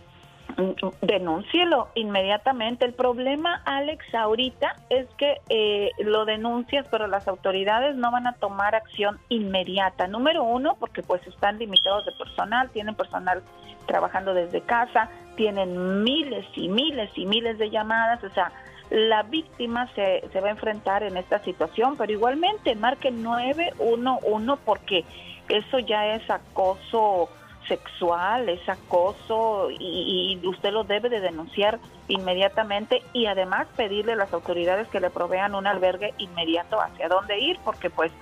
Denúncielo 1.02 1.88
inmediatamente. 1.94 2.84
El 2.84 2.92
problema, 2.92 3.62
Alex, 3.64 4.14
ahorita 4.14 4.76
es 4.88 5.06
que 5.18 5.40
eh, 5.48 5.90
lo 5.98 6.24
denuncias, 6.24 6.86
pero 6.90 7.08
las 7.08 7.26
autoridades 7.26 7.96
no 7.96 8.12
van 8.12 8.26
a 8.26 8.34
tomar 8.34 8.74
acción 8.74 9.18
inmediata. 9.28 10.06
Número 10.06 10.44
uno, 10.44 10.76
porque 10.78 11.02
pues 11.02 11.26
están 11.26 11.58
limitados 11.58 12.04
de 12.04 12.12
personal, 12.12 12.70
tienen 12.70 12.94
personal 12.94 13.42
trabajando 13.86 14.32
desde 14.32 14.60
casa, 14.60 15.10
tienen 15.36 16.04
miles 16.04 16.46
y 16.54 16.68
miles 16.68 17.10
y 17.16 17.26
miles 17.26 17.58
de 17.58 17.70
llamadas, 17.70 18.22
o 18.22 18.30
sea, 18.30 18.52
la 18.94 19.24
víctima 19.24 19.88
se, 19.96 20.22
se 20.32 20.40
va 20.40 20.48
a 20.48 20.52
enfrentar 20.52 21.02
en 21.02 21.16
esta 21.16 21.40
situación, 21.40 21.96
pero 21.96 22.12
igualmente 22.12 22.76
marque 22.76 23.10
911 23.10 24.62
porque 24.64 25.04
eso 25.48 25.80
ya 25.80 26.14
es 26.14 26.30
acoso 26.30 27.28
sexual, 27.66 28.48
es 28.48 28.68
acoso 28.68 29.68
y, 29.70 30.38
y 30.40 30.46
usted 30.46 30.70
lo 30.70 30.84
debe 30.84 31.08
de 31.08 31.18
denunciar 31.18 31.80
inmediatamente 32.06 33.02
y 33.12 33.26
además 33.26 33.66
pedirle 33.76 34.12
a 34.12 34.16
las 34.16 34.32
autoridades 34.32 34.86
que 34.88 35.00
le 35.00 35.10
provean 35.10 35.56
un 35.56 35.66
albergue 35.66 36.14
inmediato 36.18 36.80
hacia 36.80 37.08
dónde 37.08 37.40
ir 37.40 37.58
porque 37.64 37.90
pues 37.90 38.12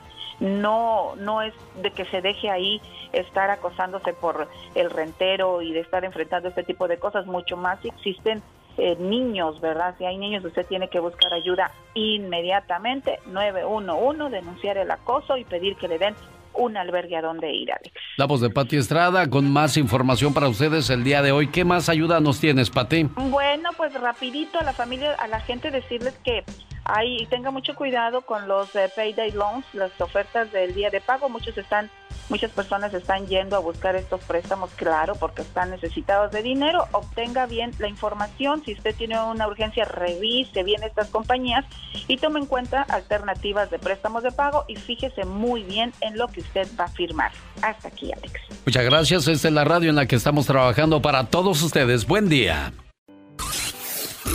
no 0.40 1.14
no 1.16 1.42
es 1.42 1.52
de 1.82 1.90
que 1.90 2.06
se 2.06 2.22
deje 2.22 2.48
ahí 2.48 2.80
estar 3.12 3.50
acosándose 3.50 4.14
por 4.14 4.48
el 4.74 4.88
rentero 4.88 5.60
y 5.60 5.72
de 5.72 5.80
estar 5.80 6.04
enfrentando 6.04 6.48
este 6.48 6.62
tipo 6.62 6.88
de 6.88 6.98
cosas, 6.98 7.26
mucho 7.26 7.58
más 7.58 7.84
existen 7.84 8.42
eh, 8.78 8.96
niños, 8.98 9.60
¿verdad? 9.60 9.94
Si 9.98 10.04
hay 10.04 10.16
niños, 10.16 10.44
usted 10.44 10.66
tiene 10.66 10.88
que 10.88 11.00
buscar 11.00 11.32
ayuda 11.32 11.70
inmediatamente, 11.94 13.18
911, 13.26 14.30
denunciar 14.30 14.78
el 14.78 14.90
acoso 14.90 15.36
y 15.36 15.44
pedir 15.44 15.76
que 15.76 15.88
le 15.88 15.98
den 15.98 16.14
un 16.54 16.76
albergue 16.76 17.16
a 17.16 17.22
donde 17.22 17.52
ir, 17.52 17.72
Alex. 17.72 17.92
La 18.16 18.26
voz 18.26 18.40
de 18.40 18.50
Pati 18.50 18.76
Estrada 18.76 19.28
con 19.28 19.50
más 19.50 19.76
información 19.76 20.34
para 20.34 20.48
ustedes 20.48 20.90
el 20.90 21.04
día 21.04 21.22
de 21.22 21.32
hoy. 21.32 21.48
¿Qué 21.48 21.64
más 21.64 21.88
ayuda 21.88 22.20
nos 22.20 22.40
tienes, 22.40 22.70
Pati? 22.70 23.04
Bueno, 23.04 23.70
pues 23.76 23.94
rapidito 23.94 24.58
a 24.58 24.64
la 24.64 24.72
familia, 24.72 25.14
a 25.14 25.28
la 25.28 25.40
gente 25.40 25.70
decirles 25.70 26.18
que 26.24 26.44
ahí 26.84 27.26
tenga 27.26 27.50
mucho 27.50 27.74
cuidado 27.74 28.22
con 28.22 28.48
los 28.48 28.74
eh, 28.76 28.90
payday 28.94 29.32
loans, 29.32 29.64
las 29.72 29.98
ofertas 30.00 30.52
del 30.52 30.74
día 30.74 30.90
de 30.90 31.00
pago. 31.00 31.28
Muchos 31.28 31.56
están, 31.56 31.90
muchas 32.28 32.50
personas 32.50 32.94
están 32.94 33.26
yendo 33.26 33.56
a 33.56 33.58
buscar 33.60 33.96
estos 33.96 34.20
préstamos, 34.24 34.70
claro, 34.76 35.14
porque 35.16 35.42
están 35.42 35.70
necesitados 35.70 36.32
de 36.32 36.42
dinero. 36.42 36.86
Obtenga 36.92 37.46
bien 37.46 37.72
la 37.78 37.88
información. 37.88 38.62
Si 38.64 38.72
usted 38.72 38.94
tiene 38.94 39.20
una 39.20 39.46
urgencia, 39.46 39.84
revise 39.84 40.62
bien 40.62 40.82
estas 40.82 41.08
compañías 41.08 41.64
y 42.08 42.16
tome 42.16 42.40
en 42.40 42.46
cuenta 42.46 42.82
alternativas 42.82 43.70
de 43.70 43.78
préstamos 43.78 44.22
de 44.22 44.32
pago 44.32 44.64
y 44.68 44.76
fíjese 44.76 45.24
muy 45.24 45.62
bien 45.62 45.92
en 46.00 46.16
lo 46.18 46.28
que 46.28 46.40
usted 46.40 46.68
va 46.78 46.84
a 46.84 46.88
firmar. 46.88 47.32
Hasta 47.62 47.88
aquí, 47.88 48.12
Alex. 48.12 48.32
Muchas 48.64 48.84
gracias. 48.84 49.28
Esta 49.28 49.48
es 49.48 49.54
la 49.54 49.64
radio 49.64 49.90
en 49.90 49.96
la 49.96 50.06
que 50.06 50.16
estamos 50.16 50.46
trabajando 50.46 51.02
para 51.02 51.24
todos 51.24 51.62
ustedes. 51.62 52.06
Buen 52.06 52.28
día. 52.28 52.72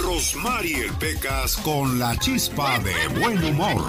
Rosmarie 0.03 0.91
Pecas 0.99 1.57
con 1.57 1.97
la 1.99 2.15
chispa 2.17 2.79
de 2.79 3.07
buen 3.19 3.43
humor. 3.43 3.83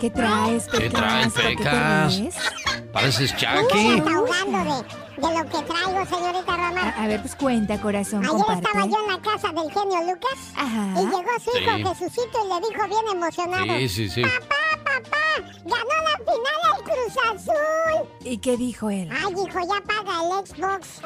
¿Qué 0.00 0.10
traes, 0.10 0.64
¿Qué 0.68 0.78
Pecas? 0.78 0.92
traes, 1.00 1.32
¿Por 1.32 1.42
qué 1.42 1.48
te 1.48 1.56
Pecas? 1.56 2.16
ríes? 2.18 2.34
Pareces 2.92 3.32
está 3.32 3.52
ahogando 3.52 4.84
de, 5.16 5.26
de 5.28 5.38
lo 5.38 5.44
que 5.48 5.62
traigo, 5.62 6.06
señorita 6.06 6.56
Román. 6.56 6.78
A, 6.78 7.02
a 7.04 7.06
ver, 7.06 7.20
pues 7.22 7.34
cuenta, 7.36 7.80
corazón, 7.80 8.20
Ayer 8.20 8.30
comparte. 8.30 8.64
estaba 8.66 8.86
yo 8.86 8.96
en 9.06 9.12
la 9.12 9.20
casa 9.22 9.48
del 9.48 9.72
genio 9.72 10.12
Lucas 10.12 10.38
Ajá. 10.56 10.88
y 11.00 11.04
llegó 11.04 11.30
su 11.42 11.58
hijo 11.58 11.76
Sí. 11.76 11.84
Jesucito 12.04 12.38
y 12.44 12.48
le 12.48 12.68
dijo 12.68 12.88
bien 12.88 13.16
emocionado. 13.16 13.78
Sí, 13.78 13.88
sí, 13.88 14.08
sí. 14.10 14.22
Papá, 14.22 14.56
papá, 14.84 15.18
ganó 15.64 15.96
la 16.04 16.16
final 16.18 16.60
el 16.76 16.82
Cruz 16.84 17.16
Azul. 17.30 18.08
¿Y 18.24 18.38
qué 18.38 18.56
dijo 18.56 18.90
él? 18.90 19.08
Ay, 19.12 19.32
hijo, 19.32 19.60
ya 19.60 19.80
paga 19.86 20.20
el 20.22 20.46
Xbox. 20.46 21.00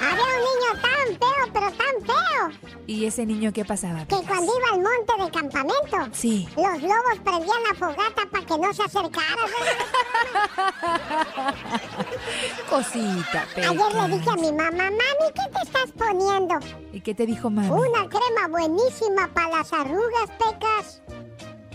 Había 0.00 0.24
un 0.24 0.40
niño 0.48 0.70
tan 0.80 1.06
feo, 1.18 1.44
pero 1.52 1.68
tan 1.72 1.94
feo, 2.06 2.42
¿Y 2.86 3.04
ese 3.06 3.26
niño 3.26 3.52
qué 3.52 3.64
pasaba? 3.64 4.04
que 4.06 4.16
cuando 4.26 4.52
iba 4.58 4.68
al 4.74 4.80
monte 4.80 5.24
de 5.24 5.30
campamento, 5.30 5.96
Sí. 6.12 6.48
los 6.56 6.82
lobos 6.82 7.18
prendían 7.24 7.62
la 7.68 7.74
fogata 7.74 8.22
para 8.30 8.46
que 8.46 8.58
no 8.58 8.72
se 8.72 8.82
acercara. 8.84 9.44
Cosita, 12.70 13.46
Ayer 13.56 13.74
le 13.94 14.16
dije 14.16 14.30
a 14.30 14.36
mi 14.36 14.52
mamá, 14.52 14.70
mami, 14.70 15.32
¿qué 15.34 15.42
te 15.52 15.62
estás 15.64 15.92
poniendo? 15.96 16.54
¿Y 16.92 17.00
qué 17.00 17.14
te 17.14 17.26
dijo 17.26 17.50
mami? 17.50 17.68
Una 17.68 18.08
crema 18.08 18.48
buenísima 18.48 19.28
para 19.34 19.48
las 19.58 19.72
arrugas, 19.72 20.30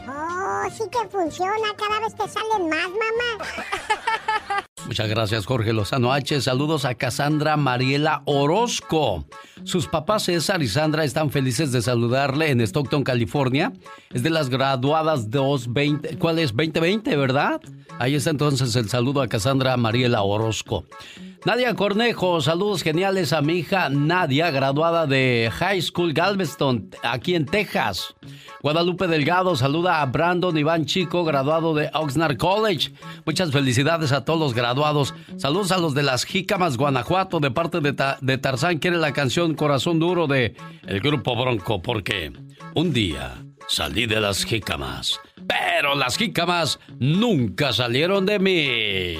Oh, 0.07 0.63
sí 0.69 0.83
que 0.91 1.09
funciona, 1.09 1.73
cada 1.77 1.99
vez 1.99 2.15
te 2.15 2.27
salen 2.27 2.69
más, 2.69 2.87
mamá. 2.89 4.63
Muchas 4.85 5.09
gracias, 5.09 5.47
Jorge 5.47 5.73
Lozano 5.73 6.13
H. 6.13 6.41
Saludos 6.41 6.85
a 6.85 6.93
Cassandra 6.93 7.57
Mariela 7.57 8.21
Orozco. 8.25 9.25
Sus 9.63 9.87
papás 9.87 10.23
César 10.23 10.61
y 10.61 10.67
Sandra 10.67 11.03
están 11.03 11.31
felices 11.31 11.71
de 11.71 11.81
saludarle 11.81 12.51
en 12.51 12.61
Stockton, 12.61 13.03
California. 13.03 13.73
Es 14.13 14.21
de 14.21 14.29
las 14.29 14.49
graduadas 14.49 15.31
220, 15.31 16.19
¿cuál 16.19 16.37
es? 16.37 16.55
2020, 16.55 17.15
¿verdad? 17.15 17.59
Ahí 17.97 18.13
está 18.13 18.29
entonces 18.29 18.75
el 18.75 18.89
saludo 18.89 19.21
a 19.21 19.27
Cassandra 19.27 19.75
Mariela 19.75 20.21
Orozco. 20.21 20.85
Nadia 21.45 21.75
Cornejo, 21.75 22.41
saludos 22.41 22.81
geniales 22.81 23.31
a 23.31 23.41
mi 23.41 23.59
hija 23.59 23.89
Nadia, 23.89 24.49
graduada 24.49 25.05
de 25.05 25.51
High 25.53 25.79
School 25.83 26.11
Galveston, 26.11 26.89
aquí 27.03 27.35
en 27.35 27.45
Texas. 27.45 28.15
Guadalupe 28.63 29.05
Delgado 29.07 29.55
saluda 29.55 30.01
a 30.01 30.05
Brandon 30.07 30.57
Iván 30.57 30.85
Chico, 30.85 31.23
graduado 31.23 31.75
de 31.75 31.91
Oxnard 31.93 32.37
College. 32.37 32.91
Muchas 33.27 33.51
felicidades 33.51 34.11
a 34.11 34.25
todos 34.25 34.39
los 34.39 34.53
graduados. 34.55 35.13
Saludos 35.37 35.71
a 35.71 35.77
los 35.77 35.93
de 35.93 36.01
las 36.01 36.25
Jícamas, 36.25 36.77
Guanajuato, 36.77 37.39
de 37.39 37.51
parte 37.51 37.79
de, 37.79 37.93
Ta- 37.93 38.17
de 38.21 38.39
Tarzán. 38.39 38.79
Quiere 38.79 38.97
la 38.97 39.13
canción 39.13 39.53
Corazón 39.53 39.99
Duro 39.99 40.25
de 40.25 40.55
el 40.87 40.99
grupo 40.99 41.35
Bronco, 41.35 41.79
porque 41.79 42.33
un 42.73 42.91
día 42.91 43.35
salí 43.67 44.07
de 44.07 44.19
las 44.19 44.43
Jícamas, 44.45 45.19
pero 45.47 45.93
las 45.93 46.17
Jícamas 46.17 46.79
nunca 46.97 47.71
salieron 47.71 48.25
de 48.25 48.39
mí. 48.39 49.19